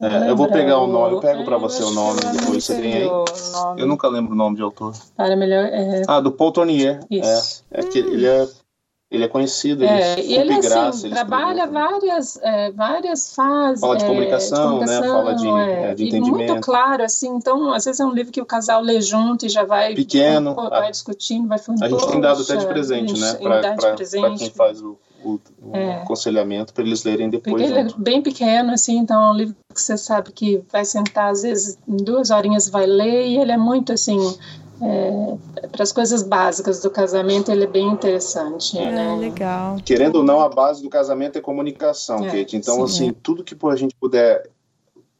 É, 0.00 0.30
eu 0.30 0.36
vou 0.36 0.48
pegar 0.48 0.78
o 0.78 0.86
nome, 0.88 1.14
eu 1.14 1.20
pego 1.20 1.44
para 1.44 1.56
você 1.58 1.80
o 1.82 1.92
nome, 1.92 2.20
depois 2.20 2.64
você 2.64 2.80
tem 2.80 2.94
aí. 2.94 3.10
Eu 3.76 3.86
nunca 3.86 4.08
lembro 4.08 4.32
o 4.32 4.36
nome 4.36 4.56
de 4.56 4.62
autor. 4.62 4.94
Para 5.16 5.36
melhor. 5.36 5.64
É... 5.66 6.02
Ah, 6.08 6.20
do 6.20 6.32
Paul 6.32 6.50
Tournier. 6.50 7.00
Isso. 7.08 7.64
É, 7.70 7.80
é 7.80 7.84
que 7.84 7.98
ele 7.98 8.26
é 8.26 8.48
ele 9.12 9.24
é 9.24 9.28
conhecido, 9.28 9.84
ele 9.84 9.92
é, 9.92 10.20
e 10.20 10.34
ele 10.34 10.54
assim, 10.54 11.06
ele 11.06 11.14
trabalha 11.14 11.66
várias, 11.66 12.38
é, 12.42 12.70
várias 12.70 13.34
fases. 13.34 13.80
Fala 13.80 13.98
de 13.98 14.06
comunicação, 14.06 14.56
é, 14.56 14.84
de 14.86 14.86
comunicação 14.86 15.02
né? 15.02 15.08
Fala 15.12 15.34
de, 15.34 15.48
é, 15.48 15.90
é 15.90 15.94
de 15.94 16.06
entendimento. 16.06 16.42
E 16.42 16.46
muito 16.46 16.60
claro, 16.62 17.04
assim, 17.04 17.28
então, 17.28 17.74
às 17.74 17.84
vezes 17.84 18.00
é 18.00 18.06
um 18.06 18.10
livro 18.12 18.32
que 18.32 18.40
o 18.40 18.46
casal 18.46 18.80
lê 18.80 19.02
junto 19.02 19.44
e 19.44 19.50
já 19.50 19.64
vai, 19.64 19.94
Pequeno, 19.94 20.54
vai, 20.54 20.90
discutindo, 20.90 21.46
vai 21.46 21.58
falando. 21.58 21.82
A 21.82 21.88
gente 21.90 22.08
tem 22.08 22.20
dado 22.22 22.42
até 22.42 22.56
de 22.56 22.66
presente, 22.66 23.20
né? 23.20 23.34
Para 23.34 23.96
quem 24.34 24.50
faz 24.50 24.80
o, 24.80 24.96
o, 25.22 25.38
o 25.62 25.76
é. 25.76 25.96
aconselhamento 25.96 26.72
para 26.72 26.82
eles 26.82 27.04
lerem 27.04 27.28
depois. 27.28 27.62
Porque 27.62 27.78
ele 27.78 27.90
é 27.90 27.94
bem 27.98 28.22
pequeno, 28.22 28.72
assim, 28.72 28.96
então 28.96 29.22
é 29.22 29.30
um 29.30 29.36
livro 29.36 29.54
que 29.74 29.82
você 29.82 29.98
sabe 29.98 30.32
que 30.32 30.62
vai 30.72 30.86
sentar, 30.86 31.30
às 31.30 31.42
vezes, 31.42 31.76
em 31.86 31.96
duas 31.98 32.30
horinhas 32.30 32.66
vai 32.66 32.86
ler, 32.86 33.26
e 33.26 33.36
ele 33.36 33.52
é 33.52 33.58
muito 33.58 33.92
assim. 33.92 34.18
É, 34.84 35.68
para 35.68 35.84
as 35.84 35.92
coisas 35.92 36.24
básicas 36.24 36.80
do 36.80 36.90
casamento 36.90 37.52
ele 37.52 37.64
é 37.64 37.68
bem 37.68 37.86
interessante. 37.86 38.76
É, 38.76 38.90
né? 38.90 39.16
legal. 39.16 39.76
Querendo 39.84 40.16
ou 40.16 40.24
não, 40.24 40.40
a 40.40 40.48
base 40.48 40.82
do 40.82 40.90
casamento 40.90 41.38
é 41.38 41.40
comunicação, 41.40 42.24
é, 42.26 42.30
Kate. 42.30 42.56
Então, 42.56 42.76
sim, 42.76 42.82
assim, 42.82 43.08
é. 43.10 43.14
tudo 43.22 43.44
que 43.44 43.56
a 43.64 43.76
gente 43.76 43.94
puder 43.94 44.50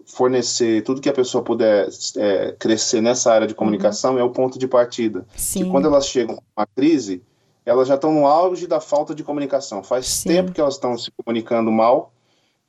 fornecer, 0.05 0.83
tudo 0.83 1.01
que 1.01 1.09
a 1.09 1.13
pessoa 1.13 1.45
puder 1.45 1.89
é, 2.17 2.57
crescer 2.59 3.01
nessa 3.01 3.33
área 3.33 3.47
de 3.47 3.55
comunicação 3.55 4.15
uhum. 4.15 4.19
é 4.19 4.25
o 4.25 4.31
ponto 4.31 4.59
de 4.59 4.67
partida. 4.67 5.25
Sim. 5.37 5.65
Que 5.65 5.71
quando 5.71 5.87
elas 5.87 6.09
chegam 6.09 6.35
com 6.35 6.43
uma 6.57 6.67
crise, 6.67 7.23
elas 7.65 7.87
já 7.87 7.95
estão 7.95 8.13
no 8.13 8.27
auge 8.27 8.67
da 8.67 8.81
falta 8.81 9.15
de 9.15 9.23
comunicação. 9.23 9.83
Faz 9.83 10.07
Sim. 10.07 10.29
tempo 10.29 10.53
que 10.53 10.61
elas 10.61 10.75
estão 10.75 10.99
se 10.99 11.11
comunicando 11.13 11.71
mal, 11.71 12.13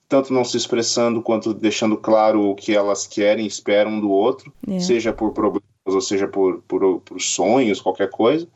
tanto 0.08 0.32
não 0.32 0.46
se 0.46 0.58
expressando 0.58 1.24
quanto 1.24 1.56
deixando 1.56 1.98
claro 1.98 2.52
o 2.52 2.56
que 2.56 2.76
elas 2.76 3.08
querem, 3.08 3.48
esperam 3.48 3.94
um 3.94 4.00
do 4.00 4.12
outro, 4.12 4.54
é. 4.68 4.80
seja 4.80 5.12
por 5.12 5.32
problemas 5.34 5.73
ou 5.86 6.02
seja 6.02 6.28
por, 6.28 6.62
por, 6.68 7.02
por, 7.02 7.20
sonhos, 7.20 7.82
qualquer 7.82 8.10
coisa. 8.10 8.48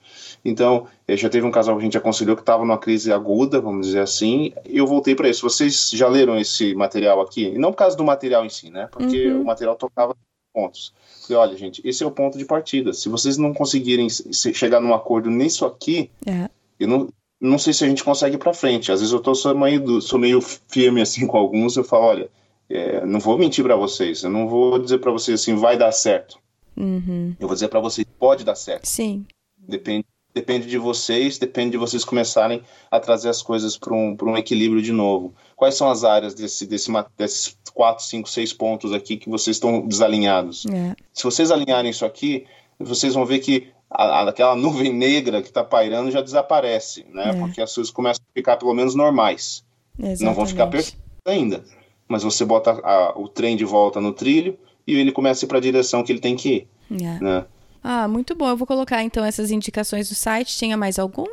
Então, 0.45 0.87
já 1.09 1.29
teve 1.29 1.45
um 1.45 1.51
casal 1.51 1.75
que 1.75 1.81
a 1.81 1.83
gente 1.83 1.97
aconselhou 1.97 2.35
que 2.35 2.41
estava 2.41 2.63
numa 2.63 2.77
crise 2.77 3.11
aguda, 3.11 3.59
vamos 3.59 3.87
dizer 3.87 3.99
assim, 3.99 4.53
e 4.65 4.77
eu 4.77 4.87
voltei 4.87 5.13
para 5.13 5.29
isso. 5.29 5.47
Vocês 5.47 5.89
já 5.91 6.07
leram 6.07 6.37
esse 6.37 6.73
material 6.73 7.19
aqui? 7.19 7.47
E 7.47 7.57
não 7.57 7.71
por 7.71 7.79
causa 7.79 7.97
do 7.97 8.03
material 8.03 8.45
em 8.45 8.49
si, 8.49 8.69
né? 8.69 8.87
Porque 8.91 9.27
uhum. 9.27 9.41
o 9.41 9.45
material 9.45 9.75
tocava 9.75 10.15
pontos. 10.53 10.93
Falei, 11.21 11.37
olha, 11.37 11.57
gente, 11.57 11.81
esse 11.87 12.01
é 12.01 12.05
o 12.05 12.11
ponto 12.11 12.37
de 12.37 12.45
partida. 12.45 12.93
Se 12.93 13.09
vocês 13.09 13.37
não 13.37 13.53
conseguirem 13.53 14.07
chegar 14.09 14.79
num 14.79 14.93
acordo 14.93 15.29
nisso 15.29 15.65
aqui, 15.65 16.09
é. 16.25 16.49
eu 16.79 16.87
não, 16.87 17.09
não 17.39 17.57
sei 17.57 17.73
se 17.73 17.83
a 17.83 17.87
gente 17.87 18.03
consegue 18.03 18.35
ir 18.35 18.39
para 18.39 18.53
frente. 18.53 18.91
Às 18.91 19.01
vezes 19.01 19.13
eu 19.13 19.19
tô, 19.19 19.35
sou, 19.35 19.53
meio, 19.53 20.01
sou 20.01 20.17
meio 20.17 20.39
firme 20.41 21.01
assim 21.01 21.27
com 21.27 21.37
alguns, 21.37 21.75
eu 21.75 21.83
falo, 21.83 22.05
olha, 22.05 22.29
é, 22.69 23.05
não 23.05 23.19
vou 23.19 23.37
mentir 23.37 23.63
para 23.63 23.75
vocês, 23.75 24.23
eu 24.23 24.29
não 24.29 24.47
vou 24.47 24.79
dizer 24.79 24.99
para 24.99 25.11
vocês 25.11 25.41
assim, 25.41 25.55
vai 25.55 25.77
dar 25.77 25.91
certo. 25.91 26.39
Uhum. 26.77 27.35
Eu 27.39 27.47
vou 27.47 27.55
dizer 27.55 27.67
para 27.67 27.79
vocês, 27.79 28.05
pode 28.19 28.43
dar 28.43 28.55
certo. 28.55 28.85
Sim. 28.87 29.25
Depende, 29.57 30.05
depende 30.33 30.67
de 30.67 30.77
vocês, 30.77 31.37
depende 31.37 31.71
de 31.71 31.77
vocês 31.77 32.05
começarem 32.05 32.61
a 32.91 32.99
trazer 32.99 33.29
as 33.29 33.41
coisas 33.41 33.77
para 33.77 33.93
um, 33.93 34.15
um 34.21 34.37
equilíbrio 34.37 34.81
de 34.81 34.91
novo. 34.91 35.33
Quais 35.55 35.75
são 35.75 35.89
as 35.89 36.03
áreas 36.03 36.35
desse, 36.35 36.67
desse, 36.67 36.91
desses 37.17 37.57
quatro, 37.73 38.03
cinco, 38.03 38.29
seis 38.29 38.53
pontos 38.53 38.93
aqui 38.93 39.17
que 39.17 39.29
vocês 39.29 39.55
estão 39.55 39.87
desalinhados? 39.87 40.65
É. 40.67 40.95
Se 41.11 41.23
vocês 41.23 41.49
alinharem 41.51 41.89
isso 41.89 42.05
aqui, 42.05 42.45
vocês 42.79 43.15
vão 43.15 43.25
ver 43.25 43.39
que 43.39 43.69
a, 43.89 44.29
aquela 44.29 44.55
nuvem 44.55 44.93
negra 44.93 45.41
que 45.41 45.47
está 45.47 45.63
pairando 45.63 46.11
já 46.11 46.21
desaparece, 46.21 47.05
né? 47.09 47.31
É. 47.31 47.33
Porque 47.33 47.61
as 47.61 47.73
coisas 47.73 47.91
começam 47.91 48.23
a 48.23 48.33
ficar 48.33 48.57
pelo 48.57 48.73
menos 48.73 48.93
normais. 48.93 49.65
Exatamente. 49.97 50.23
Não 50.23 50.33
vão 50.35 50.45
ficar 50.45 50.67
perfeitas 50.67 51.01
ainda. 51.25 51.63
Mas 52.07 52.23
você 52.23 52.45
bota 52.45 52.71
a, 52.71 53.19
o 53.19 53.27
trem 53.27 53.57
de 53.57 53.65
volta 53.65 53.99
no 53.99 54.13
trilho 54.13 54.57
e 54.87 54.95
ele 54.95 55.11
começa 55.11 55.43
a 55.43 55.45
ir 55.45 55.49
para 55.49 55.57
a 55.57 55.61
direção 55.61 56.03
que 56.03 56.11
ele 56.11 56.19
tem 56.19 56.35
que 56.35 56.49
ir. 56.49 56.67
É. 57.03 57.23
Né? 57.23 57.45
Ah, 57.83 58.07
muito 58.07 58.35
bom. 58.35 58.47
Eu 58.47 58.57
vou 58.57 58.65
colocar 58.65 59.03
então 59.03 59.23
essas 59.23 59.51
indicações 59.51 60.09
do 60.09 60.15
site. 60.15 60.57
Tinha 60.57 60.77
mais 60.77 60.97
algum? 60.97 61.27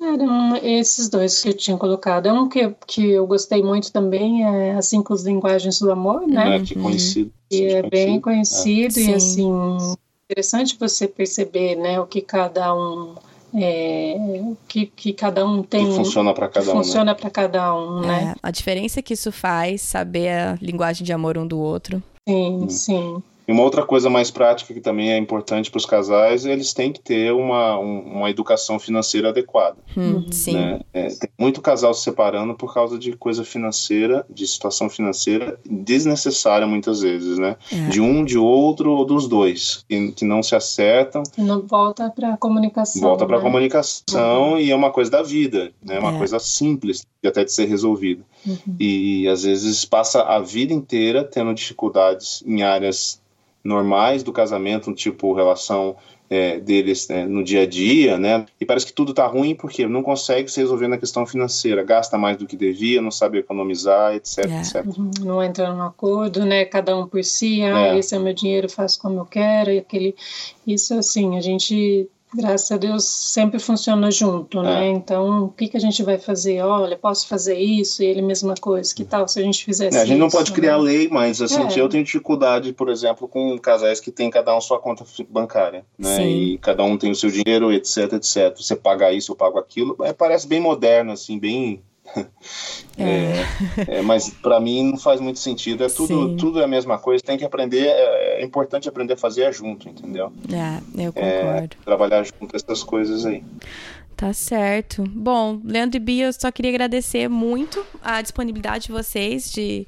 Eram 0.00 0.56
esses 0.62 1.08
dois 1.08 1.42
que 1.42 1.48
eu 1.48 1.56
tinha 1.56 1.76
colocado. 1.76 2.28
Um 2.28 2.48
que, 2.48 2.74
que 2.86 3.10
eu 3.10 3.26
gostei 3.26 3.62
muito 3.62 3.90
também 3.90 4.44
é 4.44 4.74
As 4.74 4.86
Cinco 4.86 5.14
Linguagens 5.14 5.80
do 5.80 5.90
Amor, 5.90 6.26
né? 6.26 6.56
É, 6.56 6.60
que 6.60 6.78
é 6.78 6.82
conhecido. 6.82 7.32
E 7.50 7.64
é 7.64 7.82
bem 7.88 8.20
conhecido 8.20 8.98
é. 8.98 9.02
e 9.02 9.14
assim, 9.14 9.48
interessante 10.28 10.76
você 10.78 11.08
perceber, 11.08 11.76
né, 11.76 12.00
o 12.00 12.06
que 12.06 12.20
cada 12.20 12.74
um 12.74 13.14
é, 13.54 14.16
que, 14.68 14.86
que 14.86 15.12
cada 15.12 15.46
um 15.46 15.62
tem. 15.62 15.86
Que 15.86 15.94
funciona 15.94 16.34
para 16.34 16.48
cada 16.48 16.70
um. 16.72 16.76
Funciona 16.76 17.12
né? 17.12 17.14
para 17.14 17.30
cada 17.30 17.74
um, 17.74 18.00
né? 18.00 18.34
É, 18.34 18.40
a 18.42 18.50
diferença 18.50 19.00
que 19.00 19.14
isso 19.14 19.32
faz, 19.32 19.82
saber 19.82 20.28
a 20.28 20.58
linguagem 20.60 21.04
de 21.04 21.12
amor 21.12 21.38
um 21.38 21.46
do 21.46 21.58
outro. 21.58 22.02
Sim, 22.28 22.68
hum. 22.68 22.68
sim. 22.68 23.22
E 23.46 23.52
uma 23.52 23.62
outra 23.62 23.84
coisa 23.84 24.10
mais 24.10 24.30
prática 24.30 24.74
que 24.74 24.80
também 24.80 25.12
é 25.12 25.18
importante 25.18 25.70
para 25.70 25.78
os 25.78 25.86
casais, 25.86 26.44
eles 26.44 26.72
têm 26.72 26.92
que 26.92 27.00
ter 27.00 27.32
uma, 27.32 27.78
um, 27.78 28.00
uma 28.00 28.30
educação 28.30 28.78
financeira 28.78 29.28
adequada. 29.28 29.76
Hum, 29.96 30.26
sim. 30.32 30.54
Né? 30.54 30.80
É, 30.92 31.08
tem 31.08 31.30
muito 31.38 31.60
casal 31.60 31.94
se 31.94 32.02
separando 32.02 32.54
por 32.54 32.72
causa 32.72 32.98
de 32.98 33.12
coisa 33.12 33.44
financeira, 33.44 34.24
de 34.28 34.46
situação 34.46 34.88
financeira 34.88 35.58
desnecessária 35.68 36.66
muitas 36.66 37.00
vezes, 37.00 37.38
né? 37.38 37.56
É. 37.70 37.88
De 37.88 38.00
um, 38.00 38.24
de 38.24 38.38
outro 38.38 38.92
ou 38.92 39.04
dos 39.04 39.28
dois, 39.28 39.84
que, 39.88 40.12
que 40.12 40.24
não 40.24 40.42
se 40.42 40.54
acertam. 40.54 41.22
E 41.36 41.42
não 41.42 41.62
volta 41.66 42.10
para 42.10 42.34
a 42.34 42.36
comunicação. 42.36 43.02
Volta 43.02 43.26
para 43.26 43.36
a 43.36 43.38
né? 43.38 43.44
comunicação 43.44 44.52
uhum. 44.52 44.58
e 44.58 44.70
é 44.70 44.74
uma 44.74 44.90
coisa 44.90 45.10
da 45.10 45.22
vida, 45.22 45.72
né? 45.82 45.98
Uma 45.98 46.14
é. 46.14 46.18
coisa 46.18 46.38
simples 46.38 47.06
até 47.24 47.44
de 47.44 47.52
ser 47.52 47.66
resolvida. 47.66 48.22
Uhum. 48.46 48.76
E 48.78 49.28
às 49.28 49.42
vezes 49.42 49.84
passa 49.84 50.22
a 50.22 50.40
vida 50.40 50.72
inteira 50.72 51.24
tendo 51.24 51.52
dificuldades 51.52 52.42
em 52.46 52.62
áreas 52.62 53.20
normais 53.66 54.22
do 54.22 54.32
casamento, 54.32 54.92
tipo 54.94 55.34
relação 55.34 55.96
é, 56.28 56.58
deles 56.58 57.08
né, 57.08 57.24
no 57.24 57.42
dia 57.42 57.62
a 57.62 57.66
dia, 57.66 58.18
né? 58.18 58.46
E 58.60 58.66
parece 58.66 58.86
que 58.86 58.92
tudo 58.92 59.14
tá 59.14 59.26
ruim 59.26 59.54
porque 59.54 59.86
não 59.86 60.02
consegue 60.02 60.50
se 60.50 60.60
resolver 60.60 60.88
na 60.88 60.98
questão 60.98 61.24
financeira, 61.26 61.82
gasta 61.82 62.18
mais 62.18 62.36
do 62.36 62.46
que 62.46 62.56
devia, 62.56 63.00
não 63.00 63.10
sabe 63.10 63.38
economizar, 63.38 64.14
etc, 64.14 64.38
é. 64.38 64.60
etc. 64.60 64.84
Uhum. 64.86 65.10
Não 65.20 65.42
entra 65.42 65.72
no 65.72 65.82
acordo, 65.82 66.44
né? 66.44 66.64
Cada 66.64 66.96
um 66.96 67.06
por 67.06 67.22
si, 67.22 67.62
ah, 67.62 67.94
é. 67.94 67.98
esse 67.98 68.14
é 68.14 68.18
o 68.18 68.22
meu 68.22 68.34
dinheiro, 68.34 68.68
faço 68.68 69.00
como 69.00 69.20
eu 69.20 69.24
quero, 69.24 69.70
e 69.70 69.78
aquele. 69.78 70.14
Isso 70.66 70.94
assim, 70.94 71.36
a 71.36 71.40
gente 71.40 72.08
graças 72.34 72.70
a 72.70 72.76
Deus, 72.76 73.04
sempre 73.04 73.58
funciona 73.58 74.10
junto, 74.10 74.62
né? 74.62 74.88
É. 74.88 74.90
Então, 74.90 75.44
o 75.44 75.48
que, 75.48 75.68
que 75.68 75.76
a 75.76 75.80
gente 75.80 76.02
vai 76.02 76.18
fazer? 76.18 76.60
Olha, 76.62 76.96
posso 76.96 77.26
fazer 77.28 77.58
isso? 77.58 78.02
E 78.02 78.06
ele, 78.06 78.22
mesma 78.22 78.54
coisa. 78.54 78.94
Que 78.94 79.04
tal 79.04 79.26
se 79.28 79.38
a 79.40 79.42
gente 79.42 79.64
fizesse 79.64 79.96
é, 79.96 80.02
A 80.02 80.04
gente 80.04 80.18
não 80.18 80.26
isso, 80.26 80.36
pode 80.36 80.52
criar 80.52 80.78
né? 80.78 80.84
lei, 80.84 81.08
mas 81.08 81.40
assim, 81.40 81.62
é. 81.62 81.80
eu 81.80 81.88
tenho 81.88 82.04
dificuldade, 82.04 82.72
por 82.72 82.88
exemplo, 82.88 83.28
com 83.28 83.58
casais 83.58 84.00
que 84.00 84.10
tem 84.10 84.30
cada 84.30 84.56
um 84.56 84.60
sua 84.60 84.78
conta 84.78 85.04
bancária, 85.28 85.84
né? 85.98 86.16
Sim. 86.16 86.28
E 86.28 86.58
cada 86.58 86.82
um 86.84 86.96
tem 86.96 87.10
o 87.10 87.16
seu 87.16 87.30
dinheiro, 87.30 87.72
etc, 87.72 88.12
etc. 88.14 88.56
Você 88.56 88.76
paga 88.76 89.12
isso, 89.12 89.32
eu 89.32 89.36
pago 89.36 89.58
aquilo. 89.58 89.96
É, 90.02 90.12
parece 90.12 90.46
bem 90.46 90.60
moderno, 90.60 91.12
assim, 91.12 91.38
bem 91.38 91.82
é. 92.98 93.96
É, 93.98 94.02
mas 94.02 94.30
para 94.30 94.60
mim 94.60 94.90
não 94.90 94.98
faz 94.98 95.20
muito 95.20 95.38
sentido. 95.38 95.84
É 95.84 95.88
tudo, 95.88 96.36
tudo 96.36 96.60
é 96.60 96.64
a 96.64 96.68
mesma 96.68 96.98
coisa. 96.98 97.22
Tem 97.22 97.38
que 97.38 97.44
aprender. 97.44 97.86
É, 97.86 98.40
é 98.40 98.44
importante 98.44 98.88
aprender 98.88 99.14
a 99.14 99.16
fazer 99.16 99.52
junto, 99.52 99.88
entendeu? 99.88 100.32
É, 100.52 101.02
eu 101.02 101.12
é, 101.14 101.40
concordo. 101.40 101.76
trabalhar 101.84 102.24
junto 102.24 102.54
essas 102.54 102.82
coisas 102.82 103.26
aí. 103.26 103.42
Tá 104.16 104.32
certo. 104.32 105.04
Bom, 105.06 105.60
Leandro 105.62 105.98
e 105.98 106.00
Bia, 106.00 106.26
eu 106.26 106.32
só 106.32 106.50
queria 106.50 106.70
agradecer 106.70 107.28
muito 107.28 107.84
a 108.02 108.22
disponibilidade 108.22 108.86
de 108.86 108.92
vocês 108.92 109.52
de, 109.52 109.86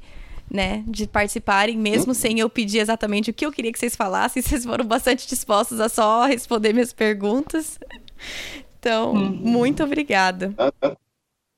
né, 0.51 0.85
de 0.87 1.07
participarem, 1.07 1.79
mesmo 1.79 2.13
hum? 2.13 2.15
sem 2.15 2.39
eu 2.39 2.51
pedir 2.51 2.79
exatamente 2.79 3.31
o 3.31 3.35
que 3.35 3.47
eu 3.47 3.51
queria 3.51 3.73
que 3.73 3.79
vocês 3.79 3.97
falassem. 3.97 4.43
Vocês 4.43 4.65
foram 4.65 4.85
bastante 4.85 5.27
dispostos 5.27 5.81
a 5.81 5.89
só 5.89 6.27
responder 6.27 6.75
minhas 6.75 6.93
perguntas. 6.93 7.79
Então, 8.79 9.15
hum. 9.15 9.31
muito 9.31 9.83
obrigada. 9.83 10.53
Ah, 10.59 10.71
tá. 10.71 10.97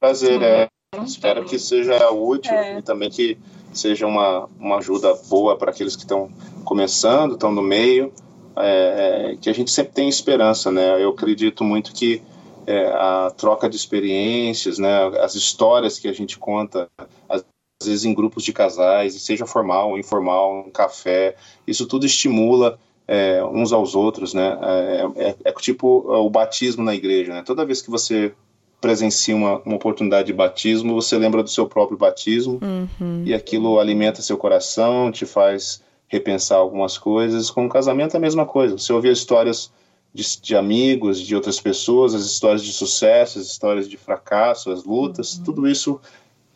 Prazer, 0.01 0.42
é. 0.42 0.68
Espero 1.05 1.44
que 1.44 1.59
seja 1.59 2.11
útil 2.11 2.53
é. 2.53 2.78
e 2.78 2.82
também 2.82 3.11
que 3.11 3.38
seja 3.72 4.07
uma, 4.07 4.48
uma 4.59 4.78
ajuda 4.78 5.14
boa 5.28 5.57
para 5.57 5.70
aqueles 5.70 5.94
que 5.94 6.03
estão 6.03 6.30
começando, 6.64 7.34
estão 7.34 7.53
no 7.53 7.62
meio, 7.62 8.12
é, 8.57 9.32
é, 9.32 9.36
que 9.36 9.48
a 9.48 9.53
gente 9.53 9.70
sempre 9.70 9.92
tem 9.92 10.09
esperança, 10.09 10.72
né? 10.72 11.03
Eu 11.03 11.11
acredito 11.11 11.62
muito 11.62 11.92
que 11.92 12.22
é, 12.66 12.86
a 12.88 13.30
troca 13.36 13.68
de 13.68 13.76
experiências, 13.76 14.78
né, 14.78 15.07
as 15.20 15.34
histórias 15.34 15.98
que 15.98 16.09
a 16.09 16.12
gente 16.12 16.38
conta, 16.38 16.88
às 17.28 17.44
vezes 17.82 18.05
em 18.05 18.14
grupos 18.14 18.42
de 18.42 18.53
casais, 18.53 19.14
seja 19.22 19.46
formal 19.46 19.90
ou 19.90 19.98
informal, 19.98 20.64
um 20.66 20.70
café, 20.70 21.36
isso 21.66 21.86
tudo 21.86 22.07
estimula 22.07 22.78
é, 23.07 23.44
uns 23.44 23.72
aos 23.72 23.94
outros, 23.94 24.34
né? 24.34 24.59
É, 24.62 25.28
é, 25.28 25.36
é, 25.44 25.53
tipo 25.53 25.86
o 26.07 26.30
batismo 26.30 26.84
na 26.84 26.94
igreja, 26.94 27.32
né? 27.34 27.42
Toda 27.44 27.66
vez 27.66 27.82
que 27.82 27.90
você 27.90 28.32
presencia 28.80 29.36
uma, 29.36 29.58
uma 29.58 29.76
oportunidade 29.76 30.26
de 30.26 30.32
batismo, 30.32 30.94
você 30.94 31.16
lembra 31.18 31.42
do 31.42 31.50
seu 31.50 31.66
próprio 31.66 31.98
batismo 31.98 32.58
uhum. 32.62 33.22
e 33.26 33.34
aquilo 33.34 33.78
alimenta 33.78 34.22
seu 34.22 34.38
coração, 34.38 35.12
te 35.12 35.26
faz 35.26 35.82
repensar 36.08 36.56
algumas 36.56 36.96
coisas. 36.96 37.50
Com 37.50 37.66
o 37.66 37.68
casamento 37.68 38.14
é 38.14 38.16
a 38.16 38.20
mesma 38.20 38.46
coisa. 38.46 38.76
Você 38.78 38.92
ouvir 38.92 39.12
histórias 39.12 39.70
de, 40.12 40.24
de, 40.40 40.56
amigos, 40.56 41.20
de 41.20 41.36
outras 41.36 41.60
pessoas, 41.60 42.14
as 42.14 42.22
histórias 42.22 42.62
de 42.62 42.72
sucesso, 42.72 43.38
as 43.38 43.46
histórias 43.46 43.88
de 43.88 43.96
fracasso, 43.96 44.70
as 44.70 44.84
lutas, 44.84 45.36
uhum. 45.36 45.44
tudo 45.44 45.68
isso 45.68 46.00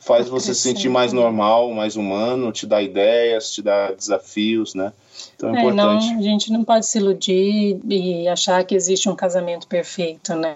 faz 0.04 0.28
você 0.28 0.52
se 0.52 0.60
sentir 0.60 0.90
mais 0.90 1.12
normal, 1.14 1.72
mais 1.72 1.96
humano, 1.96 2.52
te 2.52 2.66
dá 2.66 2.82
ideias, 2.82 3.50
te 3.50 3.62
dá 3.62 3.90
desafios, 3.90 4.74
né? 4.74 4.92
Então 5.34 5.48
é, 5.48 5.56
é 5.56 5.60
importante. 5.60 6.06
Não, 6.06 6.18
a 6.18 6.22
gente 6.22 6.52
não 6.52 6.62
pode 6.62 6.84
se 6.84 6.98
iludir 6.98 7.80
e 7.88 8.28
achar 8.28 8.62
que 8.64 8.74
existe 8.74 9.08
um 9.08 9.16
casamento 9.16 9.66
perfeito, 9.66 10.34
né? 10.34 10.54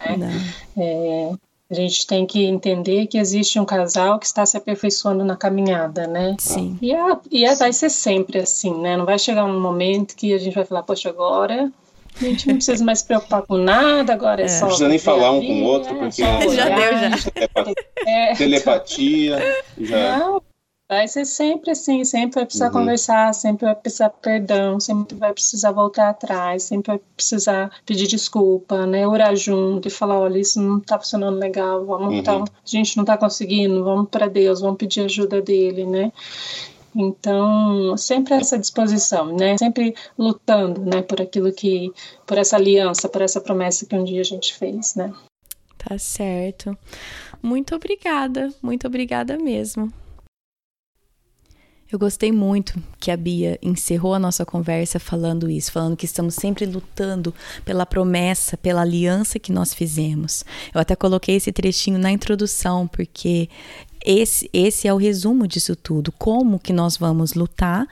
É, 0.76 1.32
a 1.70 1.74
gente 1.74 2.06
tem 2.06 2.26
que 2.26 2.44
entender 2.44 3.06
que 3.06 3.18
existe 3.18 3.60
um 3.60 3.64
casal 3.64 4.18
que 4.18 4.24
está 4.24 4.46
se 4.46 4.56
aperfeiçoando 4.56 5.22
na 5.22 5.36
caminhada, 5.36 6.06
né? 6.06 6.34
Sim. 6.38 6.78
E, 6.80 6.94
é, 6.94 7.16
e 7.30 7.44
é, 7.44 7.54
vai 7.54 7.72
ser 7.72 7.90
sempre 7.90 8.38
assim, 8.38 8.74
né? 8.80 8.96
Não 8.96 9.04
vai 9.04 9.18
chegar 9.18 9.44
um 9.44 9.60
momento 9.60 10.16
que 10.16 10.32
a 10.32 10.38
gente 10.38 10.54
vai 10.54 10.64
falar, 10.64 10.82
poxa, 10.82 11.10
agora 11.10 11.70
a 12.20 12.24
gente 12.24 12.48
não 12.48 12.54
precisa 12.54 12.84
mais 12.84 13.00
se 13.00 13.06
preocupar 13.06 13.42
com 13.42 13.56
nada, 13.56 14.12
agora 14.12 14.42
é, 14.42 14.46
é 14.46 14.48
só. 14.48 14.60
Não 14.60 14.68
precisa 14.68 14.88
nem 14.88 14.98
falar 14.98 15.30
um 15.30 15.46
com 15.46 15.62
o 15.62 15.64
outro, 15.64 15.94
porque. 15.94 16.22
É, 16.22 16.48
já 16.48 16.68
deu, 16.68 16.98
já. 16.98 17.10
É, 18.06 18.34
telepatia. 18.34 19.38
Já. 19.78 20.18
Não, 20.18 20.42
Vai 20.88 21.06
ser 21.06 21.26
sempre 21.26 21.72
assim, 21.72 22.02
sempre 22.02 22.36
vai 22.36 22.46
precisar 22.46 22.68
uhum. 22.68 22.72
conversar, 22.72 23.34
sempre 23.34 23.66
vai 23.66 23.74
precisar 23.74 24.08
perdão, 24.08 24.80
sempre 24.80 25.14
vai 25.16 25.34
precisar 25.34 25.70
voltar 25.70 26.08
atrás, 26.08 26.62
sempre 26.62 26.92
vai 26.92 27.00
precisar 27.14 27.70
pedir 27.84 28.06
desculpa, 28.06 28.86
né? 28.86 29.06
Orar 29.06 29.36
junto 29.36 29.86
e 29.86 29.90
falar, 29.90 30.18
olha, 30.18 30.38
isso 30.38 30.58
não 30.62 30.80
tá 30.80 30.98
funcionando 30.98 31.38
legal, 31.38 31.84
vamos 31.84 32.08
uhum. 32.08 32.14
então, 32.14 32.44
a 32.44 32.48
gente 32.64 32.96
não 32.96 33.04
tá 33.04 33.18
conseguindo, 33.18 33.84
vamos 33.84 34.08
para 34.08 34.28
Deus, 34.28 34.62
vamos 34.62 34.78
pedir 34.78 35.02
ajuda 35.02 35.42
dele, 35.42 35.84
né? 35.84 36.10
Então, 36.96 37.94
sempre 37.98 38.32
essa 38.32 38.58
disposição, 38.58 39.36
né? 39.36 39.58
Sempre 39.58 39.94
lutando, 40.18 40.80
né, 40.80 41.02
por 41.02 41.20
aquilo 41.20 41.52
que, 41.52 41.92
por 42.26 42.38
essa 42.38 42.56
aliança, 42.56 43.10
por 43.10 43.20
essa 43.20 43.42
promessa 43.42 43.84
que 43.84 43.94
um 43.94 44.04
dia 44.04 44.22
a 44.22 44.24
gente 44.24 44.54
fez, 44.54 44.94
né? 44.94 45.12
Tá 45.76 45.98
certo. 45.98 46.76
Muito 47.42 47.74
obrigada, 47.74 48.48
muito 48.62 48.86
obrigada 48.86 49.36
mesmo. 49.36 49.92
Eu 51.90 51.98
gostei 51.98 52.30
muito 52.30 52.78
que 53.00 53.10
a 53.10 53.16
Bia 53.16 53.58
encerrou 53.62 54.12
a 54.12 54.18
nossa 54.18 54.44
conversa 54.44 55.00
falando 55.00 55.48
isso, 55.48 55.72
falando 55.72 55.96
que 55.96 56.04
estamos 56.04 56.34
sempre 56.34 56.66
lutando 56.66 57.34
pela 57.64 57.86
promessa, 57.86 58.58
pela 58.58 58.82
aliança 58.82 59.38
que 59.38 59.50
nós 59.50 59.72
fizemos. 59.72 60.44
Eu 60.74 60.82
até 60.82 60.94
coloquei 60.94 61.36
esse 61.36 61.50
trechinho 61.50 61.98
na 61.98 62.12
introdução, 62.12 62.86
porque 62.86 63.48
esse, 64.04 64.50
esse 64.52 64.86
é 64.86 64.92
o 64.92 64.98
resumo 64.98 65.48
disso 65.48 65.74
tudo. 65.74 66.12
Como 66.12 66.58
que 66.58 66.74
nós 66.74 66.98
vamos 66.98 67.32
lutar 67.32 67.88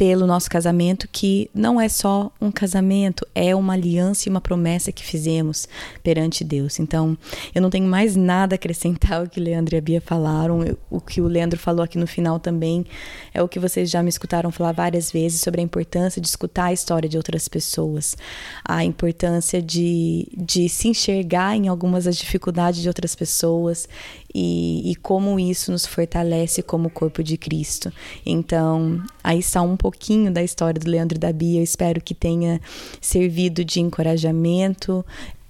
pelo 0.00 0.26
nosso 0.26 0.48
casamento, 0.48 1.06
que 1.12 1.50
não 1.52 1.78
é 1.78 1.86
só 1.86 2.32
um 2.40 2.50
casamento, 2.50 3.26
é 3.34 3.54
uma 3.54 3.74
aliança 3.74 4.26
e 4.26 4.30
uma 4.30 4.40
promessa 4.40 4.90
que 4.90 5.04
fizemos 5.04 5.68
perante 6.02 6.42
Deus. 6.42 6.80
Então, 6.80 7.18
eu 7.54 7.60
não 7.60 7.68
tenho 7.68 7.86
mais 7.86 8.16
nada 8.16 8.54
a 8.54 8.56
acrescentar 8.56 9.20
ao 9.20 9.28
que 9.28 9.38
o 9.38 9.42
Leandro 9.42 9.74
e 9.74 9.78
a 9.78 9.80
Bia 9.82 10.00
falaram. 10.00 10.60
O 10.88 11.02
que 11.02 11.20
o 11.20 11.26
Leandro 11.26 11.58
falou 11.58 11.82
aqui 11.82 11.98
no 11.98 12.06
final 12.06 12.40
também 12.40 12.86
é 13.34 13.42
o 13.42 13.48
que 13.48 13.58
vocês 13.58 13.90
já 13.90 14.02
me 14.02 14.08
escutaram 14.08 14.50
falar 14.50 14.72
várias 14.72 15.12
vezes 15.12 15.42
sobre 15.42 15.60
a 15.60 15.64
importância 15.64 16.18
de 16.18 16.28
escutar 16.28 16.64
a 16.64 16.72
história 16.72 17.06
de 17.06 17.18
outras 17.18 17.46
pessoas, 17.46 18.16
a 18.64 18.82
importância 18.82 19.60
de, 19.60 20.26
de 20.34 20.66
se 20.70 20.88
enxergar 20.88 21.54
em 21.56 21.68
algumas 21.68 22.04
das 22.04 22.16
dificuldades 22.16 22.80
de 22.80 22.88
outras 22.88 23.14
pessoas 23.14 23.86
e, 24.34 24.90
e 24.90 24.96
como 24.96 25.38
isso 25.38 25.72
nos 25.72 25.86
fortalece 25.86 26.62
como 26.62 26.90
corpo 26.90 27.22
de 27.22 27.36
Cristo. 27.36 27.92
Então, 28.24 29.02
aí 29.22 29.38
está 29.38 29.62
um 29.62 29.76
pouquinho 29.76 30.32
da 30.32 30.42
história 30.42 30.80
do 30.80 30.90
Leandro 30.90 31.16
e 31.16 31.20
da 31.20 31.32
Bia. 31.32 31.60
Eu 31.60 31.64
espero 31.64 32.00
que 32.00 32.14
tenha 32.14 32.60
servido 33.00 33.64
de 33.64 33.80
encorajamento, 33.80 35.04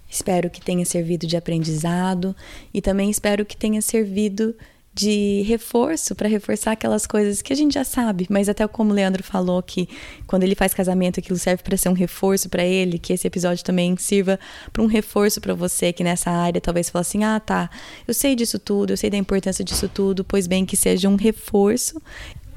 espero 0.09 0.51
que 0.51 0.61
tenha 0.61 0.85
servido 0.85 1.27
de 1.27 1.37
aprendizado 1.37 2.35
e 2.73 2.81
também 2.81 3.11
espero 3.11 3.45
que 3.45 3.57
tenha 3.57 3.83
servido 3.83 4.55
de 5.01 5.43
reforço 5.47 6.15
para 6.15 6.29
reforçar 6.29 6.73
aquelas 6.73 7.07
coisas 7.07 7.41
que 7.41 7.55
a 7.55 7.57
gente 7.57 7.73
já 7.73 7.85
sabe, 7.85 8.27
mas 8.29 8.51
até 8.51 8.69
como 8.69 8.91
o 8.91 8.95
Leandro 8.95 9.23
falou 9.23 9.63
que 9.63 9.89
quando 10.27 10.43
ele 10.43 10.55
faz 10.55 10.75
casamento 10.75 11.19
aquilo 11.19 11.39
serve 11.39 11.63
para 11.63 11.75
ser 11.79 11.89
um 11.89 11.95
reforço 11.95 12.51
para 12.51 12.63
ele, 12.63 12.99
que 12.99 13.15
esse 13.15 13.27
episódio 13.27 13.65
também 13.65 13.97
sirva 13.97 14.39
para 14.71 14.83
um 14.83 14.87
reforço 14.87 15.41
para 15.41 15.55
você 15.55 15.91
que 15.91 16.05
nessa 16.05 16.31
área 16.31 16.61
talvez 16.61 16.91
fale 16.91 17.01
assim: 17.01 17.25
"Ah, 17.25 17.41
tá, 17.41 17.71
eu 18.07 18.13
sei 18.13 18.37
disso 18.37 18.59
tudo, 18.59 18.93
eu 18.93 18.97
sei 18.97 19.09
da 19.09 19.17
importância 19.17 19.65
disso 19.65 19.89
tudo", 19.89 20.23
pois 20.23 20.47
bem 20.47 20.67
que 20.67 20.77
seja 20.77 21.09
um 21.09 21.17
reforço 21.17 22.01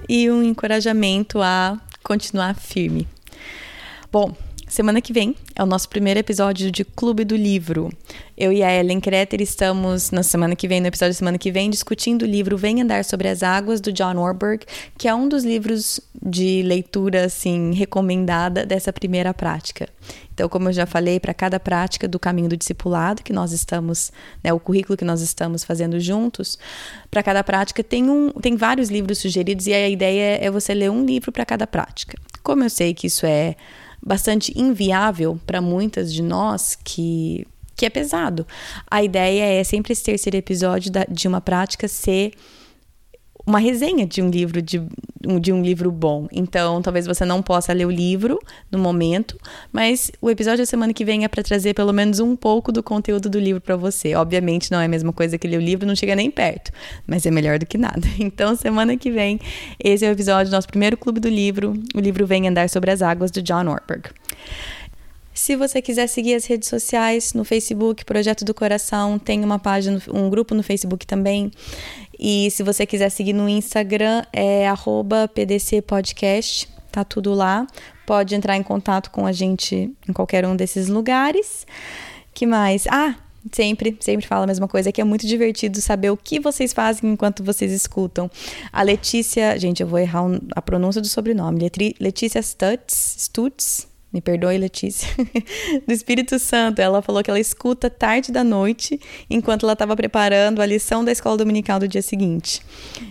e 0.09 0.29
um 0.29 0.43
encorajamento 0.43 1.41
a 1.41 1.79
continuar 2.03 2.55
firme. 2.55 3.07
Bom, 4.11 4.35
semana 4.73 4.99
que 5.01 5.13
vem 5.13 5.35
é 5.55 5.61
o 5.61 5.67
nosso 5.67 5.87
primeiro 5.87 6.19
episódio 6.19 6.71
de 6.71 6.83
Clube 6.83 7.23
do 7.23 7.35
Livro. 7.35 7.91
Eu 8.35 8.51
e 8.51 8.63
a 8.63 8.73
Ellen 8.73 8.99
Kreter 8.99 9.39
estamos 9.39 10.09
na 10.09 10.23
semana 10.23 10.55
que 10.55 10.67
vem, 10.67 10.81
no 10.81 10.87
episódio 10.87 11.13
da 11.13 11.17
semana 11.17 11.37
que 11.37 11.51
vem, 11.51 11.69
discutindo 11.69 12.23
o 12.23 12.25
livro 12.25 12.57
Vem 12.57 12.81
Andar 12.81 13.05
Sobre 13.05 13.27
as 13.27 13.43
Águas, 13.43 13.79
do 13.79 13.93
John 13.93 14.15
Warburg, 14.15 14.65
que 14.97 15.07
é 15.07 15.13
um 15.13 15.29
dos 15.29 15.43
livros 15.43 15.99
de 16.19 16.63
leitura, 16.63 17.25
assim, 17.25 17.71
recomendada 17.75 18.65
dessa 18.65 18.91
primeira 18.91 19.31
prática. 19.31 19.87
Então, 20.33 20.49
como 20.49 20.69
eu 20.69 20.73
já 20.73 20.87
falei, 20.87 21.19
para 21.19 21.35
cada 21.35 21.59
prática 21.59 22.07
do 22.07 22.17
caminho 22.17 22.49
do 22.49 22.57
discipulado 22.57 23.21
que 23.21 23.31
nós 23.31 23.51
estamos, 23.51 24.11
né, 24.43 24.51
o 24.51 24.59
currículo 24.59 24.97
que 24.97 25.05
nós 25.05 25.21
estamos 25.21 25.63
fazendo 25.63 25.99
juntos, 25.99 26.57
para 27.11 27.21
cada 27.21 27.43
prática 27.43 27.83
tem, 27.83 28.09
um, 28.09 28.31
tem 28.31 28.55
vários 28.55 28.89
livros 28.89 29.19
sugeridos 29.19 29.67
e 29.67 29.73
a 29.73 29.87
ideia 29.87 30.43
é 30.43 30.49
você 30.49 30.73
ler 30.73 30.89
um 30.89 31.05
livro 31.05 31.31
para 31.31 31.45
cada 31.45 31.67
prática. 31.67 32.17
Como 32.41 32.63
eu 32.63 32.69
sei 32.71 32.95
que 32.95 33.05
isso 33.05 33.27
é 33.27 33.55
bastante 34.05 34.53
inviável 34.59 35.39
para 35.45 35.61
muitas 35.61 36.13
de 36.13 36.21
nós 36.21 36.77
que 36.83 37.47
que 37.75 37.87
é 37.87 37.89
pesado. 37.89 38.45
A 38.89 39.03
ideia 39.03 39.59
é 39.59 39.63
sempre 39.63 39.93
esse 39.93 40.03
terceiro 40.03 40.37
episódio 40.37 40.91
da, 40.91 41.05
de 41.05 41.27
uma 41.27 41.41
prática 41.41 41.87
ser 41.87 42.31
uma 43.45 43.59
resenha 43.59 44.05
de 44.05 44.21
um 44.21 44.29
livro 44.29 44.61
de, 44.61 44.81
de 45.39 45.51
um 45.51 45.61
livro 45.61 45.91
bom. 45.91 46.27
Então, 46.31 46.81
talvez 46.81 47.05
você 47.05 47.25
não 47.25 47.41
possa 47.41 47.73
ler 47.73 47.85
o 47.85 47.91
livro 47.91 48.39
no 48.71 48.79
momento, 48.79 49.37
mas 49.71 50.11
o 50.21 50.29
episódio 50.29 50.59
da 50.59 50.65
semana 50.65 50.93
que 50.93 51.03
vem 51.03 51.25
é 51.25 51.27
para 51.27 51.43
trazer 51.43 51.73
pelo 51.73 51.91
menos 51.91 52.19
um 52.19 52.35
pouco 52.35 52.71
do 52.71 52.81
conteúdo 52.81 53.29
do 53.29 53.39
livro 53.39 53.61
para 53.61 53.75
você. 53.75 54.15
Obviamente 54.15 54.71
não 54.71 54.79
é 54.79 54.85
a 54.85 54.87
mesma 54.87 55.11
coisa 55.11 55.37
que 55.37 55.47
ler 55.47 55.57
o 55.57 55.61
livro, 55.61 55.85
não 55.85 55.95
chega 55.95 56.15
nem 56.15 56.31
perto, 56.31 56.71
mas 57.05 57.25
é 57.25 57.31
melhor 57.31 57.59
do 57.59 57.65
que 57.65 57.77
nada. 57.77 58.01
Então, 58.23 58.55
semana 58.55 58.95
que 58.95 59.11
vem, 59.11 59.39
esse 59.83 60.05
é 60.05 60.09
o 60.09 60.11
episódio 60.11 60.49
do 60.49 60.55
nosso 60.55 60.67
primeiro 60.67 60.95
clube 60.95 61.19
do 61.19 61.27
livro. 61.27 61.73
O 61.93 61.99
livro 61.99 62.25
Vem 62.25 62.47
Andar 62.47 62.69
sobre 62.69 62.89
as 62.89 63.01
Águas 63.01 63.31
do 63.31 63.41
John 63.41 63.67
Ortberg. 63.67 64.09
Se 65.33 65.55
você 65.55 65.81
quiser 65.81 66.07
seguir 66.07 66.35
as 66.35 66.45
redes 66.45 66.69
sociais, 66.69 67.33
no 67.33 67.43
Facebook, 67.43 68.05
Projeto 68.05 68.45
do 68.45 68.53
Coração, 68.53 69.17
tem 69.17 69.43
uma 69.43 69.57
página, 69.57 69.99
um 70.13 70.29
grupo 70.29 70.53
no 70.53 70.61
Facebook 70.61 71.07
também. 71.07 71.51
E 72.19 72.49
se 72.51 72.63
você 72.63 72.85
quiser 72.85 73.09
seguir 73.09 73.33
no 73.33 73.49
Instagram, 73.49 74.23
é 74.31 74.65
@pdcpodcast, 75.33 76.69
tá 76.91 77.03
tudo 77.03 77.33
lá. 77.33 77.67
Pode 78.05 78.35
entrar 78.35 78.57
em 78.57 78.63
contato 78.63 79.11
com 79.11 79.25
a 79.25 79.31
gente 79.31 79.91
em 80.07 80.13
qualquer 80.13 80.45
um 80.45 80.55
desses 80.55 80.87
lugares. 80.87 81.65
Que 82.33 82.45
mais? 82.45 82.85
Ah, 82.87 83.15
sempre, 83.51 83.97
sempre 83.99 84.25
falo 84.25 84.43
a 84.43 84.47
mesma 84.47 84.67
coisa, 84.67 84.91
que 84.91 85.01
é 85.01 85.03
muito 85.03 85.25
divertido 85.27 85.81
saber 85.81 86.09
o 86.09 86.17
que 86.17 86.39
vocês 86.39 86.73
fazem 86.73 87.11
enquanto 87.11 87.43
vocês 87.43 87.71
escutam. 87.71 88.29
A 88.71 88.81
Letícia, 88.83 89.57
gente, 89.59 89.81
eu 89.81 89.87
vou 89.87 89.99
errar 89.99 90.23
a 90.55 90.61
pronúncia 90.61 91.01
do 91.01 91.07
sobrenome. 91.07 91.69
Letícia 91.99 92.41
Stutz, 92.41 93.15
Stutz, 93.19 93.87
me 94.13 94.21
perdoe, 94.21 94.57
Letícia, 94.57 95.09
do 95.87 95.91
Espírito 95.91 96.37
Santo. 96.37 96.79
Ela 96.79 97.01
falou 97.01 97.23
que 97.23 97.31
ela 97.31 97.39
escuta 97.39 97.89
tarde 97.89 98.31
da 98.31 98.43
noite 98.43 98.99
enquanto 99.27 99.63
ela 99.63 99.73
estava 99.73 99.95
preparando 99.95 100.61
a 100.61 100.65
lição 100.65 101.03
da 101.03 101.11
escola 101.11 101.35
dominical 101.35 101.79
do 101.79 101.87
dia 101.87 102.01
seguinte. 102.01 102.61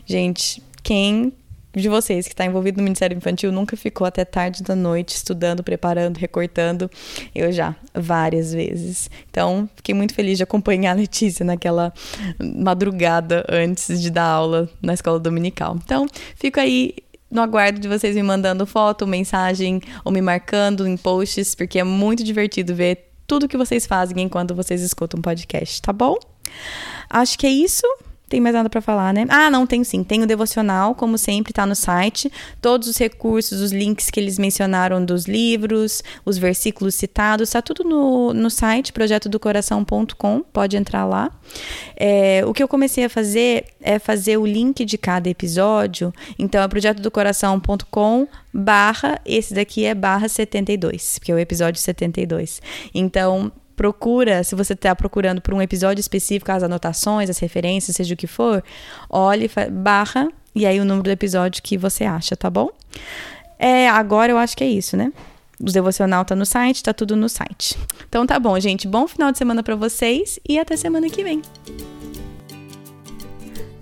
Gente, 0.07 0.63
quem 0.83 1.33
de 1.75 1.89
vocês 1.89 2.27
que 2.27 2.35
está 2.35 2.45
envolvido 2.45 2.77
no 2.77 2.85
Ministério 2.85 3.17
Infantil 3.17 3.51
nunca 3.51 3.77
ficou 3.77 4.07
até 4.07 4.25
tarde 4.25 4.63
da 4.63 4.77
noite 4.77 5.17
estudando, 5.17 5.63
preparando, 5.63 6.19
recortando? 6.19 6.91
Eu 7.35 7.51
já, 7.51 7.75
várias 7.95 8.53
vezes. 8.53 9.11
Então, 9.31 9.69
fiquei 9.75 9.95
muito 9.95 10.15
feliz 10.15 10.37
de 10.37 10.45
acompanhar 10.45 10.93
a 10.93 10.95
Letícia 10.95 11.45
naquela 11.45 11.93
madrugada 12.39 13.45
antes 13.49 14.01
de 14.01 14.11
dar 14.11 14.27
aula 14.27 14.69
na 14.83 14.95
escola 14.95 15.19
dominical. 15.19 15.79
Então, 15.83 16.07
fico 16.37 16.61
aí 16.61 16.95
no 17.33 17.41
aguardo 17.41 17.81
de 17.81 17.89
vocês 17.89 18.15
me 18.15 18.23
mandando 18.23 18.67
foto, 18.67 19.07
mensagem 19.07 19.81
ou 20.05 20.13
me 20.13 20.21
marcando 20.21 20.87
em 20.87 20.97
posts, 20.97 21.55
porque 21.55 21.79
é 21.79 21.85
muito 21.85 22.23
divertido 22.23 22.75
ver 22.75 23.09
tudo 23.27 23.49
que 23.49 23.57
vocês 23.57 23.87
fazem 23.87 24.23
enquanto 24.23 24.55
vocês 24.55 24.83
escutam 24.83 25.19
um 25.19 25.23
podcast, 25.23 25.81
tá 25.81 25.93
bom? 25.93 26.19
Acho 27.09 27.39
que 27.39 27.47
é 27.47 27.51
isso. 27.51 27.87
Tem 28.33 28.41
mais 28.41 28.55
nada 28.55 28.71
para 28.71 28.81
falar, 28.81 29.13
né? 29.13 29.27
Ah, 29.29 29.51
não, 29.51 29.67
tem 29.67 29.85
sim. 29.85 30.03
Tem 30.03 30.23
o 30.23 30.27
devocional, 30.27 30.95
como 30.95 31.19
sempre, 31.19 31.53
tá 31.53 31.67
no 31.67 31.75
site. 31.75 32.33
Todos 32.63 32.89
os 32.89 32.97
recursos, 32.97 33.61
os 33.61 33.73
links 33.73 34.09
que 34.09 34.19
eles 34.19 34.39
mencionaram 34.39 35.05
dos 35.05 35.27
livros, 35.27 36.03
os 36.25 36.39
versículos 36.39 36.95
citados, 36.95 37.51
tá 37.51 37.61
tudo 37.61 37.85
no, 37.85 38.33
no 38.33 38.49
site, 38.49 38.91
projetodocoração.com. 38.91 40.45
Pode 40.51 40.79
entrar 40.79 41.05
lá. 41.05 41.31
É, 41.95 42.43
o 42.47 42.55
que 42.55 42.63
eu 42.63 42.69
comecei 42.69 43.05
a 43.05 43.11
fazer 43.11 43.67
é 43.83 43.99
fazer 43.99 44.39
o 44.39 44.47
link 44.47 44.83
de 44.87 44.97
cada 44.97 45.29
episódio. 45.29 46.11
Então, 46.39 46.63
é 46.63 46.67
projetodocoração.com 46.67 48.27
barra, 48.51 49.21
esse 49.27 49.53
daqui 49.53 49.85
é 49.85 49.95
barra 49.95 50.27
72, 50.27 51.19
que 51.19 51.31
é 51.31 51.35
o 51.35 51.39
episódio 51.39 51.79
72. 51.79 52.63
Então, 52.95 53.53
procura, 53.83 54.45
se 54.45 54.55
você 54.55 54.75
está 54.75 54.95
procurando 54.95 55.41
por 55.41 55.53
um 55.53 55.61
episódio 55.61 56.01
específico, 56.01 56.53
as 56.53 56.63
anotações, 56.63 57.29
as 57.29 57.39
referências, 57.39 57.97
seja 57.97 58.15
o 58.15 58.17
que 58.17 58.29
for, 58.29 58.63
olhe, 59.11 59.51
barra 59.73 60.29
e 60.55 60.65
aí 60.65 60.79
o 60.79 60.85
número 60.85 61.03
do 61.03 61.11
episódio 61.11 61.61
que 61.61 61.77
você 61.77 62.05
acha, 62.05 62.37
tá 62.37 62.49
bom? 62.49 62.71
É, 63.59 63.89
agora 63.89 64.31
eu 64.31 64.39
acho 64.39 64.57
que 64.57 64.63
é 64.63 64.69
isso, 64.69 64.97
né? 64.97 65.13
O 65.61 65.65
devocional 65.65 66.25
tá 66.25 66.37
no 66.37 66.47
site, 66.47 66.81
tá 66.81 66.95
tudo 66.95 67.17
no 67.17 67.29
site. 67.29 67.77
Então 68.09 68.25
tá 68.25 68.39
bom, 68.39 68.59
gente. 68.61 68.87
Bom 68.87 69.09
final 69.09 69.33
de 69.33 69.39
semana 69.39 69.65
para 69.65 69.75
vocês 69.75 70.39
e 70.49 70.61
até 70.61 70.77
semana 70.77 71.11
que 71.11 71.25
vem. 71.25 71.43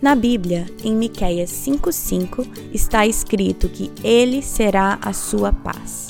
Na 0.01 0.15
Bíblia, 0.15 0.65
em 0.83 0.95
Miqueias 0.95 1.51
5:5, 1.51 2.47
está 2.73 3.07
escrito 3.07 3.69
que 3.69 3.93
ele 4.03 4.41
será 4.41 4.99
a 5.03 5.13
sua 5.13 5.53
paz. 5.53 6.10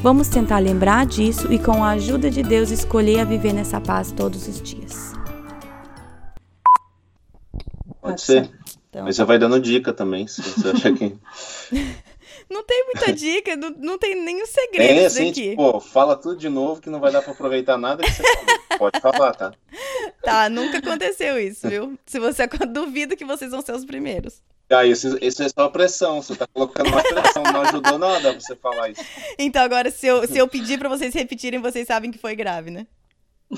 Vamos 0.00 0.28
tentar 0.28 0.60
lembrar 0.60 1.04
disso 1.06 1.52
e, 1.52 1.58
com 1.58 1.82
a 1.82 1.90
ajuda 1.90 2.30
de 2.30 2.40
Deus, 2.40 2.70
escolher 2.70 3.18
a 3.20 3.24
viver 3.24 3.52
nessa 3.52 3.80
paz 3.80 4.12
todos 4.12 4.46
os 4.46 4.62
dias. 4.62 5.12
Pode 8.00 8.20
ser. 8.20 8.48
Então, 8.88 9.04
Mas 9.04 9.16
você 9.16 9.24
vai 9.24 9.38
dando 9.40 9.58
dica 9.58 9.92
também, 9.92 10.28
se 10.28 10.40
você 10.40 10.70
acha 10.70 10.92
que. 10.92 11.16
não 12.48 12.62
tem 12.64 12.84
muita 12.84 13.12
dica, 13.12 13.56
não, 13.56 13.70
não 13.70 13.98
tem 13.98 14.14
nenhum 14.14 14.46
segredo 14.46 15.00
é, 15.00 15.06
assim, 15.06 15.30
aqui. 15.30 15.50
Tipo, 15.50 15.80
fala 15.80 16.14
tudo 16.14 16.36
de 16.36 16.48
novo 16.48 16.80
que 16.80 16.88
não 16.88 17.00
vai 17.00 17.10
dar 17.10 17.20
para 17.20 17.32
aproveitar 17.32 17.76
nada 17.76 18.04
que 18.04 18.12
você. 18.12 18.22
Pode 18.78 19.00
falar, 19.00 19.34
tá? 19.34 19.52
Tá, 20.22 20.48
nunca 20.48 20.78
aconteceu 20.78 21.40
isso, 21.40 21.68
viu? 21.68 21.98
Se 22.06 22.20
você 22.20 22.46
duvida 22.70 23.16
que 23.16 23.24
vocês 23.24 23.50
vão 23.50 23.60
ser 23.60 23.74
os 23.74 23.84
primeiros. 23.84 24.40
Ah, 24.70 24.84
isso, 24.84 25.18
isso 25.22 25.42
é 25.42 25.48
só 25.48 25.68
pressão, 25.68 26.20
você 26.20 26.36
tá 26.36 26.46
colocando 26.46 26.90
mais 26.90 27.08
pressão, 27.08 27.42
não 27.42 27.62
ajudou 27.62 27.98
nada 27.98 28.34
você 28.34 28.54
falar 28.54 28.90
isso. 28.90 29.02
Então 29.38 29.62
agora, 29.62 29.90
se 29.90 30.06
eu, 30.06 30.26
se 30.26 30.36
eu 30.36 30.46
pedir 30.46 30.78
para 30.78 30.90
vocês 30.90 31.14
repetirem, 31.14 31.60
vocês 31.60 31.86
sabem 31.86 32.10
que 32.10 32.18
foi 32.18 32.36
grave, 32.36 32.70
né? 32.70 32.86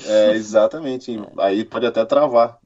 É, 0.05 0.31
exatamente. 0.31 1.19
Aí 1.37 1.65
pode 1.65 1.85
até 1.85 2.05
travar. 2.05 2.57